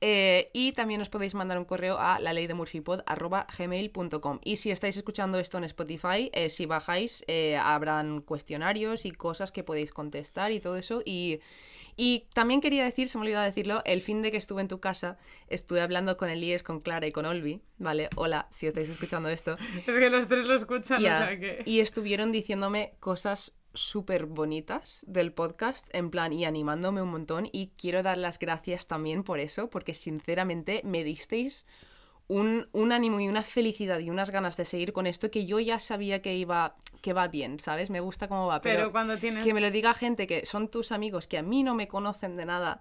Eh, 0.00 0.48
y 0.52 0.72
también 0.72 1.00
os 1.00 1.08
podéis 1.08 1.34
mandar 1.34 1.58
un 1.58 1.64
correo 1.64 1.98
a 1.98 2.20
la 2.20 2.32
ley 2.32 2.46
de 2.46 2.54
gmail.com. 3.58 4.38
Y 4.44 4.56
si 4.56 4.70
estáis 4.70 4.96
escuchando 4.96 5.38
esto 5.38 5.58
en 5.58 5.64
Spotify, 5.64 6.30
eh, 6.32 6.50
si 6.50 6.66
bajáis, 6.66 7.24
eh, 7.26 7.56
habrán 7.56 8.20
cuestionarios 8.22 9.04
y 9.04 9.10
cosas 9.10 9.52
que 9.52 9.64
podéis 9.64 9.92
contestar 9.92 10.52
y 10.52 10.60
todo 10.60 10.76
eso. 10.76 11.02
Y, 11.04 11.40
y 12.00 12.28
también 12.32 12.60
quería 12.60 12.84
decir, 12.84 13.08
se 13.08 13.18
me 13.18 13.22
olvidó 13.22 13.40
decirlo, 13.40 13.82
el 13.84 14.02
fin 14.02 14.22
de 14.22 14.30
que 14.30 14.36
estuve 14.36 14.62
en 14.62 14.68
tu 14.68 14.78
casa, 14.78 15.18
estuve 15.48 15.80
hablando 15.80 16.16
con 16.16 16.30
Elías, 16.30 16.62
con 16.62 16.80
Clara 16.80 17.08
y 17.08 17.12
con 17.12 17.26
Olvi, 17.26 17.60
¿vale? 17.76 18.08
Hola, 18.14 18.46
si 18.52 18.68
estáis 18.68 18.88
escuchando 18.88 19.28
esto. 19.28 19.56
Es 19.84 19.84
que 19.84 20.08
los 20.08 20.28
tres 20.28 20.44
lo 20.44 20.54
escuchan, 20.54 20.98
o 20.98 21.00
sea 21.00 21.36
que... 21.36 21.64
Y 21.66 21.80
estuvieron 21.80 22.30
diciéndome 22.30 22.92
cosas 23.00 23.52
súper 23.74 24.26
bonitas 24.26 25.04
del 25.08 25.32
podcast, 25.32 25.88
en 25.92 26.10
plan, 26.10 26.32
y 26.32 26.44
animándome 26.44 27.02
un 27.02 27.10
montón. 27.10 27.48
Y 27.50 27.72
quiero 27.76 28.04
dar 28.04 28.16
las 28.16 28.38
gracias 28.38 28.86
también 28.86 29.24
por 29.24 29.40
eso, 29.40 29.68
porque 29.68 29.92
sinceramente 29.92 30.82
me 30.84 31.02
disteis 31.02 31.66
un, 32.28 32.68
un 32.72 32.92
ánimo 32.92 33.20
y 33.20 33.28
una 33.28 33.42
felicidad 33.42 33.98
y 34.00 34.10
unas 34.10 34.30
ganas 34.30 34.56
de 34.56 34.64
seguir 34.66 34.92
con 34.92 35.06
esto 35.06 35.30
que 35.30 35.46
yo 35.46 35.58
ya 35.60 35.80
sabía 35.80 36.20
que 36.22 36.34
iba 36.34 36.76
que 37.00 37.12
va 37.12 37.26
bien, 37.28 37.58
¿sabes? 37.60 37.90
Me 37.90 38.00
gusta 38.00 38.28
cómo 38.28 38.46
va, 38.46 38.60
pero, 38.60 38.76
Pero 38.80 38.92
cuando 38.92 39.16
tienes- 39.18 39.44
que 39.44 39.54
me 39.54 39.60
lo 39.60 39.70
diga 39.70 39.94
gente 39.94 40.26
que 40.26 40.44
son 40.46 40.68
tus 40.68 40.92
amigos, 40.92 41.26
que 41.26 41.38
a 41.38 41.42
mí 41.42 41.62
no 41.62 41.74
me 41.74 41.88
conocen 41.88 42.36
de 42.36 42.44
nada, 42.44 42.80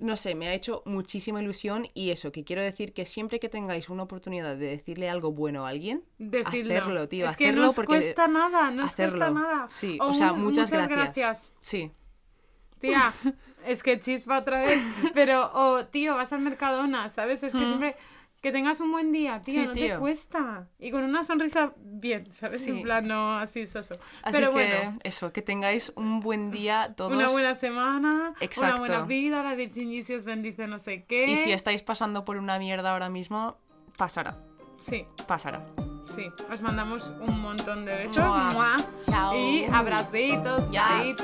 no 0.00 0.16
sé, 0.16 0.34
me 0.34 0.48
ha 0.48 0.54
hecho 0.54 0.82
muchísima 0.86 1.42
ilusión 1.42 1.88
y 1.92 2.10
eso, 2.10 2.32
que 2.32 2.44
quiero 2.44 2.62
decir 2.62 2.92
que 2.92 3.04
siempre 3.04 3.38
que 3.40 3.48
tengáis 3.48 3.88
una 3.88 4.04
oportunidad 4.04 4.56
de 4.56 4.66
decirle 4.70 5.08
algo 5.10 5.32
bueno 5.32 5.66
a 5.66 5.68
alguien, 5.70 6.02
Decirlo. 6.18 6.74
hacerlo, 6.74 7.08
tío, 7.08 7.28
es 7.28 7.36
que 7.36 7.46
hacerlo 7.46 7.62
no 7.62 7.68
os 7.68 7.76
porque 7.76 7.86
cuesta 7.88 8.26
nada, 8.28 8.70
no 8.70 8.84
os 8.84 8.96
cuesta 8.96 9.06
hacerlo. 9.26 9.30
nada. 9.30 9.66
Sí, 9.70 9.98
O 10.00 10.06
o 10.10 10.14
sea, 10.14 10.32
muchas, 10.32 10.70
gracias. 10.72 11.52
Sí. 11.60 11.90
Tía, 12.80 13.12
es 13.66 13.82
que 13.82 13.98
chispa 13.98 14.38
otra 14.38 14.62
vez. 14.62 14.80
Pero, 15.14 15.50
o 15.52 15.84
tío, 15.86 16.14
vas 16.14 16.32
al 16.32 16.40
Mercadona, 16.40 17.08
¿sabes? 17.08 17.42
Es 17.42 17.52
que 17.52 17.64
siempre. 17.64 17.96
Que 18.40 18.52
tengas 18.52 18.80
un 18.80 18.92
buen 18.92 19.10
día, 19.10 19.42
tío, 19.42 19.62
Sí, 19.62 19.66
no 19.66 19.72
te 19.72 19.96
cuesta. 19.96 20.68
Y 20.78 20.92
con 20.92 21.02
una 21.02 21.24
sonrisa 21.24 21.72
bien, 21.76 22.30
¿sabes? 22.30 22.62
Sí. 22.62 22.70
En 22.70 22.82
plan, 22.82 23.08
no 23.08 23.36
así 23.36 23.66
soso. 23.66 23.94
Así 24.22 24.32
Pero 24.32 24.48
que 24.48 24.52
bueno, 24.52 24.98
eso, 25.02 25.32
que 25.32 25.42
tengáis 25.42 25.92
un 25.96 26.20
buen 26.20 26.52
día 26.52 26.94
todos. 26.96 27.12
una 27.12 27.28
buena 27.28 27.54
semana, 27.56 28.34
Exacto. 28.40 28.70
una 28.70 28.78
buena 28.78 29.02
vida, 29.06 29.42
la 29.42 29.54
Virginicia 29.56 30.16
os 30.16 30.24
bendice 30.24 30.68
no 30.68 30.78
sé 30.78 31.04
qué. 31.04 31.26
Y 31.26 31.36
si 31.38 31.50
estáis 31.52 31.82
pasando 31.82 32.24
por 32.24 32.36
una 32.36 32.60
mierda 32.60 32.92
ahora 32.92 33.08
mismo, 33.08 33.56
pasará, 33.96 34.36
Sí, 34.78 35.04
pasará. 35.26 35.66
sí. 36.06 36.30
Os 36.52 36.62
mandamos 36.62 37.12
un 37.20 37.40
montón 37.40 37.84
de 37.84 37.96
besos. 38.06 38.18
Mua. 38.24 38.50
Mua. 38.52 38.76
Chao. 39.04 39.34
Y 39.36 39.64
abracitos, 39.64 40.70
Yes. 40.70 41.16